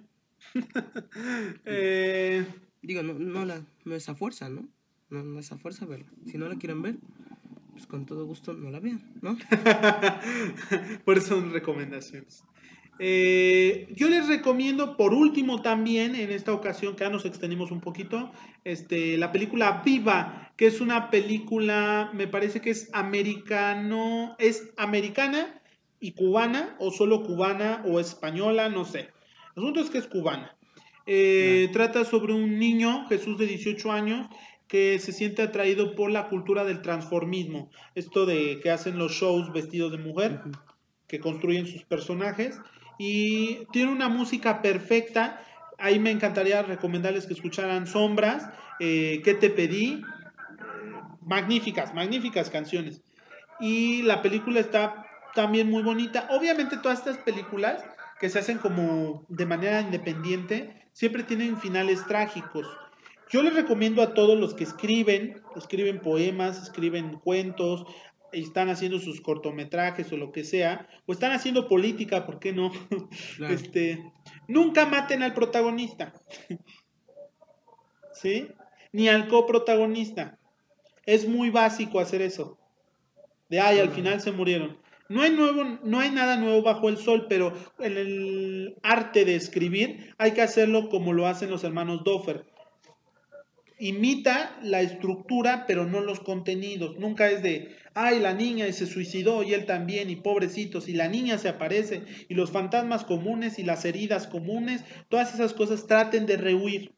eh, 1.65 2.47
digo, 2.83 3.03
no, 3.03 3.15
no, 3.15 3.45
la, 3.45 3.65
no 3.85 3.95
es 3.95 4.09
a 4.09 4.15
fuerza, 4.15 4.49
¿no? 4.49 4.69
No, 5.11 5.23
no 5.23 5.41
es 5.41 5.51
a 5.53 5.59
fuerza 5.59 5.87
verla. 5.87 6.07
Si 6.27 6.37
no 6.37 6.49
la 6.49 6.57
quieren 6.57 6.83
ver, 6.83 6.97
pues 7.73 7.87
con 7.87 8.07
todo 8.07 8.27
gusto 8.27 8.53
no 8.53 8.71
la 8.71 8.81
vean, 8.81 9.03
¿no? 9.23 9.39
Por 11.05 11.17
eso 11.17 11.29
son 11.29 11.53
recomendaciones. 11.53 12.45
Eh, 13.01 13.87
yo 13.95 14.09
les 14.09 14.27
recomiendo, 14.27 14.97
por 14.97 15.15
último 15.15 15.63
también, 15.63 16.17
en 16.17 16.31
esta 16.31 16.53
ocasión 16.53 16.97
que 16.97 17.05
ya 17.05 17.11
nos 17.11 17.25
extendimos 17.25 17.71
un 17.71 17.81
poquito, 17.81 18.33
este, 18.65 19.17
la 19.17 19.31
película 19.31 19.83
Viva, 19.85 20.53
que 20.57 20.67
es 20.67 20.81
una 20.81 21.11
película, 21.11 22.11
me 22.13 22.27
parece 22.27 22.61
que 22.61 22.71
es 22.71 22.91
americano, 22.93 24.35
es 24.39 24.73
americana 24.77 25.63
y 26.01 26.13
cubana, 26.13 26.77
o 26.81 26.91
solo 26.91 27.23
cubana 27.23 27.83
o 27.87 28.01
española, 28.01 28.69
no 28.69 28.85
sé. 28.85 29.11
El 29.55 29.63
asunto 29.63 29.81
es 29.81 29.91
que 29.91 29.99
es 29.99 30.07
cubana. 30.07 30.57
Eh, 31.07 31.71
trata 31.73 32.05
sobre 32.05 32.35
un 32.35 32.59
niño, 32.59 33.07
Jesús 33.09 33.39
de 33.39 33.47
18 33.47 33.93
años, 33.93 34.29
que 34.67 34.99
se 34.99 35.13
siente 35.13 35.43
atraído 35.43 35.95
por 35.95 36.11
la 36.11 36.29
cultura 36.29 36.65
del 36.65 36.83
transformismo, 36.83 37.71
esto 37.95 38.27
de 38.27 38.61
que 38.61 38.71
hacen 38.71 38.99
los 38.99 39.13
shows 39.13 39.53
vestidos 39.53 39.91
de 39.91 39.99
mujer, 39.99 40.43
que 41.07 41.21
construyen 41.21 41.67
sus 41.67 41.85
personajes, 41.85 42.61
y 42.99 43.67
tiene 43.73 43.93
una 43.93 44.09
música 44.09 44.61
perfecta. 44.61 45.41
Ahí 45.79 45.99
me 45.99 46.11
encantaría 46.11 46.63
recomendarles 46.63 47.27
que 47.27 47.35
escucharan 47.35 47.87
Sombras, 47.87 48.49
eh, 48.81 49.21
¿Qué 49.25 49.35
te 49.35 49.51
pedí? 49.51 50.03
magníficas, 51.29 51.95
magníficas 51.95 52.49
canciones. 52.49 53.03
Y 53.61 54.03
la 54.03 54.23
película 54.23 54.61
está 54.61 55.05
también 55.35 55.71
muy 55.71 55.83
bonita. 55.83 56.27
Obviamente 56.31 56.79
todas 56.79 57.01
estas 57.01 57.19
películas 57.19 57.85
que 58.19 58.31
se 58.31 58.39
hacen 58.39 58.59
como 58.59 59.25
de 59.29 59.47
manera 59.47 59.81
independiente 59.81 60.89
siempre 60.93 61.23
tienen 61.23 61.59
finales 61.59 62.05
trágicos. 62.07 62.67
Yo 63.31 63.43
les 63.43 63.55
recomiendo 63.55 64.03
a 64.03 64.15
todos 64.15 64.39
los 64.39 64.55
que 64.55 64.65
escriben, 64.65 65.43
escriben 65.55 66.01
poemas, 66.01 66.63
escriben 66.63 67.19
cuentos, 67.19 67.85
están 68.33 68.69
haciendo 68.69 68.99
sus 68.99 69.21
cortometrajes 69.21 70.13
o 70.13 70.17
lo 70.17 70.33
que 70.33 70.45
sea, 70.45 70.89
o 71.07 71.13
están 71.13 71.33
haciendo 71.33 71.69
política, 71.69 72.27
¿por 72.27 72.39
qué 72.39 72.53
no? 72.53 72.71
Este, 73.49 74.13
nunca 74.47 74.87
maten 74.87 75.23
al 75.23 75.35
protagonista. 75.35 76.13
¿Sí? 78.13 78.49
Ni 78.93 79.09
al 79.09 79.29
coprotagonista. 79.29 80.39
Es 81.07 81.29
muy 81.29 81.51
básico 81.51 82.01
hacer 82.01 82.21
eso. 82.23 82.59
De 83.49 83.61
ay, 83.61 83.79
al 83.79 83.91
final 83.91 84.21
se 84.21 84.33
murieron. 84.33 84.79
No 85.09 85.23
hay, 85.23 85.31
nuevo, 85.31 85.65
no 85.85 86.01
hay 86.01 86.11
nada 86.11 86.37
nuevo 86.37 86.63
bajo 86.63 86.91
el 86.91 86.99
sol, 86.99 87.27
pero 87.31 87.55
en 87.79 87.97
el 87.97 88.77
arte 88.83 89.25
de 89.25 89.37
escribir 89.37 90.15
hay 90.19 90.33
que 90.33 90.43
hacerlo 90.43 90.91
como 90.91 91.15
lo 91.15 91.27
hacen 91.27 91.49
los 91.49 91.65
hermanos 91.65 92.05
Doffer. 92.05 92.45
Imita 93.79 94.59
la 94.63 94.83
estructura, 94.83 95.65
pero 95.67 95.87
no 95.87 96.01
los 96.01 96.21
contenidos. 96.21 96.99
Nunca 96.99 97.31
es 97.31 97.43
de, 97.43 97.75
ay, 97.99 98.21
la 98.21 98.33
niña 98.33 98.71
se 98.73 98.87
suicidó 98.87 99.43
y 99.43 99.55
él 99.55 99.67
también, 99.67 100.09
y 100.09 100.15
pobrecitos, 100.15 100.89
y 100.89 100.93
la 100.93 101.09
niña 101.09 101.37
se 101.37 101.49
aparece, 101.49 102.03
y 102.29 102.35
los 102.35 102.53
fantasmas 102.53 103.05
comunes 103.05 103.59
y 103.59 103.65
las 103.65 103.85
heridas 103.85 104.29
comunes, 104.29 104.85
todas 105.09 105.35
esas 105.35 105.53
cosas 105.53 105.89
traten 105.89 106.25
de 106.25 106.37
rehuir. 106.37 106.93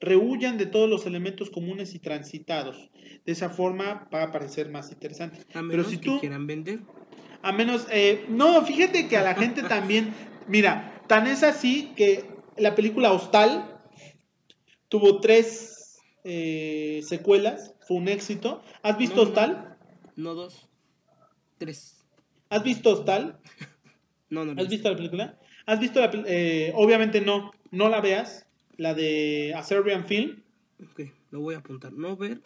Rehuyan 0.00 0.58
de 0.58 0.66
todos 0.66 0.90
los 0.90 1.06
elementos 1.06 1.48
comunes 1.48 1.94
y 1.94 2.00
transitados. 2.00 2.90
De 3.24 3.32
esa 3.32 3.50
forma 3.50 4.08
va 4.12 4.24
a 4.24 4.32
parecer 4.32 4.68
más 4.68 4.90
interesante. 4.90 5.38
pero 5.52 5.84
si 5.84 5.98
tú 5.98 6.18
quieran 6.18 6.46
vender. 6.48 6.80
A 7.42 7.52
menos, 7.52 7.86
eh, 7.92 8.26
no, 8.28 8.64
fíjate 8.64 9.06
que 9.06 9.16
a 9.16 9.22
la 9.22 9.34
gente 9.36 9.62
también, 9.62 10.12
mira, 10.48 11.02
tan 11.06 11.28
es 11.28 11.44
así 11.44 11.92
que 11.96 12.24
la 12.56 12.74
película 12.74 13.12
Hostal 13.12 13.80
tuvo 14.88 15.20
tres 15.20 16.00
eh, 16.24 17.00
secuelas, 17.04 17.74
fue 17.86 17.98
un 17.98 18.08
éxito. 18.08 18.62
¿Has 18.82 18.98
visto 18.98 19.22
Hostal? 19.22 19.52
No, 19.52 19.75
dos, 20.16 20.68
tres. 21.58 22.04
¿Has 22.50 22.62
visto 22.62 22.92
Hostal? 22.92 23.38
no, 24.30 24.44
no. 24.44 24.60
¿Has 24.60 24.68
visto 24.68 24.90
la 24.90 24.96
película? 24.96 25.38
¿Has 25.66 25.80
visto 25.80 26.00
la 26.00 26.10
eh, 26.26 26.72
Obviamente 26.74 27.20
no, 27.20 27.52
no 27.70 27.88
la 27.88 28.00
veas, 28.00 28.46
la 28.76 28.94
de 28.94 29.52
A 29.54 29.62
Serbian 29.62 30.06
Film. 30.06 30.42
Ok, 30.82 31.02
lo 31.30 31.40
voy 31.40 31.54
a 31.54 31.58
apuntar. 31.58 31.92
No 31.92 32.16
ver. 32.16 32.42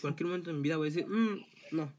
Cualquier 0.00 0.26
momento 0.26 0.50
en 0.50 0.56
mi 0.56 0.62
vida 0.62 0.76
voy 0.76 0.88
a 0.88 0.90
decir, 0.90 1.06
mm, 1.06 1.44
no. 1.72 1.92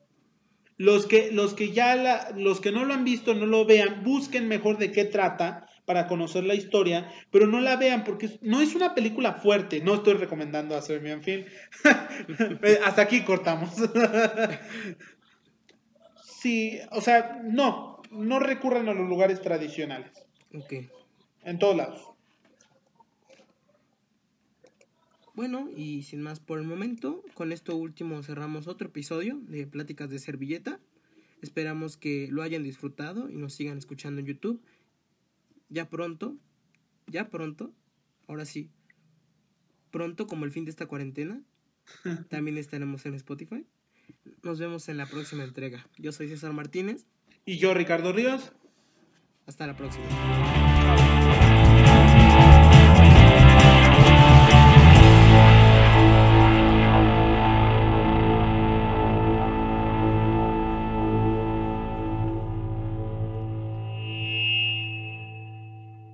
Los 0.78 1.06
que, 1.08 1.32
los 1.32 1.54
que 1.54 1.72
ya 1.72 1.96
la, 1.96 2.32
los 2.38 2.62
que 2.62 2.72
no 2.72 2.86
lo 2.86 2.94
han 2.94 3.04
visto, 3.04 3.34
no 3.34 3.46
lo 3.46 3.66
vean, 3.66 4.04
busquen 4.04 4.48
mejor 4.48 4.78
de 4.78 4.91
qué 4.91 5.04
trata 5.04 5.69
para 5.90 6.06
conocer 6.06 6.44
la 6.44 6.53
historia, 6.53 7.11
pero 7.32 7.48
no 7.48 7.60
la 7.60 7.76
vean 7.76 8.03
porque 8.03 8.38
no 8.44 8.61
es 8.61 8.76
una 8.76 8.94
película 8.94 9.34
fuerte. 9.34 9.80
No 9.80 9.95
estoy 9.95 10.14
recomendando 10.14 10.76
hacerme 10.76 11.10
en 11.10 11.24
fin. 11.24 11.45
Hasta 12.86 13.02
aquí 13.02 13.24
cortamos. 13.24 13.72
sí, 16.24 16.78
o 16.91 17.02
sea, 17.02 17.41
no, 17.44 18.03
no 18.11 18.38
recurran 18.38 18.88
a 18.88 18.94
los 18.94 19.10
lugares 19.10 19.41
tradicionales. 19.41 20.11
Ok. 20.53 20.74
En 21.41 21.57
todos 21.57 21.76
lados. 21.76 22.07
Bueno, 25.34 25.72
y 25.76 26.03
sin 26.03 26.22
más 26.22 26.40
por 26.40 26.60
el 26.60 26.68
momento, 26.68 27.24
con 27.34 27.52
esto 27.52 27.76
último 27.76 28.22
cerramos 28.22 28.68
otro 28.68 28.90
episodio 28.90 29.40
de 29.48 29.66
Pláticas 29.66 30.11
de 30.11 30.20
Servilleta. 30.20 30.80
Esperamos 31.41 31.98
que 31.98 32.28
lo 32.30 32.44
hayan 32.44 32.61
disfrutado 32.61 33.28
y 33.28 33.38
nos 33.38 33.56
sigan 33.56 33.80
escuchando 33.80 34.20
en 34.22 34.28
YouTube. 34.28 34.61
Ya 35.70 35.90
pronto, 35.90 36.36
ya 37.08 37.30
pronto, 37.30 37.74
ahora 38.28 38.46
sí, 38.46 38.70
pronto 39.91 40.28
como 40.28 40.46
el 40.46 40.52
fin 40.52 40.66
de 40.66 40.72
esta 40.72 40.88
cuarentena, 40.88 41.41
también 42.30 42.58
estaremos 42.58 43.06
en 43.06 43.16
Spotify. 43.16 43.66
Nos 44.44 44.60
vemos 44.60 44.90
en 44.90 44.98
la 44.98 45.06
próxima 45.06 45.44
entrega. 45.44 45.88
Yo 45.98 46.12
soy 46.12 46.28
César 46.28 46.54
Martínez. 46.54 47.06
Y 47.46 47.58
yo, 47.58 47.74
Ricardo 47.74 48.12
Ríos. 48.12 48.52
Hasta 49.46 49.68
la 49.68 49.76
próxima. 49.76 50.06